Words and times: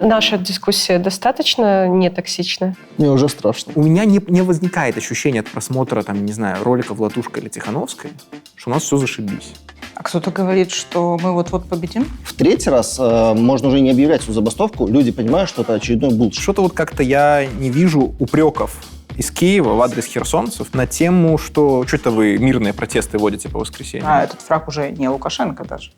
Наша 0.00 0.38
дискуссия 0.38 1.00
достаточно 1.00 1.88
нетоксична? 1.88 2.76
Мне 2.98 3.10
уже 3.10 3.28
страшно. 3.28 3.72
У 3.74 3.82
меня 3.82 4.04
не, 4.04 4.20
не 4.28 4.42
возникает 4.42 4.96
ощущения 4.96 5.40
от 5.40 5.48
просмотра, 5.48 6.02
там, 6.02 6.24
не 6.24 6.32
знаю, 6.32 6.62
роликов 6.62 7.00
Латушка 7.00 7.40
или 7.40 7.48
Тихановской, 7.48 8.12
что 8.54 8.70
у 8.70 8.74
нас 8.74 8.84
все 8.84 8.96
зашибись. 8.96 9.54
А 9.96 10.04
кто-то 10.04 10.30
говорит, 10.30 10.70
что 10.70 11.18
мы 11.20 11.32
вот-вот 11.32 11.68
победим? 11.68 12.06
В 12.22 12.32
третий 12.34 12.70
раз 12.70 12.96
э, 13.00 13.34
можно 13.34 13.66
уже 13.66 13.80
не 13.80 13.90
объявлять 13.90 14.22
всю 14.22 14.32
забастовку. 14.32 14.86
Люди 14.86 15.10
понимают, 15.10 15.50
что 15.50 15.62
это 15.62 15.74
очередной 15.74 16.14
булшит. 16.14 16.40
Что-то 16.40 16.62
вот 16.62 16.74
как-то 16.74 17.02
я 17.02 17.44
не 17.58 17.68
вижу 17.68 18.14
упреков 18.20 18.76
из 19.16 19.32
Киева 19.32 19.74
в 19.74 19.82
адрес 19.82 20.06
херсонцев 20.06 20.72
на 20.74 20.86
тему, 20.86 21.38
что 21.38 21.84
что-то 21.88 22.12
вы 22.12 22.38
мирные 22.38 22.72
протесты 22.72 23.18
водите 23.18 23.48
по 23.48 23.58
воскресеньям. 23.58 24.06
А 24.08 24.22
этот 24.22 24.42
фраг 24.42 24.68
уже 24.68 24.92
не 24.92 25.08
Лукашенко 25.08 25.64
даже. 25.64 25.90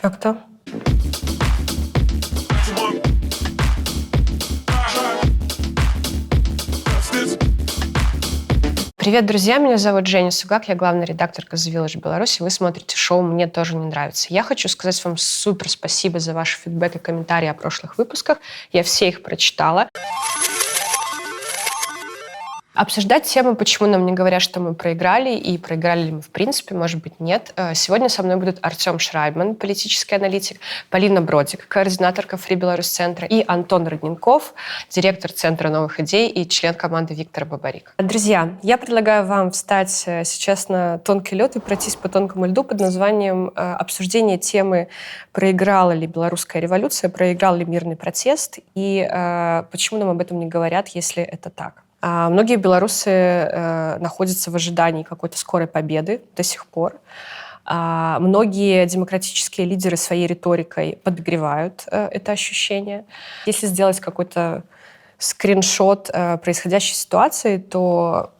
Как-то. 0.00 0.38
Привет, 9.02 9.26
друзья! 9.26 9.58
Меня 9.58 9.78
зовут 9.78 10.06
Женя 10.06 10.30
Сугак, 10.30 10.68
я 10.68 10.76
главный 10.76 11.04
редактор 11.04 11.44
Казавиллаж 11.44 11.96
Беларуси. 11.96 12.40
Вы 12.40 12.50
смотрите 12.50 12.96
шоу 12.96 13.20
«Мне 13.20 13.48
тоже 13.48 13.74
не 13.74 13.86
нравится». 13.86 14.28
Я 14.30 14.44
хочу 14.44 14.68
сказать 14.68 15.04
вам 15.04 15.16
супер 15.16 15.68
спасибо 15.68 16.20
за 16.20 16.34
ваш 16.34 16.56
фидбэк 16.62 16.94
и 16.94 16.98
комментарии 17.00 17.48
о 17.48 17.54
прошлых 17.54 17.98
выпусках. 17.98 18.38
Я 18.70 18.84
все 18.84 19.08
их 19.08 19.24
прочитала. 19.24 19.88
Обсуждать 22.74 23.24
тему, 23.24 23.54
почему 23.54 23.86
нам 23.86 24.06
не 24.06 24.12
говорят, 24.12 24.40
что 24.40 24.58
мы 24.58 24.72
проиграли, 24.72 25.36
и 25.36 25.58
проиграли 25.58 26.04
ли 26.04 26.12
мы 26.12 26.22
в 26.22 26.30
принципе, 26.30 26.74
может 26.74 27.02
быть, 27.02 27.20
нет. 27.20 27.52
Э, 27.56 27.74
сегодня 27.74 28.08
со 28.08 28.22
мной 28.22 28.36
будут 28.36 28.58
Артем 28.62 28.98
Шрайбман, 28.98 29.56
политический 29.56 30.14
аналитик, 30.14 30.58
Полина 30.88 31.20
Бродик, 31.20 31.68
координаторка 31.68 32.38
Фри 32.38 32.56
Беларусь 32.56 32.86
Центра, 32.86 33.26
и 33.26 33.44
Антон 33.46 33.86
Родненков, 33.86 34.54
директор 34.88 35.30
Центра 35.30 35.68
новых 35.68 36.00
идей 36.00 36.30
и 36.30 36.48
член 36.48 36.72
команды 36.72 37.12
Виктора 37.12 37.44
Бабарик. 37.44 37.92
Друзья, 37.98 38.56
я 38.62 38.78
предлагаю 38.78 39.26
вам 39.26 39.50
встать 39.50 40.04
э, 40.06 40.24
сейчас 40.24 40.70
на 40.70 40.96
тонкий 40.98 41.36
лед 41.36 41.56
и 41.56 41.60
пройтись 41.60 41.96
по 41.96 42.08
тонкому 42.08 42.46
льду 42.46 42.64
под 42.64 42.80
названием 42.80 43.52
э, 43.54 43.74
обсуждение 43.74 44.38
темы 44.38 44.88
«Проиграла 45.32 45.92
ли 45.92 46.06
белорусская 46.06 46.62
революция?», 46.62 47.10
«Проиграл 47.10 47.54
ли 47.54 47.66
мирный 47.66 47.96
протест?» 47.96 48.60
и 48.74 49.06
почему 49.70 50.00
нам 50.00 50.08
об 50.08 50.20
этом 50.20 50.38
не 50.38 50.46
говорят, 50.46 50.88
если 50.88 51.22
это 51.22 51.50
так. 51.50 51.82
А 52.04 52.28
многие 52.30 52.56
белорусы 52.56 53.10
э, 53.10 53.98
находятся 54.00 54.50
в 54.50 54.56
ожидании 54.56 55.04
какой-то 55.04 55.38
скорой 55.38 55.68
победы 55.68 56.20
до 56.36 56.42
сих 56.42 56.66
пор. 56.66 57.00
А 57.64 58.18
многие 58.18 58.84
демократические 58.86 59.68
лидеры 59.68 59.96
своей 59.96 60.26
риторикой 60.26 60.98
подогревают 61.04 61.84
э, 61.86 62.08
это 62.10 62.32
ощущение. 62.32 63.04
Если 63.46 63.68
сделать 63.68 64.00
какой-то 64.00 64.64
скриншот 65.18 66.10
э, 66.12 66.38
происходящей 66.38 66.96
ситуации, 66.96 67.56
то 67.58 68.32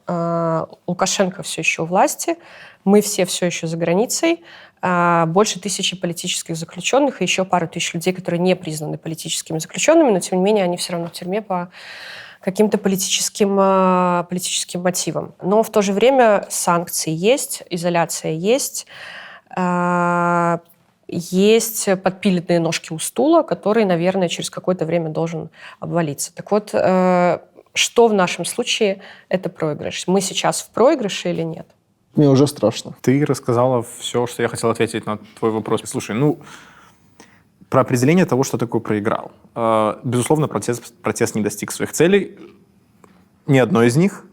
Лукашенко 0.85 1.43
все 1.43 1.61
еще 1.61 1.83
у 1.83 1.85
власти, 1.85 2.35
мы 2.83 3.01
все 3.01 3.25
все 3.25 3.45
еще 3.45 3.67
за 3.67 3.77
границей, 3.77 4.43
а 4.81 5.25
больше 5.27 5.61
тысячи 5.61 5.95
политических 5.95 6.57
заключенных 6.57 7.21
и 7.21 7.23
еще 7.23 7.45
пару 7.45 7.69
тысяч 7.69 7.93
людей, 7.93 8.11
которые 8.11 8.41
не 8.41 8.57
признаны 8.57 8.97
политическими 8.97 9.59
заключенными, 9.59 10.11
но 10.11 10.19
тем 10.19 10.39
не 10.39 10.43
менее 10.43 10.65
они 10.65 10.75
все 10.75 10.91
равно 10.91 11.07
в 11.07 11.13
тюрьме 11.13 11.41
по 11.41 11.69
каким-то 12.43 12.77
политическим, 12.77 13.57
а, 13.57 14.23
политическим 14.29 14.81
мотивам. 14.81 15.33
Но 15.41 15.63
в 15.63 15.69
то 15.69 15.81
же 15.81 15.93
время 15.93 16.45
санкции 16.49 17.11
есть, 17.11 17.63
изоляция 17.69 18.33
есть, 18.33 18.85
а, 19.49 20.59
есть 21.07 21.87
подпиленные 22.01 22.59
ножки 22.59 22.91
у 22.91 22.99
стула, 22.99 23.43
который, 23.43 23.85
наверное, 23.85 24.27
через 24.27 24.49
какое-то 24.49 24.85
время 24.85 25.09
должен 25.09 25.49
обвалиться. 25.79 26.33
Так 26.33 26.51
вот, 26.51 26.71
э, 26.73 27.39
что 27.73 28.07
в 28.07 28.13
нашем 28.13 28.45
случае 28.45 29.01
это 29.29 29.49
проигрыш? 29.49 30.07
Мы 30.07 30.21
сейчас 30.21 30.61
в 30.61 30.69
проигрыше 30.69 31.29
или 31.29 31.43
нет? 31.43 31.67
Мне 32.15 32.29
уже 32.29 32.47
страшно. 32.47 32.95
Ты 33.01 33.25
рассказала 33.25 33.85
все, 33.99 34.25
что 34.27 34.41
я 34.41 34.47
хотел 34.47 34.69
ответить 34.69 35.05
на 35.05 35.19
твой 35.39 35.51
вопрос. 35.51 35.81
Слушай, 35.85 36.15
ну, 36.15 36.39
про 37.73 37.81
определение 37.81 38.25
того, 38.25 38.43
что 38.43 38.57
такое 38.57 38.81
проиграл. 38.81 39.31
Э, 39.55 39.95
безусловно, 40.03 40.47
протест, 40.47 40.93
протест 41.01 41.33
не 41.33 41.41
достиг 41.41 41.71
своих 41.71 41.91
целей. 41.91 42.37
Ни 43.47 43.57
одной 43.57 43.87
из 43.87 43.95
них. 43.95 44.25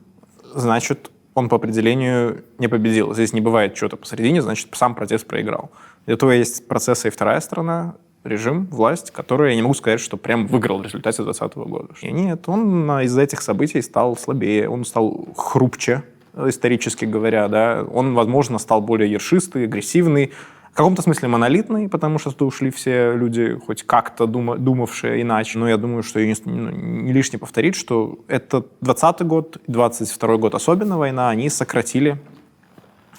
Значит, 0.55 1.11
он 1.33 1.49
по 1.49 1.57
определению 1.57 2.45
не 2.59 2.69
победил. 2.69 3.15
Здесь 3.15 3.33
не 3.33 3.41
бывает 3.41 3.73
чего-то 3.73 3.97
посередине, 3.97 4.43
значит, 4.43 4.69
сам 4.73 4.95
протест 4.95 5.27
проиграл. 5.27 5.71
Для 6.05 6.17
этого 6.17 6.33
есть 6.33 6.69
процессы 6.69 7.09
и 7.09 7.11
вторая 7.11 7.41
сторона, 7.41 7.95
режим, 8.25 8.67
власть, 8.67 9.11
которая, 9.11 9.51
я 9.51 9.57
не 9.57 9.63
могу 9.63 9.75
сказать, 9.75 10.01
что 10.01 10.19
прям 10.19 10.47
выиграл 10.47 10.79
в 10.79 10.83
результате 10.83 11.23
2020 11.23 11.57
года. 11.57 11.95
И 12.03 12.13
нет, 12.13 12.47
он 12.47 12.91
из-за 13.01 13.23
этих 13.23 13.41
событий 13.41 13.81
стал 13.81 14.19
слабее, 14.19 14.69
он 14.69 14.85
стал 14.85 15.29
хрупче, 15.35 16.03
исторически 16.37 17.07
говоря, 17.07 17.49
да. 17.49 17.87
Он, 17.91 18.13
возможно, 18.13 18.59
стал 18.59 18.83
более 18.83 19.11
ершистый, 19.11 19.65
агрессивный, 19.65 20.33
в 20.73 20.77
каком-то 20.77 21.03
смысле 21.03 21.29
монолитный, 21.29 21.89
потому 21.89 22.19
что 22.19 22.31
туда 22.31 22.47
ушли 22.47 22.71
все 22.71 23.13
люди, 23.15 23.59
хоть 23.67 23.83
как-то 23.83 24.27
дума, 24.27 24.57
думавшие 24.57 25.23
иначе. 25.23 25.59
Но 25.59 25.69
я 25.69 25.77
думаю, 25.77 26.03
что 26.03 26.25
не, 26.25 26.35
ну, 26.45 26.71
не 26.71 27.13
лишне 27.13 27.39
повторить, 27.39 27.75
что 27.75 28.19
это 28.29 28.65
20 28.81 29.23
год, 29.23 29.59
22 29.67 30.37
год 30.37 30.55
особенно 30.55 30.97
война, 30.97 31.29
они 31.31 31.49
сократили 31.49 32.19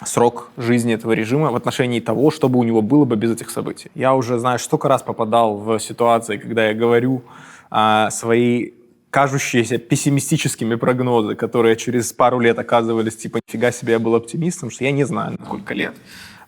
срок 0.06 0.50
жизни 0.58 0.94
этого 0.94 1.12
режима 1.12 1.52
в 1.52 1.56
отношении 1.56 2.00
того, 2.00 2.32
чтобы 2.32 2.58
у 2.60 2.64
него 2.64 2.82
было 2.82 3.06
бы 3.06 3.16
без 3.16 3.32
этих 3.32 3.50
событий. 3.50 3.92
Я 3.96 4.16
уже, 4.16 4.40
знаешь, 4.40 4.62
столько 4.62 4.88
раз 4.88 5.04
попадал 5.04 5.58
в 5.58 5.80
ситуации, 5.80 6.38
когда 6.38 6.68
я 6.68 6.74
говорю 6.74 7.24
а, 7.70 8.10
свои 8.10 8.72
кажущиеся 9.10 9.78
пессимистическими 9.78 10.76
прогнозы, 10.76 11.36
которые 11.36 11.76
через 11.76 12.14
пару 12.14 12.40
лет 12.40 12.58
оказывались, 12.58 13.18
типа, 13.18 13.40
нифига 13.48 13.72
себе, 13.72 13.94
я 13.94 14.00
был 14.00 14.16
оптимистом, 14.16 14.72
что 14.72 14.86
я 14.86 14.92
не 14.92 15.04
знаю, 15.04 15.36
на 15.38 15.46
сколько 15.46 15.74
лет. 15.74 15.94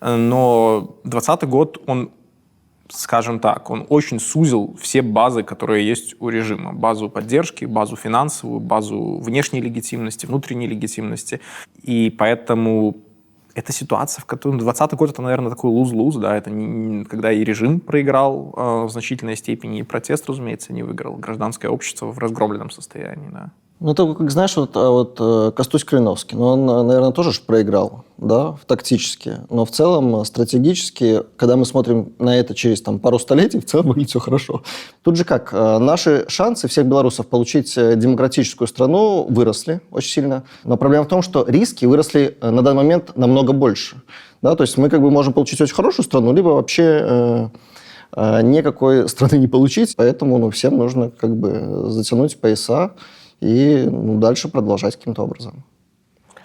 Но 0.03 0.97
2020 1.05 1.49
год, 1.49 1.81
он, 1.87 2.11
скажем 2.89 3.39
так, 3.39 3.69
он 3.69 3.85
очень 3.87 4.19
сузил 4.19 4.75
все 4.81 5.01
базы, 5.01 5.43
которые 5.43 5.87
есть 5.87 6.15
у 6.19 6.27
режима. 6.29 6.73
Базу 6.73 7.09
поддержки, 7.09 7.63
базу 7.63 7.95
финансовую, 7.95 8.59
базу 8.59 9.19
внешней 9.19 9.61
легитимности, 9.61 10.25
внутренней 10.25 10.67
легитимности. 10.67 11.39
И 11.81 12.09
поэтому 12.09 12.97
это 13.55 13.71
ситуация, 13.71 14.21
в 14.21 14.25
которой 14.25 14.59
20 14.59 14.93
год 14.93 15.11
это, 15.11 15.21
наверное, 15.21 15.49
такой 15.49 15.69
луз-луз, 15.69 16.15
да, 16.15 16.35
это 16.35 16.49
не, 16.49 17.05
когда 17.05 17.31
и 17.31 17.43
режим 17.43 17.79
проиграл 17.79 18.53
э, 18.55 18.85
в 18.85 18.89
значительной 18.89 19.35
степени, 19.35 19.79
и 19.79 19.83
протест, 19.83 20.27
разумеется, 20.27 20.73
не 20.73 20.83
выиграл, 20.83 21.15
гражданское 21.15 21.67
общество 21.67 22.07
в 22.07 22.17
разгромленном 22.17 22.71
состоянии, 22.71 23.29
да. 23.31 23.51
Ну, 23.83 23.91
это, 23.91 24.13
как 24.13 24.31
знаешь, 24.31 24.55
вот, 24.55 24.77
а 24.77 24.89
вот 24.89 25.17
э, 25.19 25.51
Костусь 25.53 25.83
Калиновский, 25.83 26.37
ну, 26.37 26.45
он, 26.45 26.65
наверное, 26.87 27.11
тоже 27.11 27.31
проиграл, 27.45 28.05
да, 28.17 28.55
тактически. 28.65 29.39
Но 29.49 29.65
в 29.65 29.71
целом, 29.71 30.21
э, 30.21 30.23
стратегически, 30.23 31.21
когда 31.35 31.57
мы 31.57 31.65
смотрим 31.65 32.13
на 32.17 32.33
это 32.39 32.55
через 32.55 32.81
там, 32.81 32.97
пару 32.99 33.19
столетий, 33.19 33.59
в 33.59 33.65
целом 33.65 33.87
выглядит 33.89 34.11
все 34.11 34.19
хорошо. 34.19 34.63
Тут 35.01 35.17
же 35.17 35.25
как, 35.25 35.49
э, 35.51 35.77
наши 35.79 36.23
шансы 36.29 36.69
всех 36.69 36.85
белорусов 36.85 37.27
получить 37.27 37.75
демократическую 37.75 38.69
страну 38.69 39.27
выросли 39.29 39.81
очень 39.91 40.11
сильно. 40.11 40.43
Но 40.63 40.77
проблема 40.77 41.03
в 41.03 41.09
том, 41.09 41.21
что 41.21 41.43
риски 41.45 41.83
выросли 41.83 42.37
на 42.41 42.61
данный 42.61 42.83
момент 42.83 43.17
намного 43.17 43.51
больше. 43.51 43.97
Да, 44.41 44.55
то 44.55 44.63
есть 44.63 44.77
мы 44.77 44.89
как 44.89 45.01
бы 45.01 45.11
можем 45.11 45.33
получить 45.33 45.59
очень 45.59 45.75
хорошую 45.75 46.05
страну, 46.05 46.31
либо 46.31 46.47
вообще 46.47 47.49
э, 48.15 48.41
никакой 48.43 49.09
страны 49.09 49.39
не 49.39 49.49
получить. 49.49 49.97
Поэтому 49.97 50.37
ну, 50.37 50.51
всем 50.51 50.77
нужно 50.77 51.09
как 51.09 51.35
бы 51.35 51.89
затянуть 51.89 52.39
пояса 52.39 52.93
и 53.43 53.87
ну, 53.89 54.19
дальше 54.19 54.47
продолжать 54.47 54.95
каким-то 54.95 55.23
образом. 55.23 55.63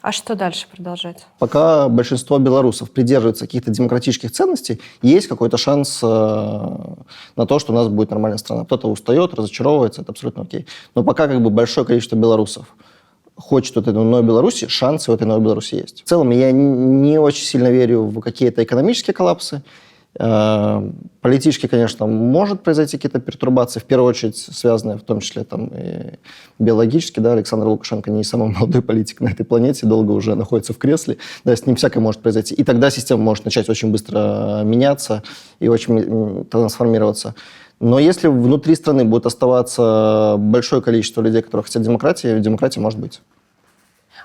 А 0.00 0.12
что 0.12 0.34
дальше 0.34 0.66
продолжать? 0.75 1.26
Пока 1.38 1.88
большинство 1.88 2.38
белорусов 2.38 2.91
придерживается 2.91 3.47
каких-то 3.47 3.70
демократических 3.70 4.31
ценностей, 4.31 4.81
есть 5.03 5.26
какой-то 5.26 5.56
шанс 5.56 6.00
э, 6.03 6.06
на 6.06 7.47
то, 7.47 7.58
что 7.58 7.72
у 7.72 7.75
нас 7.75 7.88
будет 7.88 8.10
нормальная 8.10 8.38
страна. 8.38 8.64
Кто-то 8.64 8.88
устает, 8.88 9.34
разочаровывается, 9.34 10.02
это 10.02 10.12
абсолютно 10.12 10.44
окей. 10.44 10.67
Но 10.94 11.02
пока 11.02 11.26
как 11.26 11.43
бы 11.43 11.50
большое 11.50 11.87
количество 11.87 12.17
белорусов 12.17 12.75
хочет 13.37 13.76
вот 13.76 13.88
этой 13.88 14.02
новой 14.02 14.22
Беларуси, 14.22 14.69
шансы 14.69 15.11
в 15.11 15.14
этой 15.14 15.26
новой 15.26 15.43
Беларуси 15.43 15.76
есть. 15.76 16.02
В 16.05 16.08
целом 16.08 16.31
я 16.31 16.52
не 16.52 17.19
очень 17.19 17.44
сильно 17.44 17.69
верю 17.69 18.05
в 18.05 18.20
какие-то 18.20 18.62
экономические 18.62 19.14
коллапсы. 19.14 19.62
Э, 20.19 20.90
политически, 21.20 21.66
конечно, 21.66 22.06
может 22.06 22.62
произойти 22.62 22.96
какие-то 22.96 23.20
пертурбации, 23.20 23.81
в 23.81 23.84
первую 23.84 24.08
очередь 24.08 24.37
связанные 24.37 24.96
в 24.96 25.02
том 25.02 25.20
числе 25.20 25.44
там, 25.44 25.66
и 25.69 26.19
биологически. 26.58 27.20
Да, 27.20 27.34
Александр 27.34 27.66
Лукашенко 27.66 28.10
не 28.10 28.25
самый 28.25 28.49
молодой 28.56 28.82
политик 28.82 29.20
на 29.20 29.28
этой 29.28 29.44
планете, 29.44 29.87
долго 29.87 30.12
уже 30.12 30.34
находится 30.34 30.72
в 30.72 30.78
кресле. 30.78 31.19
Да, 31.44 31.55
с 31.55 31.66
ним 31.66 31.76
всякое 31.76 32.00
может 32.00 32.20
произойти. 32.20 32.55
И 32.55 32.64
тогда 32.64 32.90
система 32.90 33.22
может 33.22 33.44
начать 33.44 33.69
очень 33.69 33.90
быстро 33.90 34.62
меняться 34.64 35.22
и 35.60 35.69
очень 35.69 36.44
трансформироваться. 36.46 37.34
Но 37.81 38.00
если 38.00 38.26
внутри 38.26 38.75
страны 38.75 39.05
будет 39.05 39.26
оставаться 39.26 40.34
большое 40.37 40.82
количество 40.82 41.22
людей, 41.22 41.43
которые 41.43 41.64
хотят 41.64 41.82
демократии, 41.82 42.40
демократия 42.40 42.81
может 42.81 42.99
быть. 42.99 43.20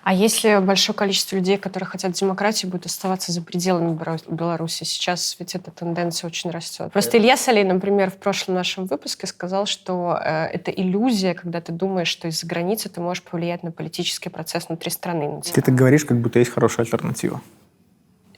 А 0.03 0.13
если 0.13 0.59
большое 0.59 0.95
количество 0.95 1.37
людей, 1.37 1.57
которые 1.57 1.87
хотят 1.87 2.11
демократии, 2.11 2.67
будет 2.67 2.85
оставаться 2.85 3.31
за 3.31 3.41
пределами 3.41 3.97
Беларуси? 4.29 4.83
Сейчас 4.83 5.37
ведь 5.39 5.55
эта 5.55 5.71
тенденция 5.71 6.27
очень 6.27 6.51
растет. 6.51 6.91
Просто 6.91 7.17
Илья 7.17 7.37
Солей, 7.37 7.63
например, 7.63 8.11
в 8.11 8.17
прошлом 8.17 8.55
нашем 8.55 8.85
выпуске 8.85 9.27
сказал, 9.27 9.65
что 9.65 10.19
э, 10.21 10.47
это 10.47 10.71
иллюзия, 10.71 11.33
когда 11.33 11.61
ты 11.61 11.71
думаешь, 11.71 12.09
что 12.09 12.27
из-за 12.27 12.45
границы 12.45 12.89
ты 12.89 12.99
можешь 12.99 13.23
повлиять 13.23 13.63
на 13.63 13.71
политический 13.71 14.29
процесс 14.29 14.67
внутри 14.67 14.91
страны. 14.91 15.41
Ты 15.41 15.61
так 15.61 15.73
говоришь, 15.73 16.03
как 16.03 16.19
будто 16.19 16.39
есть 16.39 16.51
хорошая 16.51 16.85
альтернатива. 16.85 17.41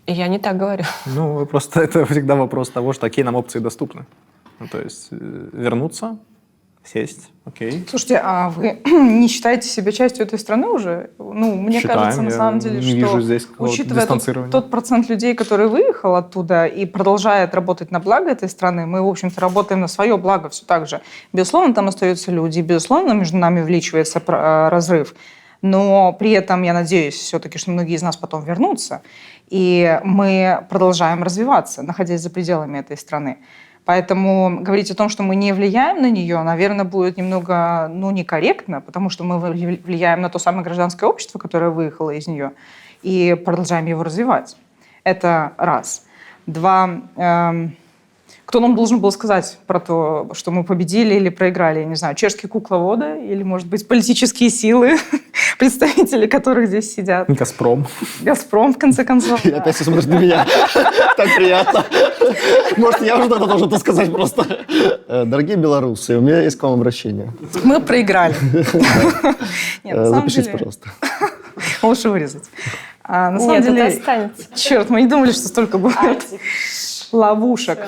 Я 0.05 0.27
не 0.27 0.37
так 0.37 0.57
говорю. 0.57 0.83
Ну, 1.07 1.47
просто 1.47 1.81
это 1.81 2.05
всегда 2.05 2.35
вопрос 2.35 2.69
того, 2.69 2.93
что 2.93 3.07
какие 3.07 3.25
нам 3.25 3.35
опции 3.35 3.57
доступны. 3.57 4.05
Ну, 4.59 4.67
то 4.67 4.79
есть 4.79 5.07
э, 5.09 5.49
вернуться, 5.51 6.19
сесть, 6.87 7.29
окей. 7.45 7.85
Слушайте, 7.89 8.21
а 8.23 8.49
вы 8.49 8.79
не 8.85 9.27
считаете 9.27 9.67
себя 9.67 9.91
частью 9.91 10.25
этой 10.25 10.39
страны 10.39 10.67
уже? 10.67 11.11
Ну, 11.17 11.55
мне 11.55 11.79
Считаем, 11.79 11.99
кажется, 11.99 12.21
на 12.21 12.31
самом 12.31 12.59
деле, 12.59 12.77
не 12.77 12.81
что 12.81 12.95
вижу 12.95 13.21
здесь 13.21 13.47
учитывая 13.57 14.05
тот, 14.05 14.51
тот 14.51 14.71
процент 14.71 15.09
людей, 15.09 15.33
который 15.35 15.67
выехал 15.67 16.15
оттуда 16.15 16.65
и 16.65 16.85
продолжает 16.85 17.55
работать 17.55 17.91
на 17.91 17.99
благо 17.99 18.29
этой 18.29 18.49
страны, 18.49 18.85
мы, 18.85 19.01
в 19.01 19.07
общем-то, 19.07 19.41
работаем 19.41 19.81
на 19.81 19.87
свое 19.87 20.17
благо 20.17 20.49
все 20.49 20.65
так 20.65 20.87
же. 20.87 21.01
Безусловно, 21.33 21.73
там 21.73 21.87
остаются 21.87 22.31
люди, 22.31 22.61
безусловно, 22.61 23.13
между 23.13 23.37
нами 23.37 23.61
увеличивается 23.61 24.19
про- 24.19 24.69
разрыв. 24.69 25.15
Но 25.61 26.13
при 26.13 26.31
этом 26.31 26.61
я 26.61 26.73
надеюсь 26.73 27.15
все-таки, 27.15 27.57
что 27.57 27.71
многие 27.71 27.95
из 27.95 28.03
нас 28.03 28.17
потом 28.17 28.43
вернутся, 28.43 29.01
и 29.49 29.99
мы 30.03 30.63
продолжаем 30.69 31.23
развиваться, 31.23 31.81
находясь 31.81 32.21
за 32.21 32.29
пределами 32.29 32.79
этой 32.79 32.97
страны. 32.97 33.37
Поэтому 33.85 34.61
говорить 34.61 34.89
о 34.89 34.95
том, 34.95 35.09
что 35.09 35.21
мы 35.21 35.35
не 35.35 35.53
влияем 35.53 36.01
на 36.01 36.09
нее, 36.09 36.41
наверное, 36.41 36.85
будет 36.85 37.17
немного 37.17 37.87
ну, 37.87 38.09
некорректно, 38.09 38.81
потому 38.81 39.11
что 39.11 39.23
мы 39.23 39.35
вли- 39.35 39.81
влияем 39.83 40.21
на 40.21 40.29
то 40.29 40.39
самое 40.39 40.63
гражданское 40.63 41.05
общество, 41.05 41.37
которое 41.37 41.69
выехало 41.69 42.09
из 42.09 42.27
нее, 42.27 42.53
и 43.03 43.39
продолжаем 43.45 43.85
его 43.85 44.03
развивать. 44.03 44.57
Это 45.03 45.53
раз. 45.57 46.03
Два. 46.47 47.01
эм, 47.15 47.75
кто 48.45 48.59
нам 48.59 48.75
должен 48.75 48.99
был 48.99 49.11
сказать 49.11 49.57
про 49.65 49.79
то, 49.79 50.29
что 50.33 50.51
мы 50.51 50.63
победили 50.63 51.15
или 51.15 51.29
проиграли? 51.29 51.79
Я 51.79 51.85
не 51.85 51.95
знаю, 51.95 52.15
чешские 52.15 52.47
кукловоды 52.49 53.25
или, 53.25 53.41
может 53.43 53.67
быть, 53.67 53.87
политические 53.87 54.49
силы, 54.51 54.97
представители 55.59 56.27
которых 56.27 56.67
здесь 56.67 56.93
сидят. 56.93 57.27
Газпром. 57.29 57.87
Газпром, 58.21 58.73
в 58.73 58.77
конце 58.77 59.03
концов. 59.03 59.43
И 59.45 59.51
опять 59.51 59.77
ты 59.77 59.83
смотришь 59.83 60.05
на 60.05 60.19
меня. 60.19 60.45
Так 61.17 61.33
приятно. 61.37 61.85
Может, 62.75 63.01
я 63.01 63.17
уже 63.17 63.29
тогда 63.29 63.45
должен 63.45 63.69
это 63.69 63.79
сказать 63.79 64.11
просто. 64.11 64.65
Э, 65.07 65.23
Дорогие 65.25 65.55
белорусы, 65.55 66.17
у 66.17 66.21
меня 66.21 66.41
есть 66.41 66.57
к 66.57 66.63
вам 66.63 66.73
обращение. 66.73 67.31
Мы 67.63 67.79
проиграли. 67.79 68.35
Запишите, 69.83 70.49
пожалуйста. 70.51 70.89
лучше 71.81 72.09
вырезать. 72.09 72.43
А, 73.01 73.29
На 73.31 73.39
самом 73.39 73.53
Нет, 73.53 73.63
деле, 73.63 73.81
это 73.83 73.97
останется. 73.97 74.43
черт, 74.55 74.89
мы 74.89 75.03
не 75.03 75.07
думали, 75.07 75.31
что 75.31 75.47
столько 75.47 75.77
будет 75.77 76.25
ловушек. 77.13 77.79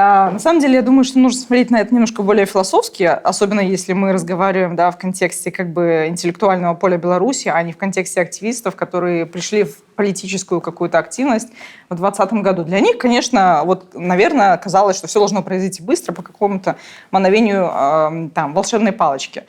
А, 0.00 0.30
На 0.30 0.38
самом 0.38 0.60
деле, 0.60 0.74
я 0.74 0.82
думаю, 0.82 1.02
что 1.02 1.18
нужно 1.18 1.40
смотреть 1.40 1.70
на 1.70 1.80
это 1.80 1.92
немножко 1.92 2.22
более 2.22 2.46
философски, 2.46 3.02
особенно 3.02 3.58
если 3.58 3.94
мы 3.94 4.12
разговариваем 4.12 4.76
да, 4.76 4.92
в 4.92 4.98
контексте 4.98 5.50
как 5.50 5.72
бы 5.72 6.06
интеллектуального 6.08 6.74
поля 6.74 6.98
Беларуси, 6.98 7.48
а 7.48 7.60
не 7.64 7.72
в 7.72 7.76
контексте 7.76 8.20
активистов, 8.20 8.76
которые 8.76 9.26
пришли 9.26 9.64
в 9.64 9.82
политическую 9.96 10.60
какую-то 10.60 10.98
активность 10.98 11.48
в 11.88 11.96
2020 11.96 12.32
году. 12.44 12.62
Для 12.62 12.78
них, 12.78 12.98
конечно, 12.98 13.62
вот, 13.64 13.94
наверное, 13.94 14.56
казалось, 14.58 14.96
что 14.96 15.08
все 15.08 15.18
должно 15.18 15.42
произойти 15.42 15.82
быстро 15.82 16.12
по 16.12 16.22
какому-то 16.22 16.76
мановению 17.10 17.68
э, 17.68 18.28
там, 18.32 18.54
волшебной 18.54 18.92
палочки. 18.92 19.42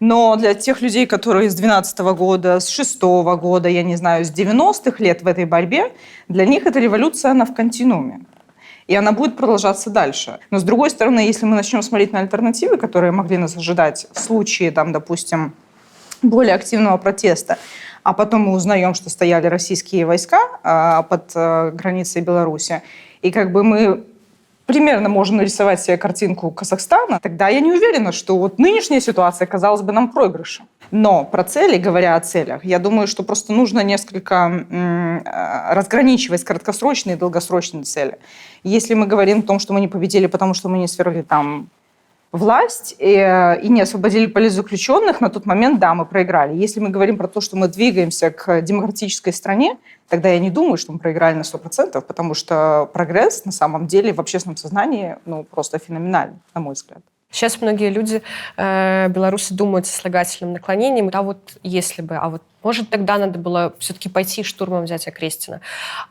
Но 0.00 0.36
для 0.36 0.52
тех 0.52 0.82
людей, 0.82 1.06
которые 1.06 1.48
с 1.48 1.54
12 1.54 1.98
года, 2.00 2.60
с 2.60 2.68
6 2.68 3.00
года, 3.00 3.70
я 3.70 3.82
не 3.82 3.96
знаю, 3.96 4.26
с 4.26 4.30
90-х 4.30 5.02
лет 5.02 5.22
в 5.22 5.26
этой 5.26 5.46
борьбе, 5.46 5.92
для 6.28 6.44
них 6.44 6.66
эта 6.66 6.78
революция, 6.78 7.30
она 7.30 7.46
в 7.46 7.54
континууме. 7.54 8.20
И 8.86 8.94
она 8.94 9.12
будет 9.12 9.36
продолжаться 9.36 9.90
дальше. 9.90 10.38
Но 10.50 10.58
с 10.58 10.62
другой 10.62 10.90
стороны, 10.90 11.20
если 11.20 11.46
мы 11.46 11.56
начнем 11.56 11.82
смотреть 11.82 12.12
на 12.12 12.20
альтернативы, 12.20 12.76
которые 12.76 13.12
могли 13.12 13.38
нас 13.38 13.56
ожидать 13.56 14.06
в 14.12 14.20
случае, 14.20 14.70
там, 14.70 14.92
допустим, 14.92 15.54
более 16.22 16.54
активного 16.54 16.96
протеста, 16.98 17.58
а 18.02 18.12
потом 18.12 18.42
мы 18.42 18.52
узнаем, 18.52 18.94
что 18.94 19.08
стояли 19.08 19.46
российские 19.46 20.04
войска 20.04 20.38
а, 20.62 21.02
под 21.02 21.32
а, 21.34 21.70
границей 21.70 22.20
Беларуси, 22.20 22.82
и 23.22 23.30
как 23.30 23.52
бы 23.52 23.64
мы 23.64 24.04
примерно 24.66 25.08
можем 25.08 25.36
нарисовать 25.36 25.80
себе 25.82 25.96
картинку 25.96 26.50
Казахстана, 26.50 27.18
тогда 27.20 27.48
я 27.48 27.60
не 27.60 27.72
уверена, 27.72 28.12
что 28.12 28.38
вот 28.38 28.58
нынешняя 28.58 29.00
ситуация 29.00 29.46
казалась 29.46 29.82
бы 29.82 29.92
нам 29.92 30.10
проигрышем. 30.10 30.66
Но 30.90 31.24
про 31.24 31.44
цели, 31.44 31.78
говоря 31.78 32.16
о 32.16 32.20
целях, 32.20 32.64
я 32.64 32.78
думаю, 32.78 33.06
что 33.06 33.22
просто 33.22 33.52
нужно 33.52 33.80
несколько 33.80 34.66
э, 34.70 35.74
разграничивать 35.74 36.44
краткосрочные 36.44 37.16
и 37.16 37.18
долгосрочные 37.18 37.84
цели. 37.84 38.18
Если 38.62 38.94
мы 38.94 39.06
говорим 39.06 39.40
о 39.40 39.42
том, 39.42 39.58
что 39.58 39.72
мы 39.72 39.80
не 39.80 39.88
победили, 39.88 40.26
потому 40.26 40.54
что 40.54 40.68
мы 40.68 40.78
не 40.78 40.88
свергли 40.88 41.22
там 41.22 41.68
власть 42.34 42.96
и, 42.98 43.14
э, 43.14 43.60
и 43.60 43.68
не 43.68 43.82
освободили 43.82 44.26
политзаключенных, 44.26 45.20
на 45.20 45.30
тот 45.30 45.46
момент, 45.46 45.78
да, 45.78 45.94
мы 45.94 46.04
проиграли. 46.04 46.56
Если 46.56 46.80
мы 46.80 46.90
говорим 46.90 47.16
про 47.16 47.28
то, 47.28 47.40
что 47.40 47.56
мы 47.56 47.68
двигаемся 47.68 48.30
к 48.30 48.60
демократической 48.60 49.32
стране, 49.32 49.78
тогда 50.08 50.28
я 50.30 50.40
не 50.40 50.50
думаю, 50.50 50.76
что 50.76 50.92
мы 50.92 50.98
проиграли 50.98 51.36
на 51.36 51.42
100%, 51.42 52.00
потому 52.00 52.34
что 52.34 52.90
прогресс 52.92 53.44
на 53.44 53.52
самом 53.52 53.86
деле 53.86 54.12
в 54.12 54.20
общественном 54.20 54.56
сознании 54.56 55.16
ну, 55.26 55.44
просто 55.44 55.78
феноменальный, 55.78 56.38
на 56.54 56.60
мой 56.60 56.74
взгляд. 56.74 57.02
Сейчас 57.34 57.60
многие 57.60 57.90
люди, 57.90 58.22
э, 58.56 59.08
белорусы, 59.08 59.54
думают 59.54 59.86
со 59.88 59.98
слагательным 59.98 60.52
наклонением. 60.52 61.10
А 61.12 61.22
вот 61.22 61.58
если 61.64 62.00
бы, 62.00 62.14
а 62.14 62.28
вот 62.28 62.42
может 62.62 62.90
тогда 62.90 63.18
надо 63.18 63.40
было 63.40 63.74
все-таки 63.80 64.08
пойти 64.08 64.44
штурмом 64.44 64.84
взять 64.84 65.08
Окрестина. 65.08 65.60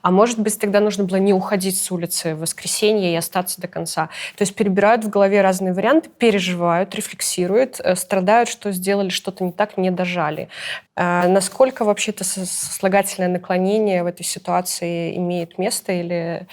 А 0.02 0.12
может 0.12 0.38
быть 0.38 0.60
тогда 0.60 0.82
нужно 0.82 1.06
было 1.06 1.16
не 1.16 1.34
уходить 1.34 1.82
с 1.82 1.92
улицы 1.92 2.36
в 2.36 2.42
воскресенье 2.42 3.14
и 3.14 3.16
остаться 3.16 3.62
до 3.62 3.70
конца. 3.70 4.10
То 4.36 4.42
есть 4.42 4.54
перебирают 4.54 5.06
в 5.06 5.10
голове 5.10 5.42
разные 5.42 5.74
варианты, 5.74 6.10
переживают, 6.10 6.94
рефлексируют, 6.94 7.80
э, 7.80 7.96
страдают, 7.96 8.50
что 8.50 8.74
сделали 8.74 9.08
что-то 9.10 9.46
не 9.46 9.54
так, 9.54 9.78
не 9.78 9.92
дожали. 9.92 10.50
Э, 10.98 11.30
насколько 11.30 11.86
вообще 11.86 12.12
это 12.12 12.26
со- 12.26 12.46
слагательное 12.46 13.30
наклонение 13.30 14.04
в 14.04 14.08
этой 14.08 14.24
ситуации 14.24 15.16
имеет 15.16 15.58
место 15.58 15.94
или 15.94 16.48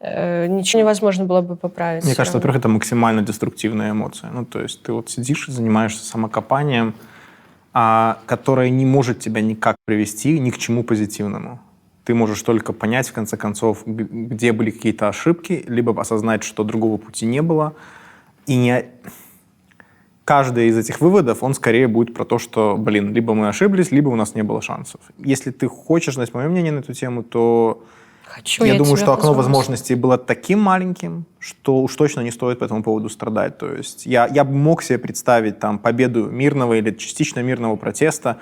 ничего 0.00 0.80
невозможно 0.80 1.24
было 1.24 1.40
бы 1.40 1.56
поправить? 1.56 2.04
Мне 2.04 2.14
кажется, 2.14 2.38
во-первых, 2.38 2.60
это 2.60 2.68
максимально 2.68 3.22
деструктивная 3.22 3.90
эмоция. 3.90 4.30
Ну, 4.30 4.44
то 4.44 4.60
есть 4.60 4.82
ты 4.82 4.92
вот 4.92 5.10
сидишь 5.10 5.48
и 5.48 5.52
занимаешься 5.52 6.04
самокопанием, 6.04 6.94
а, 7.72 8.18
которое 8.26 8.70
не 8.70 8.86
может 8.86 9.18
тебя 9.18 9.40
никак 9.40 9.76
привести 9.84 10.38
ни 10.38 10.50
к 10.50 10.58
чему 10.58 10.84
позитивному. 10.84 11.60
Ты 12.04 12.14
можешь 12.14 12.42
только 12.42 12.72
понять, 12.72 13.08
в 13.08 13.12
конце 13.12 13.36
концов, 13.36 13.82
где 13.86 14.52
были 14.52 14.70
какие-то 14.70 15.08
ошибки, 15.08 15.64
либо 15.68 16.00
осознать, 16.00 16.42
что 16.42 16.64
другого 16.64 16.96
пути 16.96 17.26
не 17.26 17.42
было. 17.42 17.74
И 18.46 18.56
не... 18.56 18.86
каждый 20.24 20.68
из 20.68 20.78
этих 20.78 21.00
выводов, 21.00 21.42
он 21.42 21.54
скорее 21.54 21.86
будет 21.86 22.14
про 22.14 22.24
то, 22.24 22.38
что, 22.38 22.76
блин, 22.78 23.12
либо 23.12 23.34
мы 23.34 23.48
ошиблись, 23.48 23.90
либо 23.90 24.08
у 24.08 24.16
нас 24.16 24.34
не 24.34 24.42
было 24.42 24.62
шансов. 24.62 25.00
Если 25.18 25.50
ты 25.50 25.68
хочешь 25.68 26.14
знать 26.14 26.32
мое 26.32 26.48
мнение 26.48 26.72
на 26.72 26.78
эту 26.78 26.94
тему, 26.94 27.22
то 27.22 27.84
Хочу 28.28 28.64
я, 28.64 28.74
думаю, 28.74 28.96
тебя 28.96 29.06
что 29.06 29.12
окно 29.14 29.32
возможностей 29.32 29.94
было 29.94 30.18
таким 30.18 30.60
маленьким, 30.60 31.24
что 31.38 31.82
уж 31.82 31.96
точно 31.96 32.20
не 32.20 32.30
стоит 32.30 32.58
по 32.58 32.64
этому 32.64 32.82
поводу 32.82 33.08
страдать. 33.08 33.58
То 33.58 33.72
есть 33.72 34.06
я, 34.06 34.26
я 34.26 34.44
мог 34.44 34.82
себе 34.82 34.98
представить 34.98 35.58
там 35.58 35.78
победу 35.78 36.26
мирного 36.26 36.74
или 36.74 36.90
частично 36.90 37.40
мирного 37.40 37.76
протеста 37.76 38.38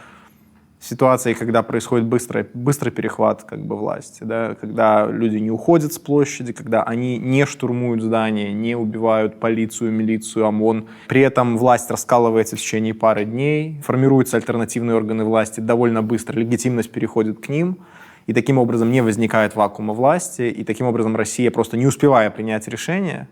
в 0.80 0.84
ситуации, 0.84 1.34
когда 1.34 1.62
происходит 1.62 2.06
быстрый, 2.06 2.46
быстрый 2.52 2.90
перехват 2.90 3.44
как 3.44 3.64
бы, 3.64 3.76
власти, 3.76 4.24
да, 4.24 4.54
когда 4.60 5.06
люди 5.06 5.38
не 5.38 5.50
уходят 5.50 5.92
с 5.92 5.98
площади, 5.98 6.52
когда 6.52 6.82
они 6.82 7.16
не 7.18 7.46
штурмуют 7.46 8.02
здания, 8.02 8.52
не 8.52 8.76
убивают 8.76 9.40
полицию, 9.40 9.92
милицию, 9.92 10.46
ОМОН. 10.46 10.86
При 11.08 11.20
этом 11.20 11.56
власть 11.56 11.90
раскалывается 11.90 12.56
в 12.56 12.60
течение 12.60 12.92
пары 12.92 13.24
дней, 13.24 13.80
формируются 13.82 14.36
альтернативные 14.36 14.96
органы 14.96 15.24
власти 15.24 15.60
довольно 15.60 16.02
быстро, 16.02 16.38
легитимность 16.38 16.90
переходит 16.90 17.40
к 17.40 17.48
ним, 17.48 17.78
и 18.26 18.32
таким 18.32 18.58
образом 18.58 18.90
не 18.90 19.02
возникает 19.02 19.54
вакуума 19.54 19.94
власти, 19.94 20.42
и 20.42 20.64
таким 20.64 20.86
образом 20.86 21.16
Россия, 21.16 21.50
просто 21.50 21.76
не 21.76 21.86
успевая 21.86 22.30
принять 22.30 22.68
решение, 22.68 23.28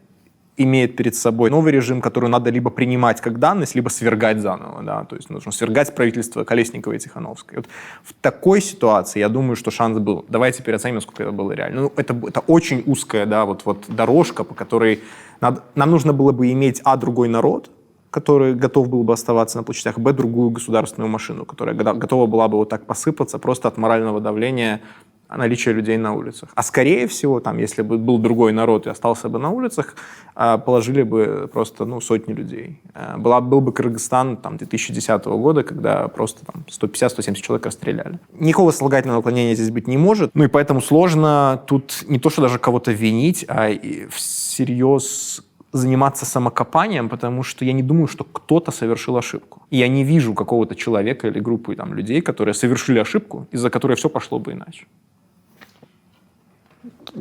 имеет 0.56 0.96
перед 0.96 1.16
собой 1.16 1.50
новый 1.50 1.72
режим, 1.72 2.00
который 2.00 2.30
надо 2.30 2.50
либо 2.50 2.70
принимать 2.70 3.20
как 3.20 3.38
данность, 3.38 3.74
либо 3.74 3.88
свергать 3.88 4.40
заново. 4.40 4.82
Да? 4.84 5.04
То 5.04 5.16
есть 5.16 5.30
нужно 5.30 5.50
свергать 5.50 5.94
правительство 5.94 6.44
Колесниковой 6.44 6.96
и 6.96 7.00
Тихановской. 7.00 7.58
Вот 7.58 7.66
в 8.04 8.12
такой 8.12 8.60
ситуации 8.60 9.18
я 9.18 9.28
думаю, 9.28 9.56
что 9.56 9.72
шанс 9.72 9.98
был. 9.98 10.24
Давайте 10.28 10.62
переоценим, 10.62 10.96
насколько 10.96 11.24
это 11.24 11.32
было 11.32 11.52
реально. 11.52 11.82
Ну, 11.82 11.92
это, 11.96 12.16
это 12.28 12.40
очень 12.40 12.84
узкая 12.86 13.26
да, 13.26 13.44
вот, 13.44 13.62
вот 13.64 13.86
дорожка, 13.88 14.44
по 14.44 14.54
которой 14.54 15.00
надо, 15.40 15.62
нам 15.74 15.90
нужно 15.90 16.12
было 16.12 16.30
бы 16.30 16.52
иметь, 16.52 16.80
а, 16.84 16.96
другой 16.96 17.28
народ, 17.28 17.70
который 18.14 18.54
готов 18.54 18.88
был 18.88 19.02
бы 19.02 19.12
оставаться 19.12 19.58
на 19.58 19.64
площадях, 19.64 19.98
б, 19.98 20.12
другую 20.12 20.50
государственную 20.50 21.10
машину, 21.10 21.44
которая 21.44 21.74
готова 21.74 22.26
была 22.26 22.46
бы 22.46 22.58
вот 22.58 22.68
так 22.68 22.86
посыпаться 22.86 23.40
просто 23.40 23.66
от 23.66 23.76
морального 23.76 24.20
давления 24.20 24.80
наличие 25.28 25.74
людей 25.74 25.96
на 25.96 26.12
улицах. 26.14 26.50
А 26.54 26.62
скорее 26.62 27.08
всего, 27.08 27.40
там, 27.40 27.58
если 27.58 27.82
бы 27.82 27.98
был 27.98 28.18
другой 28.18 28.52
народ 28.52 28.86
и 28.86 28.90
остался 28.90 29.28
бы 29.28 29.40
на 29.40 29.50
улицах, 29.50 29.96
а, 30.36 30.58
положили 30.58 31.02
бы 31.02 31.50
просто 31.52 31.84
ну, 31.86 32.00
сотни 32.00 32.34
людей. 32.34 32.80
А, 32.94 33.18
была, 33.18 33.40
был 33.40 33.60
бы 33.60 33.72
Кыргызстан 33.72 34.36
там, 34.36 34.58
2010 34.58 35.24
года, 35.24 35.64
когда 35.64 36.06
просто 36.06 36.46
там, 36.46 36.64
150-170 36.68 37.34
человек 37.34 37.66
расстреляли. 37.66 38.20
Никакого 38.38 38.70
слагательного 38.70 39.18
наклонения 39.18 39.54
здесь 39.54 39.70
быть 39.70 39.88
не 39.88 39.96
может. 39.96 40.30
Ну 40.34 40.44
и 40.44 40.48
поэтому 40.48 40.80
сложно 40.80 41.60
тут 41.66 42.04
не 42.06 42.20
то, 42.20 42.30
что 42.30 42.42
даже 42.42 42.58
кого-то 42.60 42.92
винить, 42.92 43.44
а 43.48 43.70
всерьез 44.10 45.42
заниматься 45.74 46.24
самокопанием, 46.24 47.08
потому 47.08 47.42
что 47.42 47.64
я 47.64 47.72
не 47.72 47.82
думаю, 47.82 48.06
что 48.06 48.24
кто-то 48.24 48.70
совершил 48.70 49.16
ошибку. 49.16 49.62
Я 49.70 49.88
не 49.88 50.04
вижу 50.04 50.32
какого-то 50.32 50.76
человека 50.76 51.26
или 51.26 51.40
группы 51.40 51.74
там, 51.74 51.94
людей, 51.94 52.20
которые 52.20 52.54
совершили 52.54 53.00
ошибку, 53.00 53.48
из-за 53.50 53.70
которой 53.70 53.96
все 53.96 54.08
пошло 54.08 54.38
бы 54.38 54.52
иначе. 54.52 54.86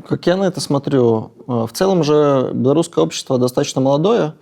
Как 0.07 0.27
я 0.27 0.37
на 0.37 0.43
это 0.43 0.61
смотрю, 0.61 1.31
э, 1.47 1.65
в 1.65 1.71
целом 1.73 2.03
же 2.03 2.51
белорусское 2.53 3.03
общество 3.03 3.39
достаточно 3.39 3.81
молодое, 3.81 4.33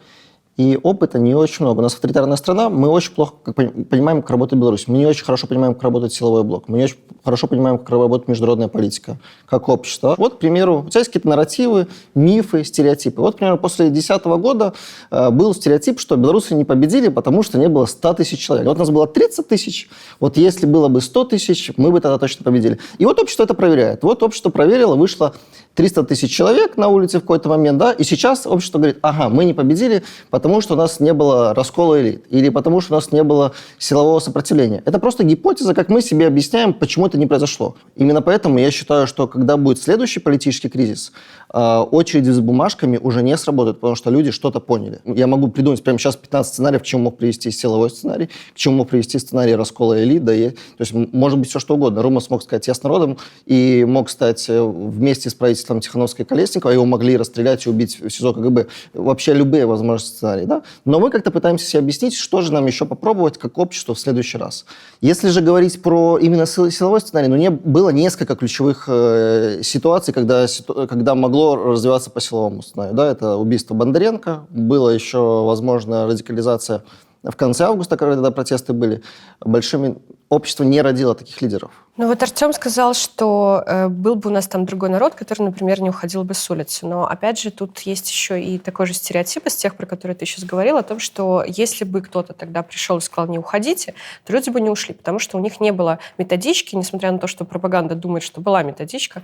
и 0.62 0.78
опыта 0.82 1.18
не 1.18 1.34
очень 1.34 1.66
много. 1.66 1.80
У 1.80 1.82
нас 1.82 1.96
авторитарная 1.96 2.38
страна, 2.38 2.70
мы 2.70 2.88
очень 2.88 3.14
плохо 3.14 3.34
как, 3.44 3.56
понимаем, 3.56 4.22
как 4.22 4.30
работает 4.30 4.62
Беларусь. 4.62 4.88
Мы 4.88 5.00
не 5.00 5.08
очень 5.08 5.26
хорошо 5.26 5.48
понимаем, 5.48 5.74
как 5.74 5.84
работает 5.84 6.14
силовой 6.14 6.44
блок. 6.44 6.68
Мы 6.68 6.78
не 6.78 6.84
очень 6.84 6.98
хорошо 7.24 7.48
понимаем, 7.48 7.80
как 7.80 7.90
работает 7.90 8.28
международная 8.28 8.68
политика, 8.68 9.18
как 9.48 9.70
общество. 9.70 10.14
Вот, 10.18 10.36
к 10.36 10.38
примеру, 10.38 10.84
у 10.86 10.90
тебя 10.90 11.00
есть 11.00 11.10
какие-то 11.10 11.28
нарративы, 11.28 11.88
мифы, 12.14 12.64
стереотипы. 12.64 13.22
Вот, 13.22 13.36
к 13.36 13.38
примеру, 13.40 13.58
после 13.58 13.86
2010 13.86 14.26
года 14.40 14.74
э, 15.10 15.30
был 15.32 15.56
стереотип, 15.56 16.00
что 16.00 16.16
белорусы 16.16 16.54
не 16.54 16.64
победили, 16.64 17.08
потому 17.08 17.42
что 17.42 17.58
не 17.58 17.68
было 17.68 17.86
100 17.86 18.14
тысяч 18.14 18.40
человек. 18.40 18.68
Вот 18.68 18.76
у 18.78 18.80
нас 18.80 18.90
было 18.90 19.08
30 19.08 19.48
тысяч, 19.48 19.90
вот 20.20 20.38
если 20.38 20.66
было 20.68 20.88
бы 20.90 21.02
100 21.02 21.26
тысяч, 21.26 21.72
мы 21.78 21.92
бы 21.92 22.02
тогда 22.02 22.20
точно 22.20 22.44
победили. 22.44 22.78
И 23.00 23.06
вот 23.06 23.20
общество 23.20 23.44
это 23.44 23.56
проверяет. 23.56 24.04
Вот 24.04 24.22
общество 24.22 24.50
проверило, 24.50 24.96
вышло 24.96 25.34
300 25.76 26.04
тысяч 26.04 26.32
человек 26.36 26.78
на 26.78 26.88
улице 26.90 27.20
в 27.20 27.22
какой-то 27.22 27.50
момент, 27.50 27.78
да, 27.78 27.92
и 27.92 28.04
сейчас 28.04 28.46
общество 28.46 28.78
говорит, 28.78 28.98
ага, 29.02 29.30
мы 29.30 29.46
не 29.46 29.54
победили, 29.54 30.04
потому 30.30 30.62
что 30.62 30.74
у 30.74 30.78
нас 30.78 31.00
не 31.00 31.14
было 31.14 31.54
раскола 31.54 32.02
элит, 32.02 32.26
или 32.30 32.50
потому 32.50 32.82
что 32.82 32.94
у 32.94 32.96
нас 32.96 33.12
не 33.12 33.24
было 33.24 33.54
силового 33.78 34.20
сопротивления. 34.20 34.84
Это 34.86 35.00
просто 35.00 35.24
гипотеза, 35.24 35.74
как 35.74 35.90
мы 35.90 36.02
себе 36.02 36.28
объясняем, 36.28 36.74
почему 36.74 37.08
это 37.08 37.18
не 37.18 37.26
произошло. 37.26 37.76
Именно 37.96 38.22
поэтому 38.22 38.60
я 38.60 38.72
считаю, 38.72 39.08
что 39.08 39.28
когда 39.28 39.58
будет 39.58 39.82
следующий 39.82 40.20
политический 40.20 40.70
кризис, 40.70 41.12
а, 41.54 41.84
очереди 41.84 42.30
за 42.30 42.42
бумажками 42.42 42.98
уже 42.98 43.22
не 43.24 43.36
сработают, 43.38 43.80
потому 43.80 43.96
что 43.96 44.10
люди 44.10 44.32
что-то 44.32 44.60
поняли. 44.60 45.00
Я 45.06 45.28
могу 45.28 45.50
придумать 45.50 45.84
прямо 45.84 46.00
сейчас 46.00 46.16
15 46.16 46.54
сценариев, 46.54 46.82
к 46.82 46.86
чему 46.86 47.04
мог 47.04 47.18
привести 47.18 47.52
силовой 47.52 47.90
сценарий, 47.90 48.28
к 48.28 48.56
чему 48.56 48.76
мог 48.76 48.90
привести 48.90 49.20
сценарий 49.20 49.56
раскола 49.56 50.02
элит. 50.02 50.24
Да, 50.24 50.34
и, 50.34 50.50
то 50.50 50.56
есть 50.80 50.94
может 50.94 51.40
быть 51.40 51.50
все 51.50 51.60
что 51.60 51.76
угодно. 51.76 52.02
Рома 52.02 52.22
смог 52.22 52.44
сказать 52.44 52.68
«я 52.68 52.74
с 52.74 52.84
народом» 52.84 53.18
и 53.46 53.86
мог 53.88 54.10
стать 54.10 54.48
э, 54.50 54.62
вместе 54.62 55.30
с 55.30 55.34
правительством 55.34 55.61
Тихановской 55.82 56.26
и 56.26 56.28
Колесникова, 56.28 56.72
его 56.72 56.86
могли 56.86 57.18
расстрелять 57.18 57.66
и 57.66 57.70
убить 57.70 58.00
в 58.00 58.10
СИЗО 58.10 58.34
КГБ. 58.34 58.68
Вообще 58.94 59.34
любые 59.34 59.66
возможные 59.66 60.08
сценарии. 60.08 60.46
Да? 60.46 60.62
Но 60.86 61.00
мы 61.00 61.10
как-то 61.10 61.32
пытаемся 61.32 61.66
себе 61.66 61.80
объяснить, 61.80 62.16
что 62.16 62.42
же 62.42 62.54
нам 62.54 62.66
еще 62.66 62.86
попробовать 62.86 63.38
как 63.38 63.58
общество 63.58 63.96
в 63.96 64.00
следующий 64.00 64.38
раз. 64.38 64.66
Если 65.02 65.30
же 65.30 65.42
говорить 65.42 65.82
про 65.82 66.18
именно 66.18 66.46
силовой 66.46 67.02
сценарий, 67.02 67.28
ну, 67.28 67.36
не, 67.36 67.50
было 67.50 67.90
несколько 67.90 68.36
ключевых 68.36 68.86
э, 68.88 69.62
ситуаций, 69.64 70.14
когда, 70.14 70.46
когда 70.88 71.16
могло 71.16 71.32
могло 71.32 71.56
развиваться 71.56 72.10
по 72.10 72.20
силовому 72.22 72.62
сценарию. 72.62 72.96
Да, 72.96 73.08
это 73.12 73.36
убийство 73.36 73.74
Бондаренко, 73.74 74.46
было 74.50 74.90
еще, 74.90 75.44
возможно, 75.46 76.08
радикализация 76.08 76.84
в 77.24 77.36
конце 77.36 77.66
августа, 77.66 77.98
когда 77.98 78.32
протесты 78.32 78.74
были 78.74 79.02
большими, 79.40 79.98
общество 80.32 80.64
не 80.64 80.82
родило 80.82 81.14
таких 81.14 81.42
лидеров. 81.42 81.72
Ну 81.98 82.08
вот 82.08 82.24
Артем 82.24 82.54
сказал, 82.54 82.94
что 82.94 83.64
э, 83.68 83.90
был 83.90 84.16
бы 84.16 84.30
у 84.30 84.34
нас 84.34 84.48
там 84.48 84.66
другой 84.66 84.90
народ, 84.90 85.14
который, 85.14 85.44
например, 85.44 85.82
не 85.82 85.90
уходил 85.90 86.24
бы 86.24 86.34
с 86.34 86.50
улицы. 86.50 86.86
Но 86.86 87.06
опять 87.06 87.38
же 87.38 87.52
тут 87.52 87.80
есть 87.82 88.10
еще 88.10 88.42
и 88.42 88.58
такой 88.58 88.86
же 88.86 88.94
стереотип 88.94 89.46
из 89.46 89.58
тех, 89.58 89.76
про 89.76 89.86
которые 89.86 90.16
ты 90.16 90.26
сейчас 90.26 90.46
говорил, 90.46 90.78
о 90.78 90.84
том, 90.84 91.00
что 91.00 91.44
если 91.46 91.84
бы 91.84 92.02
кто-то 92.02 92.32
тогда 92.32 92.64
пришел 92.64 92.98
и 92.98 93.02
сказал 93.02 93.30
«не 93.30 93.38
уходите», 93.38 93.94
то 94.26 94.32
люди 94.32 94.50
бы 94.50 94.62
не 94.62 94.70
ушли, 94.70 94.94
потому 94.94 95.20
что 95.20 95.38
у 95.38 95.42
них 95.42 95.60
не 95.60 95.72
было 95.72 96.00
методички, 96.18 96.78
несмотря 96.78 97.12
на 97.12 97.20
то, 97.20 97.28
что 97.28 97.44
пропаганда 97.44 97.96
думает, 97.96 98.24
что 98.24 98.40
была 98.40 98.64
методичка, 98.64 99.24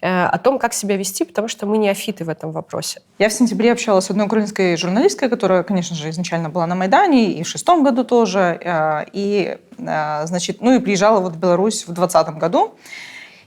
э, 0.00 0.24
о 0.24 0.38
том, 0.38 0.58
как 0.58 0.74
себя 0.74 0.96
вести, 0.96 1.24
потому 1.24 1.46
что 1.46 1.66
мы 1.66 1.78
не 1.78 1.88
афиты 1.88 2.24
в 2.24 2.28
этом 2.28 2.50
вопросе. 2.50 3.00
Я 3.20 3.28
в 3.28 3.32
сентябре 3.32 3.70
общалась 3.70 4.06
с 4.06 4.10
одной 4.10 4.26
украинской 4.26 4.76
журналисткой, 4.76 5.28
которая, 5.28 5.62
конечно 5.62 5.94
же, 5.94 6.10
изначально 6.10 6.50
была 6.50 6.66
на 6.66 6.74
Майдане, 6.74 7.32
и 7.34 7.44
в 7.44 7.48
шестом 7.48 7.84
году 7.84 8.02
тоже, 8.02 8.58
э, 8.60 9.04
и, 9.12 9.58
значит, 9.78 10.60
ну 10.60 10.74
и 10.74 10.78
приезжала 10.78 11.20
вот 11.20 11.34
в 11.34 11.38
Беларусь 11.38 11.84
в 11.84 11.92
2020 11.92 12.36
году. 12.38 12.74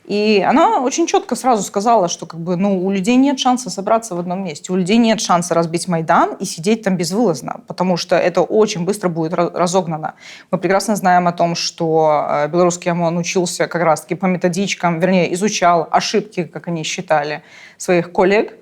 И 0.06 0.44
она 0.46 0.82
очень 0.82 1.06
четко 1.06 1.36
сразу 1.36 1.62
сказала, 1.62 2.08
что 2.08 2.26
как 2.26 2.40
бы, 2.40 2.56
ну, 2.56 2.86
у 2.86 2.92
людей 2.92 3.16
нет 3.16 3.40
шанса 3.40 3.70
собраться 3.70 4.16
в 4.16 4.20
одном 4.20 4.44
месте, 4.44 4.74
у 4.74 4.76
людей 4.76 4.98
нет 4.98 5.22
шанса 5.22 5.54
разбить 5.54 5.88
Майдан 5.88 6.34
и 6.36 6.46
сидеть 6.46 6.82
там 6.82 6.98
безвылазно, 6.98 7.62
потому 7.68 7.98
что 7.98 8.18
это 8.18 8.42
очень 8.42 8.84
быстро 8.84 9.10
будет 9.10 9.34
разогнано. 9.34 10.16
Мы 10.50 10.58
прекрасно 10.58 10.96
знаем 10.96 11.28
о 11.28 11.32
том, 11.32 11.56
что 11.56 12.28
э, 12.28 12.48
белорусский 12.48 12.92
ОМОН 12.92 13.18
учился 13.18 13.68
как 13.68 13.84
раз-таки 13.84 14.16
по 14.16 14.26
методичкам, 14.26 15.00
вернее, 15.00 15.34
изучал 15.36 15.88
ошибки, 15.92 16.46
как 16.46 16.68
они 16.68 16.84
считали, 16.84 17.44
своих 17.78 18.12
коллег, 18.12 18.56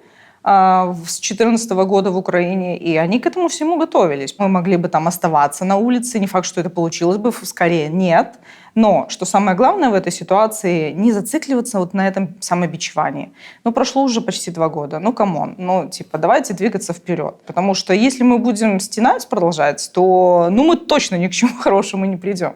с 0.43 1.19
2014 1.19 1.72
года 1.72 2.12
в 2.12 2.17
Украине, 2.17 2.77
и 2.77 2.96
они 2.96 3.19
к 3.19 3.25
этому 3.25 3.50
всему 3.50 3.77
готовились. 3.77 4.36
Мы 4.38 4.48
могли 4.48 4.77
бы 4.77 4.88
там 4.88 5.08
оставаться 5.08 5.65
на 5.65 5.77
улице, 5.77 6.19
не 6.19 6.27
факт, 6.27 6.46
что 6.46 6.62
это 6.62 6.69
получилось 6.69 7.17
бы, 7.17 7.31
скорее 7.43 7.89
нет. 7.89 8.39
Но, 8.75 9.08
что 9.10 9.25
самое 9.25 9.58
главное 9.58 9.89
в 9.89 9.93
этой 9.93 10.12
ситуации, 10.12 10.91
не 10.91 11.12
зацикливаться 11.12 11.79
вот 11.79 11.93
на 11.93 12.08
этом 12.08 12.36
самобичевании. 12.39 13.34
Ну, 13.65 13.72
прошло 13.74 14.03
уже 14.03 14.22
почти 14.22 14.51
два 14.51 14.69
года, 14.69 15.00
ну, 15.00 15.12
come 15.11 15.37
on, 15.37 15.55
ну, 15.58 15.89
типа, 15.89 16.17
давайте 16.17 16.53
двигаться 16.53 16.93
вперед. 16.93 17.36
Потому 17.46 17.74
что 17.74 17.93
если 17.93 18.24
мы 18.24 18.38
будем 18.38 18.79
стенать 18.79 19.27
продолжать, 19.27 19.91
то, 19.93 20.48
ну, 20.51 20.63
мы 20.63 20.77
точно 20.77 21.15
ни 21.15 21.27
к 21.27 21.31
чему 21.31 21.51
хорошему 21.60 22.05
не 22.05 22.15
придем. 22.15 22.55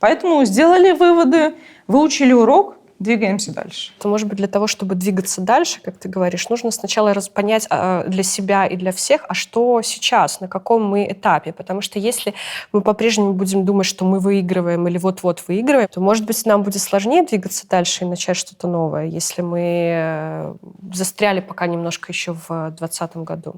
Поэтому 0.00 0.44
сделали 0.44 0.92
выводы, 0.92 1.54
выучили 1.86 2.32
урок, 2.32 2.76
двигаемся 3.02 3.52
дальше. 3.52 3.92
То, 3.98 4.08
может 4.08 4.28
быть, 4.28 4.38
для 4.38 4.48
того, 4.48 4.66
чтобы 4.66 4.94
двигаться 4.94 5.40
дальше, 5.40 5.80
как 5.82 5.98
ты 5.98 6.08
говоришь, 6.08 6.48
нужно 6.48 6.70
сначала 6.70 7.12
понять 7.34 7.66
а, 7.70 8.04
для 8.04 8.22
себя 8.22 8.66
и 8.66 8.76
для 8.76 8.92
всех, 8.92 9.24
а 9.28 9.34
что 9.34 9.82
сейчас, 9.82 10.40
на 10.40 10.48
каком 10.48 10.84
мы 10.84 11.06
этапе. 11.10 11.52
Потому 11.52 11.80
что 11.80 11.98
если 11.98 12.34
мы 12.72 12.80
по-прежнему 12.80 13.32
будем 13.32 13.64
думать, 13.64 13.86
что 13.86 14.04
мы 14.04 14.18
выигрываем 14.18 14.86
или 14.88 14.98
вот-вот 14.98 15.42
выигрываем, 15.46 15.88
то, 15.88 16.00
может 16.00 16.24
быть, 16.24 16.44
нам 16.46 16.62
будет 16.62 16.80
сложнее 16.80 17.24
двигаться 17.24 17.68
дальше 17.68 18.04
и 18.04 18.08
начать 18.08 18.36
что-то 18.36 18.68
новое, 18.68 19.06
если 19.06 19.42
мы 19.42 19.60
э, 19.60 20.54
застряли 20.92 21.40
пока 21.40 21.66
немножко 21.66 22.12
еще 22.12 22.32
в 22.32 22.48
2020 22.48 23.16
году. 23.18 23.54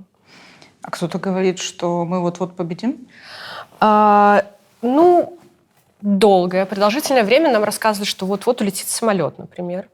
А 0.83 0.91
кто-то 0.91 1.19
говорит, 1.19 1.59
что 1.59 2.05
мы 2.05 2.21
вот-вот 2.21 2.57
победим? 2.57 3.09
А, 3.81 4.45
ну, 4.83 5.39
долгое, 6.05 6.67
продолжительное 6.67 7.25
время 7.25 7.51
нам 7.51 7.65
рассказывали, 7.65 8.07
что 8.07 8.27
вот-вот 8.27 8.61
улетит 8.61 8.89
самолет, 8.89 9.39
например. 9.39 9.89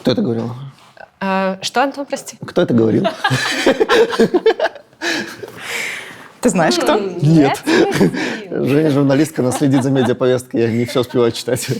Кто 0.00 0.12
это 0.12 0.22
говорил? 0.22 0.50
А, 1.20 1.58
что, 1.60 1.82
Антон, 1.82 2.06
прости? 2.06 2.38
Кто 2.44 2.62
это 2.62 2.72
говорил? 2.74 3.06
Ты 6.44 6.50
знаешь, 6.50 6.78
кто? 6.78 6.96
Нет. 6.96 7.58
Женя 8.50 8.90
журналистка, 8.90 9.40
она 9.40 9.50
следит 9.50 9.82
за 9.82 9.90
медиаповесткой, 9.90 10.60
я 10.60 10.68
не 10.70 10.84
все 10.84 11.00
успеваю 11.00 11.32
читать. 11.32 11.66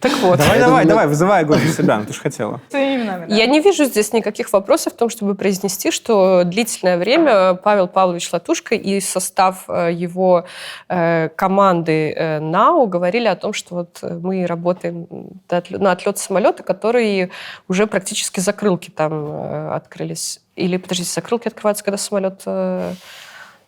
Так 0.00 0.12
вот. 0.20 0.38
Давай, 0.38 0.58
давай, 0.60 0.84
давай, 0.84 1.06
вызывай 1.06 1.40
огонь 1.40 1.60
на 1.64 1.72
себя, 1.72 2.04
ты 2.06 2.12
же 2.12 2.20
хотела. 2.20 2.60
Я 2.72 3.46
не 3.46 3.60
вижу 3.60 3.86
здесь 3.86 4.12
никаких 4.12 4.52
вопросов 4.52 4.92
в 4.92 4.96
том, 4.96 5.08
чтобы 5.08 5.34
произнести, 5.34 5.90
что 5.90 6.42
длительное 6.44 6.98
время 6.98 7.54
Павел 7.54 7.88
Павлович 7.88 8.30
Латушка 8.32 8.74
и 8.74 9.00
состав 9.00 9.64
э, 9.68 9.92
его 9.92 10.44
э, 10.88 11.30
команды 11.34 12.12
э, 12.12 12.40
НАУ 12.40 12.86
говорили 12.86 13.28
о 13.28 13.34
том, 13.36 13.54
что 13.54 13.76
вот 13.76 14.02
мы 14.02 14.46
работаем 14.46 15.06
на 15.48 15.92
отлет 15.92 16.18
самолета, 16.18 16.62
который 16.62 17.30
уже 17.66 17.86
практически 17.86 18.40
закрылки 18.40 18.90
там 18.90 19.72
открылись 19.72 20.40
или, 20.56 20.76
подождите, 20.78 21.10
закрылки 21.10 21.48
открываются, 21.48 21.84
когда 21.84 21.98
самолет 21.98 22.42
э, 22.46 22.94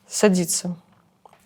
садится. 0.08 0.76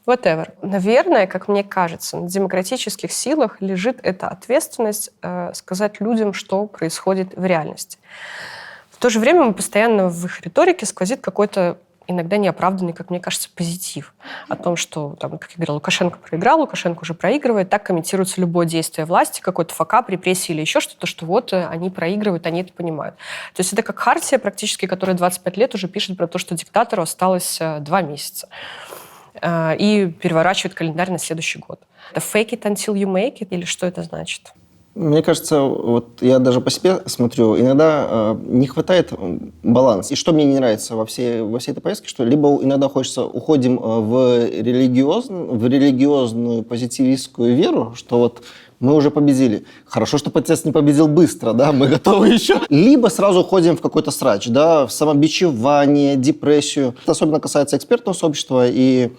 Whatever. 0.07 0.53
Наверное, 0.63 1.27
как 1.27 1.47
мне 1.47 1.63
кажется, 1.63 2.17
на 2.17 2.29
демократических 2.29 3.13
силах 3.13 3.61
лежит 3.61 4.01
эта 4.03 4.29
ответственность 4.29 5.11
э, 5.23 5.53
сказать 5.55 6.01
людям, 6.01 6.33
что 6.33 6.67
происходит 6.67 7.37
в 7.37 7.45
реальности. 7.45 7.99
В 8.91 8.97
то 8.97 9.11
же 9.11 9.21
время 9.21 9.45
мы 9.45 9.53
постоянно 9.55 10.09
в 10.09 10.25
их 10.25 10.41
риторике 10.41 10.87
сквозит 10.87 11.21
какой-то 11.21 11.79
иногда 12.07 12.37
неоправданный, 12.37 12.93
как 12.93 13.11
мне 13.11 13.21
кажется, 13.21 13.49
позитив 13.55 14.15
о 14.49 14.57
том, 14.57 14.77
что, 14.77 15.17
там, 15.21 15.39
как 15.39 15.51
я 15.51 15.57
говорила, 15.57 15.75
Лукашенко 15.75 16.19
проиграл, 16.19 16.61
Лукашенко 16.61 17.03
уже 17.03 17.15
проигрывает. 17.15 17.71
Так 17.71 17.85
комментируется 17.85 18.41
любое 18.41 18.67
действие 18.67 19.05
власти, 19.05 19.41
какой-то 19.41 19.75
факап, 19.75 20.11
репрессии 20.11 20.53
или 20.53 20.61
еще 20.61 20.81
что-то, 20.81 21.07
что 21.07 21.27
вот 21.27 21.53
э, 21.53 21.67
они 21.67 21.91
проигрывают, 21.91 22.47
они 22.47 22.63
это 22.63 22.73
понимают. 22.73 23.17
То 23.55 23.61
есть 23.61 23.73
это 23.73 23.83
как 23.83 23.99
Хартия 23.99 24.39
практически, 24.39 24.87
которая 24.87 25.17
25 25.17 25.57
лет 25.57 25.75
уже 25.75 25.89
пишет 25.89 26.17
про 26.17 26.27
то, 26.27 26.39
что 26.39 26.55
диктатору 26.55 27.03
осталось 27.03 27.59
э, 27.61 27.79
два 27.81 28.03
месяца 28.03 28.49
э, 29.41 29.77
и 29.77 30.07
переворачивает 30.07 30.75
календарь 30.75 31.11
на 31.11 31.19
следующий 31.19 31.59
год. 31.59 31.81
Это 32.11 32.21
fake 32.21 32.51
it 32.51 32.63
until 32.63 32.95
you 32.95 33.07
make 33.07 33.39
it 33.39 33.49
или 33.51 33.65
что 33.65 33.87
это 33.87 34.03
значит? 34.03 34.53
Мне 34.95 35.23
кажется, 35.23 35.61
вот 35.61 36.21
я 36.21 36.39
даже 36.39 36.61
по 36.61 36.71
себе 36.71 37.01
смотрю, 37.07 37.59
иногда 37.59 38.07
э, 38.09 38.37
не 38.45 38.67
хватает 38.67 39.11
баланса. 39.63 40.13
И 40.13 40.17
что 40.17 40.33
мне 40.33 40.45
не 40.45 40.57
нравится 40.57 40.97
во 40.97 41.07
всей, 41.07 41.41
во 41.41 41.59
всей 41.61 41.71
этой 41.71 41.81
поездке, 41.81 42.09
что 42.09 42.25
либо 42.25 42.59
иногда 42.63 42.91
хочется, 42.91 43.25
уходим 43.25 43.79
э, 43.79 43.81
в, 43.81 44.51
религиоз, 44.51 45.29
в 45.29 45.67
религиозную 45.67 46.63
позитивистскую 46.63 47.57
веру, 47.57 47.95
что 47.97 48.19
вот 48.19 48.43
мы 48.81 48.95
уже 48.95 49.11
победили. 49.11 49.65
Хорошо, 49.87 50.19
что 50.19 50.31
протест 50.31 50.67
не 50.67 50.73
победил 50.73 51.09
быстро, 51.09 51.55
да, 51.55 51.73
мы 51.73 51.87
готовы 51.87 52.29
еще. 52.29 52.61
Либо 52.69 53.09
сразу 53.09 53.41
уходим 53.41 53.79
в 53.79 53.81
какой-то 53.81 54.11
срач, 54.11 54.49
да, 54.49 54.87
в 54.87 54.93
самобичевание, 54.93 56.17
депрессию. 56.17 56.95
Это 57.03 57.13
особенно 57.13 57.41
касается 57.41 57.79
экспертного 57.79 58.15
сообщества 58.15 58.67
и 58.69 59.13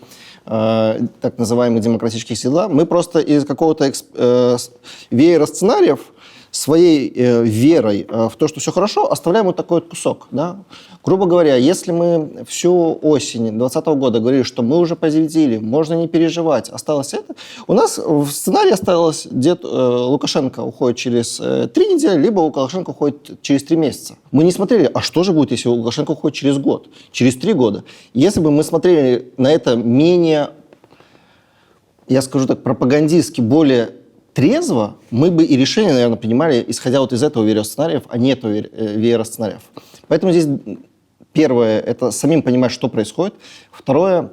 э, 0.46 1.00
так 1.22 1.38
называемых 1.38 1.82
демократических 1.82 2.38
сил. 2.38 2.70
Мы 2.70 2.86
просто 2.86 3.20
из 3.20 3.46
какого-то 3.46 3.92
э, 4.16 4.58
веера 5.10 5.46
сценариев 5.46 6.13
своей 6.54 7.12
э, 7.16 7.44
верой 7.44 8.06
э, 8.08 8.30
в 8.30 8.36
то, 8.36 8.48
что 8.48 8.60
все 8.60 8.72
хорошо, 8.72 9.12
оставляем 9.12 9.48
вот 9.48 9.56
такой 9.56 9.82
вот 9.82 9.90
кусок. 9.90 10.28
Да? 10.30 10.58
Грубо 11.04 11.26
говоря, 11.26 11.56
если 11.56 11.92
мы 11.92 12.46
всю 12.48 13.00
осень 13.02 13.50
2020 13.50 13.86
года 13.88 14.20
говорили, 14.20 14.44
что 14.44 14.62
мы 14.62 14.78
уже 14.78 14.96
победили, 14.96 15.58
можно 15.58 15.96
не 15.96 16.08
переживать, 16.08 16.70
осталось 16.70 17.16
это, 17.16 17.34
у 17.66 17.74
нас 17.74 17.98
в 17.98 18.30
сценарии 18.30 18.72
осталось 18.72 19.28
дед 19.32 19.62
э, 19.64 19.68
Лукашенко 19.68 20.60
уходит 20.60 20.98
через 20.98 21.40
э, 21.40 21.68
три 21.74 21.88
недели, 21.96 22.22
либо 22.22 22.42
Лукашенко 22.42 22.92
уходит 22.92 23.42
через 23.42 23.64
три 23.64 23.76
месяца. 23.76 24.16
Мы 24.32 24.44
не 24.44 24.52
смотрели, 24.52 24.90
а 24.94 25.02
что 25.02 25.24
же 25.24 25.34
будет, 25.34 25.50
если 25.50 25.70
Лукашенко 25.70 26.12
уходит 26.12 26.38
через 26.38 26.60
год, 26.60 26.88
через 27.12 27.36
три 27.36 27.54
года. 27.54 27.84
Если 28.14 28.40
бы 28.40 28.52
мы 28.52 28.64
смотрели 28.64 29.34
на 29.38 29.52
это 29.52 29.76
менее 29.76 30.52
я 32.08 32.22
скажу 32.22 32.48
так, 32.48 32.64
пропагандистски 32.64 33.42
более 33.42 33.92
трезво, 34.34 34.98
мы 35.12 35.32
бы 35.32 35.44
и 35.44 35.56
решение, 35.56 35.94
наверное, 35.94 36.18
принимали, 36.18 36.64
исходя 36.68 37.00
вот 37.00 37.14
из 37.14 37.24
этого 37.24 37.44
веера 37.44 37.64
сценариев, 37.64 38.04
а 38.10 38.18
не 38.18 38.32
этого 38.32 38.52
веера 38.52 39.24
сценариев. 39.24 39.62
Поэтому 40.08 40.32
здесь 40.32 40.48
первое– 41.32 41.80
это 41.82 42.12
самим 42.12 42.42
понимать, 42.42 42.72
что 42.72 42.90
происходит. 42.90 43.36
Второе 43.72 44.32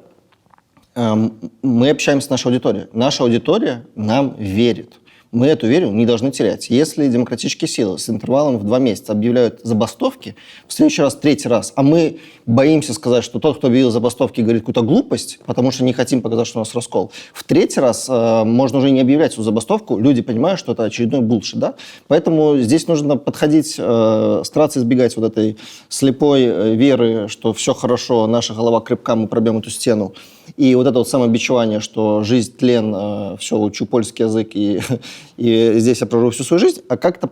эм,– 0.95 1.35
мы 1.63 1.91
общаемся 1.91 2.29
с 2.29 2.31
нашей 2.31 2.49
аудиторией. 2.49 2.87
Наша 2.93 3.25
аудитория 3.25 3.87
нам 3.95 4.37
верит 4.39 5.00
мы 5.33 5.47
эту 5.47 5.67
веру 5.69 5.91
не 5.91 6.07
должны 6.07 6.33
терять. 6.33 6.71
Если 6.71 7.07
демократические 7.09 7.69
силы 7.69 7.99
с 7.99 8.11
интервалом 8.11 8.59
в 8.59 8.65
два 8.65 8.79
месяца 8.79 9.13
объявляют 9.13 9.61
забастовки, 9.63 10.35
в 10.67 10.73
следующий 10.73 11.03
раз, 11.03 11.15
третий 11.15 11.49
раз, 11.49 11.73
а 11.77 11.83
мы 11.83 12.19
боимся 12.47 12.93
сказать, 12.95 13.23
что 13.23 13.39
тот, 13.39 13.59
кто 13.59 13.69
объявил 13.69 13.91
забастовки, 13.91 14.41
говорит 14.41 14.63
какую-то 14.63 14.83
глупость, 14.83 15.39
потому 15.47 15.71
что 15.71 15.85
не 15.85 15.93
хотим 15.93 16.21
показать, 16.21 16.49
что 16.49 16.59
у 16.59 16.63
нас 16.63 16.75
раскол, 16.75 17.13
в 17.33 17.45
третий 17.45 17.81
раз 17.81 18.09
э, 18.09 18.45
можно 18.45 18.79
уже 18.79 18.91
не 18.91 19.01
объявлять 19.01 19.35
эту 19.35 19.43
забастовку, 19.43 19.99
люди 19.99 20.21
понимают, 20.21 20.59
что 20.59 20.73
это 20.73 20.85
очередной 20.85 21.21
булшит, 21.21 21.61
да? 21.61 21.75
Поэтому 22.09 22.59
здесь 22.59 22.89
нужно 22.89 23.17
подходить, 23.17 23.77
э, 23.79 24.43
стараться 24.45 24.81
избегать 24.81 25.17
вот 25.17 25.27
этой 25.27 25.57
слепой 25.89 26.43
э, 26.43 26.75
веры, 26.75 27.29
что 27.29 27.53
все 27.53 27.73
хорошо, 27.73 28.27
наша 28.27 28.55
голова 28.55 28.81
крепка, 28.81 29.15
мы 29.15 29.29
пробьем 29.29 29.59
эту 29.59 29.71
стену, 29.71 30.13
и 30.57 30.75
вот 30.75 30.87
это 30.87 30.99
вот 30.99 31.09
самобичевание, 31.09 31.81
что 31.81 32.23
жизнь, 32.23 32.57
тлен, 32.57 32.93
э, 32.95 33.37
все, 33.39 33.59
учу 33.59 33.87
польский 33.87 34.25
язык, 34.25 34.51
и, 34.55 34.81
и 35.37 35.75
здесь 35.77 36.01
я 36.01 36.07
проживу 36.07 36.31
всю 36.31 36.45
свою 36.45 36.59
жизнь, 36.59 36.81
а 36.89 36.97
как-то 36.97 37.31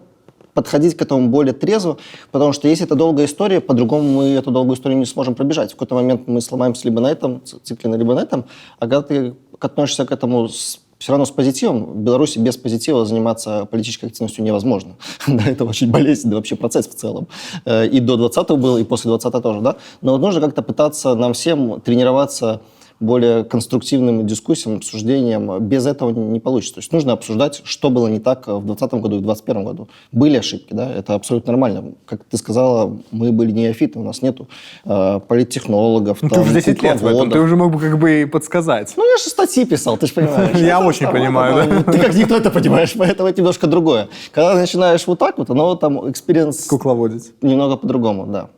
подходить 0.54 0.96
к 0.96 1.02
этому 1.02 1.28
более 1.28 1.52
трезво, 1.52 1.98
потому 2.32 2.52
что 2.52 2.66
если 2.66 2.84
это 2.84 2.96
долгая 2.96 3.26
история, 3.26 3.60
по-другому 3.60 4.08
мы 4.08 4.24
эту 4.30 4.50
долгую 4.50 4.76
историю 4.76 4.98
не 4.98 5.06
сможем 5.06 5.36
пробежать. 5.36 5.70
В 5.70 5.74
какой-то 5.74 5.94
момент 5.94 6.26
мы 6.26 6.40
сломаемся 6.40 6.88
либо 6.88 7.00
на 7.00 7.12
этом 7.12 7.42
цикле, 7.44 7.96
либо 7.96 8.14
на 8.14 8.20
этом, 8.20 8.44
а 8.78 8.88
когда 8.88 9.02
ты 9.02 9.34
относишься 9.60 10.04
к 10.04 10.10
этому 10.10 10.48
с 10.48 10.80
все 10.98 11.12
равно 11.12 11.24
с 11.24 11.30
позитивом. 11.30 11.84
В 11.84 11.96
Беларуси 11.98 12.38
без 12.38 12.56
позитива 12.56 13.06
заниматься 13.06 13.66
политической 13.70 14.06
активностью 14.06 14.44
невозможно. 14.44 14.96
да, 15.26 15.44
это 15.44 15.64
очень 15.64 15.90
болезненный 15.90 16.36
вообще 16.36 16.56
процесс 16.56 16.88
в 16.88 16.94
целом. 16.94 17.28
Э, 17.64 17.86
и 17.86 18.00
до 18.00 18.16
20-го 18.16 18.56
был, 18.56 18.78
и 18.78 18.84
после 18.84 19.12
20-го 19.12 19.40
тоже, 19.40 19.60
да. 19.60 19.76
Но 20.00 20.18
нужно 20.18 20.40
как-то 20.40 20.62
пытаться 20.62 21.14
нам 21.14 21.34
всем 21.34 21.80
тренироваться 21.80 22.62
более 23.00 23.44
конструктивным 23.44 24.26
дискуссиям, 24.26 24.76
обсуждениям. 24.76 25.60
Без 25.60 25.86
этого 25.86 26.10
не 26.10 26.40
получится. 26.40 26.74
То 26.74 26.78
есть 26.80 26.92
нужно 26.92 27.12
обсуждать, 27.12 27.60
что 27.64 27.90
было 27.90 28.08
не 28.08 28.18
так 28.18 28.46
в 28.46 28.64
2020 28.64 28.94
году 28.94 29.16
и 29.16 29.18
в 29.18 29.22
2021 29.22 29.64
году. 29.64 29.88
Были 30.12 30.36
ошибки, 30.38 30.72
да, 30.72 30.90
это 30.92 31.14
абсолютно 31.14 31.52
нормально. 31.52 31.92
Как 32.06 32.24
ты 32.24 32.36
сказала, 32.36 32.96
мы 33.10 33.32
были 33.32 33.52
неофиты, 33.52 33.98
у 33.98 34.02
нас 34.02 34.22
нету 34.22 34.48
э, 34.84 35.20
политтехнологов. 35.26 36.22
Ну, 36.22 36.28
там, 36.28 36.42
ты 36.42 36.44
уже 36.44 36.54
10 36.54 36.82
лет 36.82 37.00
в 37.00 37.06
этом, 37.06 37.30
ты 37.30 37.38
уже 37.38 37.56
мог 37.56 37.72
бы 37.72 37.80
как 37.80 37.98
бы 37.98 38.22
и 38.22 38.24
подсказать. 38.24 38.94
Ну, 38.96 39.08
я 39.08 39.16
же 39.18 39.24
статьи 39.30 39.64
писал, 39.64 39.96
ты 39.96 40.06
же 40.06 40.14
понимаешь. 40.14 40.56
Я 40.58 40.80
очень 40.80 41.08
понимаю, 41.08 41.84
да. 41.84 41.92
Ты 41.92 41.98
как 41.98 42.14
никто 42.14 42.36
это 42.36 42.50
понимаешь, 42.50 42.94
поэтому 42.96 43.28
это 43.28 43.40
немножко 43.40 43.66
другое. 43.66 44.08
Когда 44.32 44.54
ты 44.54 44.60
начинаешь 44.60 45.06
вот 45.06 45.18
так 45.18 45.38
вот, 45.38 45.50
оно 45.50 45.76
там 45.76 46.10
experience... 46.10 46.66
Кукловодить. 46.66 47.32
Немного 47.42 47.76
по-другому, 47.76 48.26
да. 48.26 48.48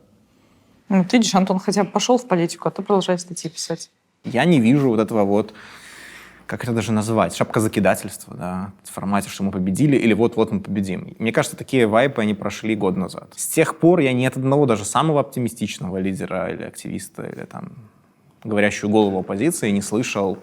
Ну, 0.89 1.05
ты 1.05 1.17
видишь, 1.17 1.33
Антон 1.35 1.59
хотя 1.59 1.83
бы 1.83 1.89
пошел 1.89 2.17
в 2.17 2.27
политику, 2.27 2.67
а 2.67 2.71
ты 2.71 2.81
продолжаешь 2.81 3.21
статьи 3.21 3.49
писать. 3.49 3.89
Я 4.23 4.45
не 4.45 4.59
вижу 4.59 4.89
вот 4.89 4.99
этого 4.99 5.23
вот, 5.23 5.53
как 6.45 6.63
это 6.63 6.73
даже 6.73 6.91
называть, 6.91 7.35
шапка 7.35 7.59
закидательства, 7.59 8.35
да, 8.35 8.73
в 8.83 8.91
формате, 8.91 9.29
что 9.29 9.43
мы 9.43 9.51
победили, 9.51 9.95
или 9.97 10.13
вот-вот 10.13 10.51
мы 10.51 10.59
победим. 10.59 11.15
Мне 11.17 11.31
кажется, 11.31 11.57
такие 11.57 11.87
вайпы, 11.87 12.21
они 12.21 12.33
прошли 12.33 12.75
год 12.75 12.97
назад. 12.97 13.33
С 13.35 13.47
тех 13.47 13.77
пор 13.77 13.99
я 13.99 14.13
ни 14.13 14.25
от 14.25 14.37
одного 14.37 14.65
даже 14.65 14.85
самого 14.85 15.21
оптимистичного 15.21 15.97
лидера 15.97 16.51
или 16.53 16.63
активиста, 16.63 17.23
или 17.23 17.45
там 17.45 17.71
говорящую 18.43 18.89
голову 18.89 19.19
оппозиции 19.19 19.69
не 19.71 19.81
слышал 19.81 20.37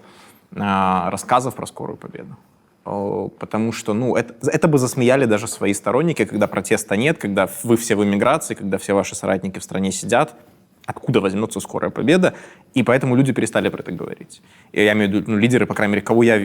а, 0.56 1.10
рассказов 1.10 1.54
про 1.54 1.66
скорую 1.66 1.96
победу. 1.96 2.36
Потому 2.84 3.72
что, 3.72 3.92
ну, 3.92 4.16
это, 4.16 4.34
это 4.50 4.66
бы 4.66 4.78
засмеяли 4.78 5.26
даже 5.26 5.46
свои 5.46 5.74
сторонники, 5.74 6.24
когда 6.24 6.46
протеста 6.46 6.96
нет, 6.96 7.18
когда 7.18 7.46
вы 7.62 7.76
все 7.76 7.96
в 7.96 8.02
эмиграции, 8.02 8.54
когда 8.54 8.78
все 8.78 8.94
ваши 8.94 9.14
соратники 9.14 9.58
в 9.58 9.62
стране 9.62 9.92
сидят, 9.92 10.34
откуда 10.88 11.20
возьмется 11.20 11.60
скорая 11.60 11.90
победа, 11.90 12.32
и 12.72 12.82
поэтому 12.82 13.14
люди 13.14 13.32
перестали 13.32 13.68
про 13.68 13.82
это 13.82 13.92
говорить. 13.92 14.40
И 14.72 14.82
я 14.82 14.92
имею 14.92 15.10
в 15.10 15.14
виду 15.14 15.30
ну, 15.30 15.38
лидеры, 15.38 15.66
по 15.66 15.74
крайней 15.74 15.92
мере, 15.92 16.02
кого 16.02 16.22
я 16.22 16.38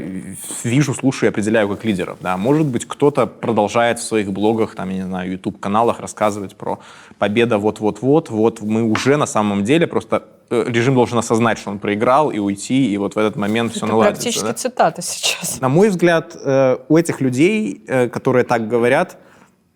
вижу, 0.64 0.94
слушаю 0.94 1.30
и 1.30 1.32
определяю 1.32 1.70
как 1.70 1.86
лидеров. 1.86 2.18
Да. 2.22 2.36
Может 2.36 2.68
быть, 2.68 2.86
кто-то 2.86 3.26
продолжает 3.26 4.00
в 4.00 4.04
своих 4.04 4.34
блогах, 4.34 4.76
там, 4.76 4.90
я 4.90 4.96
не 4.96 5.04
знаю, 5.04 5.32
YouTube-каналах 5.32 6.02
рассказывать 6.02 6.58
про 6.58 6.80
победа 7.20 7.58
вот-вот-вот, 7.58 8.30
вот 8.30 8.62
мы 8.62 8.84
уже 8.84 9.16
на 9.16 9.28
самом 9.28 9.64
деле 9.64 9.88
просто 9.88 10.24
э, 10.50 10.66
режим 10.68 10.96
должен 10.96 11.18
осознать, 11.18 11.58
что 11.58 11.72
он 11.72 11.80
проиграл, 11.80 12.30
и 12.30 12.40
уйти, 12.40 12.92
и 12.94 12.98
вот 12.98 13.16
в 13.16 13.18
этот 13.18 13.38
момент 13.38 13.72
это 13.72 13.78
все 13.78 13.88
наладится. 13.88 14.24
практически 14.24 14.48
да? 14.48 14.54
цитата 14.54 15.02
сейчас. 15.02 15.62
На 15.62 15.70
мой 15.70 15.88
взгляд, 15.88 16.36
э, 16.36 16.78
у 16.90 16.98
этих 16.98 17.22
людей, 17.22 17.82
э, 17.88 18.10
которые 18.10 18.44
так 18.44 18.68
говорят, 18.68 19.18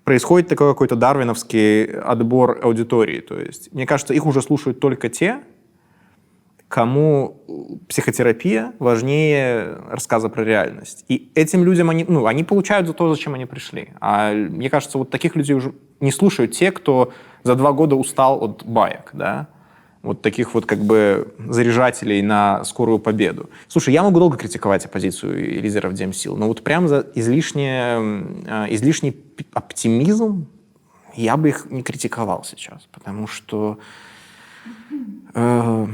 происходит 0.07 0.47
такой 0.47 0.71
какой-то 0.71 0.95
дарвиновский 0.95 1.83
отбор 1.83 2.61
аудитории. 2.63 3.19
То 3.19 3.37
есть, 3.37 3.73
мне 3.73 3.85
кажется, 3.85 4.13
их 4.13 4.25
уже 4.25 4.41
слушают 4.41 4.79
только 4.79 5.09
те, 5.09 5.41
кому 6.69 7.41
психотерапия 7.89 8.71
важнее 8.79 9.79
рассказа 9.89 10.29
про 10.29 10.45
реальность. 10.45 11.03
И 11.09 11.29
этим 11.35 11.65
людям 11.65 11.89
они, 11.89 12.05
ну, 12.07 12.25
они 12.25 12.45
получают 12.45 12.87
за 12.87 12.93
то, 12.93 13.13
зачем 13.13 13.33
они 13.33 13.45
пришли. 13.45 13.89
А 13.99 14.31
мне 14.31 14.69
кажется, 14.69 14.97
вот 14.97 15.09
таких 15.09 15.35
людей 15.35 15.57
уже 15.57 15.73
не 15.99 16.13
слушают 16.13 16.53
те, 16.53 16.71
кто 16.71 17.11
за 17.43 17.55
два 17.55 17.73
года 17.73 17.97
устал 17.97 18.41
от 18.41 18.65
баек, 18.65 19.09
да, 19.11 19.49
вот 20.07 20.21
таких 20.21 20.53
вот 20.53 20.65
как 20.65 20.79
бы 20.79 21.33
заряжателей 21.37 22.21
на 22.21 22.63
скорую 22.63 22.99
победу. 22.99 23.49
Слушай, 23.67 23.93
я 23.93 24.03
могу 24.03 24.19
долго 24.19 24.37
критиковать 24.37 24.85
оппозицию 24.85 25.57
и 25.57 25.59
лидеров 25.59 25.93
Демсил, 25.93 26.35
но 26.35 26.47
вот 26.47 26.63
прям 26.63 26.87
за 26.87 27.05
излишнее, 27.15 28.25
э, 28.45 28.73
излишний 28.73 29.15
оптимизм 29.53 30.47
я 31.15 31.37
бы 31.37 31.49
их 31.49 31.67
не 31.69 31.83
критиковал 31.83 32.43
сейчас, 32.43 32.87
потому 32.91 33.27
что 33.27 33.79
э, 35.33 35.87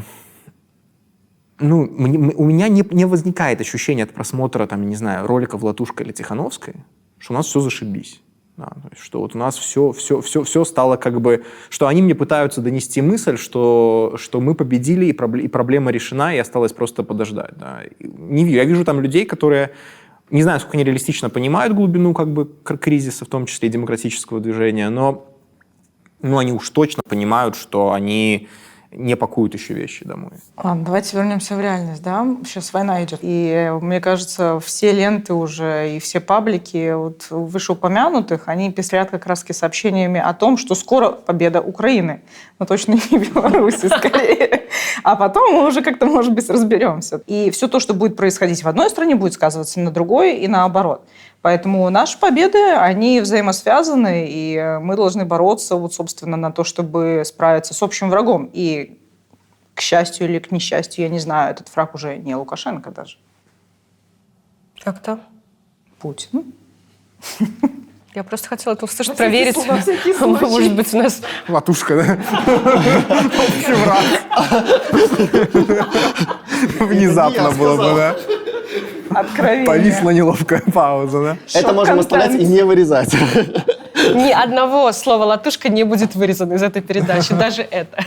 ну, 1.59 1.87
мне, 1.87 2.17
у 2.35 2.45
меня 2.45 2.67
не, 2.67 2.83
не 2.91 3.05
возникает 3.05 3.61
ощущения 3.61 4.03
от 4.03 4.11
просмотра, 4.11 4.67
там, 4.67 4.87
не 4.87 4.95
знаю, 4.95 5.27
роликов 5.27 5.63
Латушка 5.63 6.03
или 6.03 6.11
Тихановской, 6.11 6.75
что 7.19 7.33
у 7.33 7.37
нас 7.37 7.47
все 7.47 7.59
зашибись. 7.59 8.22
Да, 8.55 8.65
то 8.65 8.89
есть, 8.91 9.01
что 9.01 9.19
вот 9.19 9.33
у 9.33 9.37
нас 9.39 9.57
все, 9.57 9.91
все, 9.93 10.21
все, 10.21 10.43
все 10.43 10.63
стало 10.63 10.95
как 10.95 11.19
бы... 11.21 11.43
Что 11.69 11.87
они 11.87 12.03
мне 12.03 12.13
пытаются 12.13 12.61
донести 12.61 13.01
мысль, 13.01 13.35
что, 13.37 14.13
что 14.17 14.39
мы 14.41 14.53
победили, 14.53 15.07
и, 15.07 15.13
проблема, 15.13 15.45
и 15.45 15.47
проблема 15.47 15.91
решена, 15.91 16.35
и 16.35 16.37
осталось 16.37 16.71
просто 16.71 17.03
подождать. 17.03 17.53
Да. 17.57 17.81
Не, 17.99 18.47
я 18.51 18.63
вижу 18.65 18.85
там 18.85 19.01
людей, 19.01 19.25
которые... 19.25 19.71
Не 20.29 20.43
знаю, 20.43 20.59
сколько 20.59 20.77
они 20.77 20.83
реалистично 20.83 21.29
понимают 21.29 21.73
глубину 21.73 22.13
как 22.13 22.31
бы 22.31 22.49
кризиса, 22.79 23.25
в 23.25 23.27
том 23.27 23.47
числе 23.47 23.69
и 23.69 23.71
демократического 23.71 24.39
движения, 24.39 24.89
но 24.89 25.25
ну, 26.21 26.37
они 26.37 26.53
уж 26.53 26.69
точно 26.69 27.03
понимают, 27.03 27.55
что 27.55 27.91
они 27.91 28.47
не 28.95 29.15
пакуют 29.15 29.53
еще 29.53 29.73
вещи 29.73 30.05
домой. 30.05 30.31
Ладно, 30.57 30.85
давайте 30.85 31.17
вернемся 31.17 31.55
в 31.55 31.61
реальность, 31.61 32.03
да? 32.03 32.25
Сейчас 32.45 32.73
война 32.73 33.03
идет. 33.03 33.19
И 33.21 33.71
мне 33.81 33.99
кажется, 34.01 34.59
все 34.59 34.91
ленты 34.91 35.33
уже 35.33 35.95
и 35.95 35.99
все 35.99 36.19
паблики 36.19 36.93
вот 36.93 37.27
вышеупомянутых, 37.29 38.47
они 38.47 38.71
пестрят 38.71 39.09
как 39.11 39.25
раз 39.25 39.43
сообщениями 39.51 40.19
о 40.19 40.33
том, 40.33 40.57
что 40.57 40.75
скоро 40.75 41.09
победа 41.09 41.61
Украины. 41.61 42.21
Но 42.59 42.65
точно 42.65 42.93
не 43.11 43.17
Беларуси, 43.17 43.87
скорее. 43.87 44.67
А 45.03 45.15
потом 45.15 45.53
мы 45.53 45.67
уже 45.67 45.81
как-то, 45.81 46.05
может 46.05 46.33
быть, 46.33 46.49
разберемся. 46.49 47.21
И 47.27 47.51
все 47.51 47.67
то, 47.67 47.79
что 47.79 47.93
будет 47.93 48.15
происходить 48.15 48.63
в 48.63 48.67
одной 48.67 48.89
стране, 48.89 49.15
будет 49.15 49.33
сказываться 49.33 49.79
на 49.79 49.91
другой 49.91 50.37
и 50.37 50.47
наоборот. 50.47 51.05
Поэтому 51.43 51.89
наши 51.89 52.17
победы, 52.17 52.57
они 52.71 53.19
взаимосвязаны, 53.19 54.27
и 54.29 54.77
мы 54.81 54.95
должны 54.95 55.25
бороться, 55.25 55.75
вот, 55.75 55.93
собственно, 55.93 56.37
на 56.37 56.53
то, 56.53 56.63
чтобы 56.63 57.23
справиться 57.25 57.73
с 57.73 57.83
общим 57.83 58.09
врагом. 58.09 58.49
И, 58.53 58.97
к 59.73 59.81
счастью 59.81 60.29
или 60.29 60.39
к 60.39 60.51
несчастью, 60.51 61.03
я 61.03 61.09
не 61.09 61.19
знаю, 61.19 61.51
этот 61.51 61.67
враг 61.75 61.95
уже 61.95 62.15
не 62.15 62.33
Лукашенко 62.33 62.91
даже. 62.91 63.17
Как-то? 64.81 65.19
Путин. 65.99 66.53
Я 68.15 68.23
просто 68.23 68.47
хотела 68.47 68.73
это 68.75 68.85
услышать, 68.85 69.17
проверить. 69.17 69.57
случай. 69.61 70.45
Может 70.45 70.75
быть, 70.75 70.93
у 70.93 70.97
нас... 70.97 71.21
Латушка, 71.49 71.95
да? 71.97 72.17
Общий 73.43 73.73
враг. 73.73 74.05
Внезапно 76.79 77.51
было 77.51 77.75
бы, 77.75 77.95
да? 77.97 78.15
Откровение. 79.15 79.65
Повисла 79.65 80.09
неловкая 80.11 80.61
пауза, 80.73 81.23
да? 81.23 81.37
Это 81.53 81.73
можем 81.73 81.99
оставлять 81.99 82.35
и 82.35 82.45
не 82.45 82.63
вырезать. 82.63 83.13
Ни 83.13 84.31
одного 84.43 84.91
слова 84.91 85.23
«латушка» 85.25 85.69
не 85.69 85.83
будет 85.83 86.15
вырезано 86.15 86.53
из 86.53 86.63
этой 86.63 86.81
передачи, 86.81 87.33
даже 87.39 87.61
это. 87.61 88.03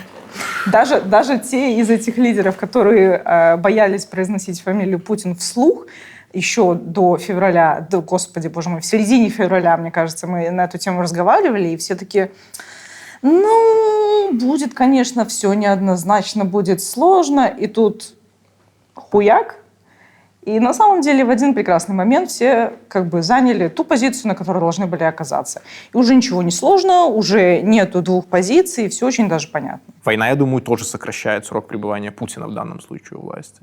Даже, 0.66 1.00
даже 1.00 1.38
те 1.38 1.78
из 1.78 1.88
этих 1.88 2.18
лидеров, 2.18 2.56
которые 2.56 3.22
э, 3.24 3.56
боялись 3.56 4.04
произносить 4.04 4.60
фамилию 4.60 5.00
Путин 5.00 5.34
вслух, 5.36 5.86
еще 6.32 6.74
до 6.74 7.16
февраля, 7.16 7.86
до, 7.88 8.02
господи, 8.02 8.48
боже 8.48 8.68
мой, 8.68 8.80
в 8.80 8.84
середине 8.84 9.30
февраля, 9.30 9.76
мне 9.76 9.90
кажется, 9.90 10.26
мы 10.26 10.50
на 10.50 10.64
эту 10.64 10.76
тему 10.76 11.00
разговаривали, 11.02 11.68
и 11.68 11.76
все 11.76 11.94
таки 11.94 12.30
ну, 13.22 14.32
будет, 14.32 14.74
конечно, 14.74 15.24
все 15.24 15.52
неоднозначно, 15.54 16.44
будет 16.44 16.82
сложно, 16.82 17.46
и 17.46 17.66
тут 17.66 18.14
хуяк, 18.94 19.56
и 20.46 20.60
на 20.60 20.72
самом 20.72 21.00
деле 21.00 21.24
в 21.24 21.30
один 21.30 21.54
прекрасный 21.54 21.94
момент 21.94 22.30
все 22.30 22.72
как 22.88 23.08
бы 23.08 23.20
заняли 23.22 23.68
ту 23.68 23.84
позицию, 23.84 24.28
на 24.28 24.34
которой 24.34 24.60
должны 24.60 24.86
были 24.86 25.02
оказаться. 25.02 25.60
И 25.92 25.96
уже 25.96 26.14
ничего 26.14 26.42
не 26.42 26.52
сложно, 26.52 27.06
уже 27.06 27.60
нету 27.62 28.00
двух 28.00 28.26
позиций, 28.26 28.88
все 28.88 29.06
очень 29.06 29.28
даже 29.28 29.48
понятно. 29.48 29.92
Война, 30.04 30.28
я 30.28 30.36
думаю, 30.36 30.62
тоже 30.62 30.84
сокращает 30.84 31.46
срок 31.46 31.66
пребывания 31.66 32.12
Путина 32.12 32.46
в 32.46 32.54
данном 32.54 32.80
случае 32.80 33.18
у 33.18 33.22
власти. 33.22 33.60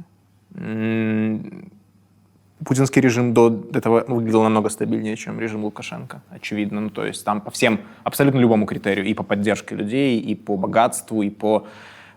Путинский 2.66 3.02
режим 3.02 3.34
до 3.34 3.64
этого 3.74 4.04
выглядел 4.08 4.44
намного 4.44 4.70
стабильнее, 4.70 5.16
чем 5.16 5.40
режим 5.40 5.64
Лукашенко, 5.64 6.22
очевидно. 6.30 6.82
Ну, 6.82 6.90
то 6.90 7.06
есть 7.06 7.24
там 7.26 7.40
по 7.40 7.50
всем, 7.50 7.80
абсолютно 8.04 8.40
любому 8.40 8.66
критерию, 8.66 9.06
и 9.06 9.14
по 9.14 9.24
поддержке 9.24 9.76
людей, 9.76 10.20
и 10.20 10.36
по 10.36 10.58
богатству, 10.58 11.24
и 11.24 11.30
по 11.30 11.66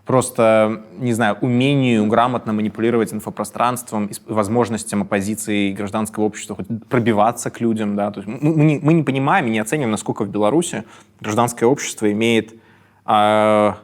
просто, 0.07 0.85
не 0.99 1.13
знаю, 1.13 1.37
умению 1.41 2.07
грамотно 2.07 2.53
манипулировать 2.53 3.13
инфопространством, 3.13 4.09
возможностям 4.27 5.03
оппозиции 5.03 5.71
и 5.71 5.73
гражданского 5.75 6.25
общества 6.25 6.55
хоть 6.55 6.67
пробиваться 6.89 7.51
к 7.51 7.61
людям. 7.61 7.97
Да? 7.97 8.13
То 8.13 8.21
есть 8.21 8.29
мы, 8.29 8.57
мы 8.57 8.65
не, 8.65 8.79
мы 8.79 8.93
не 8.93 9.03
понимаем 9.03 9.47
и 9.47 9.51
не 9.51 9.59
оцениваем, 9.59 9.91
насколько 9.91 10.25
в 10.25 10.29
Беларуси 10.29 10.85
гражданское 11.21 11.67
общество 11.67 12.11
имеет 12.13 12.55
а, 13.05 13.79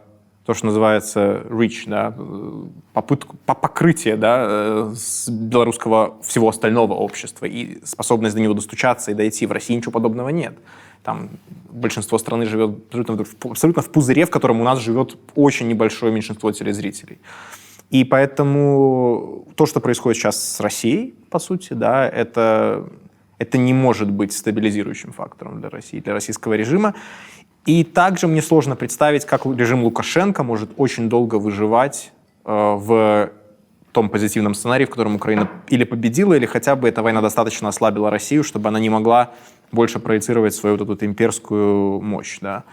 то, 0.47 0.55
что 0.55 0.67
называется 0.67 1.43
reach, 1.49 1.85
да, 1.87 2.15
э, 2.17 2.65
попытку, 2.93 3.37
по 3.45 3.55
покрытие 3.55 4.17
да, 4.17 4.45
э, 4.49 4.93
с 4.97 5.29
белорусского 5.29 6.17
всего 6.23 6.49
остального 6.49 6.95
общества 6.95 7.47
и 7.47 7.85
способность 7.85 8.35
до 8.35 8.41
него 8.41 8.55
достучаться 8.55 9.11
и 9.11 9.15
дойти. 9.15 9.47
В 9.47 9.53
России 9.53 9.75
ничего 9.75 9.93
подобного 9.93 10.31
нет. 10.31 10.55
Там 11.03 11.31
большинство 11.71 12.19
страны 12.19 12.47
живет 12.47 12.79
абсолютно 12.88 13.25
абсолютно 13.51 13.83
в 13.83 13.91
пузыре, 13.91 14.25
в 14.25 14.31
котором 14.31 14.61
у 14.61 14.65
нас 14.65 14.79
живет 14.79 15.17
очень 15.35 15.69
небольшое 15.69 16.12
меньшинство 16.12 16.53
телезрителей. 16.53 17.19
И 17.91 18.05
поэтому 18.05 19.47
то, 19.55 19.67
что 19.67 19.81
происходит 19.81 20.19
сейчас 20.19 20.43
с 20.43 20.61
Россией, 20.61 21.15
по 21.29 21.38
сути, 21.38 21.75
да, 21.75 22.09
это, 22.09 22.88
это 23.38 23.59
не 23.59 23.75
может 23.75 24.11
быть 24.11 24.33
стабилизирующим 24.33 25.12
фактором 25.12 25.61
для 25.61 25.69
России, 25.69 26.01
для 26.01 26.15
российского 26.15 26.55
режима. 26.55 26.95
И 27.67 27.85
также 27.85 28.29
мне 28.29 28.43
сложно 28.43 28.77
представить, 28.77 29.27
как 29.27 29.45
режим 29.45 29.85
Лукашенко 29.85 30.43
может 30.43 30.71
очень 30.77 31.09
долго 31.09 31.37
выживать 31.37 32.12
э, 32.45 32.51
в 32.51 33.31
том 33.93 34.09
позитивном 34.09 34.55
сценарии, 34.55 34.87
в 34.87 34.91
котором 34.91 35.17
Украина 35.17 35.51
или 35.69 35.85
победила, 35.85 36.35
или 36.35 36.47
хотя 36.47 36.77
бы 36.77 36.88
эта 36.88 37.03
война 37.03 37.21
достаточно 37.21 37.69
ослабила 37.69 38.11
Россию, 38.11 38.43
чтобы 38.43 38.69
она 38.69 38.81
не 38.81 38.88
могла 38.88 39.33
больше 39.73 39.99
проецировать 39.99 40.55
свою 40.55 40.77
вот 40.77 40.89
эту 40.89 41.07
имперскую 41.07 42.01
мощь. 42.01 42.39
Да. 42.41 42.65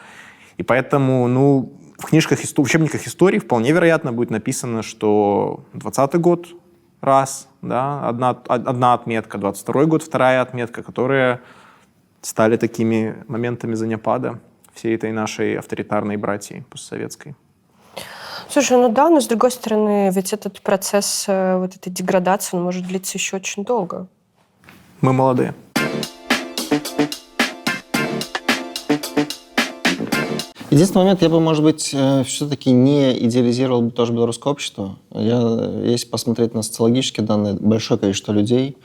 И 0.58 0.64
поэтому, 0.64 1.28
ну, 1.28 1.74
в 1.98 2.06
книжках, 2.06 2.40
в 2.40 2.60
учебниках 2.60 3.08
истории 3.08 3.40
вполне 3.40 3.72
вероятно 3.72 4.14
будет 4.14 4.30
написано, 4.30 4.84
что 4.84 5.66
20 5.74 6.16
год 6.16 6.48
раз, 7.02 7.48
да, 7.62 8.08
одна, 8.08 8.30
одна 8.48 8.94
отметка, 8.94 9.38
22 9.38 9.86
год 9.86 10.04
вторая 10.04 10.42
отметка, 10.42 10.84
которые 10.84 11.42
стали 12.22 12.58
такими 12.58 13.24
моментами 13.28 13.76
занепада 13.76 14.40
всей 14.74 14.96
этой 14.96 15.12
нашей 15.12 15.58
авторитарной 15.58 16.18
братьи 16.18 16.64
постсоветской. 16.70 17.36
Слушай, 18.50 18.78
ну 18.78 18.90
да, 18.90 19.10
но 19.10 19.22
с 19.22 19.28
другой 19.28 19.52
стороны, 19.52 20.10
ведь 20.12 20.34
этот 20.34 20.62
процесс 20.62 21.26
э, 21.28 21.58
вот 21.58 21.76
этой 21.76 21.92
деградации, 21.92 22.58
он 22.58 22.64
может 22.64 22.88
длиться 22.88 23.18
еще 23.18 23.38
очень 23.38 23.64
долго. 23.64 24.08
Мы 25.02 25.14
молодые. 25.14 25.54
Единственный 30.72 31.02
момент, 31.02 31.24
я 31.24 31.30
бы, 31.30 31.40
может 31.40 31.64
быть, 31.64 31.96
все-таки 32.26 32.72
не 32.72 33.18
идеализировал 33.26 33.82
бы 33.82 33.90
тоже 33.90 34.14
белорусское 34.14 34.54
общество. 34.54 34.98
Я, 35.12 35.40
если 35.84 36.08
посмотреть 36.08 36.54
на 36.54 36.62
социологические 36.62 37.26
данные, 37.26 37.56
большое 37.56 38.00
количество 38.00 38.34
людей 38.34 38.78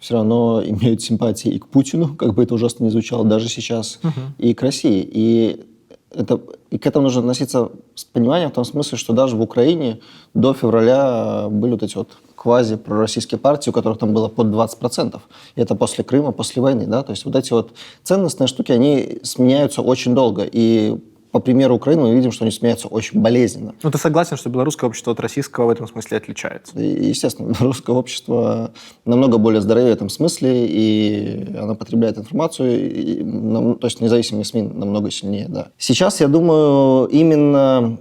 все 0.00 0.14
равно 0.14 0.60
имеют 0.66 1.00
симпатии 1.00 1.52
и 1.52 1.58
к 1.60 1.68
Путину, 1.68 2.16
как 2.16 2.34
бы 2.34 2.42
это 2.42 2.54
ужасно 2.54 2.84
не 2.84 2.90
звучало, 2.90 3.24
даже 3.24 3.48
сейчас, 3.48 4.00
и 4.38 4.52
к 4.52 4.62
России. 4.62 5.08
И, 5.08 5.64
это, 6.10 6.40
и 6.70 6.78
к 6.78 6.86
этому 6.86 7.04
нужно 7.04 7.20
относиться 7.20 7.70
с 7.94 8.04
пониманием 8.04 8.50
в 8.50 8.54
том 8.54 8.64
смысле, 8.64 8.98
что 8.98 9.12
даже 9.12 9.36
в 9.36 9.40
Украине 9.40 10.00
до 10.34 10.54
февраля 10.54 11.46
были 11.50 11.72
вот 11.72 11.84
эти 11.84 11.96
вот 11.96 12.16
квази-пророссийские 12.34 13.38
партии, 13.38 13.70
у 13.70 13.72
которых 13.72 13.98
там 13.98 14.12
было 14.12 14.26
под 14.26 14.48
20%. 14.48 15.20
И 15.54 15.60
это 15.60 15.76
после 15.76 16.02
Крыма, 16.02 16.32
после 16.32 16.62
войны. 16.62 16.86
Да? 16.86 17.04
То 17.04 17.12
есть 17.12 17.24
вот 17.24 17.36
эти 17.36 17.52
вот 17.52 17.72
ценностные 18.02 18.48
штуки, 18.48 18.72
они 18.72 19.18
сменяются 19.22 19.82
очень 19.82 20.14
долго. 20.14 20.48
И 20.50 20.96
по 21.30 21.40
примеру 21.40 21.74
Украины 21.76 22.02
мы 22.02 22.14
видим, 22.14 22.32
что 22.32 22.44
они 22.44 22.52
сменяются 22.52 22.88
очень 22.88 23.20
болезненно. 23.20 23.74
Ну, 23.82 23.90
ты 23.90 23.98
согласен, 23.98 24.36
что 24.36 24.48
белорусское 24.50 24.88
общество 24.88 25.12
от 25.12 25.20
российского 25.20 25.66
в 25.66 25.70
этом 25.70 25.86
смысле 25.86 26.16
отличается? 26.16 26.78
И, 26.80 27.08
естественно, 27.08 27.54
русское 27.60 27.94
общество 27.94 28.72
намного 29.04 29.38
более 29.38 29.60
здоровее 29.60 29.92
в 29.92 29.96
этом 29.96 30.08
смысле, 30.08 30.66
и 30.66 31.54
оно 31.56 31.74
потребляет 31.74 32.18
информацию, 32.18 32.90
и 32.90 33.22
нам- 33.22 33.76
то 33.76 33.86
есть 33.86 34.00
независимые 34.00 34.44
СМИ 34.44 34.62
намного 34.62 35.10
сильнее, 35.10 35.46
да. 35.48 35.68
Сейчас, 35.76 36.20
я 36.20 36.28
думаю, 36.28 37.06
именно 37.08 37.98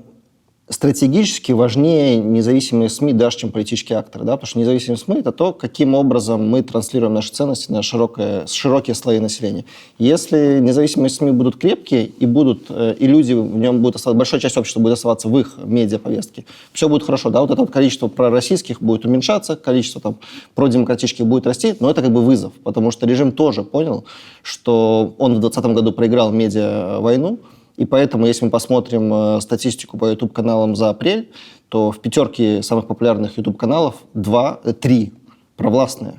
стратегически 0.70 1.54
важнее 1.54 2.18
независимые 2.18 2.90
СМИ 2.90 3.14
даже, 3.14 3.38
чем 3.38 3.52
политические 3.52 4.00
акторы, 4.00 4.26
да, 4.26 4.34
потому 4.34 4.48
что 4.48 4.60
независимые 4.60 4.98
СМИ– 4.98 5.16
это 5.20 5.32
то, 5.32 5.54
каким 5.54 5.96
образом 5.96 6.48
мы 6.48 6.62
транслируем 6.62 7.14
наши 7.14 7.32
ценности 7.32 7.72
на 7.72 7.82
широкое, 7.82 8.46
широкие 8.48 8.94
слои 8.94 9.20
населения. 9.20 9.64
Если 9.98 10.60
независимые 10.60 11.10
СМИ 11.10 11.32
будут 11.32 11.56
крепкие 11.56 12.08
и 12.08 12.26
будут, 12.26 12.66
э, 12.70 12.96
и 13.00 13.08
люди 13.08 13.32
в 13.32 13.58
нем 13.58 13.82
будут 13.82 13.96
оставаться, 13.96 14.18
большая 14.18 14.42
часть 14.42 14.58
общества 14.58 14.82
будет 14.82 14.94
оставаться 14.94 15.30
в 15.30 15.40
их 15.40 15.58
медиаповестке, 15.64 16.44
все 16.74 16.90
будет 16.90 17.04
хорошо, 17.04 17.30
да, 17.30 17.40
вот 17.40 17.52
это 17.52 17.62
вот 17.62 17.72
количество 17.72 18.10
пророссийских 18.10 18.82
будет 18.82 19.06
уменьшаться, 19.06 19.56
количество 19.56 20.02
там 20.02 20.18
продемократических 20.54 21.26
будет 21.26 21.48
расти, 21.48 21.76
но 21.80 21.90
это 21.90 22.02
как 22.02 22.12
бы 22.12 22.22
вызов, 22.22 22.52
потому 22.64 22.92
что 22.92 23.08
режим 23.08 23.32
тоже 23.32 23.64
понял, 23.64 24.04
что 24.42 25.16
он 25.18 25.36
в 25.36 25.40
2020 25.40 25.76
году 25.76 25.94
проиграл 25.94 26.32
медиа-войну, 26.32 27.40
и 27.78 27.86
поэтому, 27.86 28.26
если 28.26 28.44
мы 28.46 28.52
посмотрим 28.52 29.13
э, 29.13 29.42
статистику 29.42 29.98
по 29.98 30.06
YouTube-каналам 30.06 30.76
за 30.76 30.90
апрель, 30.90 31.32
то 31.70 31.92
в 31.92 32.00
пятерке 32.00 32.63
самых 32.63 32.88
популярных 32.88 33.38
YouTube-каналов 33.38 33.96
два, 34.16 34.60
э, 34.63 34.74
три 34.74 35.13
провластные. 35.56 36.16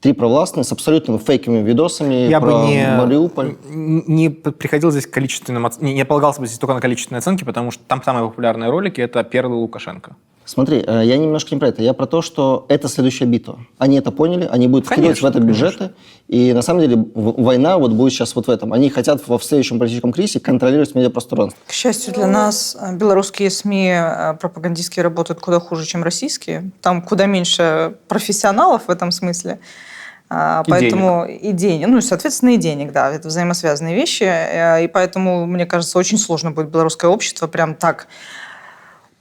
Три 0.00 0.12
провластные 0.12 0.64
с 0.64 0.72
абсолютно 0.72 1.18
фейковыми 1.18 1.66
видосами 1.66 2.28
Я 2.28 2.40
про 2.40 2.52
бы 2.52 2.66
не, 2.66 2.86
Мариуполь. 2.86 3.56
не 3.68 4.30
приходил 4.30 4.90
здесь 4.90 5.06
количественным, 5.06 5.68
не, 5.80 5.94
не 5.94 6.04
полагался 6.04 6.40
бы 6.40 6.46
здесь 6.46 6.58
только 6.58 6.74
на 6.74 6.80
количественные 6.80 7.18
оценки, 7.18 7.44
потому 7.44 7.72
что 7.72 7.82
там 7.86 8.02
самые 8.02 8.28
популярные 8.28 8.70
ролики– 8.70 9.00
это 9.02 9.22
Перлы 9.24 9.56
Лукашенко. 9.56 10.16
Смотри, 10.44 10.82
э, 10.84 11.02
я 11.04 11.16
немножко 11.18 11.54
не 11.54 11.60
про 11.60 11.68
это. 11.68 11.82
Я 11.82 11.92
про 11.94 12.06
то, 12.06 12.20
что 12.20 12.66
это 12.68 12.88
следующая 12.88 13.26
битва. 13.26 13.60
Они 13.78 13.96
это 13.96 14.10
поняли, 14.10 14.48
они 14.50 14.66
будут 14.66 14.86
вкидывать 14.86 15.20
в 15.22 15.24
это 15.24 15.38
бюджеты. 15.40 15.92
И 16.28 16.52
на 16.52 16.62
самом 16.62 16.80
деле 16.80 17.04
война 17.14 17.78
вот 17.78 17.92
будет 17.92 18.12
сейчас 18.12 18.34
вот 18.34 18.48
в 18.48 18.50
этом. 18.50 18.72
Они 18.72 18.90
хотят 18.90 19.26
во 19.28 19.38
следующем 19.38 19.78
политическом 19.78 20.12
кризисе 20.12 20.40
контролировать 20.40 20.94
медиапространство. 20.94 21.58
К 21.66 21.72
счастью 21.72 22.12
для 22.12 22.26
нас, 22.26 22.76
э, 22.80 22.94
белорусские 22.96 23.50
СМИ 23.50 23.92
э, 23.94 24.34
пропагандистские 24.40 25.04
работают 25.04 25.40
куда 25.40 25.60
хуже, 25.60 25.86
чем 25.86 26.02
российские. 26.02 26.72
Там 26.80 27.02
куда 27.02 27.26
меньше 27.26 27.94
профессионалов 28.08 28.88
в 28.88 28.90
этом 28.90 29.12
смысле. 29.12 29.60
А, 30.28 30.62
И 30.66 30.70
Поэтому 30.70 31.26
и 31.26 31.52
денег, 31.52 31.88
ну 31.88 31.98
и, 31.98 32.00
соответственно, 32.00 32.50
и 32.50 32.56
денег, 32.56 32.90
да, 32.92 33.10
это 33.10 33.28
взаимосвязанные 33.28 33.94
вещи. 33.94 34.24
И 34.82 34.88
поэтому, 34.88 35.44
мне 35.44 35.66
кажется, 35.66 35.98
очень 35.98 36.16
сложно 36.16 36.50
будет 36.50 36.70
белорусское 36.70 37.10
общество 37.10 37.46
прям 37.46 37.74
так 37.74 38.08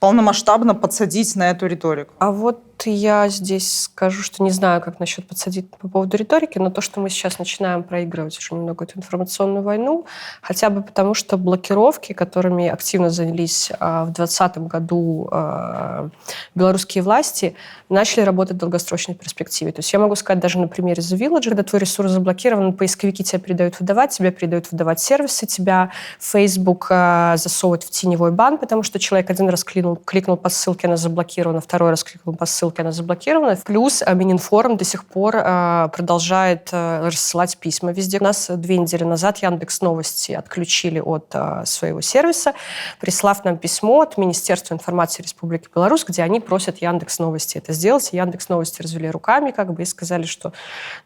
полномасштабно 0.02 0.74
подсадить 0.74 1.36
на 1.36 1.52
эту 1.52 1.68
риторику. 1.68 2.14
А 2.18 2.32
вот 2.32 2.71
я 2.90 3.30
здесь 3.30 3.84
скажу, 3.84 4.24
что 4.24 4.44
не 4.44 4.52
знаю, 4.52 4.82
как 4.82 5.00
насчет 5.00 5.28
подсадить 5.28 5.70
по 5.70 5.88
поводу 5.88 6.18
риторики, 6.18 6.58
но 6.58 6.70
то, 6.72 6.82
что 6.82 7.00
мы 7.00 7.10
сейчас 7.10 7.40
начинаем 7.40 7.84
проигрывать 7.84 8.38
уже 8.38 8.56
немного 8.56 8.86
эту 8.86 8.98
информационную 9.00 9.64
войну, 9.64 10.06
хотя 10.42 10.70
бы 10.70 10.82
потому, 10.82 11.14
что 11.14 11.38
блокировки, 11.38 12.14
которыми 12.14 12.68
активно 12.68 13.10
занялись 13.10 13.72
а, 13.80 14.04
в 14.06 14.14
2020 14.14 14.58
году 14.68 15.30
а, 15.32 16.10
белорусские 16.56 17.04
власти, 17.04 17.56
начали 17.90 18.22
работать 18.22 18.56
в 18.56 18.60
долгосрочной 18.60 19.16
перспективе. 19.16 19.72
То 19.72 19.80
есть 19.80 19.94
я 19.94 20.00
могу 20.00 20.16
сказать 20.16 20.40
даже 20.40 20.60
на 20.60 20.68
примере 20.68 21.02
The 21.02 21.18
Village, 21.18 21.50
когда 21.50 21.64
твой 21.64 21.82
ресурс 21.82 22.12
заблокирован, 22.12 22.74
поисковики 22.74 23.24
тебя 23.24 23.40
передают 23.40 23.80
выдавать, 23.80 24.12
тебя 24.12 24.32
передают 24.32 24.72
выдавать 24.72 25.00
сервисы, 25.00 25.46
тебя 25.46 25.92
Facebook 26.20 26.88
а, 26.90 27.38
засовывает 27.38 27.84
в 27.84 27.92
теневой 27.92 28.32
бан, 28.32 28.58
потому 28.58 28.84
что 28.84 28.98
человек 29.00 29.30
один 29.30 29.50
раз 29.50 29.64
кликнул, 29.64 29.96
кликнул 29.96 30.38
по 30.38 30.50
ссылке, 30.50 30.88
она 30.88 30.98
заблокирована, 30.98 31.62
второй 31.62 31.92
раз 31.92 32.04
кликнул 32.04 32.36
по 32.36 32.46
ссылке, 32.46 32.71
она 32.80 32.92
заблокирована. 32.92 33.58
Плюс 33.66 34.02
а, 34.06 34.14
Мининформ 34.14 34.78
до 34.78 34.84
сих 34.84 35.06
пор 35.06 35.36
а, 35.38 35.88
продолжает 35.90 36.70
а, 36.72 37.08
рассылать 37.08 37.58
письма 37.58 37.92
везде. 37.92 38.20
У 38.20 38.24
нас 38.24 38.50
две 38.50 38.78
недели 38.78 39.04
назад 39.04 39.40
Яндекс 39.40 39.82
Новости 39.82 40.32
отключили 40.32 41.00
от 41.00 41.34
своего 41.66 42.02
сервиса, 42.02 42.54
прислав 43.00 43.44
нам 43.46 43.58
письмо 43.58 44.02
от 44.02 44.18
Министерства 44.18 44.74
информации 44.74 45.24
Республики 45.24 45.68
Беларусь, 45.74 46.06
где 46.08 46.24
они 46.24 46.40
просят 46.40 46.82
Яндекс 46.82 47.20
Новости 47.20 47.58
это 47.58 47.74
сделать. 47.74 48.10
Яндекс 48.14 48.50
Новости 48.50 48.82
развели 48.82 49.10
руками 49.10 49.52
как 49.52 49.74
бы 49.74 49.84
и 49.84 49.86
сказали, 49.86 50.24
что 50.24 50.54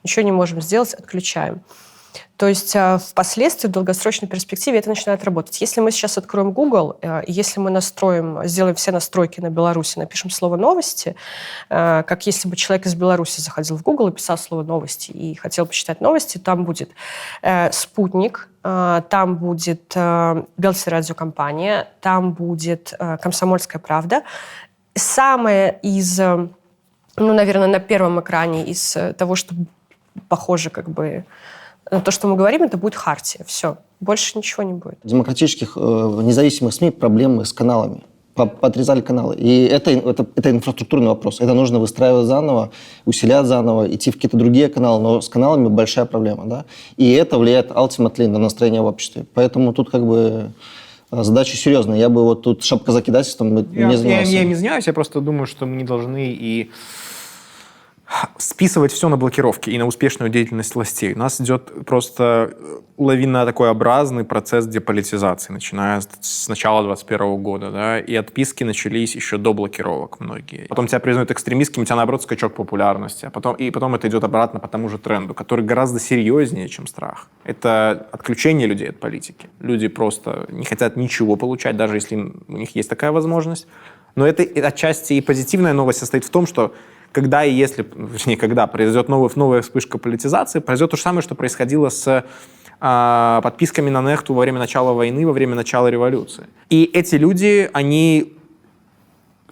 ничего 0.03 0.23
не 0.23 0.31
можем 0.31 0.61
сделать, 0.61 0.93
отключаем. 0.93 1.61
То 2.37 2.47
есть 2.47 2.75
э, 2.75 2.97
впоследствии, 2.97 3.67
в 3.67 3.71
долгосрочной 3.71 4.27
перспективе 4.27 4.79
это 4.79 4.89
начинает 4.89 5.23
работать. 5.23 5.61
Если 5.61 5.79
мы 5.79 5.91
сейчас 5.91 6.17
откроем 6.17 6.51
Google, 6.51 6.97
э, 7.01 7.21
если 7.27 7.61
мы 7.61 7.71
настроим, 7.71 8.45
сделаем 8.45 8.75
все 8.75 8.91
настройки 8.91 9.39
на 9.39 9.49
Беларуси, 9.49 9.99
напишем 9.99 10.29
слово 10.29 10.57
«новости», 10.57 11.15
э, 11.69 12.03
как 12.05 12.25
если 12.25 12.49
бы 12.49 12.57
человек 12.57 12.85
из 12.87 12.95
Беларуси 12.95 13.39
заходил 13.39 13.77
в 13.77 13.83
Google 13.83 14.09
и 14.09 14.11
писал 14.11 14.37
слово 14.37 14.63
«новости» 14.63 15.11
и 15.11 15.35
хотел 15.35 15.65
почитать 15.65 16.01
новости, 16.01 16.37
там 16.37 16.65
будет 16.65 16.91
«Спутник», 17.71 18.49
там 18.63 19.37
будет 19.37 19.95
Белси 19.95 20.89
радиокомпания, 20.89 21.87
там 22.01 22.33
будет 22.33 22.93
«Комсомольская 23.21 23.79
правда». 23.79 24.23
Самое 24.95 25.79
из, 25.83 26.19
ну, 26.19 26.47
наверное, 27.17 27.67
на 27.67 27.79
первом 27.79 28.19
экране 28.19 28.65
из 28.65 28.97
того, 29.17 29.35
что 29.35 29.53
похоже 30.29 30.69
как 30.69 30.89
бы 30.89 31.25
то, 31.89 32.11
что 32.11 32.27
мы 32.27 32.35
говорим, 32.35 32.63
это 32.63 32.77
будет 32.77 32.95
хартия. 32.95 33.43
Все. 33.45 33.77
Больше 33.99 34.37
ничего 34.37 34.63
не 34.63 34.73
будет. 34.73 34.97
Демократических 35.03 35.77
э, 35.77 35.79
независимых 36.23 36.73
СМИ 36.73 36.91
проблемы 36.91 37.45
с 37.45 37.53
каналами. 37.53 38.03
Отрезали 38.35 38.99
каналы. 38.99 39.35
И 39.37 39.65
это, 39.65 39.91
это, 39.91 40.25
это 40.35 40.49
инфраструктурный 40.49 41.07
вопрос. 41.07 41.39
Это 41.39 41.53
нужно 41.53 41.79
выстраивать 41.79 42.25
заново, 42.25 42.71
усилять 43.05 43.45
заново, 43.45 43.87
идти 43.93 44.11
в 44.11 44.15
какие-то 44.15 44.35
другие 44.35 44.67
каналы. 44.67 45.01
Но 45.01 45.21
с 45.21 45.29
каналами 45.29 45.69
большая 45.69 46.05
проблема. 46.05 46.45
Да? 46.45 46.65
И 46.97 47.13
это 47.13 47.37
влияет 47.37 47.71
ultimately 47.71 48.27
на 48.27 48.39
настроение 48.39 48.81
в 48.81 48.85
обществе. 48.85 49.25
Поэтому 49.33 49.71
тут 49.71 49.89
как 49.89 50.05
бы 50.05 50.51
э, 51.11 51.23
задача 51.23 51.55
серьезная. 51.55 51.97
Я 51.97 52.09
бы 52.09 52.23
вот 52.23 52.41
тут 52.41 52.63
шапкозакидательством 52.63 53.55
я, 53.71 53.87
не 53.87 53.95
занимался. 53.95 54.31
Я, 54.31 54.39
я 54.39 54.45
не 54.45 54.53
извиняюсь, 54.53 54.87
я 54.87 54.93
просто 54.93 55.21
думаю, 55.21 55.45
что 55.45 55.65
мы 55.65 55.77
не 55.77 55.85
должны 55.85 56.35
и 56.37 56.71
списывать 58.37 58.91
все 58.91 59.09
на 59.09 59.17
блокировки 59.17 59.69
и 59.69 59.77
на 59.77 59.85
успешную 59.85 60.29
деятельность 60.29 60.75
властей. 60.75 61.13
У 61.13 61.17
нас 61.17 61.41
идет 61.41 61.85
просто 61.85 62.55
лавина 62.97 63.45
такой 63.45 63.69
образный 63.69 64.23
процесс 64.23 64.67
деполитизации, 64.67 65.51
начиная 65.51 66.01
с 66.21 66.47
начала 66.47 66.81
2021 66.83 67.43
года, 67.43 67.71
да, 67.71 67.99
и 67.99 68.15
отписки 68.15 68.63
начались 68.63 69.15
еще 69.15 69.37
до 69.37 69.53
блокировок 69.53 70.19
многие. 70.19 70.67
Потом 70.67 70.87
тебя 70.87 70.99
признают 70.99 71.31
экстремистским, 71.31 71.81
у 71.81 71.85
тебя, 71.85 71.95
наоборот, 71.95 72.23
скачок 72.23 72.53
популярности, 72.53 73.25
а 73.25 73.29
потом, 73.31 73.55
и 73.55 73.71
потом 73.71 73.95
это 73.95 74.07
идет 74.07 74.23
обратно 74.23 74.59
по 74.59 74.67
тому 74.67 74.87
же 74.87 74.97
тренду, 74.97 75.33
который 75.33 75.65
гораздо 75.65 75.99
серьезнее, 75.99 76.69
чем 76.69 76.87
страх. 76.87 77.27
Это 77.43 78.07
отключение 78.11 78.67
людей 78.67 78.89
от 78.89 78.99
политики. 78.99 79.49
Люди 79.59 79.87
просто 79.87 80.45
не 80.49 80.65
хотят 80.65 80.95
ничего 80.95 81.35
получать, 81.35 81.75
даже 81.75 81.95
если 81.95 82.15
у 82.15 82.57
них 82.57 82.75
есть 82.75 82.89
такая 82.89 83.11
возможность. 83.11 83.67
Но 84.15 84.25
это 84.25 84.43
отчасти 84.43 85.13
и 85.13 85.21
позитивная 85.21 85.73
новость 85.73 85.99
состоит 85.99 86.23
в 86.23 86.29
том, 86.29 86.47
что 86.47 86.73
когда 87.15 87.45
и 87.45 87.53
если, 87.53 87.83
точнее, 87.83 88.35
когда 88.35 88.67
произойдет 88.67 89.07
новая, 89.07 89.31
новая 89.35 89.61
вспышка 89.61 89.97
политизации, 89.97 90.59
произойдет 90.59 90.91
то 90.91 90.97
же 90.97 91.03
самое, 91.03 91.21
что 91.21 91.33
происходило 91.33 91.87
с 91.87 92.25
э, 92.81 93.41
подписками 93.41 93.89
на 93.89 94.01
нехту 94.01 94.33
во 94.33 94.41
время 94.41 94.59
начала 94.59 94.91
войны, 94.91 95.25
во 95.25 95.31
время 95.31 95.55
начала 95.55 95.87
революции. 95.87 96.47
И 96.69 96.83
эти 96.93 97.15
люди, 97.15 97.69
они 97.71 98.33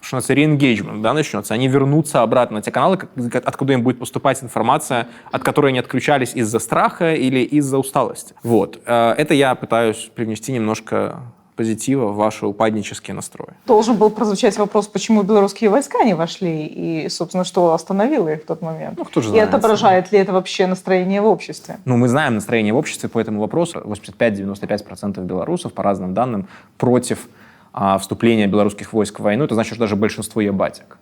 что 0.02 0.16
называется, 0.16 0.34
реengейджмент, 0.34 1.00
да, 1.00 1.14
начнется, 1.14 1.54
они 1.54 1.66
вернутся 1.66 2.20
обратно 2.20 2.56
на 2.56 2.62
те 2.62 2.70
каналы, 2.70 2.98
откуда 3.42 3.72
им 3.72 3.82
будет 3.82 3.98
поступать 3.98 4.44
информация, 4.44 5.08
от 5.32 5.42
которой 5.42 5.68
они 5.68 5.78
отключались 5.78 6.34
из-за 6.34 6.58
страха 6.58 7.14
или 7.14 7.40
из-за 7.40 7.78
усталости. 7.78 8.34
Вот. 8.42 8.78
Э, 8.84 9.14
это 9.16 9.32
я 9.32 9.54
пытаюсь 9.54 10.10
привнести 10.14 10.52
немножко 10.52 11.22
позитива 11.56 12.06
в 12.06 12.16
ваши 12.16 12.46
упаднические 12.46 13.14
настрои. 13.14 13.54
Должен 13.66 13.96
был 13.96 14.10
прозвучать 14.10 14.58
вопрос, 14.58 14.88
почему 14.88 15.22
белорусские 15.22 15.70
войска 15.70 16.02
не 16.04 16.14
вошли, 16.14 16.66
и, 16.66 17.08
собственно, 17.08 17.44
что 17.44 17.72
остановило 17.72 18.28
их 18.28 18.42
в 18.42 18.46
тот 18.46 18.62
момент. 18.62 18.98
Ну, 18.98 19.04
кто 19.04 19.20
же 19.20 19.28
и 19.28 19.30
знает, 19.30 19.48
отображает 19.48 20.12
ли 20.12 20.18
это 20.18 20.32
вообще 20.32 20.66
настроение 20.66 21.20
в 21.20 21.26
обществе? 21.26 21.78
Ну, 21.84 21.96
мы 21.96 22.08
знаем 22.08 22.34
настроение 22.34 22.72
в 22.72 22.76
обществе 22.76 23.08
по 23.08 23.20
этому 23.20 23.40
вопросу. 23.40 23.80
85-95% 23.80 25.20
белорусов, 25.24 25.72
по 25.72 25.82
разным 25.82 26.14
данным, 26.14 26.48
против 26.76 27.28
а, 27.72 27.98
вступления 27.98 28.46
белорусских 28.46 28.92
войск 28.92 29.20
в 29.20 29.22
войну. 29.22 29.44
Это 29.44 29.54
значит, 29.54 29.74
что 29.74 29.80
даже 29.80 29.96
большинство 29.96 30.40
ебатик 30.40 30.98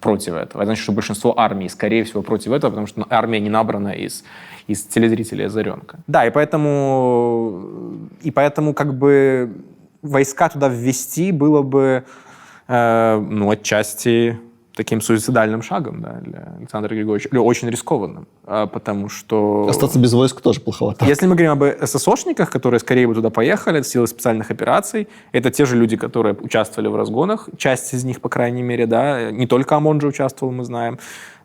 против 0.00 0.34
этого. 0.34 0.62
Это 0.62 0.66
значит, 0.66 0.82
что 0.82 0.92
большинство 0.92 1.38
армии, 1.38 1.68
скорее 1.68 2.04
всего, 2.04 2.22
против 2.22 2.52
этого, 2.52 2.70
потому 2.70 2.86
что 2.86 3.06
армия 3.10 3.40
не 3.40 3.50
набрана 3.50 3.88
из, 3.88 4.24
из 4.66 4.84
телезрителей 4.84 5.46
Озаренка. 5.46 5.98
Да, 6.06 6.26
и 6.26 6.30
поэтому, 6.30 7.62
и 8.22 8.30
поэтому 8.30 8.74
как 8.74 8.94
бы 8.94 9.50
войска 10.02 10.48
туда 10.48 10.68
ввести 10.68 11.32
было 11.32 11.62
бы, 11.62 12.04
э, 12.68 13.26
ну, 13.28 13.50
отчасти 13.50 14.38
таким 14.80 15.00
суицидальным 15.00 15.62
шагом 15.62 16.00
да, 16.00 16.20
для 16.22 16.54
Александра 16.58 16.94
Григорьевича, 16.94 17.28
или 17.30 17.38
очень 17.38 17.68
рискованным, 17.68 18.26
а, 18.46 18.66
потому 18.66 19.10
что... 19.10 19.66
Остаться 19.68 19.98
без 19.98 20.12
войск 20.12 20.40
тоже 20.40 20.60
плоховато. 20.60 21.04
Если 21.04 21.26
мы 21.26 21.34
говорим 21.34 21.62
об 21.62 21.86
ССОшниках, 21.86 22.50
которые 22.50 22.80
скорее 22.80 23.06
бы 23.06 23.14
туда 23.14 23.28
поехали, 23.28 23.82
силы 23.82 24.06
специальных 24.06 24.50
операций, 24.50 25.08
это 25.32 25.50
те 25.50 25.66
же 25.66 25.76
люди, 25.76 25.98
которые 25.98 26.34
участвовали 26.34 26.88
в 26.88 26.96
разгонах, 26.96 27.48
часть 27.58 27.92
из 27.92 28.04
них, 28.04 28.22
по 28.22 28.28
крайней 28.28 28.62
мере, 28.62 28.86
да, 28.86 29.30
не 29.30 29.46
только 29.46 29.76
ОМОН 29.76 30.00
же 30.00 30.06
участвовал, 30.06 30.52
мы 30.52 30.64
знаем. 30.64 30.98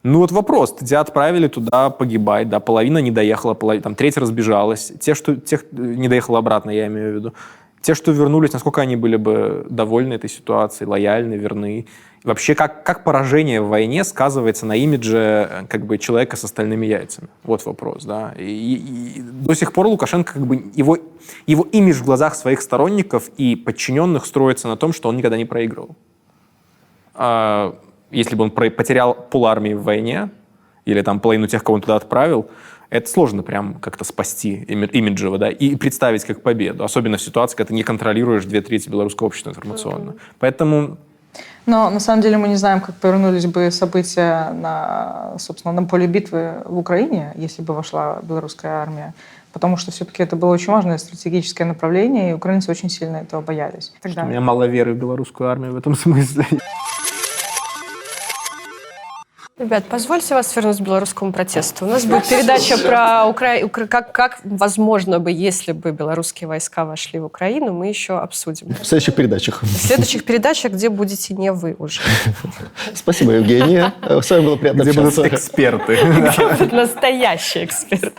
Ну 0.04 0.20
вот 0.20 0.32
вопрос, 0.32 0.76
тебя 0.80 1.00
отправили 1.00 1.48
туда 1.48 1.90
погибать, 1.90 2.48
да, 2.48 2.60
половина 2.60 3.00
не 3.00 3.12
доехала, 3.12 3.54
половина, 3.56 3.84
там 3.84 3.96
треть 3.96 4.18
разбежалась, 4.18 4.94
те, 5.02 5.16
что, 5.16 5.36
тех 5.36 5.66
не 5.72 6.08
доехала 6.08 6.40
обратно, 6.40 6.70
я 6.70 6.88
имею 6.88 7.12
в 7.12 7.16
виду. 7.16 7.34
Те, 7.86 7.94
что 7.94 8.12
вернулись, 8.12 8.52
насколько 8.52 8.82
они 8.82 8.96
были 8.96 9.16
бы 9.16 9.68
довольны 9.70 10.16
этой 10.16 10.28
ситуацией, 10.28 10.90
лояльны, 10.90 11.36
верны? 11.36 11.86
Вообще, 12.24 12.56
как, 12.56 12.84
как 12.84 13.04
поражение 13.04 13.62
в 13.62 13.68
войне 13.68 14.04
сказывается 14.04 14.66
на 14.66 14.76
имидже 14.76 15.48
э, 15.52 15.66
как 15.70 15.86
бы, 15.86 16.00
человека 16.00 16.36
с 16.36 16.44
остальными 16.44 16.88
яйцами? 16.88 17.28
Вот 17.44 17.64
вопрос, 17.64 18.06
да. 18.06 18.34
И, 18.40 18.42
и, 18.44 19.20
и 19.20 19.22
до 19.22 19.54
сих 19.54 19.72
пор 19.72 19.86
Лукашенко, 19.86 20.34
как 20.34 20.48
бы, 20.48 20.64
его, 20.74 20.98
его 21.46 21.68
имидж 21.72 21.98
в 21.98 22.06
глазах 22.06 22.34
своих 22.34 22.64
сторонников 22.64 23.30
и 23.38 23.56
подчиненных 23.56 24.26
строится 24.26 24.68
на 24.68 24.78
том, 24.78 24.92
что 24.92 25.10
он 25.10 25.18
никогда 25.18 25.38
не 25.38 25.46
проигрывал. 25.46 25.96
А, 27.14 27.78
если 28.10 28.36
бы 28.36 28.46
он 28.46 28.50
потерял 28.50 29.14
пол 29.14 29.46
армии 29.46 29.76
в 29.76 29.84
войне, 29.84 30.32
или 30.86 31.04
там 31.04 31.20
половину 31.20 31.46
тех, 31.46 31.64
кого 31.64 31.76
он 31.76 31.82
туда 31.82 31.98
отправил, 31.98 32.50
это 32.98 33.10
сложно 33.10 33.44
прям 33.44 33.76
как-то 33.76 34.04
спасти 34.04 34.56
имиджево, 34.56 35.38
да, 35.38 35.50
и 35.50 35.76
представить 35.76 36.26
как 36.26 36.42
победу, 36.42 36.84
особенно 36.84 37.18
в 37.18 37.22
ситуации, 37.22 37.56
когда 37.56 37.70
ты 37.70 37.74
не 37.74 37.84
контролируешь 37.84 38.46
две 38.46 38.62
трети 38.62 38.90
белорусского 38.90 39.28
общества 39.28 39.50
информационно. 39.50 40.12
Mm-hmm. 40.12 40.20
Поэтому 40.40 40.98
но 41.66 41.90
на 41.90 42.00
самом 42.00 42.22
деле 42.22 42.38
мы 42.38 42.48
не 42.48 42.56
знаем, 42.56 42.80
как 42.80 42.96
повернулись 42.96 43.46
бы 43.46 43.72
события 43.72 44.52
на, 44.52 45.34
собственно, 45.38 45.74
на 45.74 45.84
поле 45.84 46.08
битвы 46.08 46.62
в 46.66 46.78
Украине, 46.78 47.34
если 47.36 47.62
бы 47.62 47.74
вошла 47.74 48.20
белорусская 48.22 48.72
армия. 48.72 49.14
Потому 49.52 49.78
что 49.78 49.92
все-таки 49.92 50.22
это 50.22 50.36
было 50.36 50.52
очень 50.52 50.72
важное 50.72 50.98
стратегическое 50.98 51.66
направление, 51.66 52.32
и 52.32 52.34
украинцы 52.34 52.70
очень 52.70 52.90
сильно 52.90 53.18
этого 53.18 53.42
боялись. 53.42 53.94
Тогда... 54.02 54.22
Что 54.22 54.28
у 54.28 54.30
меня 54.30 54.42
мало 54.42 54.68
веры 54.68 54.94
в 54.94 54.98
белорусскую 54.98 55.50
армию 55.50 55.74
в 55.74 55.78
этом 55.78 55.96
смысле. 55.96 56.46
Ребят, 59.58 59.86
позвольте 59.90 60.34
вас 60.34 60.54
вернуть 60.54 60.80
к 60.80 60.82
белорусскому 60.82 61.32
протесту. 61.32 61.86
У 61.86 61.90
нас 61.90 62.04
будет 62.04 62.28
передача 62.28 62.78
про 62.78 63.26
Укра... 63.26 63.64
Укра- 63.64 63.88
как, 63.88 64.12
как 64.12 64.40
возможно 64.44 65.18
бы, 65.18 65.32
если 65.32 65.72
бы 65.72 65.92
белорусские 65.92 66.50
войска 66.50 66.84
вошли 66.84 67.20
в 67.22 67.26
Украину, 67.26 67.72
мы 67.72 67.88
еще 67.88 68.20
обсудим. 68.20 68.76
В 68.76 68.86
следующих 68.86 69.16
передачах. 69.16 69.64
В 69.64 69.68
следующих 69.68 70.26
передачах, 70.26 70.74
где 70.74 70.90
будете 70.90 71.34
не 71.36 71.54
вы 71.54 71.78
уже. 71.80 72.02
Спасибо, 72.94 73.32
Евгения. 73.32 73.94
С 74.02 74.30
вами 74.30 74.44
было 74.44 74.58
приятно 74.58 74.82
Где 74.82 74.92
будут 74.92 75.18
эксперты. 75.20 76.00
Будет 76.60 76.74
настоящий 76.74 77.64
эксперт. 77.64 78.14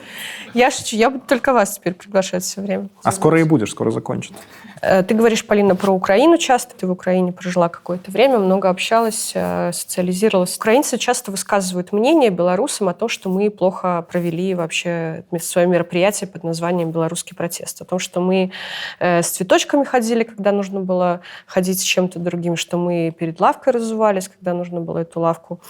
Я 0.54 0.70
шучу, 0.70 0.96
я 0.96 1.10
буду 1.10 1.22
только 1.28 1.52
вас 1.52 1.74
теперь 1.76 1.92
приглашать 1.92 2.42
все 2.42 2.62
время. 2.62 2.88
А 3.02 3.12
скоро 3.12 3.38
и 3.38 3.42
будешь, 3.42 3.72
скоро 3.72 3.90
закончит. 3.90 4.32
Э, 4.80 5.02
Ты 5.02 5.14
говоришь, 5.14 5.44
Полина, 5.44 5.76
про 5.76 5.92
Украину 5.92 6.38
часто. 6.38 6.74
Ты 6.74 6.86
в 6.86 6.90
Украине 6.90 7.32
прожила 7.32 7.68
какое-то 7.68 8.10
время, 8.10 8.38
много 8.38 8.70
общалась, 8.70 9.32
э, 9.34 9.72
социализировалась. 9.74 10.56
Украинцы 10.56 10.96
часто 10.96 11.25
высказывают 11.30 11.92
мнение 11.92 12.30
белорусам 12.30 12.88
о 12.88 12.94
том, 12.94 13.08
что 13.08 13.28
мы 13.28 13.50
плохо 13.50 14.06
провели 14.08 14.54
вообще 14.54 15.24
свое 15.40 15.66
мероприятие 15.66 16.28
под 16.28 16.44
названием 16.44 16.90
«Белорусский 16.90 17.36
протест». 17.36 17.82
О 17.82 17.84
том, 17.84 17.98
что 17.98 18.20
мы 18.20 18.52
э, 18.98 19.22
с 19.22 19.30
цветочками 19.30 19.84
ходили, 19.84 20.24
когда 20.24 20.52
нужно 20.52 20.80
было 20.80 21.20
ходить 21.46 21.80
с 21.80 21.84
чем-то 21.84 22.18
другим, 22.18 22.56
что 22.56 22.78
мы 22.78 23.14
перед 23.16 23.40
лавкой 23.40 23.72
разувались, 23.72 24.28
когда 24.28 24.54
нужно 24.54 24.80
было 24.80 24.98
эту 24.98 25.20
лавку 25.20 25.60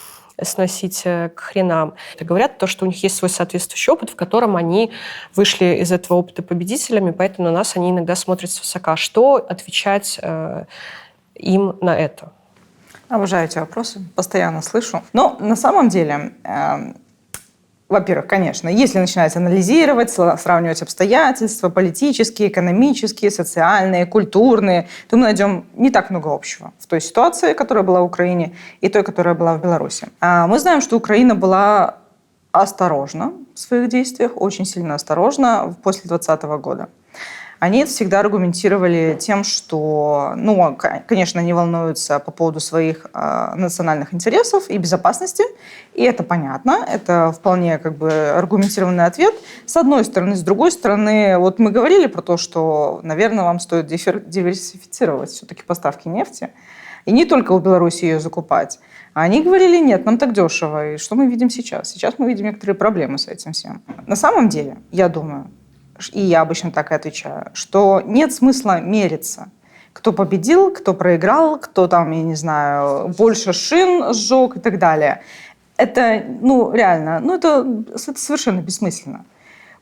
сносить 0.43 1.03
э, 1.05 1.31
к 1.31 1.41
хренам. 1.41 1.95
Это 2.15 2.25
говорят 2.25 2.59
то, 2.59 2.67
что 2.67 2.85
у 2.85 2.89
них 2.89 3.03
есть 3.03 3.17
свой 3.17 3.31
соответствующий 3.31 3.93
опыт, 3.93 4.11
в 4.11 4.17
котором 4.17 4.57
они 4.57 4.93
вышли 5.35 5.77
из 5.81 5.93
этого 5.93 6.19
опыта 6.19 6.43
победителями, 6.43 7.11
поэтому 7.11 7.49
на 7.49 7.55
нас 7.55 7.77
они 7.77 7.91
иногда 7.91 8.15
смотрят 8.15 8.51
свысока. 8.51 8.97
Что 8.97 9.37
отвечать 9.37 10.19
э, 10.23 10.65
им 11.35 11.79
на 11.81 11.97
это? 11.97 12.33
Обожаю 13.09 13.47
эти 13.47 13.59
вопросы, 13.59 14.01
постоянно 14.15 14.63
слышу. 14.63 15.03
Но 15.13 15.37
на 15.39 15.55
самом 15.55 15.89
деле, 15.89 16.33
э, 16.43 16.95
во-первых, 17.89 18.27
конечно, 18.27 18.69
если 18.69 18.99
начинать 18.99 19.37
анализировать, 19.37 20.11
сравнивать 20.11 20.83
обстоятельства 20.83 21.69
политические, 21.69 22.49
экономические, 22.49 23.31
социальные, 23.31 24.07
культурные, 24.07 24.89
то 25.09 25.17
мы 25.17 25.25
найдем 25.25 25.67
не 25.75 25.91
так 25.91 26.11
много 26.11 26.35
общего 26.35 26.73
в 26.81 26.87
той 26.87 27.01
ситуации, 27.01 27.53
которая 27.53 27.85
была 27.85 28.01
в 28.01 28.05
Украине, 28.05 28.57
и 28.81 28.89
той, 28.89 29.05
которая 29.05 29.37
была 29.37 29.55
в 29.55 29.63
Беларуси. 29.63 30.09
А 30.21 30.49
мы 30.49 30.59
знаем, 30.59 30.81
что 30.81 30.97
Украина 30.97 31.37
была 31.37 31.99
осторожна 32.51 33.33
в 33.55 33.59
своих 33.59 33.89
действиях, 33.89 34.33
очень 34.35 34.65
сильно 34.65 34.97
осторожна 34.97 35.77
после 35.83 36.09
2020 36.09 36.43
года. 36.61 36.89
Они 37.59 37.81
это 37.81 37.91
всегда 37.91 38.21
аргументировали 38.21 39.17
тем, 39.19 39.43
что, 39.43 40.35
ну, 40.37 40.77
конечно, 41.07 41.41
они 41.41 41.53
волнуются 41.53 42.19
по 42.19 42.31
поводу 42.31 42.61
своих 42.61 43.07
э, 43.15 43.55
национальных 43.55 44.13
интересов 44.13 44.69
и 44.69 44.77
безопасности, 44.77 45.43
и 45.95 46.03
это 46.03 46.23
понятно, 46.23 46.85
это 46.87 47.33
вполне 47.33 47.79
как 47.79 47.97
бы 47.97 48.11
аргументированный 48.11 49.07
ответ. 49.07 49.35
С 49.65 49.77
одной 49.77 50.05
стороны, 50.05 50.37
с 50.37 50.43
другой 50.43 50.71
стороны, 50.71 51.39
вот 51.39 51.59
мы 51.59 51.71
говорили 51.71 52.07
про 52.07 52.21
то, 52.21 52.37
что, 52.37 53.01
наверное, 53.03 53.45
вам 53.45 53.59
стоит 53.59 53.87
диверсифицировать 53.87 55.31
все-таки 55.31 55.63
поставки 55.63 56.09
нефти, 56.09 56.51
и 57.07 57.13
не 57.13 57.25
только 57.25 57.53
у 57.53 57.59
Беларуси 57.59 58.05
ее 58.05 58.21
закупать. 58.21 58.81
А 59.15 59.23
они 59.23 59.43
говорили, 59.43 59.79
нет, 59.79 60.05
нам 60.05 60.19
так 60.19 60.35
дешево. 60.35 60.93
И 60.93 60.97
что 60.99 61.15
мы 61.15 61.27
видим 61.27 61.49
сейчас? 61.49 61.89
Сейчас 61.89 62.15
мы 62.19 62.29
видим 62.29 62.45
некоторые 62.45 62.75
проблемы 62.75 63.17
с 63.17 63.29
этим 63.29 63.53
всем. 63.53 63.83
На 64.07 64.17
самом 64.17 64.51
деле, 64.51 64.77
я 64.91 65.09
думаю, 65.09 65.51
и 66.13 66.21
я 66.21 66.41
обычно 66.41 66.71
так 66.71 66.93
и 66.93 66.95
отвечаю, 66.95 67.51
что 67.55 68.03
нет 68.05 68.33
смысла 68.33 68.81
мериться. 68.81 69.51
Кто 69.93 70.13
победил, 70.13 70.71
кто 70.73 70.93
проиграл, 70.93 71.59
кто 71.59 71.89
там, 71.89 72.11
я 72.13 72.23
не 72.23 72.35
знаю, 72.35 73.09
больше 73.17 73.53
шин 73.53 74.13
сжег 74.13 74.57
и 74.57 74.61
так 74.61 74.79
далее. 74.79 75.23
Это, 75.77 76.23
ну, 76.41 76.73
реально, 76.73 77.21
ну, 77.21 77.35
это, 77.35 77.67
совершенно 77.97 78.61
бессмысленно. 78.61 79.25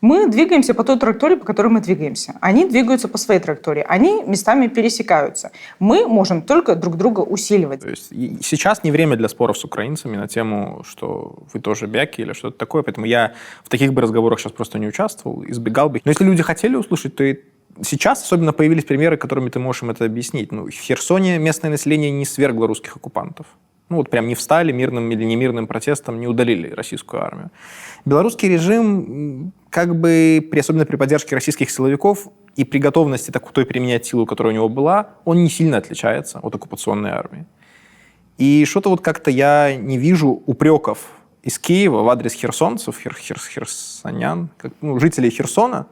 Мы 0.05 0.29
двигаемся 0.29 0.75
по 0.75 0.85
той 0.85 0.99
траектории, 0.99 1.37
по 1.37 1.47
которой 1.47 1.69
мы 1.69 1.81
двигаемся. 1.81 2.35
Они 2.43 2.69
двигаются 2.69 3.09
по 3.09 3.17
своей 3.17 3.41
траектории. 3.41 3.83
Они 3.89 4.23
местами 4.23 4.67
пересекаются. 4.67 5.51
Мы 5.79 6.07
можем 6.07 6.43
только 6.43 6.75
друг 6.75 6.99
друга 6.99 7.21
усиливать. 7.21 7.81
То 7.81 7.89
есть 7.89 8.11
сейчас 8.45 8.85
не 8.85 8.91
время 8.91 9.17
для 9.17 9.31
споров 9.31 9.57
с 9.57 9.65
украинцами 9.65 10.19
на 10.19 10.29
тему, 10.29 10.85
что 10.87 11.39
вы 11.55 11.59
тоже 11.59 11.87
бяки 11.87 12.21
или 12.21 12.35
что-то 12.35 12.59
такое. 12.59 12.83
Поэтому 12.83 13.07
я 13.07 13.33
в 13.65 13.71
таких 13.71 13.95
бы 13.95 14.03
разговорах 14.03 14.41
сейчас 14.41 14.53
просто 14.53 14.79
не 14.79 14.89
участвовал, 14.89 15.43
избегал 15.47 15.89
бы. 15.89 16.03
Но 16.05 16.11
если 16.11 16.25
люди 16.25 16.43
хотели 16.43 16.77
услышать, 16.77 17.17
то 17.17 17.25
и 17.25 17.39
сейчас 17.83 18.23
особенно 18.23 18.53
появились 18.53 18.85
примеры, 18.85 19.17
которыми 19.17 19.49
ты 19.49 19.59
можешь 19.59 19.85
им 19.85 19.91
это 19.91 20.05
объяснить. 20.05 20.53
Ну, 20.53 20.67
в 20.67 20.71
Херсоне 20.71 21.39
местное 21.39 21.71
население 21.71 22.11
не 22.11 22.27
свергло 22.27 22.67
русских 22.67 22.97
оккупантов. 22.97 23.47
Ну 23.89 23.97
вот 23.97 24.11
прям 24.11 24.27
не 24.27 24.35
встали 24.35 24.73
мирным 24.73 25.11
или 25.11 25.25
немирным 25.25 25.67
протестом, 25.67 26.19
не 26.19 26.27
удалили 26.27 26.71
российскую 26.71 27.23
армию. 27.23 27.51
Белорусский 28.05 28.49
режим, 28.49 29.53
как 29.71 29.95
бы, 29.99 30.47
при, 30.51 30.61
особенно 30.61 30.87
при 30.87 30.97
поддержке 30.97 31.35
российских 31.35 31.71
силовиков 31.71 32.29
и 32.57 32.65
при 32.65 32.79
готовности 32.79 33.31
так, 33.31 33.51
той 33.53 33.67
применять 33.67 34.07
силу, 34.07 34.27
которая 34.27 34.53
у 34.53 34.57
него 34.57 34.69
была, 34.69 35.11
он 35.25 35.43
не 35.43 35.51
сильно 35.51 35.77
отличается 35.77 36.39
от 36.39 36.55
оккупационной 36.55 37.11
армии. 37.11 37.45
И 38.39 38.65
что-то 38.65 38.89
вот 38.89 39.01
как-то 39.01 39.31
я 39.31 39.77
не 39.77 39.99
вижу 39.99 40.43
упреков 40.47 41.11
из 41.43 41.59
Киева 41.59 42.03
в 42.03 42.09
адрес 42.09 42.33
херсонцев, 42.33 42.99
хер, 42.99 43.15
хер, 43.15 43.39
херсонян, 43.39 44.49
как, 44.57 44.73
ну, 44.81 44.99
жителей 44.99 45.31
Херсона, 45.31 45.87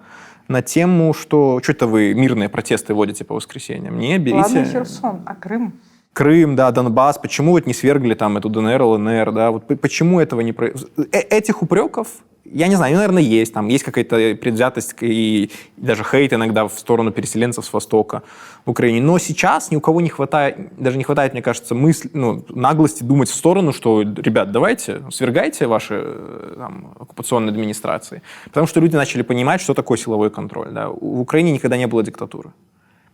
на 0.49 0.63
тему, 0.63 1.13
что 1.13 1.61
что-то 1.63 1.87
вы 1.87 2.15
мирные 2.15 2.49
протесты 2.49 2.95
водите 2.95 3.25
по 3.25 3.35
воскресеньям. 3.35 3.99
Не, 3.99 4.19
берите... 4.19 4.41
Ладно, 4.41 4.65
Херсон, 4.65 5.23
а 5.27 5.35
Крым? 5.35 5.75
Крым, 6.13 6.57
да, 6.57 6.71
Донбасс, 6.71 7.19
почему 7.19 7.53
вот 7.53 7.67
не 7.67 7.73
свергли 7.73 8.15
там 8.15 8.37
эту 8.37 8.51
ДНР, 8.51 8.83
ЛНР, 8.83 9.33
да, 9.33 9.51
вот 9.51 9.67
почему 9.81 10.21
этого 10.21 10.43
не 10.43 10.53
произошло? 10.53 10.89
Этих 11.11 11.63
упреков, 11.63 12.09
я 12.45 12.67
не 12.69 12.77
знаю, 12.77 12.97
наверное, 12.97 13.23
есть, 13.23 13.55
там 13.55 13.69
есть 13.69 13.83
какая-то 13.83 14.37
предвзятость 14.39 14.95
и 15.01 15.51
даже 15.79 16.05
хейт 16.05 16.35
иногда 16.35 16.69
в 16.69 16.73
сторону 16.79 17.13
переселенцев 17.13 17.65
с 17.65 17.73
Востока 17.73 18.23
в 18.67 18.71
Украине, 18.71 19.01
но 19.01 19.19
сейчас 19.19 19.71
ни 19.71 19.77
у 19.77 19.81
кого 19.81 20.03
не 20.03 20.11
хватает, 20.11 20.59
даже 20.77 20.99
не 20.99 21.05
хватает, 21.05 21.33
мне 21.33 21.41
кажется, 21.41 21.75
мысли, 21.75 22.11
ну, 22.13 22.45
наглости 22.51 23.03
думать 23.03 23.31
в 23.31 23.35
сторону, 23.35 23.73
что, 23.73 24.03
ребят, 24.03 24.53
давайте, 24.53 25.03
свергайте 25.11 25.67
ваши 25.67 26.03
э, 26.05 26.55
там, 26.59 26.95
оккупационные 27.01 27.53
администрации, 27.53 28.21
потому 28.45 28.67
что 28.67 28.81
люди 28.81 28.97
начали 28.97 29.23
понимать, 29.23 29.63
что 29.63 29.73
такое 29.73 29.97
силовой 29.97 30.31
контроль, 30.31 30.73
да, 30.73 30.89
в 30.89 31.21
Украине 31.21 31.53
никогда 31.53 31.79
не 31.79 31.87
было 31.87 32.03
диктатуры, 32.03 32.53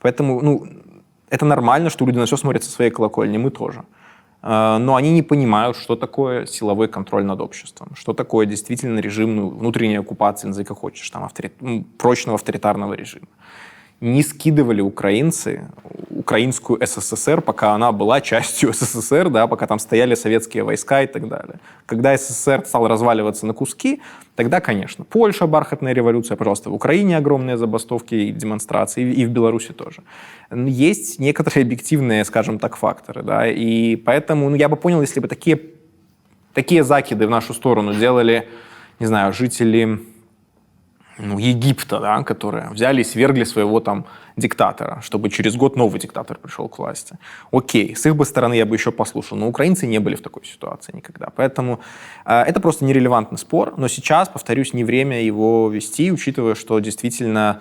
поэтому, 0.00 0.40
ну, 0.42 0.66
это 1.30 1.44
нормально, 1.44 1.90
что 1.90 2.06
люди 2.06 2.18
на 2.18 2.24
все 2.26 2.36
смотрят 2.36 2.64
со 2.64 2.70
своей 2.70 2.90
колокольни, 2.90 3.38
мы 3.38 3.50
тоже. 3.50 3.84
Э, 4.42 4.78
Но 4.78 4.94
они 4.94 5.10
не 5.12 5.22
понимают, 5.22 5.76
что 5.76 5.96
такое 5.96 6.46
силовой 6.46 6.88
контроль 6.88 7.24
над 7.24 7.40
обществом, 7.40 7.88
что 7.94 8.12
такое 8.12 8.46
действительно 8.46 9.00
режим 9.00 9.36
ну, 9.36 9.48
внутренней 9.48 9.98
оккупации, 9.98 10.48
назови 10.48 10.64
как 10.64 10.78
хочешь, 10.78 11.10
там, 11.10 11.24
авторит... 11.24 11.54
прочного 11.98 12.36
авторитарного 12.36 12.94
режима. 12.94 13.28
Не 14.00 14.22
скидывали 14.22 14.80
украинцы 14.80 15.68
украинскую 16.18 16.78
СССР, 16.84 17.40
пока 17.40 17.74
она 17.74 17.92
была 17.92 18.20
частью 18.20 18.72
СССР, 18.74 19.30
да, 19.30 19.46
пока 19.46 19.66
там 19.66 19.78
стояли 19.78 20.14
советские 20.14 20.64
войска 20.64 21.02
и 21.02 21.06
так 21.06 21.28
далее. 21.28 21.60
Когда 21.86 22.16
СССР 22.16 22.64
стал 22.66 22.88
разваливаться 22.88 23.46
на 23.46 23.54
куски, 23.54 24.02
тогда, 24.34 24.60
конечно, 24.60 25.04
Польша, 25.04 25.46
бархатная 25.46 25.92
революция, 25.92 26.36
пожалуйста, 26.36 26.70
в 26.70 26.74
Украине 26.74 27.16
огромные 27.16 27.56
забастовки 27.56 28.14
и 28.14 28.32
демонстрации, 28.32 29.10
и 29.10 29.26
в 29.26 29.30
Беларуси 29.30 29.72
тоже. 29.72 30.02
Есть 30.50 31.18
некоторые 31.18 31.62
объективные, 31.62 32.24
скажем 32.24 32.58
так, 32.58 32.76
факторы, 32.76 33.22
да, 33.22 33.46
и 33.46 33.96
поэтому 33.96 34.50
ну, 34.50 34.56
я 34.56 34.68
бы 34.68 34.76
понял, 34.76 35.00
если 35.00 35.20
бы 35.20 35.28
такие, 35.28 35.60
такие 36.52 36.82
закиды 36.84 37.26
в 37.26 37.30
нашу 37.30 37.54
сторону 37.54 37.94
делали, 37.94 38.48
не 38.98 39.06
знаю, 39.06 39.32
жители 39.32 40.00
ну, 41.18 41.38
Египта, 41.38 42.00
да, 42.00 42.22
которые 42.22 42.70
взяли 42.70 43.00
и 43.00 43.04
свергли 43.04 43.44
своего 43.44 43.80
там 43.80 44.04
диктатора, 44.36 45.00
чтобы 45.02 45.30
через 45.30 45.56
год 45.56 45.76
новый 45.76 46.00
диктатор 46.00 46.38
пришел 46.38 46.68
к 46.68 46.78
власти. 46.78 47.18
Окей, 47.50 47.94
с 47.96 48.06
их 48.06 48.16
бы 48.16 48.24
стороны 48.24 48.54
я 48.54 48.66
бы 48.66 48.76
еще 48.76 48.92
послушал, 48.92 49.36
но 49.36 49.48
украинцы 49.48 49.86
не 49.86 49.98
были 49.98 50.14
в 50.14 50.22
такой 50.22 50.44
ситуации 50.44 50.92
никогда. 50.96 51.28
Поэтому 51.34 51.80
э, 52.24 52.42
это 52.42 52.60
просто 52.60 52.84
нерелевантный 52.84 53.38
спор, 53.38 53.74
но 53.76 53.88
сейчас, 53.88 54.28
повторюсь, 54.28 54.74
не 54.74 54.84
время 54.84 55.22
его 55.22 55.68
вести, 55.68 56.12
учитывая, 56.12 56.54
что 56.54 56.78
действительно 56.78 57.60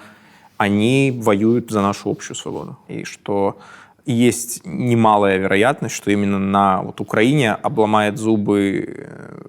они 0.58 1.12
воюют 1.16 1.72
за 1.72 1.82
нашу 1.82 2.10
общую 2.10 2.36
свободу. 2.36 2.78
И 2.88 3.04
что 3.04 3.58
есть 4.06 4.62
немалая 4.66 5.38
вероятность, 5.38 5.96
что 5.96 6.12
именно 6.12 6.40
на 6.40 6.82
вот, 6.82 7.02
Украине 7.02 7.54
обломает 7.54 8.18
зубы 8.18 8.86
э, 8.88 9.42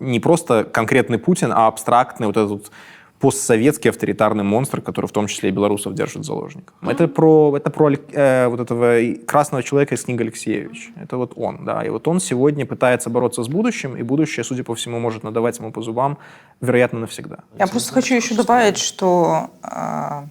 не 0.00 0.20
просто 0.20 0.64
конкретный 0.64 1.18
Путин, 1.18 1.52
а 1.52 1.66
абстрактный 1.66 2.26
вот 2.26 2.36
этот 2.36 2.70
постсоветский 3.18 3.90
авторитарный 3.90 4.44
монстр, 4.44 4.80
который 4.80 5.06
в 5.06 5.12
том 5.12 5.26
числе 5.26 5.48
и 5.48 5.52
белорусов 5.52 5.94
держит 5.94 6.22
в 6.22 6.24
заложниках. 6.24 6.74
Это 6.82 7.08
про, 7.08 7.56
это 7.56 7.70
про 7.70 7.90
э, 7.90 8.48
вот 8.48 8.60
этого 8.60 9.14
красного 9.26 9.62
человека 9.62 9.94
из 9.94 10.04
книги 10.04 10.22
Алексеевич. 10.22 10.90
Это 11.02 11.16
вот 11.16 11.32
он, 11.36 11.64
да. 11.64 11.82
И 11.82 11.88
вот 11.88 12.06
он 12.08 12.20
сегодня 12.20 12.66
пытается 12.66 13.10
бороться 13.10 13.42
с 13.42 13.48
будущим, 13.48 13.96
и 13.96 14.02
будущее, 14.02 14.44
судя 14.44 14.64
по 14.64 14.74
всему, 14.74 14.98
может 15.00 15.22
надавать 15.22 15.58
ему 15.58 15.72
по 15.72 15.80
зубам, 15.82 16.18
вероятно, 16.60 17.00
навсегда. 17.00 17.38
Я 17.58 17.66
просто 17.66 17.92
хочу 17.92 18.14
еще 18.14 18.34
добавить, 18.34 18.76
что 18.76 19.50
э, 19.62 20.26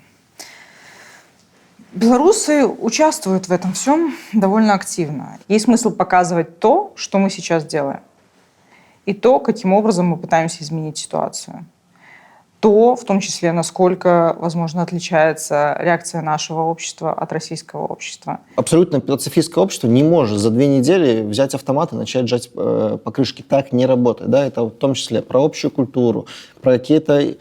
белорусы 1.93 2.65
участвуют 2.67 3.47
в 3.47 3.51
этом 3.51 3.73
всем 3.73 4.15
довольно 4.33 4.73
активно. 4.73 5.39
Есть 5.47 5.65
смысл 5.65 5.91
показывать 5.91 6.59
то, 6.59 6.93
что 6.95 7.17
мы 7.17 7.29
сейчас 7.29 7.65
делаем. 7.65 8.01
и 9.05 9.13
то, 9.13 9.39
каким 9.39 9.73
образом 9.73 10.07
мы 10.07 10.17
пытаемся 10.17 10.63
изменить 10.63 10.97
ситуацию. 10.97 11.65
То, 12.65 12.95
в 12.95 13.03
том 13.03 13.19
числе, 13.19 13.51
насколько, 13.51 14.35
возможно, 14.39 14.81
отличается 14.81 15.77
реакция 15.79 16.23
нашего 16.23 16.61
общества 16.61 17.13
от 17.13 17.31
российского 17.31 17.85
общества. 17.85 18.39
Абсолютно 18.55 18.99
пацифистское 19.01 19.63
общество 19.63 19.85
не 19.87 20.01
может 20.01 20.39
за 20.39 20.49
две 20.49 20.65
недели 20.65 21.21
взять 21.21 21.53
автомат 21.53 21.93
и 21.93 21.95
начать 21.95 22.27
жать 22.27 22.49
э, 22.55 22.97
покрышки. 23.03 23.43
Так 23.43 23.71
не 23.71 23.85
работает. 23.85 24.31
Да? 24.31 24.43
Это 24.47 24.63
в 24.63 24.71
том 24.71 24.95
числе 24.95 25.21
про 25.21 25.45
общую 25.45 25.69
культуру, 25.69 26.25
про 26.63 26.71
какие-то 26.79 27.35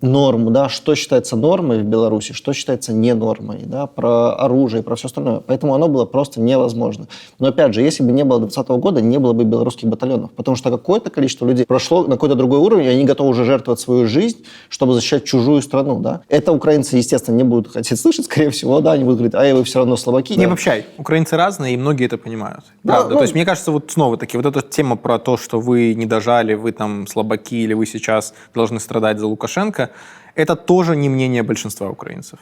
норму, 0.00 0.50
да, 0.50 0.68
что 0.68 0.94
считается 0.94 1.36
нормой 1.36 1.80
в 1.80 1.84
Беларуси, 1.84 2.32
что 2.32 2.52
считается 2.52 2.92
не 2.92 3.14
нормой, 3.14 3.60
да, 3.64 3.86
про 3.86 4.34
оружие, 4.34 4.82
про 4.82 4.96
все 4.96 5.06
остальное. 5.06 5.40
Поэтому 5.40 5.74
оно 5.74 5.88
было 5.88 6.04
просто 6.06 6.40
невозможно. 6.40 7.06
Но 7.38 7.48
опять 7.48 7.74
же, 7.74 7.82
если 7.82 8.02
бы 8.02 8.12
не 8.12 8.24
было 8.24 8.38
2020 8.40 8.82
года, 8.82 9.00
не 9.00 9.18
было 9.18 9.32
бы 9.32 9.44
белорусских 9.44 9.88
батальонов, 9.88 10.30
потому 10.32 10.56
что 10.56 10.70
какое-то 10.70 11.10
количество 11.10 11.46
людей 11.46 11.66
прошло 11.66 12.04
на 12.04 12.12
какой-то 12.12 12.34
другой 12.34 12.58
уровень, 12.58 12.86
и 12.86 12.88
они 12.88 13.04
готовы 13.04 13.30
уже 13.30 13.44
жертвовать 13.44 13.80
свою 13.80 14.06
жизнь, 14.06 14.44
чтобы 14.68 14.94
защищать 14.94 15.24
чужую 15.24 15.62
страну, 15.62 16.00
да. 16.00 16.22
Это 16.28 16.52
украинцы, 16.52 16.96
естественно, 16.96 17.36
не 17.36 17.44
будут 17.44 17.72
хотеть 17.72 18.00
слышать, 18.00 18.24
скорее 18.24 18.50
всего, 18.50 18.80
да, 18.80 18.92
они 18.92 19.04
будут 19.04 19.18
говорить, 19.18 19.34
а 19.34 19.54
вы 19.54 19.64
все 19.64 19.80
равно 19.80 19.96
слабаки. 19.96 20.34
Не 20.34 20.40
да. 20.40 20.46
обобщай. 20.46 20.86
Украинцы 20.98 21.36
разные, 21.36 21.74
и 21.74 21.76
многие 21.76 22.06
это 22.06 22.16
понимают. 22.18 22.64
Да, 22.82 22.94
Правда. 22.94 23.10
ну- 23.10 23.16
То 23.16 23.22
есть, 23.22 23.34
мне 23.34 23.44
кажется, 23.44 23.72
вот 23.72 23.90
снова 23.90 24.16
таки, 24.16 24.36
вот 24.36 24.46
эта 24.46 24.62
тема 24.62 24.96
про 24.96 25.18
то, 25.18 25.36
что 25.36 25.60
вы 25.60 25.94
не 25.94 26.06
дожали, 26.06 26.54
вы 26.54 26.72
там 26.72 27.06
слабаки, 27.06 27.56
или 27.62 27.74
вы 27.74 27.86
сейчас 27.86 28.34
должны 28.54 28.80
страдать 28.80 29.18
за 29.18 29.26
Лукашенко, 29.26 29.89
это 30.34 30.56
тоже 30.56 30.96
не 30.96 31.08
мнение 31.08 31.42
большинства 31.42 31.88
украинцев. 31.88 32.38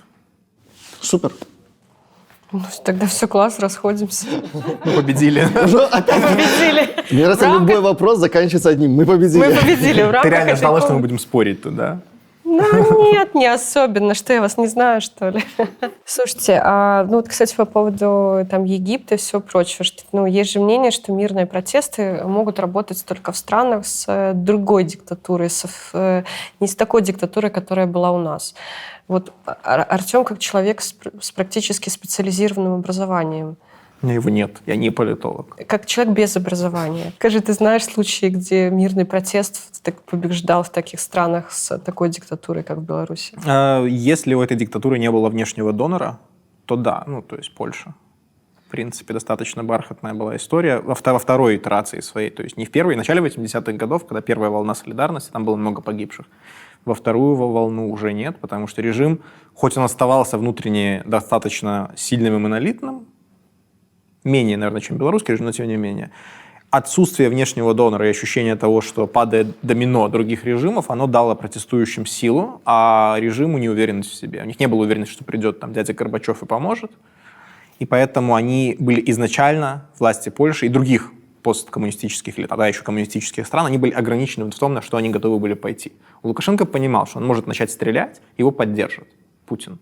Супер. 1.01 1.33
Ну, 2.51 2.63
тогда 2.83 3.07
все 3.07 3.29
класс, 3.29 3.59
расходимся. 3.59 4.27
Мы 4.85 4.93
победили. 4.93 5.41
Опять 5.93 6.23
Победили. 6.23 6.89
Мне 7.11 7.25
кажется, 7.25 7.47
любой 7.53 7.81
вопрос 7.81 8.19
заканчивается 8.19 8.71
одним. 8.71 8.93
Мы 8.93 9.05
победили. 9.05 9.45
Мы 9.45 9.55
победили 9.55 10.03
в 10.03 10.23
Ты 10.23 10.31
реально 10.31 10.57
ждала, 10.57 10.81
что 10.81 10.95
мы 10.95 11.01
будем 11.01 11.19
спорить 11.19 11.63
тут, 11.63 11.77
да? 11.77 12.01
Ну, 12.51 13.13
нет, 13.13 13.35
не 13.35 13.47
особенно. 13.47 14.15
Что, 14.15 14.33
я 14.33 14.41
вас 14.41 14.57
не 14.57 14.69
знаю, 14.69 15.03
что 15.03 15.29
ли? 15.29 15.45
Слушайте, 16.07 16.59
а, 16.65 17.05
ну 17.05 17.17
вот, 17.17 17.29
кстати, 17.29 17.55
по 17.55 17.67
поводу 17.67 18.47
там 18.51 18.65
Египта 18.65 19.17
и 19.17 19.19
всего 19.19 19.43
прочего, 19.43 19.85
что, 19.85 20.03
ну, 20.13 20.25
есть 20.25 20.53
же 20.53 20.59
мнение, 20.59 20.91
что 20.91 21.13
мирные 21.13 21.45
протесты 21.45 22.23
могут 22.25 22.59
работать 22.59 23.05
только 23.05 23.33
в 23.33 23.37
странах 23.37 23.85
с 23.87 24.07
э, 24.09 24.33
другой 24.33 24.85
диктатурой, 24.85 25.51
с, 25.51 25.67
э, 25.93 26.23
не 26.59 26.67
с 26.67 26.75
такой 26.75 27.03
диктатурой, 27.03 27.51
которая 27.51 27.87
была 27.87 28.13
у 28.13 28.19
нас. 28.19 28.55
Вот 29.09 29.31
Ар- 29.45 29.87
Артем 29.87 30.25
как 30.25 30.39
человек 30.39 30.81
с, 30.81 30.95
с 31.21 31.31
практически 31.31 31.91
специализированным 31.91 32.75
образованием, 32.75 33.59
меня 34.03 34.15
его 34.15 34.31
нет, 34.31 34.61
я 34.67 34.77
не 34.77 34.91
политолог. 34.91 35.57
как 35.67 35.87
человек 35.87 36.15
без 36.15 36.37
образования. 36.37 37.13
Скажи, 37.17 37.41
ты 37.41 37.53
знаешь 37.53 37.85
случаи, 37.85 38.27
где 38.27 38.71
мирный 38.71 39.05
протест 39.05 39.83
так 39.83 40.03
побеждал 40.03 40.63
в 40.63 40.71
таких 40.71 41.01
странах 41.01 41.51
с 41.51 41.79
такой 41.79 42.09
диктатурой, 42.09 42.63
как 42.63 42.79
в 42.79 42.83
Беларуси? 42.83 43.37
А, 43.47 43.85
Если 43.85 44.35
у 44.35 44.41
этой 44.41 44.57
диктатуры 44.57 44.99
не 44.99 45.11
было 45.11 45.29
внешнего 45.29 45.73
донора, 45.73 46.19
то 46.67 46.77
да, 46.77 47.05
ну, 47.07 47.23
то 47.23 47.37
есть 47.37 47.55
Польша. 47.55 47.95
В 48.67 48.71
принципе, 48.71 49.15
достаточно 49.15 49.65
бархатная 49.65 50.13
была 50.13 50.37
история 50.37 50.81
во, 50.81 50.95
во 50.95 51.19
второй 51.19 51.57
итерации 51.57 52.01
своей. 52.01 52.29
То 52.29 52.43
есть 52.43 52.59
не 52.59 52.67
в 52.67 52.71
первой, 52.71 52.95
в 52.95 52.99
начале 52.99 53.23
80-х 53.23 53.73
годов, 53.73 54.07
когда 54.07 54.21
первая 54.21 54.51
волна 54.51 54.75
солидарности, 54.75 55.31
там 55.31 55.47
было 55.47 55.57
много 55.57 55.81
погибших. 55.81 56.27
Во 56.85 56.95
вторую 56.95 57.35
во- 57.35 57.51
волну 57.51 57.91
уже 57.91 58.13
нет, 58.13 58.39
потому 58.39 58.67
что 58.67 58.83
режим, 58.83 59.21
хоть 59.55 59.79
он 59.79 59.85
оставался 59.85 60.37
внутренне 60.37 61.03
достаточно 61.07 61.91
сильным 61.97 62.35
и 62.37 62.39
монолитным, 62.39 63.07
менее, 64.29 64.57
наверное, 64.57 64.81
чем 64.81 64.97
белорусский 64.97 65.37
но 65.41 65.53
тем 65.53 65.69
не 65.69 65.77
менее, 65.77 66.11
отсутствие 66.71 67.31
внешнего 67.31 67.75
донора 67.75 68.07
и 68.07 68.11
ощущение 68.11 68.57
того, 68.57 68.81
что 68.81 69.07
падает 69.07 69.57
домино 69.63 70.09
других 70.09 70.45
режимов, 70.45 70.91
оно 70.91 71.07
дало 71.07 71.35
протестующим 71.35 72.05
силу, 72.07 72.61
а 72.65 73.17
режиму 73.19 73.59
неуверенность 73.59 74.11
в 74.11 74.15
себе. 74.15 74.43
У 74.43 74.47
них 74.47 74.61
не 74.61 74.69
было 74.69 74.81
уверенности, 74.81 75.15
что 75.15 75.25
придет 75.25 75.61
там 75.61 75.73
дядя 75.73 75.95
Горбачев 75.95 76.43
и 76.43 76.47
поможет. 76.47 76.91
И 77.79 77.87
поэтому 77.87 78.35
они 78.35 78.77
были 78.79 79.03
изначально, 79.11 79.89
власти 79.99 80.29
Польши 80.31 80.67
и 80.67 80.69
других 80.69 81.13
посткоммунистических 81.43 82.39
или 82.39 82.47
тогда 82.47 82.67
еще 82.67 82.83
коммунистических 82.83 83.47
стран, 83.47 83.67
они 83.67 83.79
были 83.79 83.93
ограничены 83.93 84.51
в 84.51 84.59
том, 84.59 84.75
на 84.75 84.83
что 84.83 84.97
они 84.97 85.09
готовы 85.09 85.39
были 85.39 85.55
пойти. 85.55 85.93
Лукашенко 86.23 86.67
понимал, 86.67 87.07
что 87.07 87.19
он 87.19 87.27
может 87.27 87.47
начать 87.47 87.71
стрелять, 87.71 88.21
его 88.37 88.51
поддержит 88.51 89.07
Путин 89.47 89.79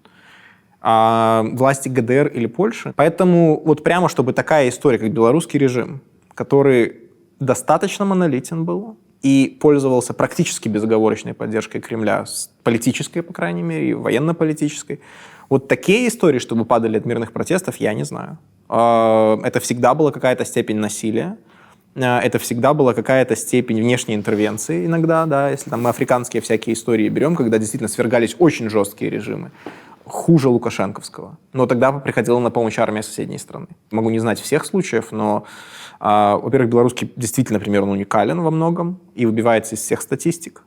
а, 0.89 1.43
власти 1.43 1.89
ГДР 1.89 2.29
или 2.29 2.47
Польши. 2.47 2.93
Поэтому 2.95 3.61
вот 3.65 3.83
прямо, 3.83 4.09
чтобы 4.09 4.33
такая 4.33 4.69
история, 4.69 4.99
как 4.99 5.11
белорусский 5.13 5.59
режим, 5.59 6.01
который 6.33 6.99
достаточно 7.41 8.05
монолитен 8.05 8.65
был 8.65 8.97
и 9.21 9.59
пользовался 9.61 10.15
практически 10.15 10.69
безоговорочной 10.69 11.35
поддержкой 11.35 11.81
Кремля, 11.81 12.25
политической, 12.63 13.23
по 13.23 13.33
крайней 13.33 13.65
мере, 13.65 13.91
и 13.91 13.95
военно-политической, 13.95 15.01
вот 15.49 15.67
такие 15.67 16.07
истории, 16.07 16.39
чтобы 16.39 16.65
падали 16.65 16.99
от 16.99 17.05
мирных 17.05 17.33
протестов, 17.33 17.79
я 17.79 17.93
не 17.93 18.05
знаю. 18.05 18.39
А, 18.69 19.41
Это 19.43 19.59
всегда 19.59 19.93
была 19.95 20.13
какая-то 20.13 20.45
степень 20.45 20.77
насилия, 20.77 21.37
а, 21.97 22.21
это 22.21 22.39
всегда 22.39 22.75
была 22.75 22.95
какая-то 22.95 23.35
степень 23.35 23.83
внешней 23.83 24.15
интервенции 24.15 24.87
иногда, 24.87 25.27
да, 25.27 25.51
если 25.51 25.69
там 25.69 25.83
мы 25.83 25.91
африканские 25.91 26.43
всякие 26.43 26.75
истории 26.75 27.09
берем, 27.09 27.35
когда 27.35 27.59
действительно 27.59 27.89
свергались 27.89 28.37
очень 28.39 28.71
жесткие 28.71 29.11
режимы, 29.11 29.51
хуже 30.07 30.49
лукашенковского. 30.49 31.37
Но 31.53 31.67
тогда 31.67 31.93
приходила 31.93 32.39
на 32.39 32.51
помощь 32.51 32.79
армия 32.79 33.03
соседней 33.03 33.39
страны. 33.39 33.67
Могу 33.91 34.11
не 34.11 34.21
знать 34.21 34.41
всех 34.41 34.65
случаев, 34.65 35.11
но, 35.11 35.45
а, 35.99 36.37
во-первых, 36.37 36.71
белорусский 36.71 37.13
действительно, 37.17 37.59
например, 37.59 37.83
он 37.83 37.91
уникален 37.91 38.41
во 38.41 38.51
многом 38.51 39.01
и 39.15 39.27
выбивается 39.27 39.75
из 39.75 39.81
всех 39.81 40.01
статистик, 40.01 40.63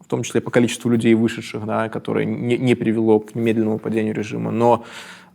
в 0.00 0.06
том 0.06 0.22
числе 0.22 0.42
по 0.42 0.50
количеству 0.50 0.90
людей 0.90 1.14
вышедших, 1.14 1.64
да, 1.64 1.88
которые 1.88 2.26
не, 2.26 2.58
не 2.58 2.74
привело 2.74 3.20
к 3.20 3.34
немедленному 3.34 3.78
падению 3.78 4.14
режима. 4.14 4.50
Но 4.50 4.84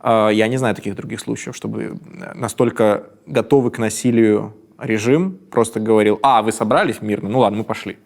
э, 0.02 0.30
я 0.32 0.46
не 0.46 0.56
знаю 0.56 0.76
таких 0.76 0.94
других 0.94 1.18
случаев, 1.18 1.56
чтобы 1.56 1.98
настолько 2.34 3.04
готовый 3.26 3.72
к 3.72 3.78
насилию 3.78 4.54
режим 4.78 5.36
просто 5.50 5.80
говорил, 5.80 6.20
а, 6.22 6.42
вы 6.42 6.52
собрались 6.52 7.02
мирно, 7.02 7.28
ну 7.28 7.40
ладно, 7.40 7.58
мы 7.58 7.64
пошли. 7.64 7.98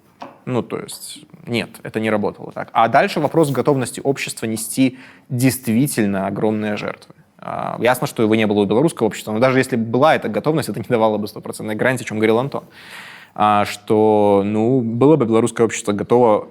Ну, 0.45 0.63
то 0.63 0.79
есть, 0.79 1.25
нет, 1.47 1.71
это 1.83 2.01
не 2.01 2.11
работало 2.11 2.53
так. 2.53 2.71
А 2.73 2.89
дальше 2.89 3.21
вопрос 3.21 3.51
готовности 3.51 4.01
общества 4.03 4.47
нести 4.47 4.99
действительно 5.29 6.27
огромные 6.27 6.77
жертвы. 6.77 7.15
А, 7.39 7.77
Ясно, 7.81 8.07
что 8.07 8.23
его 8.23 8.35
не 8.35 8.47
было 8.47 8.61
у 8.61 8.65
белорусского 8.65 9.07
общества, 9.07 9.33
но 9.33 9.39
даже 9.39 9.59
если 9.59 9.77
бы 9.77 9.85
была 9.85 10.15
эта 10.15 10.29
готовность, 10.29 10.69
это 10.69 10.81
не 10.81 10.87
давало 10.89 11.19
бы 11.19 11.29
стопроцентной 11.29 11.75
гарантии, 11.75 12.05
о 12.05 12.07
чем 12.07 12.19
говорил 12.19 12.39
Антон. 12.39 12.65
А, 13.35 13.65
Что, 13.65 14.43
ну, 14.45 14.81
было 14.81 15.17
бы 15.17 15.27
белорусское 15.27 15.65
общество 15.65 15.93
готово 15.93 16.49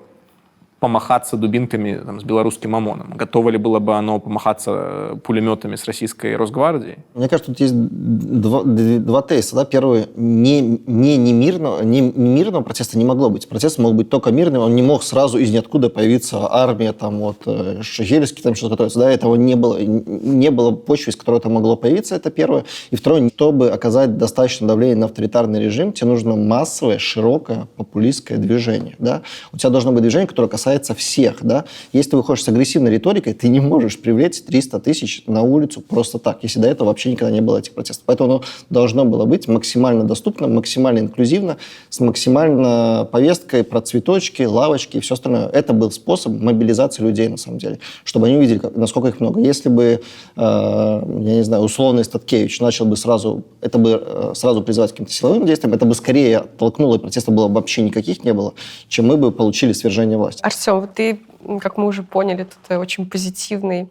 помахаться 0.82 1.38
дубинками 1.38 2.01
там, 2.03 2.19
с 2.19 2.23
белорусским 2.23 2.75
ОМОНом. 2.75 3.13
Готово 3.15 3.49
ли 3.49 3.59
было 3.59 3.77
бы 3.77 3.95
оно 3.95 4.19
помахаться 4.19 4.71
э, 4.73 5.15
пулеметами 5.23 5.75
с 5.75 5.86
российской 5.86 6.36
Росгвардией? 6.36 6.97
Мне 7.13 7.29
кажется, 7.29 7.51
тут 7.51 7.59
есть 7.59 7.75
два, 7.75 8.63
два 8.63 9.21
тезиса. 9.21 9.57
Да? 9.57 9.65
Первый, 9.65 10.07
не, 10.15 10.59
не, 10.88 11.17
не, 11.17 11.34
мирного, 11.34 11.84
не, 11.84 12.01
не 12.01 12.29
мирного 12.34 12.63
протеста 12.63 12.97
не 12.97 13.05
могло 13.05 13.29
быть. 13.29 13.47
Протест 13.47 13.77
мог 13.77 13.93
быть 13.93 14.09
только 14.09 14.32
мирным, 14.32 14.63
он 14.63 14.75
не 14.75 14.82
мог 14.82 15.03
сразу 15.03 15.38
из 15.38 15.51
ниоткуда 15.51 15.91
появиться 15.91 16.51
армия, 16.51 16.93
там 16.93 17.19
вот 17.19 17.43
э, 17.45 17.84
Шагельский 17.84 18.41
там 18.41 18.55
что-то 18.55 18.71
готовится. 18.71 18.97
Да? 19.01 19.11
Этого 19.11 19.36
не 19.36 19.55
было, 19.55 19.77
не 19.77 20.49
было 20.49 20.71
почвы, 20.71 21.11
из 21.11 21.15
которой 21.15 21.38
это 21.38 21.49
могло 21.49 21.75
появиться, 21.75 22.15
это 22.15 22.32
первое. 22.32 22.65
И 22.89 22.95
второе, 22.95 23.29
чтобы 23.29 23.69
оказать 23.69 24.17
достаточно 24.17 24.67
давление 24.67 24.95
на 24.95 25.05
авторитарный 25.05 25.63
режим, 25.63 25.93
тебе 25.93 26.07
нужно 26.07 26.36
массовое, 26.36 26.97
широкое, 26.97 27.67
популистское 27.75 28.39
движение. 28.39 28.95
Да? 28.97 29.21
У 29.53 29.57
тебя 29.57 29.69
должно 29.69 29.91
быть 29.91 30.01
движение, 30.01 30.25
которое 30.27 30.47
касается 30.47 30.70
всех. 30.95 31.38
Да? 31.41 31.65
Если 31.93 32.11
ты 32.11 32.17
выходишь 32.17 32.43
с 32.43 32.47
агрессивной 32.47 32.91
риторикой, 32.91 33.34
ты 33.34 33.47
не 33.47 33.59
можешь 33.59 33.99
привлечь 33.99 34.41
300 34.41 34.80
тысяч 34.80 35.24
на 35.28 35.41
улицу 35.41 35.82
просто 35.82 36.19
так, 36.19 36.39
если 36.41 36.59
до 36.59 36.67
этого 36.67 36.88
вообще 36.89 37.11
никогда 37.11 37.34
не 37.34 37.41
было 37.41 37.57
этих 37.57 37.74
протестов. 37.74 38.03
Поэтому 38.05 38.30
оно 38.30 38.43
должно 38.69 39.05
было 39.05 39.26
быть 39.26 39.47
максимально 39.47 40.03
доступно, 40.03 40.47
максимально 40.47 40.99
инклюзивно, 40.99 41.57
с 41.89 41.99
максимально 41.99 43.07
повесткой 43.11 43.63
про 43.63 43.82
цветочки, 43.82 44.43
лавочки 44.43 44.97
и 44.97 44.99
все 44.99 45.15
остальное. 45.15 45.47
Это 45.47 45.74
был 45.74 45.91
способ 45.91 46.34
мобилизации 46.34 47.03
людей, 47.03 47.28
на 47.28 47.38
самом 47.38 47.57
деле, 47.57 47.80
чтобы 48.03 48.28
они 48.28 48.38
увидели, 48.38 48.61
насколько 48.76 49.09
их 49.09 49.19
много. 49.19 49.39
Если 49.41 49.69
бы, 49.69 49.84
э, 49.84 49.99
я 50.36 51.36
не 51.36 51.43
знаю, 51.43 51.63
условный 51.63 52.03
Статкевич 52.03 52.59
начал 52.59 52.86
бы 52.86 52.97
сразу, 52.97 53.43
это 53.61 53.78
бы 53.78 54.01
э, 54.03 54.32
сразу 54.36 54.61
призывать 54.61 54.91
к 54.91 54.93
каким-то 54.93 55.11
силовым 55.11 55.45
действиям, 55.45 55.74
это 55.74 55.86
бы 55.86 55.95
скорее 55.95 56.39
оттолкнуло, 56.39 56.95
и 56.95 56.99
протестов 56.99 57.34
было 57.34 57.47
бы 57.47 57.55
вообще 57.55 57.82
никаких 57.82 58.24
не 58.24 58.34
было, 58.34 58.53
чем 58.88 59.07
мы 59.07 59.17
бы 59.17 59.32
получили 59.32 59.74
свержение 59.74 60.17
власти. 60.17 60.41
Артем, 60.43 60.61
вот 60.68 60.93
ты, 60.93 61.22
как 61.59 61.78
мы 61.78 61.88
уже 61.88 62.03
поняли, 62.03 62.43
тут 62.45 62.78
очень 62.78 63.09
позитивный 63.09 63.89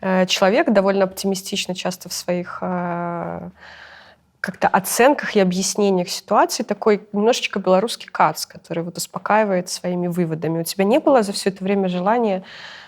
э, 0.00 0.26
человек, 0.26 0.70
довольно 0.70 1.04
оптимистично 1.04 1.74
часто 1.74 2.08
в 2.08 2.12
своих 2.12 2.58
э, 2.60 3.50
как-то 4.40 4.66
оценках 4.68 5.36
и 5.36 5.40
объяснениях 5.40 6.08
ситуации, 6.08 6.64
такой 6.64 7.06
немножечко 7.12 7.60
белорусский 7.60 8.08
кац, 8.08 8.44
который 8.44 8.82
вот 8.82 8.96
успокаивает 8.96 9.68
своими 9.68 10.08
выводами. 10.08 10.60
У 10.60 10.64
тебя 10.64 10.84
не 10.84 10.98
было 10.98 11.22
за 11.22 11.32
все 11.32 11.50
это 11.50 11.62
время 11.62 11.88
желания 11.88 12.42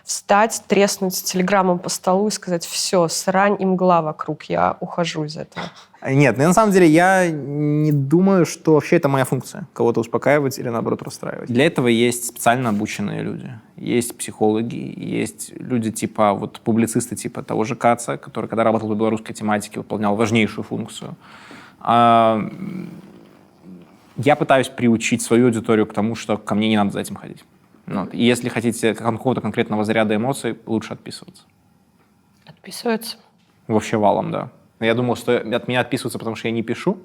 встать, 0.05 0.63
треснуть 0.69 1.15
телеграммом 1.25 1.79
по 1.79 1.89
столу 1.89 2.29
и 2.29 2.31
сказать, 2.31 2.67
все, 2.67 3.09
срань 3.09 3.57
и 3.59 3.65
мгла 3.65 4.03
вокруг, 4.03 4.45
я 4.45 4.77
ухожу 4.81 5.25
из 5.25 5.37
этого. 5.37 5.67
Нет, 6.07 6.37
ну, 6.37 6.45
на 6.45 6.53
самом 6.53 6.73
деле 6.73 6.87
я 6.87 7.31
не 7.31 7.91
думаю, 7.91 8.45
что 8.45 8.75
вообще 8.75 8.97
это 8.97 9.09
моя 9.09 9.25
функция, 9.25 9.67
кого-то 9.73 10.01
успокаивать 10.01 10.59
или, 10.59 10.69
наоборот, 10.69 11.03
расстраивать. 11.03 11.49
Для 11.49 11.65
этого 11.65 11.89
есть 11.89 12.27
специально 12.27 12.69
обученные 12.69 13.23
люди. 13.23 13.51
Есть 13.77 14.19
психологи, 14.19 14.93
есть 14.97 15.53
люди 15.59 15.91
типа, 15.91 16.35
вот 16.35 16.61
публицисты 16.61 17.17
типа 17.17 17.43
того 17.43 17.65
же 17.65 17.75
Каца, 17.75 18.19
который, 18.19 18.51
когда 18.51 18.65
работал 18.65 18.91
в 18.91 18.95
белорусской 18.95 19.35
тематике, 19.35 19.79
выполнял 19.79 20.15
важнейшую 20.15 20.65
функцию. 20.65 21.17
А, 21.81 22.39
я 24.17 24.37
пытаюсь 24.37 24.69
приучить 24.69 25.23
свою 25.23 25.47
аудиторию 25.47 25.87
к 25.87 25.95
тому, 25.95 26.15
что 26.15 26.37
ко 26.37 26.55
мне 26.55 26.69
не 26.69 26.77
надо 26.77 26.91
за 26.91 27.01
этим 27.01 27.17
ходить. 27.17 27.45
Вот. 27.87 28.15
И 28.15 28.25
если 28.25 28.49
хотите 28.49 28.95
какого-то 28.95 29.41
конкретного 29.41 29.85
заряда 29.85 30.17
эмоций, 30.17 30.57
лучше 30.67 30.93
отписываться. 30.93 31.45
Отписывается. 32.47 33.17
Вообще 33.67 33.97
валом, 33.97 34.31
да. 34.31 34.51
Я 34.81 34.95
думал, 34.95 35.17
что 35.17 35.37
от 35.37 35.69
меня 35.69 35.81
отписываются, 35.81 36.19
потому 36.19 36.37
что 36.37 36.49
я 36.49 36.53
не 36.53 36.63
пишу. 36.63 36.99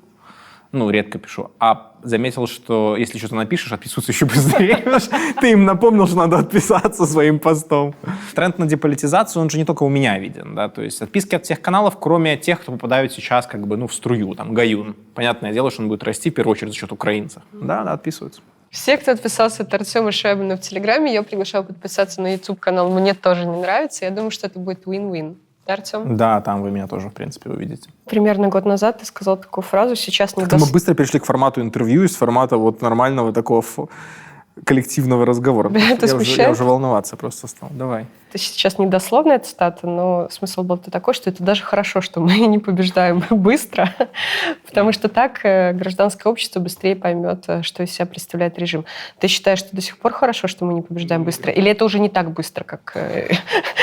Ну, 0.72 0.90
редко 0.92 1.18
пишу. 1.18 1.50
А 1.60 1.94
заметил, 2.04 2.46
что 2.46 2.96
если 2.96 3.18
что-то 3.18 3.36
напишешь, 3.36 3.72
отписываются 3.72 4.12
еще 4.12 4.26
быстрее. 4.26 4.78
Ты 5.42 5.52
им 5.52 5.66
напомнил, 5.66 6.06
что 6.06 6.18
надо 6.18 6.38
отписаться 6.38 7.08
своим 7.08 7.40
постом. 7.40 7.96
Тренд 8.36 8.60
на 8.60 8.68
деполитизацию, 8.68 9.42
он 9.42 9.50
же 9.50 9.58
не 9.58 9.66
только 9.66 9.82
у 9.82 9.90
меня 9.90 10.20
виден. 10.20 10.54
Да? 10.54 10.70
То 10.70 10.84
есть 10.84 11.02
отписки 11.02 11.34
от 11.34 11.46
всех 11.46 11.62
каналов, 11.62 11.98
кроме 12.00 12.38
тех, 12.38 12.62
кто 12.62 12.72
попадают 12.72 13.12
сейчас 13.12 13.48
как 13.48 13.66
бы, 13.66 13.78
ну, 13.78 13.88
в 13.88 13.94
струю, 13.94 14.36
там, 14.36 14.54
Гаюн. 14.54 14.96
Понятное 15.16 15.54
дело, 15.54 15.72
что 15.72 15.82
он 15.82 15.90
будет 15.90 16.04
расти 16.04 16.30
в 16.30 16.36
первую 16.36 16.52
очередь 16.52 16.74
за 16.74 16.78
счет 16.78 16.92
украинцев. 16.92 17.42
Да, 17.52 17.84
да, 17.84 17.94
отписываются. 17.94 18.42
Все, 18.72 18.98
кто 18.98 19.12
отписался 19.12 19.64
от 19.64 19.74
Артема 19.74 20.12
Шайбана 20.12 20.58
в 20.58 20.62
Телеграме, 20.62 21.14
я 21.14 21.24
приглашаю 21.24 21.64
подписаться 21.64 22.22
на 22.22 22.34
YouTube-канал. 22.34 22.90
Мне 22.90 23.14
тоже 23.14 23.46
не 23.46 23.58
нравится. 23.58 24.06
Я 24.06 24.12
думаю, 24.12 24.32
что 24.32 24.48
это 24.48 24.60
будет 24.60 24.86
win-win. 24.86 25.36
Артем? 25.66 26.18
Да, 26.18 26.42
там 26.42 26.64
вы 26.64 26.72
меня 26.72 26.88
тоже, 26.88 27.10
в 27.10 27.14
принципе, 27.14 27.50
увидите. 27.50 27.90
Примерно 28.06 28.48
год 28.48 28.66
назад 28.66 29.00
ты 29.00 29.06
сказал 29.06 29.38
такую 29.38 29.64
фразу, 29.64 29.96
сейчас 29.96 30.36
не 30.36 30.44
Как-то 30.44 30.58
мы 30.58 30.72
быстро 30.72 30.96
перешли 30.96 31.20
к 31.20 31.26
формату 31.26 31.62
интервью 31.62 32.04
из 32.04 32.16
формата 32.16 32.58
вот 32.58 32.82
нормального 32.82 33.32
такого 33.32 33.64
коллективного 34.66 35.26
разговора. 35.26 35.70
Это 35.74 36.06
я, 36.06 36.08
смущает? 36.08 36.20
уже, 36.20 36.42
я 36.42 36.52
уже 36.52 36.64
волноваться 36.64 37.18
просто 37.18 37.48
стал. 37.48 37.70
Давай. 37.72 38.08
Это 38.30 38.38
сейчас 38.38 38.78
не 38.78 38.86
дословная 38.86 39.40
цитата, 39.40 39.88
но 39.88 40.28
смысл 40.30 40.62
был 40.62 40.78
такой, 40.78 41.16
что 41.16 41.32
это 41.32 41.44
даже 41.44 41.64
хорошо, 41.64 42.00
что 42.02 42.20
мы 42.20 42.38
не 42.48 42.60
побеждаем 42.60 43.24
быстро, 43.32 43.96
потому 44.68 44.92
что 44.92 45.10
так 45.10 45.44
э, 45.44 45.74
гражданское 45.74 46.30
общество 46.30 46.60
быстрее 46.60 46.96
поймет, 46.96 47.46
э, 47.48 47.64
что 47.64 47.82
из 47.82 47.92
себя 47.92 48.06
представляет 48.06 48.60
режим. 48.60 48.86
Ты 49.20 49.28
считаешь, 49.28 49.60
что 49.60 49.76
до 49.76 49.82
сих 49.82 49.98
пор 49.98 50.14
хорошо, 50.14 50.48
что 50.48 50.64
мы 50.64 50.76
не 50.76 50.82
побеждаем 50.84 51.24
быстро? 51.24 51.52
Или 51.52 51.72
это 51.72 51.84
уже 51.86 52.00
не 52.00 52.10
так 52.10 52.32
быстро, 52.32 52.64
как, 52.64 52.92
э, 52.96 53.32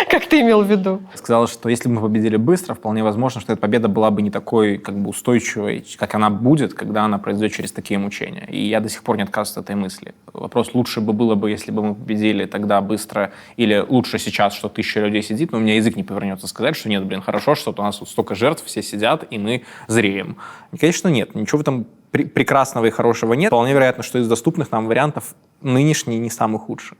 как 0.08 0.26
ты 0.26 0.40
имел 0.42 0.62
в 0.62 0.70
виду? 0.70 1.02
Сказал, 1.14 1.48
что 1.48 1.68
если 1.68 1.88
бы 1.88 1.96
мы 1.96 2.02
победили 2.02 2.36
быстро, 2.36 2.74
вполне 2.74 3.02
возможно, 3.02 3.40
что 3.40 3.52
эта 3.52 3.60
победа 3.60 3.88
была 3.88 4.12
бы 4.12 4.22
не 4.22 4.30
такой 4.30 4.78
как 4.78 4.96
бы 4.96 5.10
устойчивой, 5.10 5.84
как 5.98 6.14
она 6.14 6.30
будет, 6.30 6.72
когда 6.72 7.04
она 7.04 7.18
произойдет 7.18 7.56
через 7.56 7.72
такие 7.72 7.98
мучения. 7.98 8.46
И 8.48 8.68
я 8.68 8.78
до 8.78 8.88
сих 8.88 9.02
пор 9.02 9.16
не 9.16 9.24
отказываюсь 9.24 9.56
от 9.56 9.64
этой 9.64 9.74
мысли. 9.74 10.14
Вопрос, 10.32 10.65
лучше 10.74 11.00
бы 11.00 11.12
было 11.12 11.34
бы, 11.34 11.50
если 11.50 11.70
бы 11.70 11.82
мы 11.82 11.94
победили 11.94 12.46
тогда 12.46 12.80
быстро, 12.80 13.32
или 13.56 13.84
лучше 13.86 14.18
сейчас 14.18 14.54
что 14.54 14.68
тысяча 14.68 15.00
людей 15.00 15.22
сидит, 15.22 15.52
но 15.52 15.58
у 15.58 15.60
меня 15.60 15.76
язык 15.76 15.96
не 15.96 16.02
повернется 16.02 16.46
сказать, 16.46 16.76
что 16.76 16.88
нет, 16.88 17.04
блин, 17.04 17.22
хорошо, 17.22 17.54
что 17.54 17.74
у 17.76 17.82
нас 17.82 18.00
вот 18.00 18.08
столько 18.08 18.34
жертв, 18.34 18.64
все 18.64 18.82
сидят, 18.82 19.24
и 19.30 19.38
мы 19.38 19.64
зреем. 19.88 20.36
И, 20.72 20.78
конечно, 20.78 21.08
нет. 21.08 21.34
Ничего 21.34 21.58
в 21.58 21.60
этом 21.62 21.86
пр- 22.10 22.28
прекрасного 22.28 22.86
и 22.86 22.90
хорошего 22.90 23.34
нет. 23.34 23.48
Вполне 23.48 23.72
вероятно, 23.72 24.02
что 24.02 24.18
из 24.18 24.28
доступных 24.28 24.70
нам 24.72 24.86
вариантов 24.86 25.34
нынешний 25.62 26.18
не 26.18 26.30
самый 26.30 26.58
худший. 26.58 26.96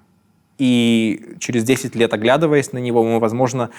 И 0.59 1.37
через 1.39 1.65
10 1.65 1.95
лет, 1.95 2.13
оглядываясь 2.13 2.73
на 2.73 2.79
него, 2.79 3.05
мы, 3.05 3.19
возможно, 3.21 3.71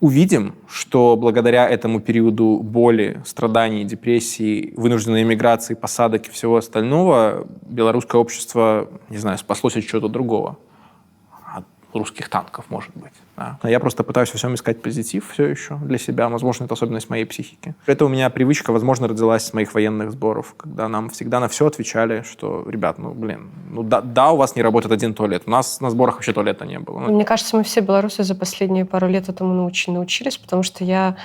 увидим, 0.00 0.54
что 0.68 1.16
благодаря 1.16 1.68
этому 1.68 2.00
периоду 2.00 2.60
боли, 2.62 3.22
страданий, 3.24 3.84
депрессии, 3.84 4.74
вынужденной 4.76 5.22
эмиграции, 5.22 5.74
посадок 5.74 6.28
и 6.28 6.30
всего 6.30 6.56
остального, 6.56 7.46
белорусское 7.62 8.20
общество, 8.20 8.88
не 9.08 9.18
знаю, 9.18 9.38
спаслось 9.38 9.76
от 9.76 9.84
чего-то 9.84 10.08
другого 10.08 10.58
русских 11.92 12.28
танков, 12.28 12.66
может 12.68 12.90
быть. 12.94 13.12
А 13.60 13.70
я 13.70 13.80
просто 13.80 14.04
пытаюсь 14.04 14.32
во 14.32 14.38
всем 14.38 14.54
искать 14.54 14.82
позитив 14.82 15.30
все 15.32 15.46
еще 15.46 15.76
для 15.76 15.98
себя. 15.98 16.28
Возможно, 16.28 16.64
это 16.64 16.74
особенность 16.74 17.10
моей 17.10 17.24
психики. 17.24 17.74
Это 17.86 18.04
у 18.04 18.08
меня 18.08 18.30
привычка, 18.30 18.72
возможно, 18.72 19.08
родилась 19.08 19.44
с 19.44 19.52
моих 19.52 19.74
военных 19.74 20.10
сборов, 20.12 20.54
когда 20.56 20.88
нам 20.88 21.10
всегда 21.10 21.40
на 21.40 21.48
все 21.48 21.66
отвечали, 21.66 22.22
что, 22.22 22.64
ребят, 22.68 22.98
ну, 22.98 23.12
блин, 23.12 23.50
ну 23.70 23.82
да, 23.82 24.00
да 24.00 24.32
у 24.32 24.36
вас 24.36 24.56
не 24.56 24.62
работает 24.62 24.92
один 24.92 25.14
туалет. 25.14 25.42
У 25.46 25.50
нас 25.50 25.80
на 25.80 25.90
сборах 25.90 26.16
вообще 26.16 26.32
туалета 26.32 26.64
не 26.64 26.78
было. 26.78 26.98
Мне 26.98 27.24
кажется, 27.24 27.56
мы 27.56 27.62
все 27.62 27.80
белорусы 27.80 28.22
за 28.22 28.34
последние 28.34 28.84
пару 28.84 29.08
лет 29.08 29.28
этому 29.28 29.54
науч 29.54 29.86
научились, 29.86 30.36
потому 30.36 30.62
что 30.62 30.84
я 30.84 31.16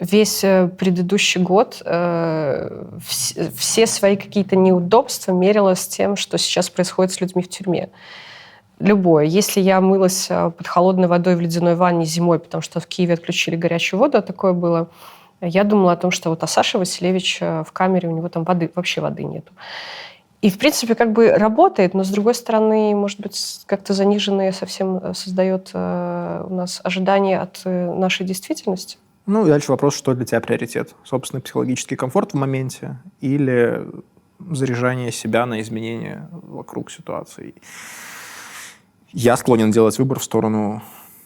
весь 0.00 0.42
э, 0.42 0.68
предыдущий 0.68 1.40
год 1.40 1.82
э, 1.84 2.84
вс 3.06 3.34
все 3.56 3.86
свои 3.86 4.16
какие-то 4.16 4.56
неудобства 4.56 5.32
мерила 5.32 5.74
с 5.74 5.86
тем, 5.86 6.16
что 6.16 6.36
сейчас 6.38 6.68
происходит 6.68 7.12
с 7.12 7.20
людьми 7.20 7.42
в 7.42 7.48
тюрьме 7.48 7.90
любое. 8.80 9.24
Если 9.24 9.60
я 9.60 9.80
мылась 9.80 10.28
э, 10.30 10.50
под 10.50 10.66
холодной 10.66 11.08
водой 11.08 11.36
в 11.36 11.40
ледяной 11.40 11.74
ванне 11.74 12.04
зимой, 12.04 12.38
потому 12.38 12.62
что 12.62 12.80
в 12.80 12.86
Киеве 12.86 13.14
отключили 13.14 13.56
горячую 13.56 14.00
воду, 14.00 14.18
а 14.18 14.22
такое 14.22 14.52
было, 14.52 14.88
я 15.40 15.64
думала 15.64 15.92
о 15.92 15.96
том, 15.96 16.10
что 16.10 16.30
вот 16.30 16.42
а 16.42 16.46
Саша 16.46 16.78
Василевич 16.78 17.38
э, 17.40 17.64
в 17.66 17.72
камере, 17.72 18.08
у 18.08 18.12
него 18.12 18.28
там 18.28 18.44
воды, 18.44 18.70
вообще 18.74 19.00
воды 19.00 19.24
нету. 19.24 19.52
И, 20.40 20.50
в 20.50 20.58
принципе, 20.58 20.94
как 20.94 21.12
бы 21.12 21.30
работает, 21.30 21.94
но, 21.94 22.04
с 22.04 22.10
другой 22.10 22.34
стороны, 22.34 22.94
может 22.94 23.18
быть, 23.18 23.62
как-то 23.66 23.92
заниженное 23.92 24.52
совсем 24.52 24.98
э, 24.98 25.14
создает 25.14 25.70
у 25.74 26.54
нас 26.54 26.80
ожидания 26.84 27.40
от 27.40 27.62
нашей 27.64 28.24
действительности. 28.24 28.98
Ну, 29.26 29.44
и 29.44 29.48
дальше 29.48 29.72
вопрос, 29.72 29.94
что 29.94 30.14
для 30.14 30.24
тебя 30.24 30.40
приоритет? 30.40 30.94
Собственный 31.04 31.42
психологический 31.42 31.96
комфорт 31.96 32.32
в 32.32 32.34
моменте 32.34 32.98
или 33.20 33.86
заряжание 34.38 35.12
себя 35.12 35.44
на 35.44 35.60
изменения 35.60 36.30
вокруг 36.32 36.90
ситуации? 36.90 37.54
Я 39.20 39.36
склонен 39.36 39.72
делать 39.72 39.98
выбор 39.98 40.20
в 40.20 40.22
сторону 40.22 40.80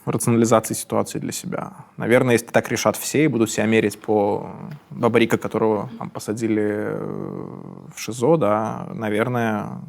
рационализации 0.06 0.72
ситуации 0.72 1.18
для 1.18 1.30
себя. 1.30 1.72
Наверное, 1.98 2.32
если 2.32 2.46
так 2.46 2.70
решат 2.70 2.96
все 2.96 3.24
и 3.24 3.28
будут 3.28 3.50
себя 3.50 3.66
мерить 3.66 4.00
по 4.00 4.50
бабарика, 4.88 5.36
которого 5.36 5.90
там, 5.98 6.08
посадили 6.08 6.64
э, 6.64 7.50
в 7.94 8.00
ШИЗО, 8.00 8.36
да, 8.38 8.88
наверное, 8.94 9.82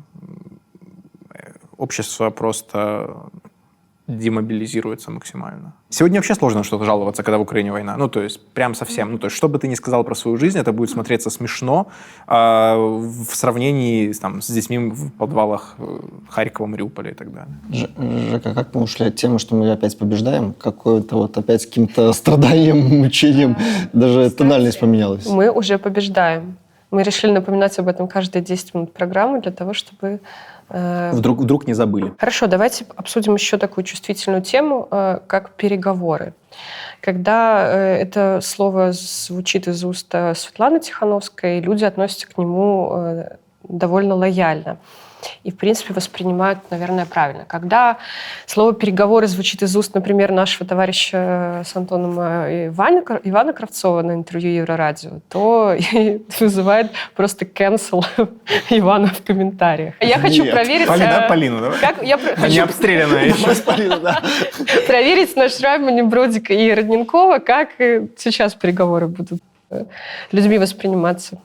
общество 1.78 2.30
просто 2.30 3.30
демобилизируется 4.08 5.12
максимально. 5.12 5.74
Сегодня 5.90 6.20
вообще 6.20 6.36
сложно 6.36 6.64
что-то 6.64 6.84
жаловаться, 6.84 7.24
когда 7.24 7.38
в 7.38 7.42
Украине 7.42 7.72
война. 7.72 7.96
Ну, 7.98 8.10
то 8.10 8.22
есть, 8.22 8.46
прям 8.54 8.76
совсем. 8.76 9.12
Ну, 9.14 9.18
то 9.18 9.28
есть, 9.28 9.38
что 9.38 9.48
бы 9.48 9.60
ты 9.60 9.68
ни 9.68 9.76
сказал 9.76 10.04
про 10.04 10.16
свою 10.16 10.38
жизнь, 10.38 10.60
это 10.60 10.74
будет 10.74 10.90
смотреться 10.90 11.30
смешно 11.30 11.88
э, 12.28 12.34
в 12.34 13.34
сравнении 13.34 14.12
там, 14.14 14.42
с 14.42 14.52
детьми 14.52 14.78
в 14.78 15.12
подвалах 15.12 15.76
э, 15.78 16.00
Харькова, 16.30 16.68
Мариуполя 16.68 17.12
и 17.12 17.14
так 17.14 17.32
далее. 17.34 17.56
Ж, 17.72 17.88
Жека, 18.32 18.54
как 18.54 18.76
мы 18.76 18.82
ушли 18.82 19.06
от 19.06 19.16
темы, 19.16 19.40
что 19.40 19.56
мы 19.56 19.72
опять 19.72 19.98
побеждаем? 19.98 20.54
Какое-то 20.54 21.16
вот 21.16 21.38
опять 21.38 21.66
каким-то 21.66 22.12
страданием, 22.14 22.78
мучением, 23.02 23.56
даже 23.94 24.30
тональность 24.32 24.80
поменялась. 24.80 25.26
Мы 25.28 25.50
уже 25.50 25.78
побеждаем. 25.78 26.58
Мы 26.92 27.04
решили 27.04 27.32
напоминать 27.32 27.80
об 27.80 27.88
этом 27.88 28.08
каждые 28.08 28.44
10 28.44 28.76
минут 28.76 28.94
программы 28.94 29.42
для 29.42 29.52
того, 29.52 29.74
чтобы 29.74 30.20
вдруг, 30.70 31.40
вдруг 31.40 31.68
не 31.68 31.74
забыли. 31.74 32.14
Хорошо, 32.18 32.48
давайте 32.48 32.86
обсудим 32.96 33.36
еще 33.36 33.58
такую 33.58 33.84
чувствительную 33.84 34.42
тему, 34.42 34.88
э, 34.90 35.20
как 35.28 35.52
переговоры. 35.52 36.34
Когда 37.02 37.68
э, 37.68 37.98
это 37.98 38.40
слово 38.42 38.92
звучит 38.92 39.68
из 39.68 39.84
уст 39.84 40.10
Светланы 40.10 40.80
Тихановской, 40.80 41.60
люди 41.60 41.84
относятся 41.84 42.28
к 42.28 42.38
нему 42.38 43.26
довольно 43.64 44.16
лояльно 44.16 44.78
и, 45.44 45.52
в 45.52 45.58
принципе, 45.58 45.94
воспринимают, 45.94 46.60
наверное, 46.70 47.06
правильно. 47.06 47.46
Когда 47.46 47.98
слово 48.46 48.74
«переговоры» 48.74 49.28
звучит 49.28 49.62
из 49.62 49.76
уст, 49.76 49.94
например, 49.94 50.32
нашего 50.32 50.66
товарища 50.66 51.64
с 51.66 51.76
Антоном 51.76 52.20
э, 52.20 52.68
Ивана, 52.68 53.04
Ивана 53.24 53.54
Кравцова 53.54 54.02
на 54.02 54.14
интервью 54.14 54.52
Еврорадио, 54.52 55.20
то 55.30 55.76
вызывает 56.40 56.92
просто 57.16 57.46
cancel 57.46 58.06
Ивана 58.70 59.08
в 59.08 59.24
комментариях. 59.24 59.96
Я 60.02 60.20
хочу 60.20 60.46
проверить... 60.46 60.88
Полина, 60.88 61.24
э, 61.26 61.28
Полину, 61.28 61.62
давай. 61.62 61.80
Как, 61.80 62.04
я 62.04 62.20
Они 62.38 62.60
обстрелянные 62.60 63.28
еще. 63.30 64.88
Проверить 64.88 65.36
наш 65.36 65.58
Шрайбмане, 65.58 66.04
Бродика 66.04 66.54
и 66.54 66.72
Родненкова, 66.72 67.40
как 67.40 67.70
сейчас 67.78 68.54
переговоры 68.56 69.08
будут 69.08 69.42
э, 69.70 69.86
людьми 70.32 70.58
восприниматься. 70.58 71.40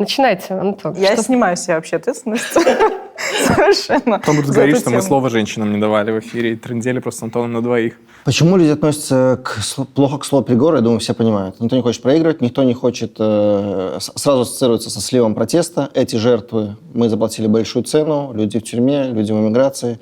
Начинайте, 0.00 0.54
Антон. 0.54 0.94
Я 0.96 1.12
что... 1.12 1.24
снимаю 1.24 1.58
себе 1.58 1.74
вообще 1.74 1.96
ответственность. 1.96 2.46
Совершенно. 3.46 4.18
Потом 4.18 4.36
будут 4.36 4.50
говорить, 4.50 4.78
что 4.78 4.88
мы 4.88 5.02
слово 5.02 5.28
женщинам 5.28 5.70
не 5.74 5.78
давали 5.78 6.10
в 6.10 6.20
эфире 6.20 6.54
и 6.54 6.56
трендели 6.56 7.00
просто 7.00 7.20
с 7.20 7.22
Антоном 7.24 7.52
на 7.52 7.60
двоих. 7.60 8.00
Почему 8.24 8.56
люди 8.56 8.70
относятся 8.70 9.38
к, 9.44 9.60
плохо 9.94 10.16
к 10.16 10.24
слову 10.24 10.42
переговоры, 10.42 10.78
я 10.78 10.82
думаю, 10.82 11.00
все 11.00 11.12
понимают. 11.12 11.60
Никто 11.60 11.76
не 11.76 11.82
хочет 11.82 12.00
проигрывать, 12.00 12.40
никто 12.40 12.62
не 12.62 12.72
хочет... 12.72 13.16
Э, 13.18 13.98
сразу 14.00 14.40
ассоциируется 14.40 14.88
со 14.88 15.02
сливом 15.02 15.34
протеста. 15.34 15.90
Эти 15.92 16.16
жертвы, 16.16 16.76
мы 16.94 17.10
заплатили 17.10 17.46
большую 17.46 17.82
цену, 17.84 18.32
люди 18.34 18.58
в 18.58 18.62
тюрьме, 18.62 19.04
люди 19.04 19.32
в 19.32 19.34
эмиграции. 19.34 20.00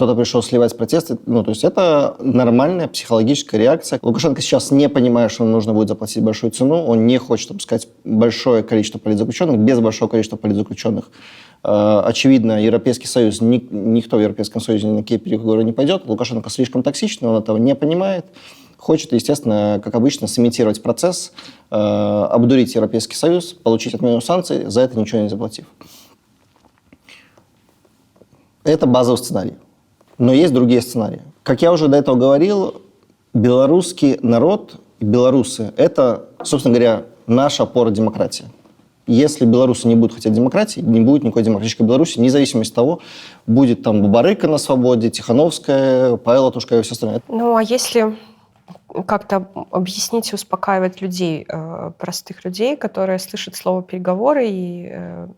Кто-то 0.00 0.14
пришел 0.14 0.42
сливать 0.42 0.76
протесты. 0.76 1.18
Ну, 1.26 1.44
то 1.44 1.50
есть 1.50 1.62
это 1.62 2.16
нормальная 2.20 2.88
психологическая 2.88 3.60
реакция. 3.60 3.98
Лукашенко 4.02 4.40
сейчас 4.40 4.70
не 4.70 4.88
понимает, 4.88 5.30
что 5.30 5.44
нужно 5.44 5.74
будет 5.74 5.88
заплатить 5.88 6.22
большую 6.22 6.50
цену. 6.52 6.84
Он 6.84 7.06
не 7.06 7.18
хочет 7.18 7.50
опускать 7.50 7.86
большое 8.04 8.62
количество 8.62 8.98
политзаключенных. 8.98 9.58
Без 9.58 9.78
большого 9.78 10.08
количества 10.08 10.36
политзаключенных 10.36 11.10
Э, 11.62 12.02
очевидно, 12.04 12.62
Европейский 12.62 13.06
Союз, 13.06 13.40
ни, 13.40 13.58
никто 13.70 14.16
в 14.16 14.20
Европейском 14.20 14.60
Союзе 14.60 14.86
ни 14.86 14.92
на 14.92 15.02
какие 15.02 15.18
переговоры 15.18 15.64
не 15.64 15.72
пойдет. 15.72 16.06
Лукашенко 16.06 16.48
слишком 16.50 16.82
токсичный, 16.82 17.28
он 17.28 17.36
этого 17.36 17.56
не 17.58 17.74
понимает. 17.74 18.26
Хочет, 18.78 19.12
естественно, 19.12 19.80
как 19.84 19.94
обычно, 19.94 20.26
сымитировать 20.26 20.82
процесс, 20.82 21.32
э, 21.70 21.76
обдурить 21.76 22.74
Европейский 22.74 23.14
Союз, 23.14 23.52
получить 23.52 23.94
отмену 23.94 24.20
санкций, 24.22 24.70
за 24.70 24.80
это 24.80 24.98
ничего 24.98 25.20
не 25.20 25.28
заплатив. 25.28 25.66
Это 28.64 28.86
базовый 28.86 29.18
сценарий. 29.18 29.54
Но 30.20 30.34
есть 30.34 30.52
другие 30.52 30.82
сценарии. 30.82 31.22
Как 31.42 31.62
я 31.62 31.72
уже 31.72 31.88
до 31.88 31.96
этого 31.96 32.14
говорил, 32.14 32.82
белорусский 33.32 34.18
народ, 34.20 34.78
белорусы– 35.00 35.72
это, 35.78 36.26
собственно 36.42 36.74
говоря, 36.74 37.04
наша 37.26 37.62
опора 37.62 37.90
демократии. 37.90 38.44
Если 39.06 39.46
белорусы 39.46 39.88
не 39.88 39.96
будут 39.96 40.14
хотеть 40.14 40.34
демократии, 40.34 40.80
не 40.80 41.00
будет 41.00 41.24
никакой 41.24 41.42
демократической 41.42 41.84
Беларуси, 41.84 42.20
независимо 42.20 42.62
от 42.62 42.72
того, 42.72 43.00
будет 43.46 43.82
там 43.82 44.02
Бабарыка 44.02 44.46
на 44.46 44.58
свободе, 44.58 45.10
Тихановская, 45.10 46.16
Павел 46.16 46.44
Латушка 46.44 46.78
и 46.78 46.82
все 46.82 46.92
остальное. 46.92 47.22
Ну, 47.26 47.56
а 47.56 47.62
если 47.62 48.14
как-то 49.06 49.48
объяснить 49.70 50.30
и 50.32 50.34
успокаивать 50.34 51.00
людей, 51.00 51.46
э, 51.48 51.92
простых 51.98 52.44
людей, 52.44 52.76
которые 52.76 53.18
слышат 53.18 53.56
слово 53.56 53.82
переговоры 53.82 54.48
и 54.48 54.88
э, 54.92 55.28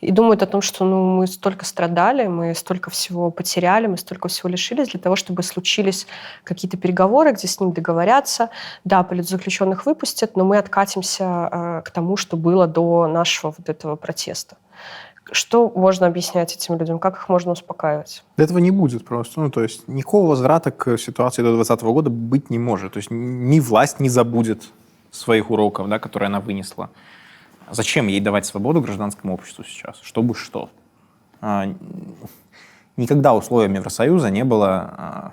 и 0.00 0.10
думают 0.12 0.42
о 0.42 0.46
том, 0.46 0.60
что 0.60 0.84
ну, 0.84 1.16
мы 1.16 1.26
столько 1.26 1.64
страдали, 1.64 2.26
мы 2.26 2.54
столько 2.54 2.90
всего 2.90 3.30
потеряли, 3.30 3.86
мы 3.86 3.96
столько 3.96 4.28
всего 4.28 4.48
лишились 4.48 4.88
для 4.88 5.00
того, 5.00 5.16
чтобы 5.16 5.42
случились 5.42 6.06
какие-то 6.44 6.76
переговоры, 6.76 7.32
где 7.32 7.48
с 7.48 7.60
ним 7.60 7.72
договорятся. 7.72 8.50
Да, 8.84 9.02
политзаключенных 9.02 9.86
выпустят, 9.86 10.36
но 10.36 10.44
мы 10.44 10.58
откатимся 10.58 11.48
э, 11.50 11.82
к 11.84 11.90
тому, 11.90 12.16
что 12.16 12.36
было 12.36 12.66
до 12.66 13.06
нашего 13.06 13.54
вот 13.56 13.68
этого 13.68 13.96
протеста. 13.96 14.56
Что 15.32 15.72
можно 15.74 16.06
объяснять 16.06 16.54
этим 16.54 16.78
людям? 16.78 16.98
Как 16.98 17.16
их 17.16 17.28
можно 17.28 17.52
успокаивать? 17.52 18.22
Этого 18.36 18.58
не 18.58 18.70
будет 18.70 19.04
просто. 19.04 19.40
Ну, 19.40 19.50
то 19.50 19.62
есть 19.62 19.88
никакого 19.88 20.28
возврата 20.28 20.70
к 20.70 20.96
ситуации 20.98 21.42
до 21.42 21.48
2020 21.54 21.84
года 21.86 22.10
быть 22.10 22.50
не 22.50 22.58
может. 22.58 22.92
То 22.92 22.98
есть 22.98 23.10
ни 23.10 23.58
власть 23.58 23.98
не 23.98 24.08
забудет 24.08 24.62
своих 25.10 25.50
уроков, 25.50 25.88
да, 25.88 25.98
которые 25.98 26.28
она 26.28 26.40
вынесла. 26.40 26.90
Зачем 27.70 28.06
ей 28.06 28.20
давать 28.20 28.46
свободу 28.46 28.80
гражданскому 28.80 29.34
обществу 29.34 29.64
сейчас? 29.64 30.00
Чтобы 30.02 30.34
что? 30.34 30.70
А, 31.40 31.66
никогда 32.96 33.34
условием 33.34 33.74
Евросоюза 33.74 34.30
не 34.30 34.44
было 34.44 34.94
а, 34.96 35.32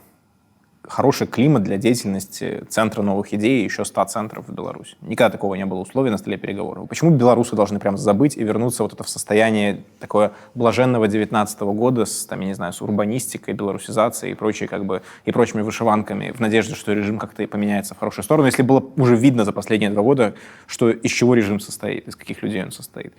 хороший 0.88 1.28
климат 1.28 1.64
для 1.64 1.78
деятельности 1.78 2.64
Центра 2.70 3.02
новых 3.02 3.34
идей 3.34 3.62
и 3.62 3.64
еще 3.64 3.86
100 3.86 4.06
центров 4.06 4.48
в 4.48 4.54
Беларуси. 4.54 4.96
Никогда 5.02 5.30
такого 5.30 5.56
не 5.56 5.66
было 5.66 5.80
условия 5.80 6.12
на 6.12 6.18
столе 6.18 6.38
переговоров. 6.38 6.90
Почему 6.90 7.12
белорусы 7.12 7.56
должны 7.56 7.80
прям 7.80 7.98
забыть 7.98 8.36
и 8.36 8.44
вернуться 8.44 8.84
вот 8.84 8.94
это 8.94 9.04
в 9.04 9.10
состояние 9.10 9.84
такое 10.00 10.34
блаженного 10.56 11.08
19 11.08 11.62
-го 11.62 11.74
года 11.74 12.06
с, 12.06 12.26
там, 12.26 12.42
я 12.42 12.48
не 12.48 12.54
знаю, 12.54 12.74
с 12.74 12.82
урбанистикой, 12.82 13.54
белорусизацией 13.54 14.34
и 14.34 14.36
прочей, 14.36 14.68
как 14.68 14.86
бы, 14.86 15.02
и 15.26 15.32
прочими 15.32 15.62
вышиванками 15.62 16.32
в 16.32 16.40
надежде, 16.40 16.76
что 16.76 16.94
режим 16.94 17.18
как-то 17.18 17.44
и 17.44 17.46
поменяется 17.46 17.96
в 17.96 18.00
хорошую 18.00 18.24
сторону, 18.24 18.48
если 18.48 18.64
было 18.64 18.84
уже 18.98 19.16
видно 19.16 19.46
за 19.46 19.54
последние 19.54 19.90
два 19.90 20.04
года, 20.04 20.34
что 20.68 20.90
из 20.90 21.12
чего 21.12 21.34
режим 21.34 21.60
состоит, 21.60 22.08
из 22.08 22.16
каких 22.16 22.44
людей 22.44 22.64
он 22.64 22.72
состоит. 22.72 23.14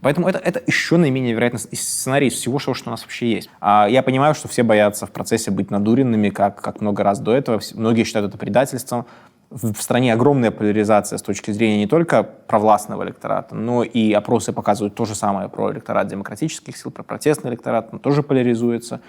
Поэтому 0.00 0.28
это, 0.28 0.38
это 0.38 0.62
еще 0.66 0.96
наименее 0.96 1.34
вероятный 1.34 1.58
сценарий 1.58 2.28
из 2.28 2.34
всего, 2.34 2.58
что, 2.58 2.74
что 2.74 2.90
у 2.90 2.92
нас 2.92 3.02
вообще 3.02 3.32
есть. 3.32 3.50
А 3.60 3.86
я 3.88 4.02
понимаю, 4.02 4.34
что 4.34 4.48
все 4.48 4.62
боятся 4.62 5.06
в 5.06 5.10
процессе 5.10 5.50
быть 5.50 5.70
надуренными, 5.70 6.30
как, 6.30 6.60
как 6.60 6.80
много 6.80 7.02
раз 7.02 7.20
до 7.20 7.34
этого. 7.34 7.60
Многие 7.74 8.04
считают 8.04 8.28
это 8.28 8.38
предательством. 8.38 9.06
В, 9.50 9.72
в 9.72 9.82
стране 9.82 10.12
огромная 10.12 10.50
поляризация 10.50 11.16
с 11.16 11.22
точки 11.22 11.50
зрения 11.50 11.78
не 11.78 11.86
только 11.86 12.22
провластного 12.22 13.02
электората, 13.02 13.54
но 13.54 13.82
и 13.82 14.12
опросы 14.12 14.52
показывают 14.52 14.94
то 14.94 15.04
же 15.04 15.14
самое 15.14 15.48
про 15.48 15.72
электорат 15.72 16.06
демократических 16.06 16.76
сил, 16.76 16.90
про 16.90 17.02
протестный 17.02 17.50
электорат, 17.50 17.88
он 17.90 17.98
тоже 17.98 18.22
поляризуется. 18.22 19.00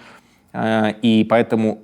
Э, 0.52 0.92
и 1.02 1.24
поэтому 1.24 1.82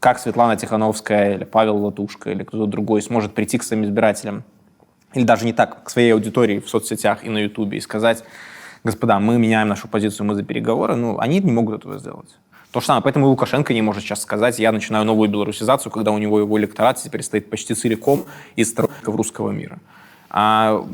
как 0.00 0.18
Светлана 0.18 0.56
Тихановская 0.56 1.34
или 1.34 1.44
Павел 1.44 1.78
Латушка 1.78 2.30
или 2.30 2.42
кто-то 2.42 2.66
другой 2.66 3.02
сможет 3.02 3.34
прийти 3.34 3.58
к 3.58 3.62
своим 3.62 3.84
избирателям 3.84 4.44
или 5.16 5.24
даже 5.24 5.46
не 5.46 5.54
так, 5.54 5.82
к 5.82 5.90
своей 5.90 6.12
аудитории 6.12 6.60
в 6.60 6.68
соцсетях 6.68 7.24
и 7.24 7.30
на 7.30 7.38
Ютубе 7.38 7.78
и 7.78 7.80
сказать, 7.80 8.22
господа, 8.84 9.18
мы 9.18 9.38
меняем 9.38 9.68
нашу 9.68 9.88
позицию, 9.88 10.26
мы 10.26 10.34
за 10.34 10.42
переговоры, 10.42 10.94
ну, 10.94 11.18
они 11.18 11.40
не 11.40 11.52
могут 11.52 11.80
этого 11.80 11.98
сделать. 11.98 12.28
То 12.70 12.80
же 12.80 12.86
самое, 12.86 13.02
поэтому 13.02 13.26
и 13.26 13.28
Лукашенко 13.30 13.72
не 13.72 13.80
может 13.80 14.02
сейчас 14.02 14.20
сказать, 14.20 14.58
я 14.58 14.72
начинаю 14.72 15.06
новую 15.06 15.30
белорусизацию, 15.30 15.90
когда 15.90 16.10
у 16.10 16.18
него 16.18 16.38
его 16.38 16.58
электорат 16.58 16.98
теперь 17.02 17.22
стоит 17.22 17.48
почти 17.48 17.74
целиком 17.74 18.26
из 18.56 18.68
сторонников 18.68 19.14
русского 19.16 19.50
мира. 19.52 19.78
А 20.28 20.84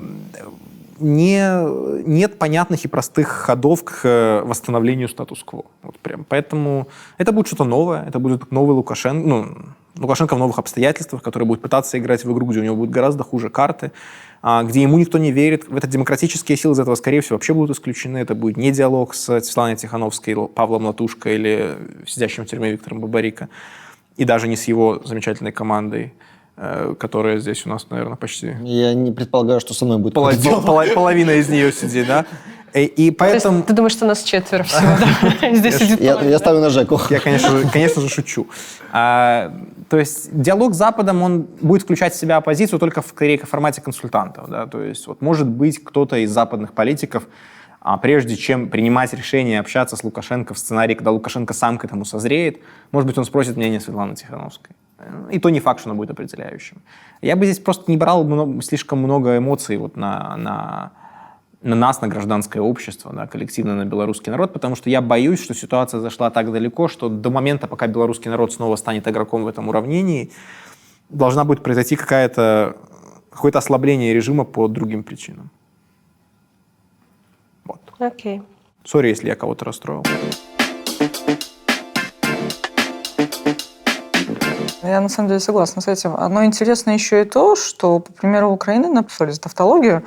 не, 1.02 2.04
нет 2.06 2.38
понятных 2.38 2.84
и 2.84 2.88
простых 2.88 3.28
ходов 3.28 3.84
к 3.84 4.00
э, 4.04 4.42
восстановлению 4.42 5.08
статус-кво. 5.08 5.64
Вот 5.82 5.98
прям. 5.98 6.24
Поэтому 6.28 6.88
это 7.18 7.32
будет 7.32 7.48
что-то 7.48 7.64
новое, 7.64 8.04
это 8.06 8.18
будет 8.18 8.50
новый 8.50 8.74
Лукашенко, 8.74 9.26
ну, 9.26 9.56
Лукашенко 9.98 10.36
в 10.36 10.38
новых 10.38 10.58
обстоятельствах, 10.58 11.22
который 11.22 11.44
будет 11.44 11.60
пытаться 11.60 11.98
играть 11.98 12.24
в 12.24 12.32
игру, 12.32 12.46
где 12.46 12.60
у 12.60 12.62
него 12.62 12.76
будут 12.76 12.90
гораздо 12.90 13.24
хуже 13.24 13.50
карты, 13.50 13.92
а, 14.40 14.62
где 14.62 14.82
ему 14.82 14.98
никто 14.98 15.18
не 15.18 15.32
верит. 15.32 15.68
В 15.68 15.76
это 15.76 15.86
демократические 15.86 16.56
силы 16.56 16.74
из 16.74 16.80
этого, 16.80 16.94
скорее 16.94 17.20
всего, 17.20 17.36
вообще 17.36 17.52
будут 17.52 17.76
исключены. 17.76 18.18
Это 18.18 18.34
будет 18.34 18.56
не 18.56 18.70
диалог 18.70 19.14
с 19.14 19.40
Светланой 19.40 19.76
Тихановской, 19.76 20.34
Павлом 20.48 20.86
Латушко 20.86 21.30
или 21.30 21.76
сидящим 22.06 22.44
в 22.44 22.48
тюрьме 22.48 22.72
Виктором 22.72 23.00
Бабарика, 23.00 23.48
и 24.16 24.24
даже 24.24 24.48
не 24.48 24.56
с 24.56 24.64
его 24.64 25.02
замечательной 25.04 25.52
командой 25.52 26.14
которая 26.54 27.38
здесь 27.38 27.64
у 27.66 27.70
нас, 27.70 27.86
наверное, 27.90 28.16
почти... 28.16 28.54
Я 28.62 28.94
не 28.94 29.10
предполагаю, 29.10 29.60
что 29.60 29.74
со 29.74 29.84
мной 29.84 29.98
будет 29.98 30.14
Полов... 30.14 30.34
Половина 30.94 31.30
из 31.30 31.48
нее 31.48 31.72
сидит, 31.72 32.06
да? 32.06 32.26
И, 32.74 32.84
и 32.84 33.10
поэтому... 33.10 33.56
есть, 33.58 33.66
ты 33.66 33.74
думаешь, 33.74 33.92
что 33.92 34.06
нас 34.06 34.22
четверо 34.22 34.62
всего, 34.62 34.96
да? 34.98 35.54
Здесь 35.54 35.76
сидит 35.76 36.00
я, 36.00 36.18
я 36.22 36.38
ставлю 36.38 36.60
на 36.60 36.70
Жеку. 36.70 36.98
Я, 37.10 37.20
конечно, 37.20 37.68
конечно 37.70 38.00
же, 38.00 38.08
шучу. 38.08 38.46
А, 38.92 39.52
то 39.90 39.98
есть 39.98 40.30
диалог 40.32 40.72
с 40.72 40.78
Западом, 40.78 41.22
он 41.22 41.42
будет 41.60 41.82
включать 41.82 42.14
в 42.14 42.16
себя 42.16 42.38
оппозицию 42.38 42.78
только 42.78 43.02
в 43.02 43.08
скорее 43.08 43.38
формате 43.38 43.82
консультантов. 43.82 44.48
Да? 44.48 44.66
То 44.66 44.82
есть 44.82 45.06
вот 45.06 45.20
может 45.20 45.48
быть 45.48 45.84
кто-то 45.84 46.16
из 46.16 46.30
западных 46.30 46.72
политиков, 46.72 47.24
а 47.80 47.98
прежде 47.98 48.36
чем 48.36 48.70
принимать 48.70 49.12
решение 49.12 49.60
общаться 49.60 49.96
с 49.96 50.02
Лукашенко 50.02 50.54
в 50.54 50.58
сценарии, 50.58 50.94
когда 50.94 51.10
Лукашенко 51.10 51.52
сам 51.52 51.76
к 51.76 51.84
этому 51.84 52.06
созреет, 52.06 52.60
может 52.90 53.06
быть, 53.06 53.18
он 53.18 53.26
спросит 53.26 53.56
мнение 53.56 53.80
Светланы 53.80 54.14
Тихановской. 54.14 54.74
И 55.30 55.38
то 55.38 55.50
не 55.50 55.60
факт, 55.60 55.80
что 55.80 55.90
оно 55.90 55.96
будет 55.96 56.10
определяющим. 56.10 56.82
Я 57.20 57.36
бы 57.36 57.46
здесь 57.46 57.58
просто 57.58 57.90
не 57.90 57.96
брал 57.96 58.24
много, 58.24 58.62
слишком 58.62 58.98
много 58.98 59.36
эмоций 59.36 59.76
вот 59.76 59.96
на, 59.96 60.36
на 60.36 60.92
на 61.62 61.76
нас, 61.76 62.00
на 62.00 62.08
гражданское 62.08 62.60
общество, 62.60 63.12
да, 63.12 63.26
коллективно 63.26 63.76
на 63.76 63.84
белорусский 63.84 64.30
народ, 64.32 64.52
потому 64.52 64.74
что 64.74 64.90
я 64.90 65.00
боюсь, 65.00 65.40
что 65.40 65.54
ситуация 65.54 66.00
зашла 66.00 66.30
так 66.30 66.50
далеко, 66.50 66.88
что 66.88 67.08
до 67.08 67.30
момента, 67.30 67.68
пока 67.68 67.86
белорусский 67.86 68.30
народ 68.30 68.52
снова 68.52 68.76
станет 68.76 69.06
игроком 69.06 69.44
в 69.44 69.46
этом 69.46 69.68
уравнении, 69.68 70.32
должна 71.08 71.44
будет 71.44 71.62
произойти 71.62 71.94
какая-то 71.94 72.76
какое-то 73.30 73.58
ослабление 73.58 74.12
режима 74.12 74.44
по 74.44 74.68
другим 74.68 75.04
причинам. 75.04 75.50
Вот. 77.64 77.80
Окей. 77.98 78.38
Okay. 78.38 78.42
Сори, 78.84 79.08
если 79.08 79.28
я 79.28 79.36
кого-то 79.36 79.64
расстроил. 79.64 80.04
Я 84.82 85.00
на 85.00 85.08
самом 85.08 85.28
деле 85.28 85.40
согласна 85.40 85.80
с 85.80 85.86
этим. 85.86 86.16
Одно 86.16 86.44
интересно 86.44 86.90
еще 86.90 87.22
и 87.22 87.24
то, 87.24 87.54
что, 87.54 88.00
по 88.00 88.12
примеру 88.12 88.50
Украины, 88.50 88.88
на 88.88 89.06
за 89.08 89.40
тавтологию, 89.40 90.02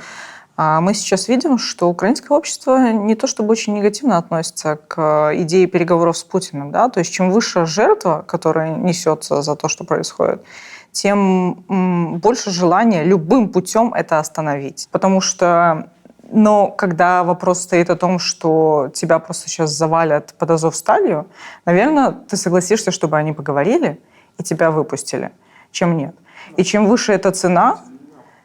а 0.57 0.81
мы 0.81 0.93
сейчас 0.93 1.27
видим, 1.27 1.57
что 1.57 1.89
украинское 1.89 2.37
общество 2.37 2.91
не 2.91 3.15
то 3.15 3.27
чтобы 3.27 3.51
очень 3.51 3.73
негативно 3.73 4.17
относится 4.17 4.77
к 4.87 5.31
идее 5.33 5.67
переговоров 5.67 6.17
с 6.17 6.23
Путиным. 6.23 6.71
Да? 6.71 6.89
То 6.89 6.99
есть 6.99 7.13
чем 7.13 7.31
выше 7.31 7.65
жертва, 7.65 8.23
которая 8.27 8.75
несется 8.75 9.41
за 9.41 9.55
то, 9.55 9.67
что 9.67 9.83
происходит, 9.83 10.43
тем 10.91 12.19
больше 12.21 12.51
желания 12.51 13.03
любым 13.03 13.49
путем 13.49 13.93
это 13.93 14.19
остановить. 14.19 14.87
Потому 14.91 15.21
что 15.21 15.89
но 16.31 16.69
когда 16.69 17.23
вопрос 17.23 17.61
стоит 17.61 17.89
о 17.91 17.95
том, 17.95 18.17
что 18.17 18.89
тебя 18.93 19.19
просто 19.19 19.47
сейчас 19.47 19.69
завалят 19.71 20.33
под 20.39 20.51
Азов 20.51 20.75
сталью, 20.75 21.27
наверное, 21.65 22.11
ты 22.11 22.35
согласишься, 22.35 22.91
чтобы 22.91 23.17
они 23.17 23.31
поговорили 23.31 24.01
и 24.37 24.43
тебя 24.43 24.71
выпустили, 24.71 25.31
чем 25.71 25.97
нет. 25.97 26.15
И 26.57 26.63
чем 26.63 26.87
выше 26.87 27.13
эта 27.13 27.31
цена, 27.31 27.79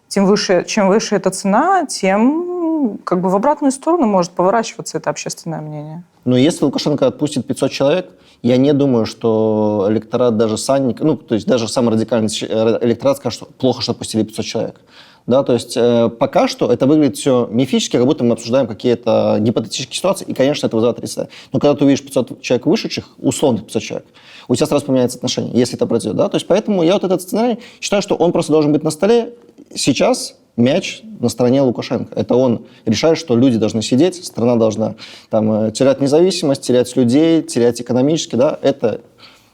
тем 0.08 0.26
выше, 0.26 0.64
чем 0.66 0.88
выше 0.88 1.16
эта 1.16 1.30
цена, 1.30 1.86
тем 1.86 2.98
как 3.04 3.20
бы 3.20 3.28
в 3.28 3.34
обратную 3.34 3.72
сторону 3.72 4.06
может 4.06 4.32
поворачиваться 4.32 4.98
это 4.98 5.10
общественное 5.10 5.60
мнение. 5.60 6.02
Но 6.24 6.36
если 6.36 6.64
Лукашенко 6.64 7.06
отпустит 7.06 7.46
500 7.46 7.70
человек, 7.70 8.10
я 8.42 8.56
не 8.56 8.72
думаю, 8.72 9.04
что 9.04 9.86
электорат 9.90 10.36
даже 10.36 10.56
Санник, 10.56 11.00
ну, 11.00 11.16
то 11.16 11.34
есть 11.34 11.46
даже 11.46 11.68
самый 11.68 11.92
радикальный 11.92 12.28
электорат 12.28 13.18
скажет, 13.18 13.36
что 13.36 13.46
плохо, 13.46 13.82
что 13.82 13.92
отпустили 13.92 14.22
500 14.22 14.44
человек. 14.44 14.80
Да, 15.26 15.42
то 15.42 15.52
есть 15.52 15.76
э, 15.76 16.08
пока 16.08 16.48
что 16.48 16.72
это 16.72 16.86
выглядит 16.86 17.16
все 17.16 17.46
мифически, 17.50 17.96
как 17.96 18.06
будто 18.06 18.24
мы 18.24 18.32
обсуждаем 18.32 18.66
какие-то 18.66 19.36
гипотетические 19.40 19.96
ситуации, 19.96 20.24
и, 20.24 20.34
конечно, 20.34 20.66
это 20.66 20.76
вызывает 20.76 20.98
отрицание. 20.98 21.30
Но 21.52 21.60
когда 21.60 21.74
ты 21.76 21.84
увидишь 21.84 22.04
500 22.04 22.40
человек 22.40 22.66
вышедших, 22.66 23.08
условно 23.18 23.60
500 23.60 23.82
человек, 23.82 24.06
у 24.48 24.54
тебя 24.54 24.66
сразу 24.66 24.86
поменяется 24.86 25.18
отношение, 25.18 25.52
если 25.54 25.76
это 25.76 25.86
произойдет. 25.86 26.16
Да? 26.16 26.28
То 26.28 26.36
есть 26.36 26.46
поэтому 26.46 26.82
я 26.82 26.94
вот 26.94 27.04
этот 27.04 27.22
сценарий 27.22 27.58
считаю, 27.80 28.02
что 28.02 28.16
он 28.16 28.32
просто 28.32 28.52
должен 28.52 28.72
быть 28.72 28.82
на 28.82 28.90
столе 28.90 29.34
сейчас, 29.74 30.36
мяч 30.56 31.02
на 31.20 31.28
стороне 31.28 31.62
Лукашенко. 31.62 32.14
Это 32.18 32.34
он 32.34 32.66
решает, 32.84 33.18
что 33.18 33.36
люди 33.36 33.58
должны 33.58 33.82
сидеть, 33.82 34.24
страна 34.24 34.56
должна 34.56 34.94
там, 35.28 35.66
э, 35.66 35.70
терять 35.72 36.00
независимость, 36.00 36.62
терять 36.62 36.94
людей, 36.96 37.42
терять 37.42 37.80
экономически. 37.80 38.36
Да? 38.36 38.58
Это, 38.62 39.00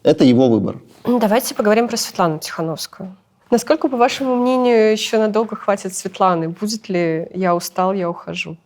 это 0.02 0.24
его 0.24 0.48
выбор. 0.48 0.80
Давайте 1.04 1.54
поговорим 1.54 1.88
про 1.88 1.96
Светлану 1.96 2.38
Тихановскую. 2.38 3.16
Насколько, 3.50 3.88
по 3.88 3.96
вашему 3.96 4.34
мнению, 4.34 4.90
еще 4.92 5.18
надолго 5.18 5.54
хватит 5.54 5.94
Светланы? 5.94 6.48
Будет 6.48 6.88
ли 6.88 7.28
«я 7.32 7.54
устал, 7.54 7.92
я 7.92 8.10
ухожу»? 8.10 8.56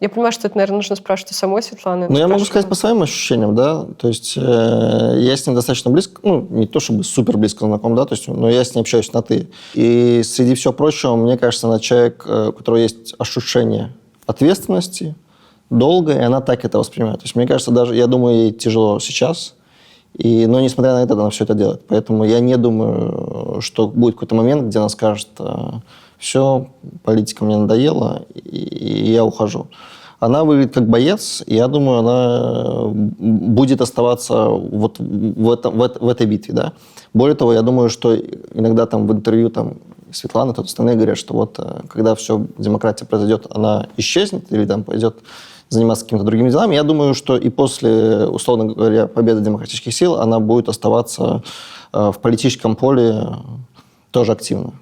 Я 0.00 0.08
понимаю, 0.08 0.32
что 0.32 0.48
это, 0.48 0.56
наверное, 0.56 0.78
нужно 0.78 0.96
спрашивать 0.96 1.30
у 1.30 1.34
самой 1.34 1.62
Светланы. 1.62 2.08
Ну, 2.08 2.18
я 2.18 2.26
могу 2.26 2.44
сказать 2.44 2.68
по 2.68 2.74
своим 2.74 3.02
ощущениям, 3.02 3.54
да, 3.54 3.84
то 3.98 4.08
есть 4.08 4.36
э, 4.36 4.40
я 4.40 5.36
с 5.36 5.46
ней 5.46 5.54
достаточно 5.54 5.92
близко, 5.92 6.20
ну, 6.24 6.44
не 6.50 6.66
то 6.66 6.80
чтобы 6.80 7.04
супер 7.04 7.36
близко 7.36 7.66
знаком, 7.66 7.94
да, 7.94 8.04
то 8.04 8.14
есть, 8.14 8.26
но 8.26 8.50
я 8.50 8.64
с 8.64 8.74
ней 8.74 8.80
общаюсь 8.80 9.12
на 9.12 9.22
«ты». 9.22 9.48
И 9.74 10.22
среди 10.24 10.56
всего 10.56 10.72
прочего, 10.72 11.14
мне 11.14 11.38
кажется, 11.38 11.68
она 11.68 11.78
человек, 11.78 12.24
э, 12.26 12.48
у 12.48 12.52
которого 12.52 12.80
есть 12.80 13.14
ощущение 13.18 13.92
ответственности, 14.26 15.14
долго, 15.70 16.14
и 16.14 16.20
она 16.20 16.40
так 16.40 16.64
это 16.64 16.78
воспринимает. 16.78 17.20
То 17.20 17.24
есть, 17.26 17.36
мне 17.36 17.46
кажется, 17.46 17.70
даже, 17.70 17.94
я 17.94 18.08
думаю, 18.08 18.36
ей 18.36 18.50
тяжело 18.50 18.98
сейчас, 18.98 19.54
и, 20.14 20.46
но 20.46 20.60
несмотря 20.60 20.94
на 20.94 21.02
это, 21.02 21.14
она 21.14 21.30
все 21.30 21.44
это 21.44 21.54
делает. 21.54 21.82
Поэтому 21.88 22.24
я 22.24 22.40
не 22.40 22.56
думаю, 22.56 23.60
что 23.60 23.88
будет 23.88 24.14
какой-то 24.14 24.34
момент, 24.34 24.64
где 24.64 24.78
она 24.78 24.88
скажет, 24.88 25.28
э, 25.38 25.54
все, 26.18 26.68
политика 27.02 27.44
мне 27.44 27.56
надоела, 27.56 28.22
и 28.34 29.12
я 29.12 29.24
ухожу. 29.24 29.68
Она 30.20 30.44
выглядит 30.44 30.74
как 30.74 30.88
боец, 30.88 31.42
и 31.46 31.56
я 31.56 31.66
думаю, 31.66 31.98
она 31.98 32.86
будет 33.18 33.80
оставаться 33.80 34.46
вот 34.46 35.00
в, 35.00 35.50
этом, 35.50 35.76
в, 35.76 35.90
в 36.00 36.08
этой 36.08 36.26
битве. 36.26 36.54
Да? 36.54 36.72
Более 37.12 37.34
того, 37.34 37.52
я 37.52 37.62
думаю, 37.62 37.88
что 37.88 38.14
иногда 38.54 38.86
там 38.86 39.08
в 39.08 39.12
интервью 39.12 39.50
там, 39.50 39.78
Светлана, 40.12 40.54
тут 40.54 40.66
остальные 40.66 40.94
говорят, 40.94 41.18
что 41.18 41.34
вот 41.34 41.58
э, 41.58 41.80
когда 41.88 42.14
все, 42.14 42.46
демократия 42.58 43.04
произойдет, 43.04 43.46
она 43.50 43.88
исчезнет 43.96 44.52
или 44.52 44.66
там 44.66 44.84
пойдет 44.84 45.16
заниматься 45.72 46.04
какими-то 46.04 46.24
другими 46.24 46.50
делами. 46.50 46.74
Я 46.74 46.82
думаю, 46.82 47.14
что 47.14 47.36
и 47.36 47.48
после, 47.48 48.26
условно 48.26 48.66
говоря, 48.66 49.06
победы 49.06 49.40
демократических 49.40 49.94
сил 49.94 50.16
она 50.16 50.40
будет 50.40 50.68
оставаться 50.68 51.42
э, 51.92 52.12
в 52.12 52.18
политическом 52.18 52.76
поле 52.76 53.36
тоже 54.10 54.32
активно. 54.32 54.72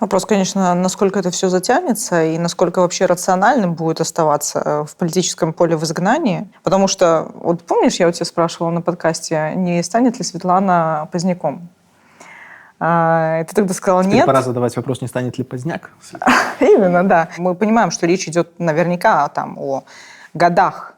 Вопрос, 0.00 0.26
конечно, 0.26 0.74
насколько 0.74 1.18
это 1.18 1.30
все 1.30 1.48
затянется 1.48 2.24
и 2.24 2.38
насколько 2.38 2.80
вообще 2.80 3.06
рациональным 3.06 3.74
будет 3.74 4.00
оставаться 4.00 4.62
э, 4.64 4.84
в 4.84 4.96
политическом 4.96 5.52
поле 5.52 5.76
в 5.76 5.82
изгнании. 5.82 6.48
Потому 6.62 6.86
что, 6.86 7.32
вот 7.34 7.62
помнишь, 7.62 7.96
я 7.96 8.08
у 8.08 8.12
тебя 8.12 8.24
спрашивала 8.24 8.70
на 8.70 8.80
подкасте, 8.80 9.52
не 9.56 9.82
станет 9.82 10.18
ли 10.18 10.24
Светлана 10.24 11.08
Поздняком? 11.10 11.68
А, 12.80 13.42
ты 13.44 13.54
тогда 13.54 13.74
сказала 13.74 14.02
Теперь 14.02 14.16
нет. 14.16 14.26
пора 14.26 14.42
задавать 14.42 14.76
вопрос, 14.76 15.00
не 15.00 15.08
станет 15.08 15.38
ли 15.38 15.44
поздняк. 15.44 15.90
Именно, 16.60 17.04
да. 17.04 17.28
Мы 17.38 17.54
понимаем, 17.54 17.90
что 17.90 18.06
речь 18.06 18.28
идет 18.28 18.58
наверняка 18.58 19.28
там, 19.28 19.58
о 19.58 19.84
годах, 20.34 20.94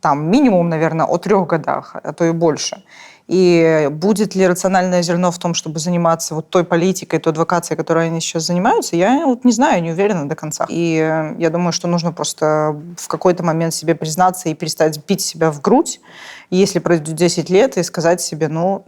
там 0.00 0.30
минимум, 0.30 0.68
наверное, 0.68 1.06
о 1.06 1.18
трех 1.18 1.46
годах, 1.46 1.94
а 2.02 2.12
то 2.12 2.24
и 2.24 2.32
больше. 2.32 2.82
И 3.28 3.88
будет 3.92 4.34
ли 4.34 4.46
рациональное 4.48 5.02
зерно 5.02 5.30
в 5.30 5.38
том, 5.38 5.52
чтобы 5.52 5.78
заниматься 5.80 6.34
вот 6.34 6.48
той 6.48 6.64
политикой, 6.64 7.18
той 7.18 7.32
адвокацией, 7.32 7.76
которой 7.76 8.06
они 8.06 8.20
сейчас 8.22 8.46
занимаются, 8.46 8.96
я 8.96 9.26
вот 9.26 9.44
не 9.44 9.52
знаю, 9.52 9.82
не 9.82 9.90
уверена 9.90 10.26
до 10.26 10.34
конца. 10.34 10.64
И 10.70 11.34
я 11.38 11.50
думаю, 11.50 11.72
что 11.72 11.88
нужно 11.88 12.10
просто 12.10 12.74
в 12.96 13.06
какой-то 13.06 13.44
момент 13.44 13.74
себе 13.74 13.94
признаться 13.94 14.48
и 14.48 14.54
перестать 14.54 14.98
бить 15.06 15.20
себя 15.20 15.52
в 15.52 15.60
грудь, 15.60 16.00
если 16.48 16.78
пройдет 16.78 17.14
10 17.14 17.50
лет, 17.50 17.76
и 17.76 17.82
сказать 17.82 18.22
себе, 18.22 18.48
ну, 18.48 18.86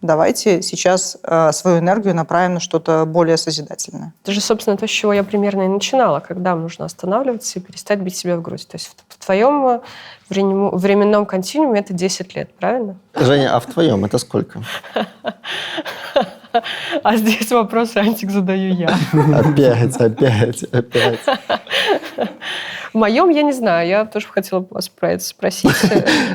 давайте 0.00 0.62
сейчас 0.62 1.18
э, 1.22 1.52
свою 1.52 1.78
энергию 1.78 2.14
направим 2.14 2.54
на 2.54 2.60
что-то 2.60 3.04
более 3.06 3.36
созидательное. 3.36 4.12
Это 4.22 4.32
же, 4.32 4.40
собственно, 4.40 4.76
то, 4.76 4.86
с 4.86 4.90
чего 4.90 5.12
я 5.12 5.24
примерно 5.24 5.62
и 5.62 5.68
начинала, 5.68 6.20
когда 6.20 6.54
нужно 6.54 6.84
останавливаться 6.84 7.58
и 7.58 7.62
перестать 7.62 7.98
бить 8.00 8.16
себя 8.16 8.36
в 8.36 8.42
грудь. 8.42 8.66
То 8.68 8.76
есть 8.76 8.88
в, 8.88 9.14
в 9.14 9.24
твоем 9.24 9.66
э, 9.66 9.80
временном 10.30 11.26
континууме 11.26 11.80
это 11.80 11.92
10 11.92 12.34
лет, 12.36 12.50
правильно? 12.54 12.96
Женя, 13.14 13.54
а 13.56 13.60
в 13.60 13.66
твоем 13.66 14.04
это 14.04 14.18
сколько? 14.18 14.62
А 17.02 17.16
здесь 17.16 17.50
вопрос, 17.50 17.96
Антик, 17.96 18.30
задаю 18.30 18.74
я. 18.74 18.88
Опять, 19.34 19.96
опять, 19.96 20.62
опять. 20.64 21.20
В 22.92 22.94
моем 22.94 23.28
я 23.28 23.42
не 23.42 23.52
знаю, 23.52 23.86
я 23.86 24.04
тоже 24.06 24.26
хотела 24.28 24.66
вас 24.70 24.88
про 24.88 25.12
это 25.12 25.24
спросить. 25.24 25.70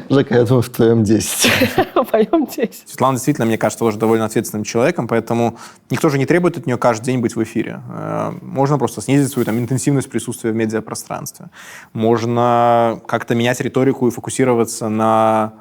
Жека, 0.09 0.35
я 0.35 0.43
думаю, 0.43 0.61
в 0.61 0.69
твоем 0.69 1.03
10. 1.03 1.51
В 1.95 2.13
моем 2.13 2.45
10. 2.45 2.89
Светлана 2.89 3.15
действительно, 3.15 3.47
мне 3.47 3.57
кажется, 3.57 3.79
тоже 3.79 3.97
довольно 3.97 4.25
ответственным 4.25 4.63
человеком, 4.63 5.07
поэтому 5.07 5.57
никто 5.89 6.09
же 6.09 6.19
не 6.19 6.25
требует 6.25 6.57
от 6.57 6.67
нее 6.67 6.77
каждый 6.77 7.05
день 7.05 7.21
быть 7.21 7.35
в 7.35 7.41
эфире. 7.43 7.81
Э, 7.89 8.33
можно 8.41 8.77
просто 8.77 9.01
снизить 9.01 9.31
свою 9.31 9.45
там, 9.45 9.57
интенсивность 9.57 10.09
присутствия 10.09 10.51
в 10.51 10.55
медиапространстве. 10.55 11.47
Можно 11.93 13.01
как-то 13.07 13.33
менять 13.33 13.59
риторику 13.59 14.07
и 14.07 14.11
фокусироваться 14.11 14.89
на 14.89 15.53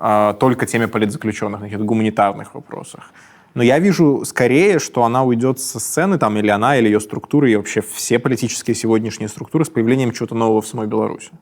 а, 0.00 0.34
только 0.34 0.66
теме 0.66 0.86
политзаключенных, 0.86 1.60
на 1.60 1.66
каких-то 1.66 1.84
гуманитарных 1.84 2.54
вопросах. 2.54 3.12
Но 3.58 3.64
я 3.64 3.80
вижу 3.80 4.24
скорее, 4.24 4.78
что 4.78 5.02
она 5.02 5.24
уйдет 5.24 5.58
со 5.58 5.80
сцены, 5.80 6.16
там, 6.16 6.36
или 6.36 6.46
она, 6.46 6.76
или 6.76 6.86
ее 6.86 7.00
структуры, 7.00 7.50
и 7.50 7.56
вообще 7.56 7.80
все 7.80 8.20
политические 8.20 8.76
сегодняшние 8.76 9.28
структуры 9.28 9.64
с 9.64 9.68
появлением 9.68 10.12
чего-то 10.12 10.36
нового 10.36 10.62
в 10.62 10.66
самой 10.68 10.86
Беларуси. 10.86 11.32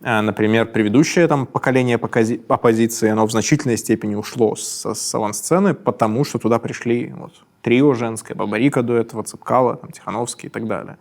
Э, 0.00 0.22
например, 0.22 0.72
предыдущее 0.72 1.26
там, 1.26 1.44
поколение 1.44 1.96
оппозиции, 1.96 3.10
оно 3.10 3.26
в 3.26 3.30
значительной 3.30 3.76
степени 3.76 4.14
ушло 4.14 4.56
с, 4.56 4.94
с 4.94 5.14
авансцены, 5.14 5.74
потому 5.74 6.24
что 6.24 6.38
туда 6.38 6.58
пришли 6.58 7.12
вот, 7.14 7.34
трио 7.60 7.92
женское, 7.92 8.34
Бабарика 8.34 8.82
до 8.82 8.96
этого, 8.96 9.22
Цыпкала, 9.22 9.76
там, 9.76 9.90
Тихановский 9.90 10.46
и 10.46 10.50
так 10.50 10.66
далее. 10.66 10.96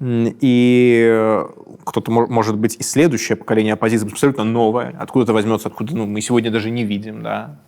И 0.00 1.44
кто-то, 1.84 2.10
может 2.10 2.58
быть, 2.58 2.74
и 2.80 2.82
следующее 2.82 3.36
поколение 3.36 3.74
оппозиции 3.74 4.10
абсолютно 4.10 4.42
новое, 4.42 4.96
откуда-то 4.98 5.32
возьмется, 5.32 5.68
откуда 5.68 5.94
ну, 5.94 6.06
мы 6.06 6.20
сегодня 6.22 6.50
даже 6.50 6.70
не 6.70 6.82
видим, 6.84 7.22
да, 7.22 7.60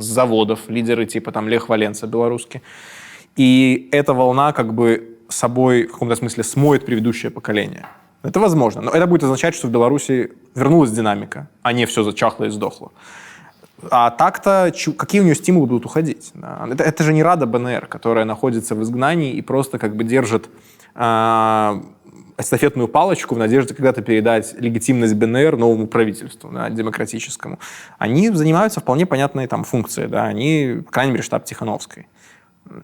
с 0.00 0.04
заводов, 0.04 0.68
лидеры 0.68 1.06
типа 1.06 1.32
там 1.32 1.48
Лех 1.48 1.68
Валенца 1.68 2.06
белорусский. 2.06 2.62
И 3.36 3.88
эта 3.92 4.12
волна 4.12 4.52
как 4.52 4.74
бы 4.74 5.18
собой 5.28 5.86
в 5.86 5.92
каком-то 5.92 6.16
смысле 6.16 6.42
смоет 6.44 6.84
предыдущее 6.84 7.30
поколение. 7.30 7.86
Это 8.22 8.38
возможно, 8.40 8.82
но 8.82 8.90
это 8.90 9.06
будет 9.06 9.24
означать, 9.24 9.54
что 9.54 9.66
в 9.66 9.70
Беларуси 9.70 10.32
вернулась 10.54 10.90
динамика, 10.90 11.48
а 11.62 11.72
не 11.72 11.86
все 11.86 12.02
зачахло 12.02 12.44
и 12.44 12.50
сдохло. 12.50 12.92
А 13.90 14.10
так-то 14.10 14.72
какие 14.98 15.22
у 15.22 15.24
нее 15.24 15.34
стимулы 15.34 15.66
будут 15.66 15.86
уходить? 15.86 16.32
Это, 16.70 16.84
это 16.84 17.02
же 17.02 17.14
не 17.14 17.22
Рада 17.22 17.46
БНР, 17.46 17.86
которая 17.86 18.26
находится 18.26 18.74
в 18.74 18.82
изгнании 18.82 19.32
и 19.32 19.40
просто 19.40 19.78
как 19.78 19.96
бы 19.96 20.04
держит 20.04 20.50
э, 20.94 21.82
эстафетную 22.40 22.88
палочку 22.88 23.34
в 23.34 23.38
надежде 23.38 23.74
когда-то 23.74 24.02
передать 24.02 24.54
легитимность 24.58 25.14
БНР 25.14 25.56
новому 25.56 25.86
правительству, 25.86 26.50
да, 26.50 26.68
демократическому. 26.70 27.58
Они 27.98 28.28
занимаются 28.30 28.80
вполне 28.80 29.06
понятной 29.06 29.46
там 29.46 29.64
функцией. 29.64 30.08
Да, 30.08 30.24
они, 30.24 30.82
по 30.84 30.90
крайней 30.90 31.12
мере, 31.12 31.22
штаб 31.22 31.44
Тихановской 31.44 32.06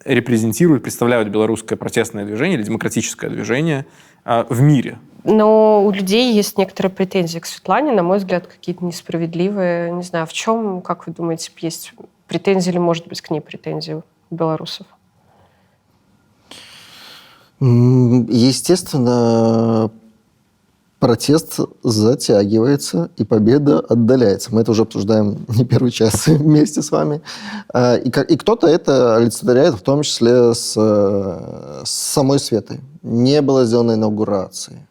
репрезентируют, 0.05 0.83
представляют 0.83 1.29
белорусское 1.29 1.77
протестное 1.77 2.25
движение 2.25 2.59
или 2.59 2.65
демократическое 2.65 3.31
движение 3.31 3.87
э, 4.25 4.45
в 4.49 4.61
мире. 4.61 4.99
Но 5.25 5.85
у 5.85 5.91
людей 5.91 6.33
есть 6.33 6.57
некоторые 6.57 6.93
претензии 6.93 7.39
к 7.39 7.47
Светлане, 7.47 7.93
на 7.93 8.03
мой 8.03 8.19
взгляд, 8.19 8.47
какие-то 8.47 8.85
несправедливые. 8.85 9.91
Не 9.91 10.03
знаю, 10.03 10.27
в 10.27 10.33
чем, 10.33 10.81
как 10.81 11.07
вы 11.07 11.13
думаете, 11.13 11.51
есть 11.61 11.95
претензии 12.29 12.71
или, 12.71 12.79
может 12.79 13.09
быть, 13.09 13.21
к 13.21 13.31
ней 13.31 13.41
претензии 13.41 13.95
у 13.95 14.03
белорусов? 14.31 14.87
Естественно, 17.61 19.91
протест 20.99 21.61
затягивается, 21.83 23.11
и 23.17 23.25
победа 23.25 23.81
отдаляется. 23.81 24.55
Мы 24.55 24.63
это 24.63 24.73
уже 24.73 24.83
обсуждаем 24.83 25.45
не 25.49 25.65
первый 25.65 25.91
час 25.91 26.27
вместе 26.29 26.83
с 26.83 26.91
вами. 26.91 27.23
А, 27.73 27.97
и, 27.97 28.09
и 28.09 28.37
кто-то 28.37 28.67
это 28.67 29.17
олицетворяет, 29.17 29.75
в 29.75 29.83
том 29.83 30.03
числе 30.03 30.55
с, 30.55 30.75
с 30.75 31.91
самой 31.91 32.39
Светой. 32.39 32.81
Не 33.03 33.41
было 33.41 33.65
сделано 33.65 33.93
инаугурации, 33.93 34.87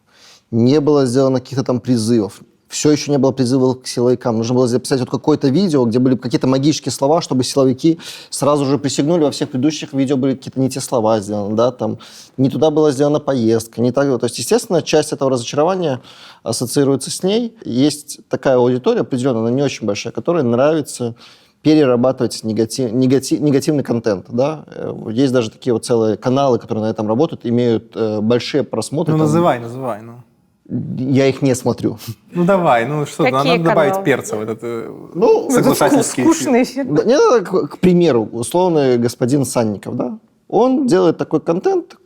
не 0.50 0.80
было 0.80 1.06
сделано 1.06 1.40
каких-то 1.40 1.64
там 1.64 1.80
призывов, 1.80 2.40
все 2.68 2.90
еще 2.90 3.10
не 3.10 3.18
было 3.18 3.32
призывов 3.32 3.82
к 3.82 3.86
силовикам. 3.86 4.38
Нужно 4.38 4.54
было 4.54 4.66
записать 4.66 5.00
вот 5.00 5.10
какое-то 5.10 5.48
видео, 5.48 5.84
где 5.84 5.98
были 5.98 6.16
какие-то 6.16 6.46
магические 6.46 6.92
слова, 6.92 7.22
чтобы 7.22 7.44
силовики 7.44 7.98
сразу 8.30 8.64
же 8.64 8.78
присягнули. 8.78 9.24
Во 9.24 9.30
всех 9.30 9.50
предыдущих 9.50 9.92
видео 9.92 10.16
были 10.16 10.34
какие-то 10.34 10.60
не 10.60 10.68
те 10.68 10.80
слова 10.80 11.20
сделаны, 11.20 11.54
да, 11.54 11.70
там 11.70 11.98
не 12.36 12.50
туда 12.50 12.70
была 12.70 12.90
сделана 12.90 13.20
поездка, 13.20 13.80
не 13.80 13.92
так. 13.92 14.06
То 14.18 14.26
есть, 14.26 14.38
естественно, 14.38 14.82
часть 14.82 15.12
этого 15.12 15.30
разочарования 15.30 16.00
ассоциируется 16.42 17.10
с 17.10 17.22
ней. 17.22 17.56
Есть 17.64 18.20
такая 18.28 18.56
аудитория 18.56 19.00
определенная, 19.00 19.42
она 19.42 19.50
не 19.50 19.62
очень 19.62 19.86
большая, 19.86 20.12
которая 20.12 20.42
нравится 20.42 21.14
перерабатывать 21.62 22.44
негатив, 22.44 22.92
негатив, 22.92 23.40
негативный 23.40 23.82
контент. 23.82 24.26
Да? 24.28 24.64
Э, 24.68 24.94
Есть 25.10 25.32
даже 25.32 25.50
такие 25.50 25.72
вот 25.72 25.84
целые 25.84 26.16
каналы, 26.16 26.60
которые 26.60 26.84
на 26.84 26.90
этом 26.90 27.08
работают, 27.08 27.44
имеют 27.44 27.96
э, 27.96 28.20
большие 28.20 28.62
просмотры. 28.62 29.12
Ну, 29.12 29.18
там. 29.18 29.26
называй, 29.26 29.58
называй, 29.58 30.00
ну. 30.00 30.22
Я 30.68 31.26
их 31.28 31.42
не 31.42 31.54
смотрю. 31.54 31.98
Ну, 32.32 32.44
давай, 32.44 32.86
ну 32.86 33.06
что, 33.06 33.22
Какие 33.22 33.52
надо 33.52 33.62
добавить 33.62 33.92
каналы? 33.92 34.04
перца 34.04 34.36
в 34.36 34.40
этот 34.40 34.58
э, 34.62 34.92
Ну, 35.14 35.44
Это 35.44 35.54
соглашательский 35.54 36.24
эфир. 36.24 36.34
скучный. 36.34 36.84
Да, 36.84 37.04
Не 37.04 37.14
надо, 37.16 37.44
к, 37.44 37.68
к 37.68 37.78
примеру, 37.78 38.28
условный 38.32 38.98
господин 38.98 39.44
Санников, 39.44 39.96
да? 39.96 40.18
Он 40.48 40.86
делает 40.86 41.18
такой 41.18 41.40
контент 41.40 41.96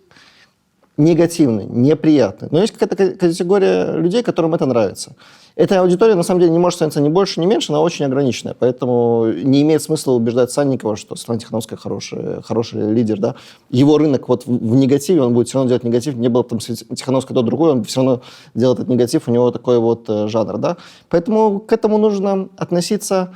негативный, 1.01 1.65
неприятный. 1.65 2.49
Но 2.51 2.61
есть 2.61 2.73
какая-то 2.73 2.97
ка- 2.97 3.17
категория 3.17 3.97
людей, 3.97 4.23
которым 4.23 4.55
это 4.55 4.67
нравится. 4.67 5.17
Эта 5.57 5.81
аудитория, 5.81 6.15
на 6.15 6.23
самом 6.23 6.41
деле, 6.41 6.53
не 6.53 6.59
может 6.59 6.77
становиться 6.77 7.01
ни 7.01 7.09
больше, 7.09 7.41
ни 7.41 7.47
меньше, 7.47 7.73
она 7.73 7.81
очень 7.81 8.05
ограниченная. 8.05 8.55
Поэтому 8.59 9.27
не 9.27 9.63
имеет 9.63 9.83
смысла 9.83 10.13
убеждать 10.13 10.51
Санникова, 10.51 10.97
что 10.97 11.17
Светлана 11.17 11.41
Тихановская 11.41 11.79
хороший, 11.79 12.43
хороший 12.43 12.93
лидер. 12.93 13.19
Да? 13.19 13.35
Его 13.71 13.99
рынок 13.99 14.29
вот 14.29 14.47
в, 14.47 14.75
негативе, 14.77 15.23
он 15.23 15.35
будет 15.35 15.49
все 15.49 15.59
равно 15.59 15.69
делать 15.69 15.85
негатив. 15.85 16.15
Не 16.15 16.29
было 16.29 16.43
бы 16.43 16.49
там 16.49 16.59
Тихановской, 16.59 17.35
то 17.35 17.43
другой, 17.43 17.73
он 17.73 17.85
все 17.85 18.01
равно 18.01 18.23
делает 18.55 18.79
этот 18.79 18.91
негатив, 18.91 19.29
у 19.29 19.33
него 19.33 19.51
такой 19.51 19.79
вот 19.79 20.05
э, 20.09 20.29
жанр. 20.29 20.59
Да? 20.59 20.77
Поэтому 21.09 21.61
к 21.61 21.73
этому 21.73 21.99
нужно 21.99 22.49
относиться 22.57 23.35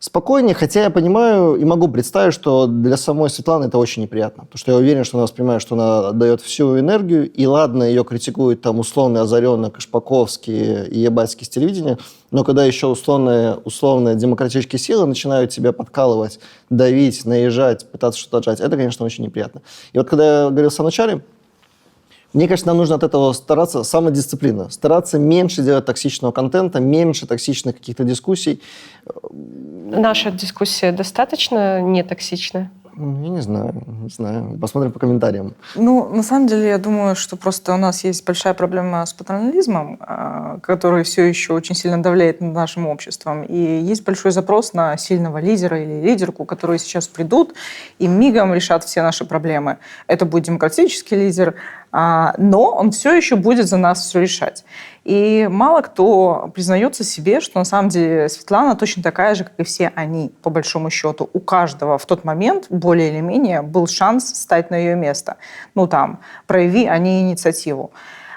спокойнее, 0.00 0.54
хотя 0.54 0.84
я 0.84 0.90
понимаю 0.90 1.56
и 1.56 1.64
могу 1.64 1.88
представить, 1.88 2.34
что 2.34 2.66
для 2.66 2.96
самой 2.96 3.30
Светланы 3.30 3.66
это 3.66 3.78
очень 3.78 4.02
неприятно. 4.02 4.44
Потому 4.44 4.58
что 4.58 4.72
я 4.72 4.78
уверен, 4.78 5.04
что 5.04 5.16
она 5.16 5.24
воспринимает, 5.24 5.62
что 5.62 5.74
она 5.74 6.12
дает 6.12 6.40
всю 6.40 6.78
энергию, 6.78 7.30
и 7.30 7.46
ладно, 7.46 7.82
ее 7.82 8.04
критикуют 8.04 8.60
там 8.60 8.78
условно 8.78 9.22
озаренно 9.22 9.70
Кашпаковский 9.70 10.84
и 10.84 11.00
Ебальский 11.00 11.46
с 11.46 11.48
телевидения, 11.48 11.98
но 12.30 12.44
когда 12.44 12.64
еще 12.64 12.86
условные, 12.86 13.54
условные 13.64 14.14
демократические 14.14 14.78
силы 14.78 15.06
начинают 15.06 15.50
тебя 15.50 15.72
подкалывать, 15.72 16.40
давить, 16.70 17.24
наезжать, 17.24 17.90
пытаться 17.90 18.20
что-то 18.20 18.38
отжать, 18.38 18.60
это, 18.60 18.76
конечно, 18.76 19.04
очень 19.04 19.24
неприятно. 19.24 19.62
И 19.92 19.98
вот 19.98 20.08
когда 20.08 20.44
я 20.44 20.50
говорил 20.50 20.70
в 20.70 20.74
самом 20.74 20.88
начале, 20.88 21.22
мне 22.34 22.46
кажется, 22.46 22.66
нам 22.68 22.76
нужно 22.76 22.96
от 22.96 23.02
этого 23.02 23.32
стараться, 23.32 23.82
самодисциплина, 23.82 24.68
стараться 24.70 25.18
меньше 25.18 25.62
делать 25.62 25.86
токсичного 25.86 26.32
контента, 26.32 26.78
меньше 26.80 27.26
токсичных 27.26 27.76
каких-то 27.76 28.04
дискуссий. 28.04 28.62
Наша 29.22 30.30
дискуссия 30.30 30.92
достаточно 30.92 31.80
нетоксичная. 31.80 32.70
Ну, 33.00 33.22
Я 33.22 33.28
не 33.28 33.40
знаю, 33.42 33.74
не 33.86 34.08
знаю. 34.08 34.58
Посмотрим 34.60 34.90
по 34.90 34.98
комментариям. 34.98 35.54
Ну, 35.76 36.08
на 36.08 36.24
самом 36.24 36.48
деле, 36.48 36.68
я 36.68 36.78
думаю, 36.78 37.14
что 37.14 37.36
просто 37.36 37.72
у 37.72 37.76
нас 37.76 38.02
есть 38.02 38.26
большая 38.26 38.54
проблема 38.54 39.06
с 39.06 39.12
паттернализмом, 39.12 39.98
а, 40.00 40.58
который 40.58 41.04
все 41.04 41.22
еще 41.22 41.52
очень 41.52 41.76
сильно 41.76 42.02
давляет 42.02 42.40
над 42.40 42.54
нашим 42.54 42.88
обществом. 42.88 43.44
И 43.44 43.56
есть 43.56 44.04
большой 44.04 44.32
запрос 44.32 44.72
на 44.72 44.96
сильного 44.96 45.38
лидера 45.38 45.80
или 45.80 46.00
лидерку, 46.08 46.44
которые 46.44 46.80
сейчас 46.80 47.06
придут 47.06 47.54
и 48.00 48.08
мигом 48.08 48.52
решат 48.52 48.82
все 48.82 49.02
наши 49.02 49.24
проблемы. 49.24 49.78
Это 50.08 50.24
будет 50.26 50.44
демократический 50.46 51.14
лидер, 51.14 51.54
но 51.92 52.72
он 52.74 52.90
все 52.90 53.14
еще 53.14 53.36
будет 53.36 53.66
за 53.66 53.76
нас 53.78 54.00
все 54.00 54.20
решать. 54.20 54.64
И 55.04 55.48
мало 55.50 55.80
кто 55.80 56.50
признается 56.54 57.02
себе, 57.02 57.40
что 57.40 57.58
на 57.58 57.64
самом 57.64 57.88
деле 57.88 58.28
Светлана 58.28 58.76
точно 58.76 59.02
такая 59.02 59.34
же, 59.34 59.44
как 59.44 59.54
и 59.56 59.64
все 59.64 59.90
они, 59.94 60.30
по 60.42 60.50
большому 60.50 60.90
счету. 60.90 61.30
У 61.32 61.40
каждого 61.40 61.96
в 61.96 62.04
тот 62.04 62.24
момент, 62.24 62.66
более 62.68 63.08
или 63.08 63.20
менее, 63.20 63.62
был 63.62 63.86
шанс 63.86 64.28
стать 64.28 64.70
на 64.70 64.76
ее 64.76 64.96
место. 64.96 65.38
Ну 65.74 65.86
там, 65.86 66.20
прояви 66.46 66.86
они 66.86 67.22
инициативу. 67.22 67.90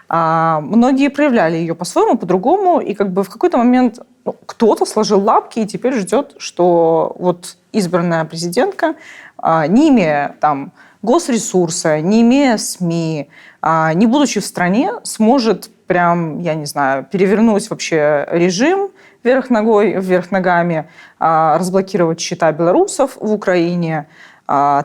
А, 0.08 0.62
многие 0.62 1.10
проявляли 1.10 1.58
ее 1.58 1.76
по-своему, 1.76 2.18
по-другому, 2.18 2.80
и 2.80 2.94
как 2.94 3.12
бы 3.12 3.24
в 3.24 3.30
какой-то 3.30 3.58
момент 3.58 4.00
ну, 4.24 4.36
кто-то 4.46 4.86
сложил 4.86 5.22
лапки 5.22 5.60
и 5.60 5.66
теперь 5.66 5.94
ждет, 5.96 6.36
что 6.38 7.16
вот 7.18 7.58
избранная 7.74 8.24
президентка, 8.26 8.96
а, 9.38 9.68
не 9.68 9.90
имея 9.90 10.36
там 10.40 10.74
госресурса, 11.02 12.00
не 12.02 12.22
имея 12.22 12.58
СМИ, 12.58 13.30
а, 13.62 13.94
не 13.94 14.06
будучи 14.06 14.40
в 14.40 14.46
стране, 14.46 14.94
сможет 15.04 15.70
прям, 15.88 16.40
я 16.40 16.56
не 16.56 16.66
знаю, 16.66 17.06
перевернуть 17.12 17.70
вообще 17.70 18.28
режим 18.32 18.92
вверх 19.24 19.50
ногой, 19.50 20.00
вверх 20.00 20.32
ногами, 20.32 20.88
а, 21.20 21.58
разблокировать 21.58 22.20
счета 22.20 22.52
белорусов 22.52 23.18
в 23.20 23.32
Украине, 23.34 24.08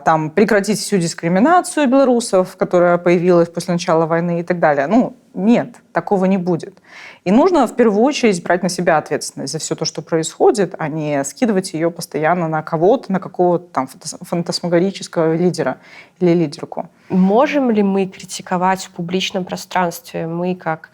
там 0.05 0.29
прекратить 0.29 0.79
всю 0.79 0.97
дискриминацию 0.97 1.87
белорусов, 1.89 2.55
которая 2.55 2.97
появилась 2.97 3.49
после 3.49 3.73
начала 3.73 4.05
войны 4.05 4.39
и 4.39 4.43
так 4.43 4.59
далее. 4.59 4.87
Ну, 4.87 5.17
нет, 5.33 5.75
такого 5.91 6.23
не 6.23 6.37
будет. 6.37 6.77
И 7.25 7.31
нужно 7.31 7.67
в 7.67 7.75
первую 7.75 8.01
очередь 8.03 8.41
брать 8.43 8.63
на 8.63 8.69
себя 8.69 8.97
ответственность 8.97 9.51
за 9.51 9.59
все 9.59 9.75
то, 9.75 9.83
что 9.83 10.01
происходит, 10.01 10.73
а 10.77 10.87
не 10.87 11.21
скидывать 11.25 11.73
ее 11.73 11.91
постоянно 11.91 12.47
на 12.47 12.63
кого-то, 12.63 13.11
на 13.11 13.19
какого-то 13.19 13.65
там 13.65 13.87
фантас- 13.87 14.17
фантасмагорического 14.21 15.35
лидера 15.35 15.77
или 16.21 16.33
лидерку. 16.33 16.89
Можем 17.09 17.69
ли 17.69 17.83
мы 17.83 18.05
критиковать 18.05 18.85
в 18.85 18.91
публичном 18.91 19.43
пространстве, 19.43 20.27
мы 20.27 20.55
как 20.55 20.91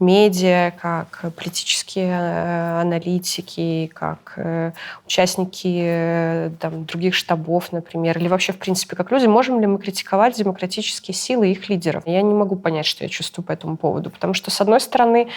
медиа, 0.00 0.72
как 0.80 1.32
политические 1.36 2.10
э, 2.10 2.80
аналитики, 2.80 3.90
как 3.94 4.34
э, 4.36 4.72
участники 5.06 5.80
э, 5.84 6.50
там, 6.60 6.84
других 6.84 7.14
штабов, 7.14 7.72
например, 7.72 8.18
или 8.18 8.28
вообще, 8.28 8.52
в 8.52 8.58
принципе, 8.58 8.96
как 8.96 9.10
люди, 9.10 9.26
можем 9.26 9.60
ли 9.60 9.66
мы 9.66 9.78
критиковать 9.78 10.36
демократические 10.36 11.14
силы 11.14 11.48
и 11.48 11.52
их 11.52 11.68
лидеров? 11.68 12.04
Я 12.06 12.22
не 12.22 12.34
могу 12.34 12.56
понять, 12.56 12.86
что 12.86 13.04
я 13.04 13.08
чувствую 13.08 13.44
по 13.44 13.52
этому 13.52 13.76
поводу, 13.76 14.10
потому 14.10 14.34
что, 14.34 14.50
с 14.50 14.60
одной 14.60 14.80
стороны, 14.80 15.28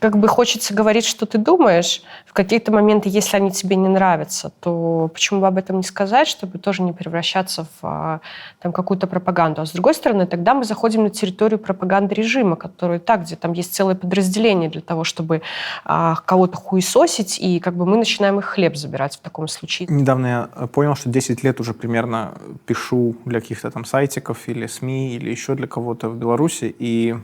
как 0.00 0.16
бы 0.16 0.28
хочется 0.28 0.74
говорить, 0.74 1.04
что 1.04 1.26
ты 1.26 1.38
думаешь. 1.38 2.02
В 2.26 2.32
какие-то 2.32 2.72
моменты, 2.72 3.08
если 3.10 3.36
они 3.36 3.50
тебе 3.52 3.76
не 3.76 3.88
нравятся, 3.88 4.50
то 4.60 5.10
почему 5.12 5.40
бы 5.40 5.46
об 5.46 5.58
этом 5.58 5.76
не 5.76 5.82
сказать, 5.82 6.26
чтобы 6.26 6.58
тоже 6.58 6.82
не 6.82 6.92
превращаться 6.92 7.64
в 7.64 7.78
а, 7.82 8.20
там, 8.60 8.72
какую-то 8.72 9.06
пропаганду. 9.06 9.60
А 9.60 9.66
с 9.66 9.72
другой 9.72 9.94
стороны, 9.94 10.26
тогда 10.26 10.54
мы 10.54 10.64
заходим 10.64 11.02
на 11.02 11.10
территорию 11.10 11.58
пропаганды 11.58 12.14
режима, 12.14 12.56
который 12.56 12.98
так, 12.98 13.22
где 13.22 13.36
там 13.36 13.52
есть 13.52 13.74
целое 13.74 13.94
подразделение 13.94 14.70
для 14.70 14.80
того, 14.80 15.04
чтобы 15.04 15.42
а, 15.84 16.16
кого-то 16.24 16.56
хуесосить, 16.56 17.38
и 17.38 17.60
как 17.60 17.74
бы 17.74 17.84
мы 17.84 17.98
начинаем 17.98 18.38
их 18.38 18.46
хлеб 18.46 18.76
забирать 18.76 19.16
в 19.16 19.20
таком 19.20 19.48
случае. 19.48 19.88
Недавно 19.90 20.26
я 20.26 20.66
понял, 20.68 20.94
что 20.94 21.10
10 21.10 21.44
лет 21.44 21.60
уже 21.60 21.74
примерно 21.74 22.32
пишу 22.64 23.16
для 23.26 23.40
каких-то 23.40 23.70
там 23.70 23.84
сайтиков 23.84 24.48
или 24.48 24.66
СМИ, 24.66 25.16
или 25.16 25.30
еще 25.30 25.54
для 25.54 25.66
кого-то 25.66 26.08
в 26.08 26.16
Беларуси, 26.16 26.74
и 26.78 27.16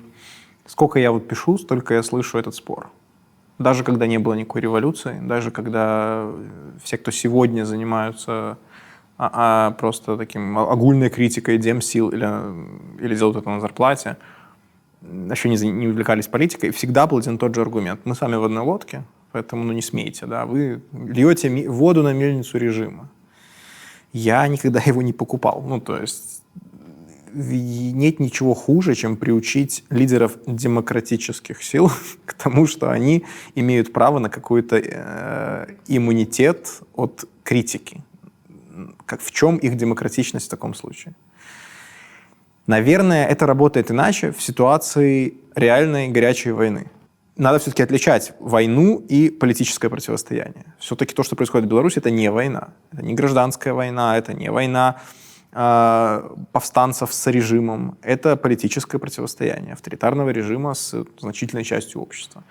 сколько 0.66 0.98
я 0.98 1.10
вот 1.10 1.28
пишу, 1.28 1.58
столько 1.58 1.94
я 1.94 2.02
слышу 2.02 2.38
этот 2.38 2.54
спор. 2.54 2.90
Даже 3.58 3.84
когда 3.84 4.06
не 4.06 4.18
было 4.18 4.34
никакой 4.34 4.60
революции, 4.60 5.18
даже 5.22 5.50
когда 5.50 6.24
э, 6.24 6.44
все, 6.82 6.98
кто 6.98 7.10
сегодня 7.10 7.64
занимаются 7.64 8.58
а, 9.16 9.30
а, 9.32 9.70
просто 9.72 10.18
таким 10.18 10.58
огульной 10.58 11.08
критикой 11.08 11.56
демсил 11.56 12.10
или, 12.10 12.28
или 13.00 13.16
делают 13.16 13.38
это 13.38 13.48
на 13.48 13.60
зарплате, 13.60 14.18
еще 15.02 15.48
не, 15.48 15.56
не 15.70 15.88
увлекались 15.88 16.26
политикой, 16.26 16.70
всегда 16.70 17.06
был 17.06 17.18
один 17.18 17.38
тот 17.38 17.54
же 17.54 17.62
аргумент. 17.62 18.00
Мы 18.04 18.14
сами 18.14 18.36
в 18.36 18.44
одной 18.44 18.62
лодке, 18.62 19.04
поэтому 19.32 19.64
ну, 19.64 19.72
не 19.72 19.82
смейте, 19.82 20.26
да, 20.26 20.44
вы 20.44 20.82
льете 20.92 21.68
воду 21.70 22.02
на 22.02 22.12
мельницу 22.12 22.58
режима. 22.58 23.08
Я 24.12 24.46
никогда 24.48 24.80
его 24.84 25.00
не 25.00 25.12
покупал. 25.12 25.62
Ну, 25.66 25.80
то 25.80 25.96
есть 25.96 26.35
нет 27.36 28.20
ничего 28.20 28.54
хуже, 28.54 28.94
чем 28.94 29.16
приучить 29.16 29.84
лидеров 29.90 30.38
демократических 30.46 31.62
сил 31.62 31.90
к 32.24 32.34
тому, 32.34 32.66
что 32.66 32.90
они 32.90 33.24
имеют 33.54 33.92
право 33.92 34.18
на 34.18 34.30
какой-то 34.30 34.76
э, 34.76 35.66
иммунитет 35.86 36.80
от 36.94 37.24
критики. 37.44 38.02
Как, 39.04 39.20
в 39.20 39.30
чем 39.30 39.56
их 39.56 39.76
демократичность 39.76 40.46
в 40.46 40.50
таком 40.50 40.74
случае? 40.74 41.14
Наверное, 42.66 43.26
это 43.26 43.46
работает 43.46 43.90
иначе 43.90 44.32
в 44.32 44.42
ситуации 44.42 45.34
реальной 45.54 46.08
горячей 46.08 46.50
войны. 46.50 46.90
Надо 47.36 47.58
все-таки 47.58 47.82
отличать 47.82 48.32
войну 48.40 49.04
и 49.10 49.28
политическое 49.28 49.90
противостояние. 49.90 50.64
Все-таки 50.78 51.14
то, 51.14 51.22
что 51.22 51.36
происходит 51.36 51.66
в 51.66 51.70
Беларуси, 51.70 51.98
это 51.98 52.10
не 52.10 52.30
война. 52.30 52.68
Это 52.92 53.02
не 53.02 53.14
гражданская 53.14 53.74
война, 53.74 54.16
это 54.16 54.32
не 54.32 54.50
война 54.50 54.96
повстанцев 56.52 57.14
с 57.14 57.26
режимом. 57.30 57.96
Это 58.02 58.36
политическое 58.36 58.98
противостояние 58.98 59.72
авторитарного 59.72 60.28
режима 60.28 60.74
с 60.74 61.04
значительной 61.18 61.64
частью 61.64 62.02
общества. 62.02 62.44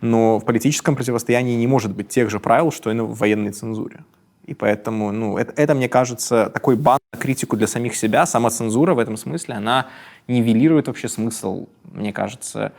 Но 0.00 0.38
в 0.38 0.44
политическом 0.44 0.94
противостоянии 0.94 1.56
не 1.56 1.66
может 1.66 1.92
быть 1.92 2.08
тех 2.08 2.30
же 2.30 2.38
правил, 2.38 2.70
что 2.70 2.92
и 2.92 2.98
в 2.98 3.14
военной 3.14 3.50
цензуре. 3.50 4.04
И 4.46 4.54
поэтому, 4.54 5.10
ну, 5.10 5.38
это, 5.38 5.52
это, 5.56 5.74
мне 5.74 5.88
кажется, 5.88 6.50
такой 6.50 6.76
бан 6.76 6.98
на 7.12 7.18
критику 7.18 7.56
для 7.56 7.66
самих 7.66 7.96
себя. 7.96 8.26
Самоцензура 8.26 8.94
в 8.94 9.00
этом 9.00 9.16
смысле, 9.16 9.54
она 9.54 9.88
нивелирует 10.28 10.86
вообще 10.86 11.08
смысл, 11.08 11.66
мне 11.92 12.12
кажется, 12.12 12.72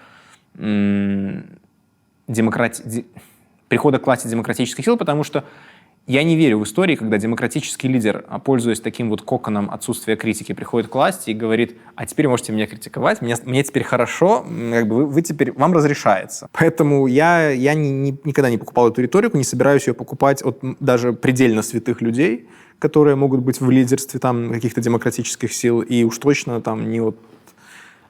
демократи... 2.27 2.83
де- 2.85 3.05
прихода 3.69 3.97
к 3.97 4.05
власти 4.05 4.27
демократических 4.27 4.85
сил, 4.85 4.97
потому 4.97 5.23
что 5.23 5.43
я 6.05 6.23
не 6.23 6.35
верю 6.35 6.59
в 6.59 6.63
истории, 6.63 6.95
когда 6.95 7.17
демократический 7.17 7.87
лидер, 7.87 8.25
а, 8.27 8.39
пользуясь 8.39 8.81
таким 8.81 9.09
вот 9.09 9.21
коконом 9.21 9.71
отсутствия 9.71 10.17
критики, 10.17 10.51
приходит 10.51 10.89
к 10.89 10.95
власти 10.95 11.29
и 11.29 11.33
говорит, 11.33 11.77
а 11.95 12.05
теперь 12.05 12.27
можете 12.27 12.51
меня 12.51 12.67
критиковать, 12.67 13.21
мне, 13.21 13.35
мне 13.45 13.63
теперь 13.63 13.83
хорошо, 13.83 14.45
как 14.71 14.87
бы 14.87 14.95
вы, 14.95 15.05
вы 15.05 15.21
теперь, 15.21 15.53
вам 15.53 15.71
разрешается. 15.73 16.49
Поэтому 16.51 17.07
я, 17.07 17.49
я 17.51 17.73
не, 17.73 17.89
не, 17.91 18.17
никогда 18.25 18.49
не 18.49 18.57
покупал 18.57 18.89
эту 18.89 19.01
риторику, 19.01 19.37
не 19.37 19.45
собираюсь 19.45 19.87
ее 19.87 19.93
покупать 19.93 20.43
от 20.43 20.59
даже 20.81 21.13
предельно 21.13 21.61
святых 21.61 22.01
людей, 22.01 22.49
которые 22.79 23.15
могут 23.15 23.39
быть 23.39 23.61
в 23.61 23.69
лидерстве 23.69 24.19
там 24.19 24.51
каких-то 24.51 24.81
демократических 24.81 25.53
сил, 25.53 25.79
и 25.79 26.03
уж 26.03 26.17
точно 26.17 26.59
там 26.61 26.91
не 26.91 26.99
от 26.99 27.17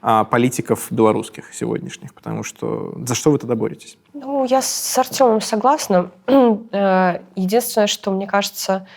а, 0.01 0.23
политиков 0.23 0.87
белорусских 0.89 1.53
сегодняшних, 1.53 2.15
потому 2.15 2.43
что 2.43 2.97
за 3.05 3.13
что 3.13 3.31
вы 3.31 3.37
тогда 3.37 3.53
боретесь? 3.55 3.97
Ну, 4.13 4.45
я 4.45 4.61
с 4.61 4.97
Артемом 4.97 5.41
согласна. 5.41 6.11
Э, 6.71 7.19
единственное, 7.35 7.87
что 7.87 8.11
мне 8.11 8.25
кажется, 8.25 8.87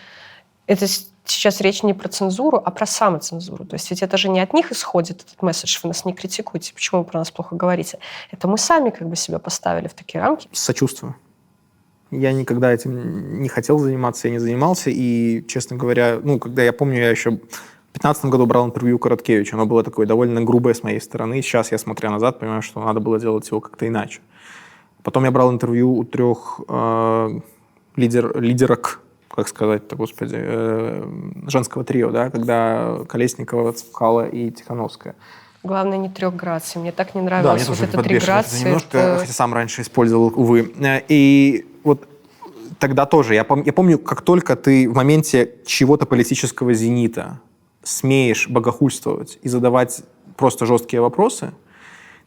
это 0.66 0.86
сейчас 1.24 1.60
речь 1.60 1.82
не 1.82 1.92
про 1.94 2.08
цензуру, 2.08 2.60
а 2.64 2.70
про 2.70 2.86
самоцензуру. 2.86 3.64
То 3.66 3.74
есть 3.74 3.90
ведь 3.90 4.02
это 4.02 4.16
же 4.16 4.28
не 4.28 4.40
от 4.40 4.54
них 4.54 4.72
исходит 4.72 5.22
этот 5.22 5.42
месседж, 5.42 5.78
вы 5.82 5.88
нас 5.88 6.04
не 6.04 6.14
критикуйте, 6.14 6.72
почему 6.72 7.00
вы 7.02 7.06
про 7.06 7.18
нас 7.18 7.30
плохо 7.30 7.54
говорите. 7.54 7.98
Это 8.30 8.48
мы 8.48 8.56
сами 8.56 8.90
как 8.90 9.08
бы 9.08 9.16
себя 9.16 9.38
поставили 9.38 9.88
в 9.88 9.94
такие 9.94 10.22
рамки. 10.22 10.48
Сочувствую. 10.52 11.16
Я 12.10 12.32
никогда 12.32 12.72
этим 12.72 13.40
не 13.42 13.48
хотел 13.48 13.78
заниматься, 13.78 14.28
я 14.28 14.32
не 14.32 14.38
занимался, 14.38 14.90
и, 14.90 15.44
честно 15.48 15.76
говоря, 15.76 16.18
ну, 16.22 16.38
когда 16.38 16.62
я 16.62 16.72
помню, 16.72 16.98
я 16.98 17.10
еще 17.10 17.40
2015 17.96 18.26
году 18.26 18.46
брал 18.46 18.66
интервью 18.66 18.98
Короткевича. 18.98 19.56
Оно 19.56 19.66
было 19.66 19.82
такое 19.82 20.06
довольно 20.06 20.42
грубое 20.42 20.74
с 20.74 20.82
моей 20.82 21.00
стороны. 21.00 21.40
Сейчас 21.42 21.72
я, 21.72 21.78
смотря 21.78 22.10
назад, 22.10 22.38
понимаю, 22.38 22.62
что 22.62 22.80
надо 22.84 23.00
было 23.00 23.18
делать 23.18 23.48
его 23.48 23.60
как-то 23.60 23.88
иначе. 23.88 24.20
Потом 25.06 25.22
я 25.22 25.30
брал 25.30 25.52
интервью 25.52 25.94
у 25.94 26.02
трех 26.02 26.60
э, 26.68 27.40
лидер, 27.94 28.40
лидерок, 28.40 29.00
как 29.28 29.46
сказать-то, 29.46 29.94
господи, 29.94 30.34
э, 30.36 31.04
женского 31.46 31.84
трио, 31.84 32.10
да, 32.10 32.28
когда 32.28 32.98
Колесникова, 33.08 33.72
Цепкала 33.72 34.26
и 34.26 34.50
Тихановская. 34.50 35.14
Главное, 35.62 35.96
не 35.96 36.08
трех 36.08 36.34
граций. 36.34 36.80
Мне 36.80 36.90
так 36.90 37.14
не 37.14 37.20
нравилось 37.20 37.64
да, 37.64 37.70
мне 37.70 37.78
вот 37.80 37.88
это 37.88 38.02
три 38.02 38.18
грации. 38.18 38.64
Немножко, 38.64 38.98
это... 38.98 39.20
хотя 39.20 39.32
сам 39.32 39.54
раньше 39.54 39.82
использовал, 39.82 40.32
увы. 40.34 40.74
Э, 40.80 41.00
и 41.06 41.64
вот 41.84 42.08
тогда 42.80 43.06
тоже, 43.06 43.34
я, 43.34 43.42
пом- 43.42 43.62
я 43.64 43.72
помню, 43.72 44.00
как 44.00 44.22
только 44.22 44.56
ты 44.56 44.90
в 44.90 44.96
моменте 44.96 45.54
чего-то 45.66 46.06
политического 46.06 46.74
зенита 46.74 47.38
смеешь 47.84 48.48
богохульствовать 48.48 49.38
и 49.40 49.48
задавать 49.48 50.02
просто 50.36 50.66
жесткие 50.66 51.00
вопросы, 51.00 51.52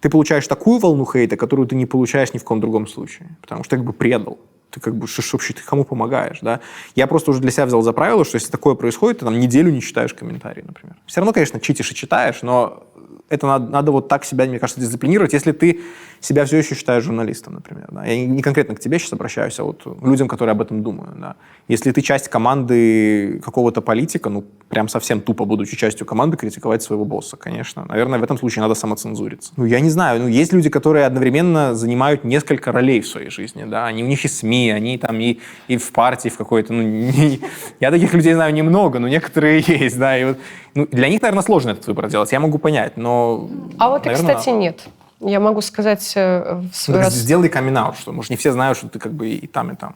ты 0.02 0.10
получаешь 0.10 0.48
такую 0.48 0.80
волну 0.80 1.06
хейта, 1.06 1.38
которую 1.38 1.68
ты 1.68 1.76
не 1.76 1.86
получаешь 1.86 2.34
ни 2.34 2.38
в 2.38 2.44
каком 2.44 2.62
другом 2.62 2.88
случае, 2.88 3.38
потому 3.42 3.64
что 3.64 3.72
ты 3.72 3.78
как 3.78 3.86
бы 3.86 3.94
предал. 3.94 4.40
Ты 4.70 4.80
как 4.80 4.96
бы, 4.96 5.08
что, 5.08 5.24
вообще, 5.34 5.54
ты 5.54 5.64
кому 5.64 5.84
помогаешь, 5.84 6.40
да? 6.42 6.60
Я 6.96 7.08
просто 7.08 7.32
уже 7.32 7.40
для 7.40 7.50
себя 7.50 7.66
взял 7.66 7.82
за 7.82 7.92
правило, 7.92 8.24
что 8.24 8.36
если 8.36 8.52
такое 8.52 8.76
происходит, 8.76 9.20
ты 9.20 9.26
там 9.26 9.40
неделю 9.40 9.72
не 9.72 9.82
читаешь 9.82 10.14
комментарии, 10.14 10.64
например. 10.66 10.96
Все 11.08 11.22
равно, 11.22 11.34
конечно, 11.34 11.60
читишь 11.60 11.92
и 11.92 11.96
читаешь, 11.96 12.44
но 12.44 12.84
это 13.30 13.48
надо, 13.48 13.72
надо 13.72 13.92
вот 13.92 14.08
так 14.08 14.26
себя, 14.26 14.46
мне 14.46 14.60
кажется, 14.60 14.80
дисциплинировать, 14.80 15.34
если 15.34 15.54
ты 15.54 15.82
себя 16.22 16.46
все 16.46 16.58
еще 16.58 16.76
считаешь 16.76 17.04
журналистом, 17.04 17.56
например. 17.56 17.88
Да? 17.92 18.06
Я 18.06 18.26
не 18.26 18.42
конкретно 18.42 18.76
к 18.76 18.80
тебе 18.80 19.00
сейчас 19.00 19.14
обращаюсь, 19.14 19.60
а 19.60 19.64
вот 19.64 19.86
людям, 20.02 20.28
которые 20.28 20.52
об 20.52 20.62
этом 20.62 20.84
думают. 20.84 21.20
Да? 21.20 21.36
Если 21.68 21.92
ты 21.92 22.02
часть 22.02 22.30
команды 22.30 23.40
какого-то 23.44 23.82
политика, 23.82 24.30
ну, 24.30 24.44
прям 24.70 24.88
совсем 24.88 25.22
тупо, 25.22 25.46
будучи 25.46 25.76
частью 25.76 26.06
команды, 26.06 26.38
критиковать 26.38 26.82
своего 26.84 27.06
босса, 27.06 27.38
конечно. 27.38 27.86
Наверное, 27.86 28.20
в 28.20 28.24
этом 28.24 28.38
случае 28.38 28.62
надо 28.62 28.76
самоцензуриться. 28.76 29.52
Ну, 29.58 29.66
я 29.66 29.80
не 29.80 29.90
знаю, 29.90 30.22
ну, 30.22 30.28
есть 30.28 30.54
люди, 30.54 30.70
которые 30.70 31.06
одновременно 31.06 31.76
занимают 31.76 32.24
несколько 32.24 32.72
ролей 32.72 33.02
в 33.02 33.08
своей 33.08 33.30
жизни, 33.30 33.66
да, 33.66 33.88
они 33.88 34.04
у 34.04 34.08
них 34.08 34.24
и 34.26 34.28
СМИ, 34.28 34.72
они 34.72 34.98
там 34.98 35.20
и, 35.20 35.40
и 35.68 35.78
в 35.78 35.92
партии 35.92 36.30
в 36.30 36.38
какой-то, 36.38 36.74
ну, 36.74 36.82
не, 36.84 37.40
я 37.80 37.92
таких 37.92 38.14
людей 38.14 38.34
знаю 38.34 38.54
немного, 38.54 39.00
но 39.00 39.08
некоторые 39.08 39.60
есть, 39.68 39.98
да, 39.98 40.18
и 40.18 40.26
вот, 40.26 40.38
ну, 40.76 40.88
для 40.88 41.10
них, 41.10 41.22
наверное, 41.22 41.44
сложно 41.44 41.72
этот 41.72 41.88
выбор 41.88 42.08
делать, 42.10 42.32
я 42.32 42.40
могу 42.40 42.58
понять, 42.58 42.98
но... 42.98 43.50
А 43.78 43.90
вот, 43.90 44.06
наверное, 44.06 44.34
и, 44.34 44.38
кстати, 44.38 44.56
нет. 44.56 44.88
Я 45.20 45.40
могу 45.40 45.62
сказать 45.62 46.14
э, 46.16 46.62
в 46.72 46.76
свой 46.76 46.98
ну, 46.98 47.04
раз... 47.04 47.14
Сделай 47.14 47.50
камин 47.50 47.78
что, 47.94 48.14
может, 48.14 48.30
не 48.30 48.38
все 48.38 48.52
знают, 48.54 48.78
что 48.78 48.88
ты 48.88 49.00
как 49.00 49.14
бы 49.14 49.30
и 49.30 49.48
там, 49.48 49.72
и 49.72 49.76
там. 49.76 49.96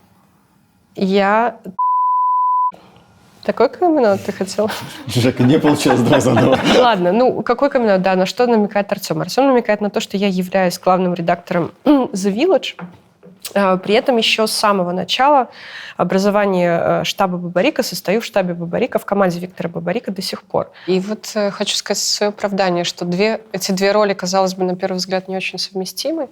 Я... 0.95 1.57
Такой 3.43 3.69
камин 3.69 4.17
ты 4.19 4.31
хотел? 4.31 4.69
Жека, 5.07 5.43
не 5.43 5.59
получилось, 5.59 6.01
давай 6.01 6.19
заново. 6.19 6.59
Ладно, 6.77 7.11
ну, 7.11 7.41
какой 7.41 7.69
камин 7.69 8.01
Да, 8.01 8.15
на 8.15 8.25
что 8.25 8.47
намекает 8.47 8.91
Артем? 8.91 9.21
Артем 9.21 9.47
намекает 9.47 9.81
на 9.81 9.89
то, 9.89 9.99
что 9.99 10.17
я 10.17 10.27
являюсь 10.27 10.77
главным 10.79 11.13
редактором 11.13 11.71
The 11.85 12.33
Village, 12.33 12.75
при 13.51 13.93
этом 13.93 14.17
еще 14.17 14.47
с 14.47 14.51
самого 14.51 14.91
начала 14.91 15.49
образования 15.97 16.79
э, 16.81 17.03
штаба 17.03 17.37
Бабарика 17.37 17.83
состою 17.83 18.21
в 18.21 18.25
штабе 18.25 18.53
Бабарика, 18.53 18.99
в 18.99 19.05
команде 19.05 19.39
Виктора 19.39 19.69
Бабарика 19.69 20.11
до 20.11 20.21
сих 20.21 20.43
пор. 20.43 20.71
И 20.87 20.99
вот 20.99 21.31
э, 21.35 21.51
хочу 21.51 21.75
сказать 21.75 22.01
свое 22.01 22.29
оправдание, 22.29 22.83
что 22.83 23.05
две, 23.05 23.41
эти 23.51 23.71
две 23.71 23.91
роли, 23.91 24.13
казалось 24.13 24.55
бы, 24.55 24.63
на 24.63 24.75
первый 24.75 24.97
взгляд 24.97 25.27
не 25.27 25.37
очень 25.37 25.59
совместимы, 25.59 26.29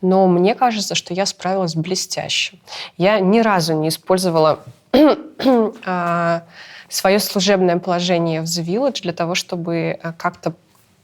но 0.00 0.26
мне 0.26 0.54
кажется, 0.54 0.94
что 0.94 1.14
я 1.14 1.26
справилась 1.26 1.74
блестяще. 1.74 2.58
Я 2.96 3.20
ни 3.20 3.40
разу 3.40 3.74
не 3.74 3.88
использовала 3.88 4.60
а, 5.84 6.42
свое 6.88 7.18
служебное 7.18 7.78
положение 7.78 8.40
в 8.40 8.44
The 8.44 8.64
Village 8.64 9.02
для 9.02 9.12
того, 9.12 9.34
чтобы 9.34 9.98
э, 10.02 10.12
как-то 10.18 10.54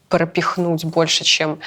пропихнуть 0.09 0.85
больше, 0.85 1.25
чем 1.25 1.59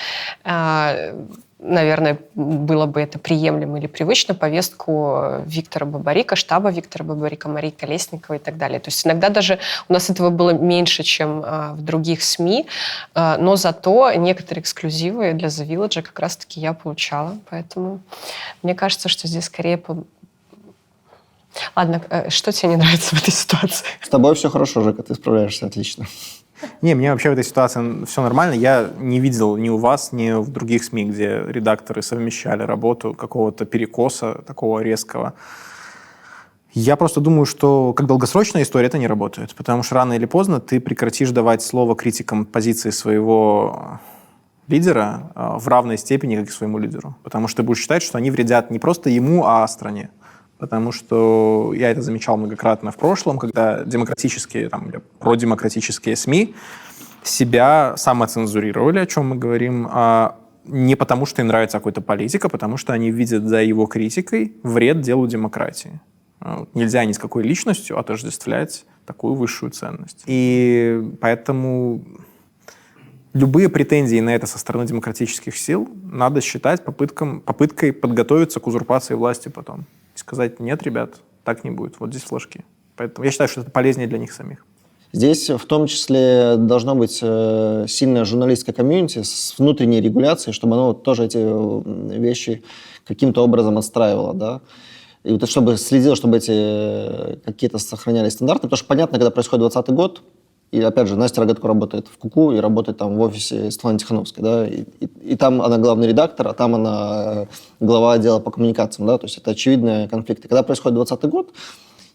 наверное, 1.68 2.20
было 2.36 2.86
бы 2.86 3.02
это 3.02 3.20
приемлемо 3.20 3.80
или 3.80 3.88
привычно, 3.88 4.36
повестку 4.36 5.42
Виктора 5.46 5.86
Бабарика, 5.86 6.36
штаба 6.36 6.70
Виктора 6.70 7.06
Бабарика, 7.06 7.50
Марии 7.50 7.72
Колесниковой 7.72 8.38
и 8.38 8.42
так 8.42 8.58
далее. 8.58 8.80
То 8.80 8.90
есть 8.90 9.06
иногда 9.06 9.30
даже 9.30 9.60
у 9.90 9.94
нас 9.94 10.10
этого 10.10 10.30
было 10.30 10.52
меньше, 10.52 11.04
чем 11.04 11.44
а, 11.46 11.74
в 11.74 11.82
других 11.82 12.24
СМИ, 12.24 12.68
а, 13.14 13.38
но 13.38 13.56
зато 13.56 14.14
некоторые 14.14 14.62
эксклюзивы 14.62 15.34
для 15.34 15.48
The 15.48 15.68
Village 15.68 16.02
как 16.02 16.20
раз-таки 16.20 16.60
я 16.60 16.74
получала. 16.74 17.38
Поэтому 17.50 18.02
мне 18.64 18.76
кажется, 18.76 19.10
что 19.10 19.28
здесь 19.28 19.46
скорее 19.46 19.78
по... 19.78 20.04
Ладно, 21.76 22.02
э, 22.10 22.30
что 22.30 22.52
тебе 22.52 22.70
не 22.70 22.78
нравится 22.78 23.16
в 23.16 23.22
этой 23.22 23.32
ситуации? 23.32 23.86
С 24.02 24.10
тобой 24.10 24.36
все 24.36 24.50
хорошо, 24.50 24.82
Жека, 24.82 25.04
ты 25.04 25.16
справляешься 25.16 25.66
отлично. 25.66 26.06
Не, 26.82 26.96
мне 26.96 27.12
вообще 27.12 27.30
в 27.30 27.34
этой 27.34 27.44
ситуации 27.44 28.06
все 28.06 28.22
нормально. 28.22 28.54
Я 28.54 28.90
не 29.00 29.20
видел 29.20 29.58
ни 29.58 29.70
у 29.70 29.78
вас, 29.78 30.12
ни 30.12 30.32
в 30.32 30.50
других 30.50 30.84
СМИ, 30.84 31.06
где 31.06 31.44
редакторы 31.48 32.02
совмещали 32.02 32.64
работу 32.64 33.14
какого-то 33.14 33.66
перекоса 33.66 34.44
такого 34.46 34.80
резкого. 34.80 35.34
Я 36.74 36.98
просто 36.98 37.22
думаю, 37.22 37.46
что 37.46 37.94
как 37.94 38.06
долгосрочная 38.06 38.64
история 38.64 38.88
это 38.88 38.98
не 38.98 39.08
работает, 39.08 39.56
потому 39.56 39.82
что 39.82 39.96
рано 39.96 40.14
или 40.14 40.26
поздно 40.26 40.60
ты 40.60 40.82
прекратишь 40.82 41.32
давать 41.32 41.62
слово 41.62 41.96
критикам 41.96 42.46
позиции 42.46 42.90
своего 42.90 44.00
лидера 44.68 45.32
а, 45.36 45.58
в 45.58 45.68
равной 45.68 45.98
степени, 45.98 46.36
как 46.36 46.50
и 46.50 46.52
своему 46.52 46.78
лидеру. 46.78 47.16
Потому 47.24 47.48
что 47.48 47.58
ты 47.58 47.64
будешь 47.64 47.80
считать, 47.80 48.04
что 48.04 48.18
они 48.18 48.30
вредят 48.30 48.72
не 48.72 48.80
просто 48.80 49.10
ему, 49.10 49.46
а 49.46 49.66
стране 49.68 50.10
потому 50.66 50.92
что 50.92 51.74
я 51.76 51.92
это 51.92 52.02
замечал 52.02 52.38
многократно 52.38 52.90
в 52.92 52.98
прошлом, 52.98 53.38
когда 53.38 53.84
демократические, 53.84 54.68
там, 54.68 54.92
продемократические 55.20 56.16
СМИ 56.16 56.56
себя 57.22 57.94
самоцензурировали, 57.98 58.98
о 58.98 59.06
чем 59.06 59.28
мы 59.28 59.36
говорим, 59.36 59.88
а 59.92 60.40
не 60.64 60.96
потому, 60.96 61.28
что 61.28 61.44
им 61.44 61.50
нравится 61.50 61.78
какой-то 61.78 62.02
политик, 62.02 62.46
а 62.46 62.50
потому 62.50 62.78
что 62.78 62.94
они 62.94 63.12
видят 63.12 63.44
за 63.44 63.62
его 63.62 63.86
критикой 63.86 64.54
вред 64.64 65.02
делу 65.02 65.28
демократии. 65.28 66.02
А 66.40 66.66
нельзя 66.74 67.06
ни 67.06 67.12
с 67.12 67.20
какой 67.20 67.44
личностью 67.44 68.00
отождествлять 68.00 68.86
такую 69.06 69.36
высшую 69.36 69.72
ценность. 69.72 70.24
И 70.26 71.00
поэтому 71.22 72.04
любые 73.34 73.70
претензии 73.70 74.20
на 74.20 74.34
это 74.34 74.48
со 74.48 74.58
стороны 74.58 74.88
демократических 74.88 75.56
сил 75.56 75.88
надо 76.12 76.42
считать 76.42 76.84
попытком, 76.84 77.42
попыткой 77.42 77.94
подготовиться 77.94 78.60
к 78.60 78.66
узурпации 78.66 79.14
власти 79.14 79.50
потом 79.50 79.86
и 80.16 80.18
сказать, 80.18 80.60
нет, 80.60 80.84
ребят, 80.84 81.16
так 81.44 81.64
не 81.64 81.72
будет, 81.72 82.00
вот 82.00 82.10
здесь 82.10 82.24
флажки. 82.24 82.66
Поэтому 82.96 83.26
я 83.26 83.32
считаю, 83.32 83.50
что 83.50 83.62
это 83.62 83.72
полезнее 83.72 84.08
для 84.08 84.18
них 84.18 84.32
самих. 84.32 84.66
Здесь 85.12 85.50
в 85.50 85.66
том 85.66 85.88
числе 85.88 86.56
должно 86.58 86.94
быть 86.94 87.20
э, 87.22 87.86
сильная 87.88 88.26
журналистская 88.26 88.76
комьюнити 88.76 89.24
с 89.24 89.56
внутренней 89.58 90.02
регуляцией, 90.02 90.54
чтобы 90.54 90.76
оно 90.76 90.94
тоже 90.94 91.26
эти 91.26 91.38
вещи 92.20 92.64
каким-то 93.06 93.44
образом 93.44 93.78
отстраивало, 93.78 94.34
да. 94.34 94.62
И 95.24 95.32
вот 95.32 95.50
чтобы 95.50 95.78
следило, 95.78 96.16
чтобы 96.16 96.38
эти 96.38 96.52
э, 96.52 97.38
какие-то 97.46 97.78
сохранялись 97.80 98.34
стандарты, 98.34 98.64
потому 98.64 98.78
что 98.78 98.88
понятно, 98.88 99.18
когда 99.18 99.32
происходит 99.32 99.62
2020 99.62 99.96
год, 99.96 100.22
и 100.72 100.82
опять 100.82 101.08
же, 101.08 101.16
Настя 101.16 101.42
Рогатко 101.42 101.68
работает 101.68 102.08
в 102.08 102.18
КУКУ 102.18 102.52
и 102.52 102.58
работает 102.58 102.98
там 102.98 103.16
в 103.16 103.22
офисе 103.22 103.72
Светланы 103.72 104.00
Тихановской, 104.00 104.44
да, 104.44 104.68
и, 104.68 104.84
и, 105.00 105.10
и 105.24 105.36
там 105.36 105.62
она 105.62 105.78
главный 105.78 106.08
редактор, 106.08 106.48
а 106.48 106.54
там 106.54 106.76
она 106.76 107.48
глава 107.80 108.14
отдела 108.14 108.40
по 108.40 108.52
коммуникациям, 108.52 109.08
да, 109.08 109.18
то 109.18 109.26
есть 109.26 109.38
это 109.38 109.52
очевидные 109.52 110.10
конфликты. 110.10 110.48
Когда 110.48 110.64
происходит 110.64 110.96
2020 110.96 111.32
год, 111.32 111.54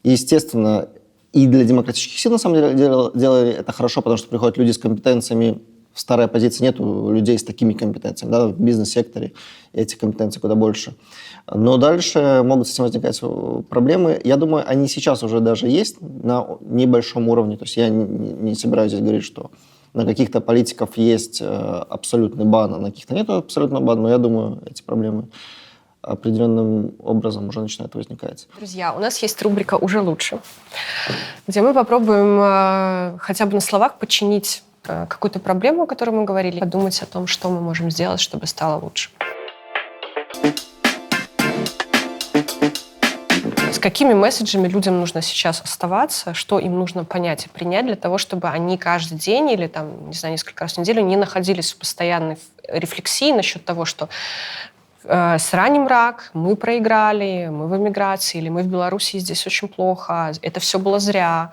естественно, 0.02 0.88
и 1.32 1.46
для 1.46 1.64
демократических 1.64 2.18
сил, 2.18 2.32
на 2.32 2.38
самом 2.38 2.56
деле, 2.56 2.74
делали 2.74 3.50
это 3.52 3.72
хорошо, 3.72 4.02
потому 4.02 4.18
что 4.18 4.28
приходят 4.28 4.58
люди 4.58 4.72
с 4.72 4.78
компетенциями 4.78 5.60
в 5.92 6.00
старой 6.00 6.26
оппозиции 6.26 6.62
нет 6.62 6.78
людей 6.78 7.38
с 7.38 7.42
такими 7.42 7.72
компетенциями. 7.72 8.32
Да? 8.32 8.46
В 8.48 8.60
бизнес-секторе 8.60 9.32
этих 9.72 9.98
компетенций 9.98 10.40
куда 10.40 10.54
больше. 10.54 10.94
Но 11.46 11.76
дальше 11.76 12.42
могут 12.44 12.68
с 12.68 12.74
этим 12.74 12.84
возникать 12.84 13.18
э, 13.22 13.62
проблемы. 13.68 14.20
Я 14.24 14.36
думаю, 14.36 14.64
они 14.66 14.88
сейчас 14.88 15.22
уже 15.22 15.40
даже 15.40 15.68
есть 15.68 16.00
на 16.00 16.46
небольшом 16.60 17.28
уровне. 17.28 17.56
То 17.56 17.64
есть 17.64 17.76
я 17.76 17.88
не, 17.88 18.54
собираюсь 18.54 18.92
здесь 18.92 19.02
говорить, 19.02 19.24
что 19.24 19.50
на 19.92 20.04
каких-то 20.04 20.40
политиков 20.40 20.96
есть 20.96 21.40
э, 21.40 21.46
абсолютный 21.46 22.44
бан, 22.44 22.74
а 22.74 22.78
на 22.78 22.90
каких-то 22.90 23.14
нет 23.14 23.28
абсолютного 23.28 23.82
бана, 23.82 24.02
но 24.02 24.10
я 24.10 24.18
думаю, 24.18 24.62
эти 24.66 24.82
проблемы 24.82 25.28
определенным 26.02 26.94
образом 26.98 27.48
уже 27.48 27.60
начинают 27.60 27.94
возникать. 27.94 28.48
Друзья, 28.56 28.94
у 28.94 29.00
нас 29.00 29.18
есть 29.18 29.40
рубрика 29.42 29.74
«Уже 29.74 30.00
лучше», 30.00 30.38
где 31.46 31.60
мы 31.60 31.74
попробуем 31.74 32.40
э, 32.40 33.18
хотя 33.18 33.46
бы 33.46 33.54
на 33.54 33.60
словах 33.60 33.98
подчинить 33.98 34.62
э, 34.86 35.06
какую-то 35.06 35.40
проблему, 35.40 35.82
о 35.82 35.86
которой 35.86 36.10
мы 36.10 36.24
говорили, 36.24 36.60
подумать 36.60 37.02
о 37.02 37.06
том, 37.06 37.26
что 37.26 37.50
мы 37.50 37.60
можем 37.60 37.90
сделать, 37.90 38.20
чтобы 38.20 38.46
стало 38.46 38.80
лучше. 38.80 39.10
Какими 43.80 44.12
месседжами 44.12 44.68
людям 44.68 45.00
нужно 45.00 45.22
сейчас 45.22 45.62
оставаться, 45.62 46.34
что 46.34 46.58
им 46.58 46.78
нужно 46.78 47.04
понять 47.04 47.46
и 47.46 47.48
принять 47.48 47.86
для 47.86 47.96
того, 47.96 48.18
чтобы 48.18 48.48
они 48.48 48.76
каждый 48.76 49.16
день 49.16 49.50
или 49.50 49.66
там, 49.68 50.08
не 50.08 50.14
знаю, 50.14 50.32
несколько 50.32 50.64
раз 50.64 50.74
в 50.74 50.78
неделю 50.78 51.02
не 51.02 51.16
находились 51.16 51.72
в 51.72 51.78
постоянной 51.78 52.36
рефлексии 52.68 53.32
насчет 53.32 53.64
того, 53.64 53.84
что 53.86 54.08
э, 55.04 55.38
с 55.38 55.54
рак, 55.54 56.30
мы 56.34 56.56
проиграли, 56.56 57.48
мы 57.50 57.68
в 57.68 57.76
эмиграции, 57.76 58.38
или 58.38 58.50
мы 58.50 58.62
в 58.62 58.66
Беларуси, 58.66 59.18
здесь 59.18 59.46
очень 59.46 59.68
плохо, 59.68 60.32
это 60.42 60.60
все 60.60 60.78
было 60.78 60.98
зря, 60.98 61.52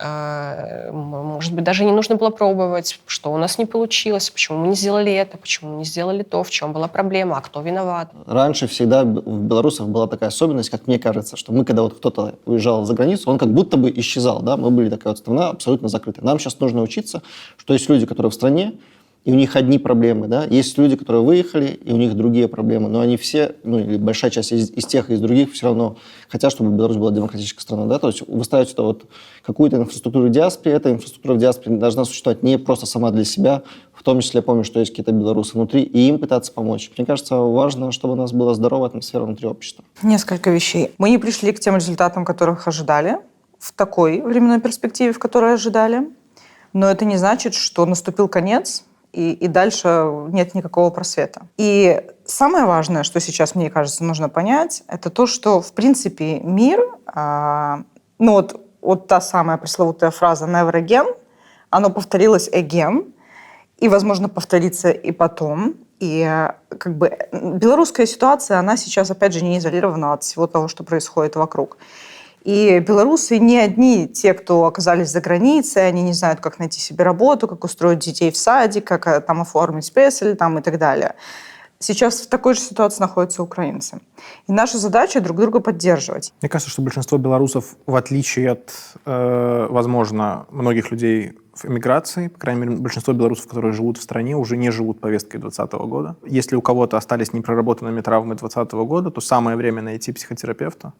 может 0.00 1.52
быть, 1.54 1.64
даже 1.64 1.84
не 1.84 1.92
нужно 1.92 2.16
было 2.16 2.30
пробовать, 2.30 3.00
что 3.06 3.32
у 3.32 3.36
нас 3.36 3.58
не 3.58 3.66
получилось, 3.66 4.30
почему 4.30 4.58
мы 4.58 4.68
не 4.68 4.74
сделали 4.74 5.12
это, 5.12 5.36
почему 5.36 5.72
мы 5.72 5.78
не 5.78 5.84
сделали 5.84 6.22
то, 6.22 6.42
в 6.42 6.50
чем 6.50 6.72
была 6.72 6.88
проблема, 6.88 7.36
а 7.36 7.40
кто 7.40 7.60
виноват. 7.60 8.10
Раньше 8.26 8.66
всегда 8.66 9.02
у 9.02 9.36
белорусов 9.36 9.88
была 9.88 10.06
такая 10.06 10.30
особенность, 10.30 10.70
как 10.70 10.86
мне 10.86 10.98
кажется, 10.98 11.36
что 11.36 11.52
мы, 11.52 11.64
когда 11.64 11.82
вот 11.82 11.94
кто-то 11.98 12.34
уезжал 12.46 12.84
за 12.84 12.94
границу, 12.94 13.30
он 13.30 13.38
как 13.38 13.52
будто 13.52 13.76
бы 13.76 13.92
исчезал, 13.94 14.40
да, 14.40 14.56
мы 14.56 14.70
были 14.70 14.88
такая 14.88 15.12
вот 15.12 15.18
страна 15.18 15.50
абсолютно 15.50 15.88
закрытая. 15.88 16.24
Нам 16.24 16.38
сейчас 16.38 16.58
нужно 16.60 16.82
учиться, 16.82 17.22
что 17.58 17.74
есть 17.74 17.88
люди, 17.88 18.06
которые 18.06 18.30
в 18.30 18.34
стране, 18.34 18.72
и 19.24 19.30
у 19.30 19.34
них 19.34 19.54
одни 19.54 19.78
проблемы, 19.78 20.26
да. 20.26 20.44
Есть 20.44 20.76
люди, 20.78 20.96
которые 20.96 21.22
выехали, 21.22 21.66
и 21.84 21.92
у 21.92 21.96
них 21.96 22.14
другие 22.14 22.48
проблемы, 22.48 22.88
но 22.88 23.00
они 23.00 23.16
все, 23.16 23.54
ну, 23.62 23.78
или 23.78 23.96
большая 23.96 24.30
часть 24.30 24.52
из, 24.52 24.70
из 24.70 24.84
тех 24.84 25.10
и 25.10 25.14
из 25.14 25.20
других 25.20 25.52
все 25.52 25.66
равно 25.66 25.96
хотят, 26.28 26.50
чтобы 26.50 26.70
Беларусь 26.76 26.96
была 26.96 27.12
демократической 27.12 27.60
страной, 27.60 27.88
да. 27.88 27.98
То 27.98 28.08
есть 28.08 28.22
это 28.22 28.82
вот 28.82 29.04
какую-то 29.44 29.76
инфраструктуру 29.76 30.26
в 30.26 30.30
диаспоре, 30.30 30.74
эта 30.74 30.90
инфраструктура 30.90 31.34
в 31.34 31.38
диаспоре 31.38 31.76
должна 31.76 32.04
существовать 32.04 32.42
не 32.42 32.58
просто 32.58 32.86
сама 32.86 33.10
для 33.12 33.24
себя, 33.24 33.62
в 33.94 34.02
том 34.02 34.20
числе 34.20 34.38
я 34.38 34.42
помню, 34.42 34.64
что 34.64 34.80
есть 34.80 34.90
какие-то 34.90 35.12
белорусы 35.12 35.54
внутри, 35.54 35.82
и 35.82 36.08
им 36.08 36.18
пытаться 36.18 36.52
помочь. 36.52 36.90
Мне 36.96 37.06
кажется, 37.06 37.36
важно, 37.36 37.92
чтобы 37.92 38.14
у 38.14 38.16
нас 38.16 38.32
была 38.32 38.54
здоровая 38.54 38.88
атмосфера 38.88 39.22
внутри 39.22 39.46
общества. 39.46 39.84
Несколько 40.02 40.50
вещей. 40.50 40.90
Мы 40.98 41.10
не 41.10 41.18
пришли 41.18 41.52
к 41.52 41.60
тем 41.60 41.76
результатам, 41.76 42.24
которых 42.24 42.66
ожидали, 42.66 43.18
в 43.60 43.72
такой 43.72 44.20
временной 44.20 44.60
перспективе, 44.60 45.12
в 45.12 45.20
которой 45.20 45.54
ожидали. 45.54 46.08
Но 46.72 46.90
это 46.90 47.04
не 47.04 47.16
значит, 47.16 47.54
что 47.54 47.86
наступил 47.86 48.26
конец, 48.26 48.84
и, 49.12 49.32
и 49.32 49.48
дальше 49.48 50.08
нет 50.28 50.54
никакого 50.54 50.90
просвета. 50.90 51.42
И 51.56 52.02
самое 52.24 52.64
важное, 52.64 53.02
что 53.02 53.20
сейчас, 53.20 53.54
мне 53.54 53.70
кажется, 53.70 54.04
нужно 54.04 54.28
понять, 54.28 54.82
это 54.88 55.10
то, 55.10 55.26
что, 55.26 55.60
в 55.60 55.72
принципе, 55.72 56.40
мир, 56.40 56.80
а, 57.06 57.82
ну 58.18 58.32
вот, 58.32 58.60
вот 58.80 59.06
та 59.06 59.20
самая 59.20 59.58
пресловутая 59.58 60.10
фраза 60.10 60.46
«never 60.46 60.72
again», 60.72 61.14
оно 61.70 61.90
повторилось 61.90 62.48
again, 62.48 63.12
и, 63.78 63.88
возможно, 63.88 64.28
повторится 64.28 64.90
и 64.90 65.10
потом. 65.10 65.74
И 65.98 66.48
как 66.78 66.96
бы 66.96 67.16
белорусская 67.32 68.06
ситуация, 68.06 68.58
она 68.58 68.76
сейчас, 68.76 69.10
опять 69.10 69.32
же, 69.32 69.44
не 69.44 69.58
изолирована 69.58 70.12
от 70.12 70.22
всего 70.22 70.46
того, 70.46 70.68
что 70.68 70.84
происходит 70.84 71.36
вокруг. 71.36 71.78
И 72.44 72.80
белорусы 72.80 73.38
не 73.38 73.58
одни 73.58 74.08
те, 74.08 74.34
кто 74.34 74.64
оказались 74.64 75.10
за 75.10 75.20
границей, 75.20 75.86
они 75.86 76.02
не 76.02 76.12
знают, 76.12 76.40
как 76.40 76.58
найти 76.58 76.80
себе 76.80 77.04
работу, 77.04 77.46
как 77.46 77.62
устроить 77.64 78.00
детей 78.00 78.32
в 78.32 78.36
садик, 78.36 78.84
как 78.84 79.06
э, 79.06 79.20
там 79.20 79.42
оформить 79.42 79.84
спесель 79.84 80.34
там, 80.36 80.58
и 80.58 80.62
так 80.62 80.78
далее. 80.78 81.14
Сейчас 81.78 82.20
в 82.20 82.28
такой 82.28 82.54
же 82.54 82.60
ситуации 82.60 83.00
находятся 83.00 83.42
украинцы. 83.42 84.00
И 84.46 84.52
наша 84.52 84.78
задача 84.78 85.20
друг 85.20 85.36
друга 85.36 85.58
поддерживать. 85.60 86.32
Мне 86.40 86.48
кажется, 86.48 86.70
что 86.70 86.82
большинство 86.82 87.18
белорусов, 87.18 87.76
в 87.86 87.96
отличие 87.96 88.52
от, 88.52 88.72
э, 89.04 89.66
возможно, 89.68 90.46
многих 90.50 90.90
людей 90.92 91.32
в 91.54 91.64
эмиграции, 91.66 92.28
по 92.28 92.38
крайней 92.38 92.62
мере, 92.62 92.76
большинство 92.76 93.12
белорусов, 93.12 93.48
которые 93.48 93.72
живут 93.72 93.98
в 93.98 94.02
стране, 94.02 94.36
уже 94.36 94.56
не 94.56 94.70
живут 94.70 95.00
повесткой 95.00 95.38
2020 95.38 95.72
года. 95.86 96.16
Если 96.24 96.56
у 96.56 96.62
кого-то 96.62 96.96
остались 96.96 97.32
непроработанными 97.32 98.00
травмы 98.00 98.34
2020 98.36 98.72
года, 98.86 99.10
то 99.10 99.20
самое 99.20 99.56
время 99.56 99.82
найти 99.82 100.12
психотерапевта, 100.12 100.92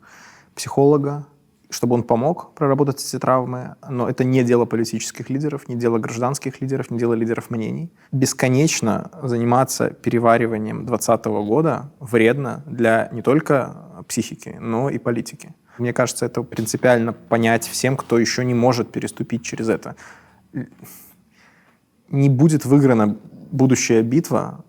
психолога, 0.55 1.27
чтобы 1.71 1.95
он 1.95 2.03
помог 2.03 2.55
проработать 2.55 3.03
эти 3.03 3.19
травмы, 3.19 3.77
но 3.89 4.09
это 4.09 4.25
не 4.25 4.45
дело 4.45 4.67
политических 4.67 5.31
лидеров, 5.31 5.69
не 5.69 5.77
дело 5.77 5.99
гражданских 5.99 6.61
лидеров, 6.61 6.91
не 6.91 6.99
дело 6.99 7.15
лидеров 7.15 7.51
мнений. 7.51 7.91
Бесконечно 8.13 9.11
заниматься 9.23 9.91
перевариванием 9.91 10.85
2020 10.87 11.25
года 11.47 11.91
вредно 11.99 12.63
для 12.67 13.09
не 13.13 13.23
только 13.23 14.05
психики, 14.07 14.57
но 14.61 14.91
и 14.91 14.99
политики. 14.99 15.55
Мне 15.79 15.93
кажется, 15.93 16.27
это 16.27 16.43
принципиально 16.43 17.13
понять 17.13 17.67
всем, 17.67 17.97
кто 17.97 18.19
еще 18.19 18.45
не 18.45 18.55
может 18.55 18.93
переступить 18.93 19.43
через 19.43 19.69
это. 19.69 19.97
Не 22.11 22.29
будет 22.29 22.67
выиграна 22.67 23.17
будущая 23.51 24.03
битва 24.03 24.65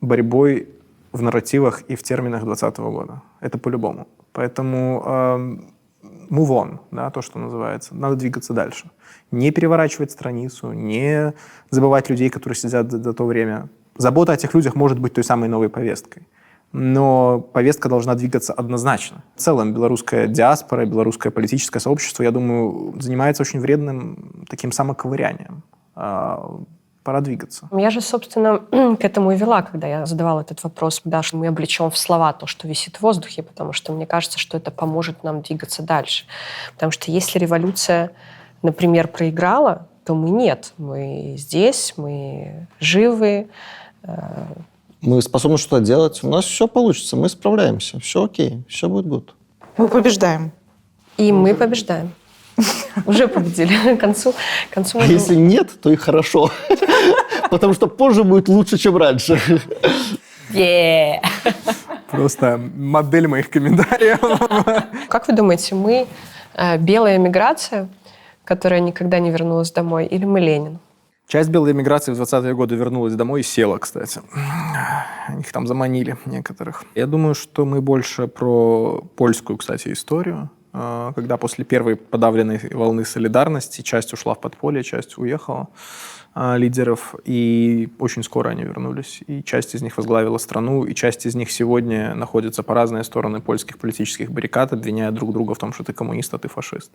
борьбой 0.00 0.68
в 1.10 1.22
нарративах 1.22 1.82
и 1.82 1.96
в 1.96 2.02
терминах 2.02 2.44
2020 2.44 2.78
года. 2.78 3.22
Это 3.40 3.58
по-любому. 3.58 4.06
Поэтому 4.38 5.02
э, 5.04 6.08
move 6.30 6.50
on, 6.50 6.78
да, 6.92 7.10
то, 7.10 7.22
что 7.22 7.40
называется. 7.40 7.96
Надо 7.96 8.14
двигаться 8.14 8.52
дальше. 8.52 8.88
Не 9.32 9.50
переворачивать 9.50 10.12
страницу, 10.12 10.72
не 10.72 11.34
забывать 11.70 12.08
людей, 12.08 12.30
которые 12.30 12.56
сидят 12.56 12.88
за, 12.88 13.02
за 13.02 13.12
то 13.14 13.26
время. 13.26 13.68
Забота 13.96 14.30
о 14.30 14.34
этих 14.36 14.54
людях 14.54 14.76
может 14.76 15.00
быть 15.00 15.14
той 15.14 15.24
самой 15.24 15.48
новой 15.48 15.68
повесткой. 15.68 16.28
Но 16.70 17.40
повестка 17.40 17.88
должна 17.88 18.14
двигаться 18.14 18.52
однозначно. 18.52 19.24
В 19.34 19.40
целом, 19.40 19.74
белорусская 19.74 20.28
диаспора, 20.28 20.86
белорусское 20.86 21.32
политическое 21.32 21.80
сообщество, 21.80 22.22
я 22.22 22.30
думаю, 22.30 22.94
занимается 23.00 23.42
очень 23.42 23.58
вредным 23.58 24.44
таким 24.48 24.70
самоковырянием 24.70 25.64
а, 25.96 26.60
пора 27.02 27.20
двигаться. 27.20 27.68
Я 27.72 27.90
же, 27.90 28.00
собственно, 28.00 28.58
к 28.96 29.04
этому 29.04 29.32
и 29.32 29.36
вела, 29.36 29.62
когда 29.62 29.86
я 29.86 30.06
задавала 30.06 30.40
этот 30.40 30.62
вопрос, 30.62 31.00
да, 31.04 31.22
что 31.22 31.36
мы 31.36 31.46
облечем 31.46 31.90
в 31.90 31.98
слова 31.98 32.32
то, 32.32 32.46
что 32.46 32.68
висит 32.68 32.96
в 32.96 33.02
воздухе, 33.02 33.42
потому 33.42 33.72
что 33.72 33.92
мне 33.92 34.06
кажется, 34.06 34.38
что 34.38 34.56
это 34.56 34.70
поможет 34.70 35.24
нам 35.24 35.42
двигаться 35.42 35.82
дальше. 35.82 36.24
Потому 36.74 36.92
что 36.92 37.10
если 37.10 37.38
революция, 37.38 38.10
например, 38.62 39.08
проиграла, 39.08 39.86
то 40.04 40.14
мы 40.14 40.30
нет. 40.30 40.72
Мы 40.78 41.34
здесь, 41.36 41.94
мы 41.96 42.66
живы. 42.80 43.48
Э, 44.02 44.46
мы 45.00 45.20
способны 45.22 45.58
что-то 45.58 45.84
делать. 45.84 46.22
У 46.24 46.28
нас 46.28 46.44
все 46.44 46.66
получится, 46.66 47.16
мы 47.16 47.28
справляемся. 47.28 48.00
Все 48.00 48.24
окей, 48.24 48.64
все 48.68 48.88
будет 48.88 49.06
good. 49.06 49.28
Мы 49.76 49.88
побеждаем. 49.88 50.52
И 51.18 51.30
мы 51.30 51.54
побеждаем. 51.54 52.12
Уже 53.06 53.28
победили. 53.28 53.96
К 53.96 54.00
концу, 54.00 54.32
к 54.70 54.74
концу 54.74 54.98
а 55.00 55.04
если 55.04 55.36
нет, 55.36 55.80
то 55.80 55.90
и 55.90 55.96
хорошо. 55.96 56.50
Потому 57.50 57.74
что 57.74 57.86
позже 57.86 58.24
будет 58.24 58.48
лучше, 58.48 58.78
чем 58.78 58.96
раньше. 58.96 59.40
Yeah. 60.52 61.20
Просто 62.10 62.58
модель 62.76 63.28
моих 63.28 63.50
комментариев. 63.50 64.18
Как 65.08 65.28
вы 65.28 65.34
думаете, 65.34 65.74
мы 65.74 66.06
э, 66.54 66.78
белая 66.78 67.18
миграция, 67.18 67.88
которая 68.44 68.80
никогда 68.80 69.18
не 69.18 69.30
вернулась 69.30 69.70
домой, 69.70 70.06
или 70.06 70.24
мы 70.24 70.40
Ленин? 70.40 70.78
Часть 71.28 71.50
белой 71.50 71.72
эмиграции 71.72 72.14
в 72.14 72.20
20-е 72.20 72.54
годы 72.54 72.74
вернулась 72.74 73.14
домой 73.14 73.40
и 73.40 73.42
села, 73.42 73.76
кстати. 73.76 74.22
Их 75.38 75.52
там 75.52 75.66
заманили 75.66 76.16
некоторых. 76.24 76.84
Я 76.94 77.06
думаю, 77.06 77.34
что 77.34 77.66
мы 77.66 77.82
больше 77.82 78.28
про 78.28 79.02
польскую, 79.14 79.58
кстати, 79.58 79.92
историю. 79.92 80.48
А, 80.72 81.12
когда 81.12 81.36
после 81.36 81.64
первой 81.64 81.96
подавленной 81.96 82.60
волны 82.72 83.04
солидарности 83.04 83.82
часть 83.82 84.12
ушла 84.12 84.34
в 84.34 84.40
подполье, 84.40 84.82
часть 84.82 85.16
уехала 85.16 85.68
а, 86.34 86.56
лидеров, 86.56 87.14
и 87.24 87.88
очень 87.98 88.22
скоро 88.22 88.50
они 88.50 88.64
вернулись. 88.64 89.20
И 89.26 89.42
часть 89.42 89.74
из 89.74 89.82
них 89.82 89.96
возглавила 89.96 90.38
страну, 90.38 90.84
и 90.84 90.94
часть 90.94 91.26
из 91.26 91.34
них 91.34 91.50
сегодня 91.50 92.14
находится 92.14 92.62
по 92.62 92.74
разные 92.74 93.02
стороны 93.04 93.40
польских 93.40 93.78
политических 93.78 94.30
баррикад, 94.30 94.72
обвиняя 94.72 95.10
друг 95.10 95.32
друга 95.32 95.54
в 95.54 95.58
том, 95.58 95.72
что 95.72 95.84
ты 95.84 95.92
коммунист, 95.92 96.34
а 96.34 96.38
ты 96.38 96.48
фашист. 96.48 96.92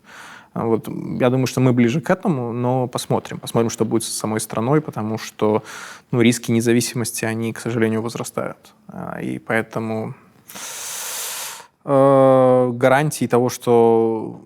А 0.53 0.65
вот. 0.65 0.87
Я 0.87 1.29
думаю, 1.29 1.47
что 1.47 1.59
мы 1.59 1.73
ближе 1.73 1.99
к 1.99 2.09
этому, 2.09 2.53
но 2.53 2.87
посмотрим. 2.87 3.39
Посмотрим, 3.39 3.69
что 3.69 3.85
будет 3.85 4.03
с 4.03 4.09
самой 4.09 4.39
страной, 4.39 4.81
потому 4.81 5.17
что 5.17 5.63
ну, 6.11 6.21
риски 6.21 6.51
независимости, 6.51 7.25
они, 7.25 7.53
к 7.53 7.59
сожалению, 7.59 8.01
возрастают. 8.01 8.73
И 9.21 9.39
поэтому 9.39 10.13
гарантии 11.85 13.27
того, 13.27 13.49
что 13.49 14.39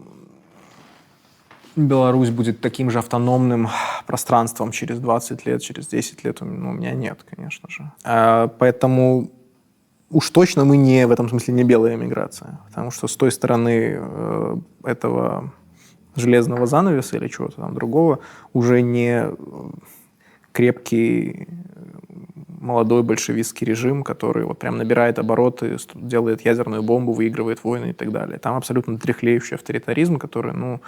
Беларусь 1.78 2.32
будет 2.32 2.60
таким 2.60 2.90
же 2.90 3.00
автономным 3.00 3.70
пространством 4.08 4.72
через 4.72 5.00
20 5.00 5.46
лет, 5.46 5.62
через 5.62 5.88
10 5.88 6.24
лет, 6.24 6.42
ну, 6.42 6.72
у 6.72 6.74
меня 6.74 6.92
нет, 6.94 7.24
конечно 7.24 7.70
же. 7.70 7.92
А, 8.04 8.48
поэтому 8.48 9.30
уж 10.10 10.30
точно 10.32 10.66
мы 10.66 10.78
не 10.78 11.06
в 11.06 11.12
этом 11.12 11.30
смысле 11.30 11.54
не 11.54 11.64
белая 11.64 11.96
эмиграция, 11.96 12.60
потому 12.68 12.90
что 12.90 13.08
с 13.08 13.16
той 13.16 13.32
стороны 13.32 14.00
э, 14.00 14.58
этого 14.84 15.54
железного 16.16 16.66
занавеса 16.66 17.18
или 17.18 17.28
чего-то 17.28 17.58
там 17.58 17.76
другого 17.76 18.20
уже 18.54 18.82
не 18.82 19.28
крепкий 20.52 21.48
молодой 22.68 23.02
большевистский 23.02 23.66
режим, 23.66 24.04
который 24.04 24.46
вот 24.46 24.60
прям 24.60 24.78
набирает 24.78 25.20
обороты, 25.20 25.78
делает 25.96 26.46
ядерную 26.46 26.84
бомбу, 26.84 27.14
выигрывает 27.14 27.64
войны 27.64 27.90
и 27.90 27.94
так 27.94 28.12
далее. 28.12 28.38
Там 28.38 28.56
абсолютно 28.56 29.00
трехлеющий 29.00 29.56
авторитаризм, 29.56 30.18
который, 30.18 30.54
ну, 30.54 30.82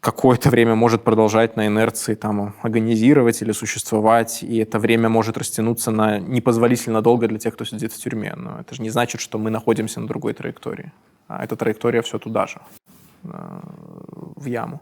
какое-то 0.00 0.50
время 0.50 0.74
может 0.74 1.02
продолжать 1.02 1.56
на 1.56 1.66
инерции 1.66 2.14
там 2.14 2.54
агонизировать 2.62 3.42
или 3.42 3.52
существовать, 3.52 4.42
и 4.42 4.58
это 4.58 4.78
время 4.78 5.08
может 5.08 5.36
растянуться 5.36 5.90
на 5.90 6.18
непозволительно 6.20 7.02
долго 7.02 7.26
для 7.26 7.38
тех, 7.38 7.54
кто 7.54 7.64
сидит 7.64 7.92
в 7.92 7.98
тюрьме. 7.98 8.34
Но 8.36 8.60
это 8.60 8.74
же 8.74 8.82
не 8.82 8.90
значит, 8.90 9.20
что 9.20 9.38
мы 9.38 9.50
находимся 9.50 10.00
на 10.00 10.06
другой 10.06 10.32
траектории. 10.32 10.92
А 11.26 11.44
эта 11.44 11.56
траектория 11.56 12.00
все 12.02 12.18
туда 12.18 12.46
же, 12.46 12.60
э, 13.24 13.28
в 14.36 14.46
яму. 14.46 14.80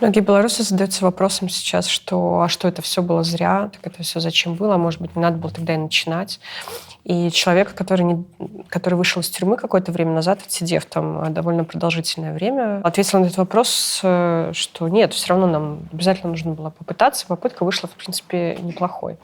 Многие 0.00 0.20
белорусы 0.20 0.62
задаются 0.62 1.04
вопросом 1.04 1.50
сейчас, 1.50 1.86
что 1.86 2.40
а 2.40 2.48
что 2.48 2.68
это 2.68 2.80
все 2.80 3.02
было 3.02 3.22
зря, 3.22 3.70
так 3.72 3.92
это 3.92 4.02
все 4.02 4.18
зачем 4.18 4.54
было, 4.54 4.78
может 4.78 5.00
быть, 5.00 5.14
не 5.14 5.20
надо 5.20 5.36
было 5.36 5.52
тогда 5.52 5.74
и 5.74 5.76
начинать. 5.76 6.40
И 7.04 7.30
человек, 7.30 7.74
который, 7.74 8.02
не, 8.02 8.24
который 8.68 8.94
вышел 8.94 9.22
из 9.22 9.30
тюрьмы 9.30 9.56
какое-то 9.56 9.90
время 9.90 10.12
назад, 10.12 10.40
отсидев 10.44 10.84
там 10.84 11.22
э, 11.22 11.30
довольно 11.30 11.64
продолжительное 11.64 12.34
время, 12.34 12.80
ответил 12.84 13.20
на 13.20 13.24
этот 13.24 13.38
вопрос, 13.38 14.00
э, 14.02 14.50
что 14.54 14.88
нет, 14.88 15.14
все 15.14 15.28
равно 15.30 15.46
нам 15.46 15.88
обязательно 15.92 16.30
нужно 16.30 16.52
было 16.52 16.70
попытаться. 16.70 17.26
Попытка 17.26 17.64
вышла, 17.64 17.88
в 17.88 17.92
принципе, 17.92 18.56
неплохой. 18.60 19.16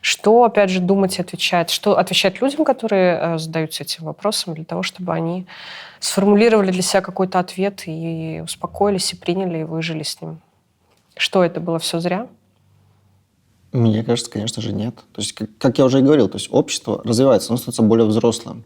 Что, 0.00 0.44
опять 0.44 0.70
же, 0.70 0.80
думать 0.80 1.18
и 1.18 1.22
отвечать? 1.22 1.70
Что 1.70 1.98
отвечать 1.98 2.40
людям, 2.40 2.64
которые 2.64 3.18
э, 3.20 3.38
задаются 3.38 3.82
этим 3.82 4.04
вопросом, 4.04 4.54
для 4.54 4.64
того, 4.64 4.82
чтобы 4.82 5.12
они 5.12 5.46
сформулировали 5.98 6.70
для 6.70 6.82
себя 6.82 7.02
какой-то 7.02 7.38
ответ 7.38 7.82
и 7.84 8.40
успокоились, 8.42 9.12
и 9.12 9.16
приняли, 9.16 9.58
и 9.58 9.64
выжили 9.64 10.04
с 10.04 10.22
ним? 10.22 10.40
Что 11.16 11.44
это 11.44 11.60
было 11.60 11.78
все 11.78 12.00
зря? 12.00 12.28
Мне 13.72 14.02
кажется, 14.02 14.30
конечно 14.30 14.62
же, 14.62 14.72
нет. 14.72 14.96
То 15.12 15.20
есть, 15.20 15.32
как, 15.32 15.50
как 15.58 15.78
я 15.78 15.84
уже 15.84 16.00
и 16.00 16.02
говорил, 16.02 16.28
то 16.28 16.36
есть 16.36 16.48
общество 16.50 17.00
развивается, 17.04 17.50
оно 17.50 17.58
становится 17.58 17.82
более 17.82 18.06
взрослым. 18.06 18.64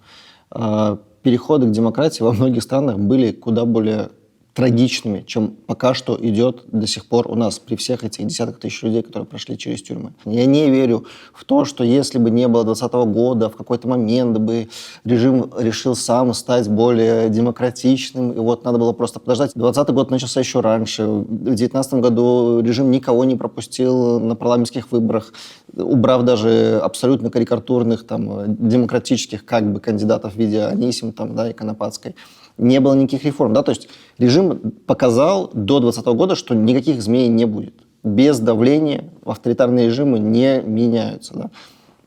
А, 0.51 0.99
переходы 1.23 1.67
к 1.67 1.71
демократии 1.71 2.23
во 2.23 2.33
многих 2.33 2.63
странах 2.63 2.99
были 2.99 3.33
куда 3.33 3.65
более 3.65 4.11
трагичными, 4.55 5.25
чем 5.27 5.49
пока 5.67 5.95
что 5.95 6.17
идет 6.21 6.63
до 6.71 6.87
сих 6.87 7.07
пор 7.07 7.29
у 7.29 7.35
нас 7.35 7.59
при 7.59 7.75
всех 7.75 8.05
этих 8.05 8.25
десятках 8.27 8.61
тысяч 8.61 8.83
людей, 8.83 9.03
которые 9.03 9.27
прошли 9.27 9.59
через 9.59 9.83
тюрьмы. 9.83 10.13
Я 10.25 10.47
не 10.47 10.71
верю 10.71 11.07
в 11.33 11.45
то, 11.45 11.65
что 11.65 11.83
если 11.83 12.19
бы 12.19 12.31
не 12.31 12.47
было 12.47 12.63
2020 12.63 13.13
года, 13.13 13.51
в 13.51 13.57
какой-то 13.57 13.89
момент 13.89 14.39
бы 14.39 14.69
режим 15.05 15.51
решил 15.59 15.97
сам 15.97 16.33
стать 16.35 16.69
более 16.69 17.29
демократичным, 17.31 18.31
и 18.31 18.39
вот 18.39 18.65
надо 18.65 18.79
было 18.79 18.93
просто 18.93 19.19
подождать. 19.19 19.53
2020 19.55 19.95
год 19.95 20.11
начался 20.11 20.39
еще 20.39 20.61
раньше. 20.61 21.05
В 21.05 21.25
2019 21.27 21.95
году 21.95 22.61
режим 22.61 22.93
никого 22.93 23.25
не 23.25 23.35
пропустил 23.35 24.21
на 24.21 24.37
парламентских 24.37 24.93
выборах, 24.93 25.35
убрав 25.77 26.23
даже 26.23 26.79
абсолютно 26.81 27.29
карикатурных 27.29 28.07
там, 28.07 28.45
демократических 28.47 29.45
как 29.45 29.73
бы 29.73 29.81
кандидатов 29.81 30.35
в 30.35 30.37
виде 30.37 30.63
Анисим 30.63 31.13
там, 31.13 31.35
да, 31.35 31.51
и 31.51 31.53
Конопадской 31.53 32.15
не 32.59 32.81
было 32.81 32.95
никаких 32.95 33.25
реформ. 33.25 33.53
Да? 33.53 33.63
То 33.63 33.71
есть 33.71 33.89
режим 34.19 34.73
показал 34.87 35.51
до 35.53 35.81
2020 35.81 36.07
года, 36.17 36.35
что 36.35 36.55
никаких 36.55 36.99
изменений 36.99 37.35
не 37.35 37.45
будет. 37.45 37.75
Без 38.03 38.39
давления 38.39 39.11
авторитарные 39.25 39.87
режимы 39.87 40.19
не 40.19 40.61
меняются. 40.61 41.35
Да? 41.35 41.51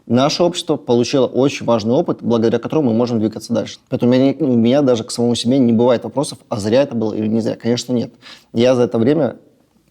Наше 0.06 0.44
общество 0.44 0.78
получило 0.78 1.26
очень 1.26 1.66
важный 1.66 1.94
опыт, 1.94 2.20
благодаря 2.22 2.60
которому 2.60 2.92
мы 2.92 2.98
можем 2.98 3.20
двигаться 3.20 3.52
дальше. 3.54 3.80
Поэтому 3.90 4.14
у 4.14 4.16
меня, 4.16 4.34
у 4.40 4.56
меня 4.56 4.82
даже 4.82 5.04
к 5.04 5.12
самому 5.12 5.36
себе 5.36 5.60
не 5.60 5.74
бывает 5.74 6.06
вопросов, 6.06 6.38
а 6.48 6.60
зря 6.60 6.84
это 6.84 6.96
было 6.96 7.14
или 7.14 7.28
не 7.28 7.42
зря. 7.42 7.56
Конечно, 7.56 7.92
нет. 7.92 8.14
Я 8.54 8.76
за 8.76 8.84
это 8.84 9.00
время 9.00 9.36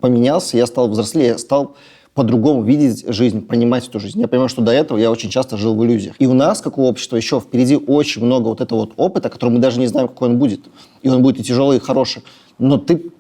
поменялся, 0.01 0.57
я 0.57 0.67
стал 0.67 0.89
взрослее, 0.89 1.29
я 1.29 1.39
стал 1.39 1.77
по-другому 2.17 2.63
видеть 2.63 3.05
жизнь, 3.07 3.47
понимать 3.47 3.87
эту 3.87 4.01
жизнь. 4.01 4.19
Я 4.19 4.27
понимаю, 4.27 4.49
что 4.49 4.63
до 4.63 4.73
этого 4.73 4.97
я 4.97 5.11
очень 5.11 5.29
часто 5.29 5.59
жил 5.59 5.75
в 5.75 5.85
иллюзиях. 5.85 6.17
И 6.19 6.27
у 6.27 6.33
нас, 6.33 6.63
как 6.63 6.79
у 6.79 6.85
общества, 6.85 7.17
еще 7.17 7.41
впереди 7.41 7.77
очень 7.77 8.25
много 8.25 8.49
вот 8.49 8.63
этого 8.63 8.81
вот 8.81 8.95
опыта, 8.97 9.29
который 9.29 9.51
мы 9.51 9.59
даже 9.59 9.79
не 9.79 9.87
знаем, 9.87 10.09
какой 10.09 10.31
он 10.31 10.39
будет. 10.39 10.63
И 11.03 11.11
он 11.11 11.23
будет 11.23 11.39
и 11.39 11.43
тяжелый, 11.45 11.77
и 11.77 11.81
хороший. 11.81 12.23
Но 12.59 12.79
ты, 12.79 13.13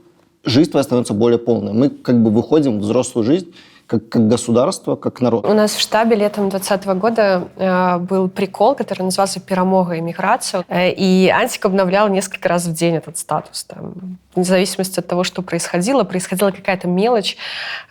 жизнь 0.44 0.70
твоя 0.70 0.82
становится 0.82 1.12
более 1.12 1.38
полной. 1.38 1.74
Мы 1.74 1.90
как 1.90 2.22
бы 2.22 2.30
выходим 2.30 2.78
в 2.78 2.82
взрослую 2.82 3.26
жизнь, 3.26 3.52
как, 3.86 4.08
как 4.08 4.28
государство, 4.28 4.96
как 4.96 5.20
народ. 5.20 5.46
У 5.46 5.52
нас 5.52 5.72
в 5.74 5.80
штабе 5.80 6.16
летом 6.16 6.48
2020 6.48 6.86
года 6.98 7.48
э, 7.56 7.98
был 7.98 8.28
прикол, 8.28 8.74
который 8.74 9.02
назывался 9.02 9.40
«Перемога 9.40 9.98
иммиграция». 9.98 10.64
Э, 10.68 10.90
и 10.90 11.28
Антик 11.28 11.64
обновлял 11.66 12.08
несколько 12.08 12.48
раз 12.48 12.66
в 12.66 12.72
день 12.72 12.96
этот 12.96 13.16
статус. 13.18 13.64
Там, 13.64 14.18
вне 14.34 14.44
зависимости 14.44 14.98
от 14.98 15.06
того, 15.06 15.24
что 15.24 15.42
происходило, 15.42 16.02
происходила 16.04 16.50
какая-то 16.50 16.88
мелочь 16.88 17.36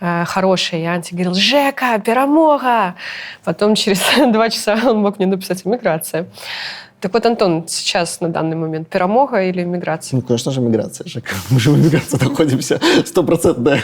э, 0.01 0.25
хорошая. 0.25 0.81
И 0.81 0.85
Антик 0.85 1.13
говорил 1.13 1.33
«Жека, 1.33 1.99
перемога!» 1.99 2.95
Потом 3.43 3.75
через 3.75 4.01
два 4.33 4.49
часа 4.49 4.77
он 4.85 4.99
мог 4.99 5.17
мне 5.17 5.27
написать 5.27 5.65
«Иммиграция». 5.65 6.27
Так 7.05 7.13
вот, 7.13 7.25
Антон, 7.27 7.65
сейчас 7.67 8.19
на 8.19 8.29
данный 8.29 8.55
момент 8.55 8.87
перемога 8.87 9.43
или 9.43 9.63
миграция? 9.63 10.17
Ну, 10.17 10.23
конечно 10.23 10.51
же, 10.51 10.59
миграция, 10.59 11.07
Жека. 11.07 11.35
Мы 11.51 11.59
же 11.59 11.69
в 11.69 11.77
миграции 11.77 12.17
находимся 12.17 12.79
стопроцентно. 13.05 13.77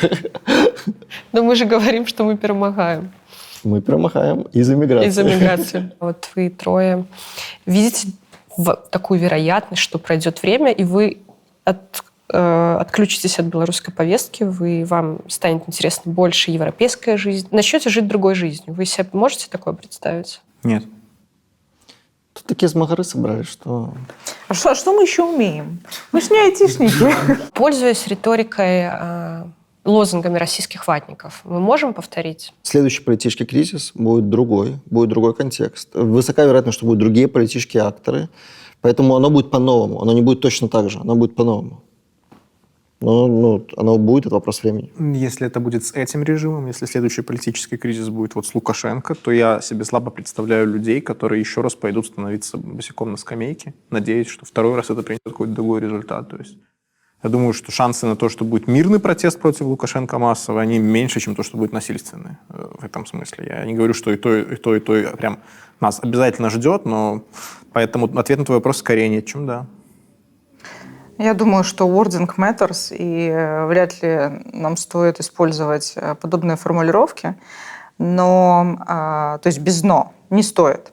Но 1.31 1.43
мы 1.43 1.55
же 1.55 1.65
говорим, 1.65 2.07
что 2.07 2.23
мы 2.23 2.35
перемогаем. 2.35 3.11
Мы 3.63 3.79
перемогаем 3.79 4.47
из 4.53 4.71
иммиграции. 4.71 5.07
Из 5.07 5.19
иммиграции. 5.19 5.91
Вот 5.99 6.29
вы 6.35 6.49
трое 6.49 7.05
видите 7.67 8.07
такую 8.89 9.19
вероятность, 9.19 9.83
что 9.83 9.99
пройдет 9.99 10.41
время, 10.41 10.71
и 10.71 10.83
вы 10.83 11.19
от, 11.63 12.03
э, 12.33 12.77
отключитесь 12.79 13.37
от 13.37 13.45
белорусской 13.45 13.93
повестки, 13.93 14.41
вы, 14.45 14.83
вам 14.83 15.19
станет 15.27 15.61
интересна 15.67 16.11
больше 16.11 16.49
европейская 16.49 17.17
жизнь, 17.17 17.47
начнете 17.51 17.91
жить 17.91 18.07
другой 18.07 18.33
жизнью. 18.33 18.73
Вы 18.73 18.85
себе 18.85 19.05
можете 19.13 19.47
такое 19.47 19.75
представить? 19.75 20.41
Нет. 20.63 20.85
Тут 22.41 22.47
такие 22.47 22.69
смагары 22.69 23.03
собрали, 23.03 23.43
что... 23.43 23.93
А 24.47 24.53
что, 24.55 24.71
а 24.71 24.75
что 24.75 24.93
мы 24.93 25.03
еще 25.03 25.23
умеем? 25.23 25.79
Мы 26.11 26.21
ж 26.21 26.31
не 26.31 26.39
айтишники. 26.39 27.13
Пользуясь 27.53 28.07
риторикой, 28.07 28.89
э, 28.91 29.43
лозунгами 29.85 30.39
российских 30.39 30.87
ватников, 30.87 31.41
мы 31.43 31.59
можем 31.59 31.93
повторить? 31.93 32.51
Следующий 32.63 33.03
политический 33.03 33.45
кризис 33.45 33.91
будет 33.93 34.29
другой, 34.29 34.79
будет 34.85 35.09
другой 35.09 35.35
контекст. 35.35 35.89
Высока 35.93 36.45
вероятность, 36.45 36.77
что 36.79 36.87
будут 36.87 36.99
другие 36.99 37.27
политические 37.27 37.83
акторы, 37.83 38.29
поэтому 38.81 39.15
оно 39.15 39.29
будет 39.29 39.51
по-новому, 39.51 40.01
оно 40.01 40.13
не 40.13 40.21
будет 40.21 40.41
точно 40.41 40.67
так 40.67 40.89
же, 40.89 40.99
оно 40.99 41.15
будет 41.15 41.35
по-новому. 41.35 41.83
Но 43.01 43.27
ну, 43.27 43.67
оно 43.77 43.97
будет, 43.97 44.27
это 44.27 44.35
вопрос 44.35 44.61
времени. 44.61 44.91
Если 44.99 45.47
это 45.47 45.59
будет 45.59 45.83
с 45.83 45.91
этим 45.93 46.21
режимом, 46.23 46.67
если 46.67 46.85
следующий 46.85 47.23
политический 47.23 47.77
кризис 47.77 48.09
будет 48.09 48.35
вот 48.35 48.45
с 48.45 48.53
Лукашенко, 48.53 49.15
то 49.15 49.31
я 49.31 49.59
себе 49.59 49.85
слабо 49.85 50.11
представляю 50.11 50.67
людей, 50.67 51.01
которые 51.01 51.39
еще 51.39 51.61
раз 51.61 51.73
пойдут 51.73 52.05
становиться 52.05 52.57
босиком 52.57 53.11
на 53.11 53.17
скамейке, 53.17 53.73
надеясь, 53.89 54.27
что 54.27 54.45
второй 54.45 54.75
раз 54.75 54.91
это 54.91 55.01
принесет 55.01 55.23
какой-то 55.23 55.53
другой 55.53 55.81
результат. 55.81 56.29
То 56.29 56.37
есть 56.37 56.57
я 57.23 57.29
думаю, 57.29 57.53
что 57.53 57.71
шансы 57.71 58.05
на 58.05 58.15
то, 58.15 58.29
что 58.29 58.45
будет 58.45 58.67
мирный 58.67 58.99
протест 58.99 59.39
против 59.39 59.61
Лукашенко 59.61 60.19
массовый, 60.19 60.61
они 60.61 60.77
меньше, 60.77 61.19
чем 61.19 61.35
то, 61.35 61.41
что 61.41 61.57
будет 61.57 61.71
насильственный 61.71 62.37
э, 62.49 62.67
в 62.79 62.83
этом 62.83 63.07
смысле. 63.07 63.45
Я 63.47 63.65
не 63.65 63.73
говорю, 63.73 63.95
что 63.95 64.11
и 64.11 64.17
то, 64.17 64.35
и 64.35 64.55
то, 64.55 64.75
и 64.75 64.79
то 64.79 65.17
прям 65.17 65.39
нас 65.79 65.99
обязательно 66.03 66.51
ждет, 66.51 66.85
но 66.85 67.23
поэтому 67.73 68.05
ответ 68.19 68.37
на 68.37 68.45
твой 68.45 68.57
вопрос 68.57 68.77
скорее 68.77 69.09
нет, 69.09 69.25
чем 69.25 69.47
да. 69.47 69.65
Я 71.21 71.35
думаю, 71.35 71.63
что 71.63 71.87
wording 71.87 72.27
matters, 72.35 72.91
и 72.95 73.29
э, 73.29 73.67
вряд 73.67 74.01
ли 74.01 74.41
нам 74.53 74.75
стоит 74.75 75.19
использовать 75.19 75.93
э, 75.95 76.15
подобные 76.15 76.57
формулировки, 76.57 77.35
но, 77.99 78.77
а, 78.87 79.37
то 79.37 79.47
есть 79.47 79.59
без 79.59 79.83
«но» 79.83 80.13
не 80.31 80.41
стоит. 80.41 80.91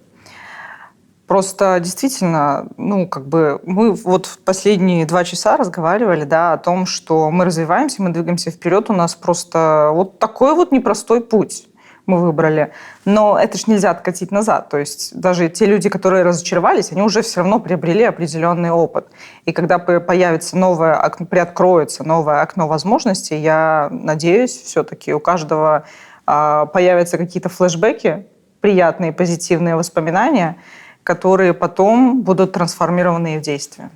Просто 1.27 1.81
действительно, 1.81 2.69
ну, 2.77 3.09
как 3.09 3.27
бы 3.27 3.59
мы 3.65 3.93
вот 3.93 4.27
в 4.27 4.39
последние 4.41 5.07
два 5.07 5.25
часа 5.25 5.57
разговаривали, 5.57 6.25
да, 6.25 6.53
о 6.53 6.59
том, 6.59 6.85
что 6.85 7.31
мы 7.31 7.47
развиваемся, 7.47 8.03
мы 8.03 8.11
двигаемся 8.11 8.51
вперед, 8.51 8.91
у 8.91 8.93
нас 8.93 9.15
просто 9.15 9.93
вот 9.95 10.19
такой 10.19 10.55
вот 10.55 10.73
непростой 10.73 11.23
путь 11.23 11.69
мы 12.09 12.19
выбрали. 12.19 12.73
Но 13.05 13.39
это 13.39 13.59
ж 13.59 13.67
нельзя 13.69 13.91
откатить 13.91 14.33
назад. 14.33 14.69
То 14.71 14.79
есть 14.79 15.19
даже 15.19 15.49
те 15.49 15.67
люди, 15.67 15.89
которые 15.89 16.25
разочаровались, 16.25 16.91
они 16.91 17.03
уже 17.03 17.23
все 17.23 17.41
равно 17.41 17.61
приобрели 17.61 18.03
определенный 18.05 18.71
опыт. 18.71 19.07
И 19.45 19.53
когда 19.53 19.79
появится 19.79 20.57
новое, 20.57 20.99
приоткроется 21.31 22.03
новое 22.03 22.41
окно 22.41 22.67
возможностей, 22.67 23.37
я 23.37 23.89
надеюсь, 23.91 24.61
все-таки 24.63 25.15
у 25.15 25.21
каждого 25.21 25.85
а, 26.27 26.67
появятся 26.67 27.19
какие-то 27.19 27.49
флешбеки, 27.49 28.27
приятные, 28.61 29.13
позитивные 29.13 29.77
воспоминания, 29.77 30.57
которые 31.05 31.55
потом 31.55 32.23
будут 32.23 32.53
трансформированы 32.53 33.39
в 33.39 33.43
действие. 33.43 33.91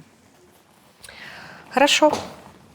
Хорошо. 1.70 2.12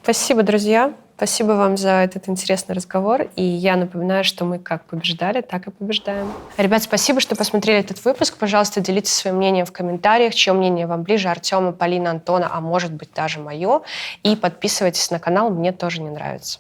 Спасибо, 0.03 0.43
друзья. 0.43 0.93
Спасибо 1.17 1.53
вам 1.53 1.77
за 1.77 2.03
этот 2.03 2.29
интересный 2.29 2.75
разговор. 2.75 3.23
И 3.35 3.41
я 3.41 3.75
напоминаю, 3.75 4.23
что 4.23 4.45
мы 4.45 4.59
как 4.59 4.83
побеждали, 4.83 5.41
так 5.41 5.65
и 5.65 5.71
побеждаем. 5.71 6.31
Ребят, 6.57 6.83
спасибо, 6.83 7.19
что 7.21 7.35
посмотрели 7.35 7.79
этот 7.79 8.05
выпуск. 8.05 8.37
Пожалуйста, 8.37 8.81
делитесь 8.81 9.15
своим 9.15 9.37
мнением 9.37 9.65
в 9.65 9.71
комментариях, 9.71 10.35
чье 10.35 10.53
мнение 10.53 10.85
вам 10.85 11.01
ближе, 11.01 11.29
Артема, 11.29 11.71
Полина, 11.71 12.11
Антона, 12.11 12.51
а 12.53 12.61
может 12.61 12.93
быть 12.93 13.09
даже 13.15 13.39
мое. 13.39 13.81
И 14.21 14.35
подписывайтесь 14.35 15.09
на 15.09 15.17
канал, 15.17 15.49
мне 15.49 15.71
тоже 15.71 16.03
не 16.03 16.11
нравится. 16.11 16.59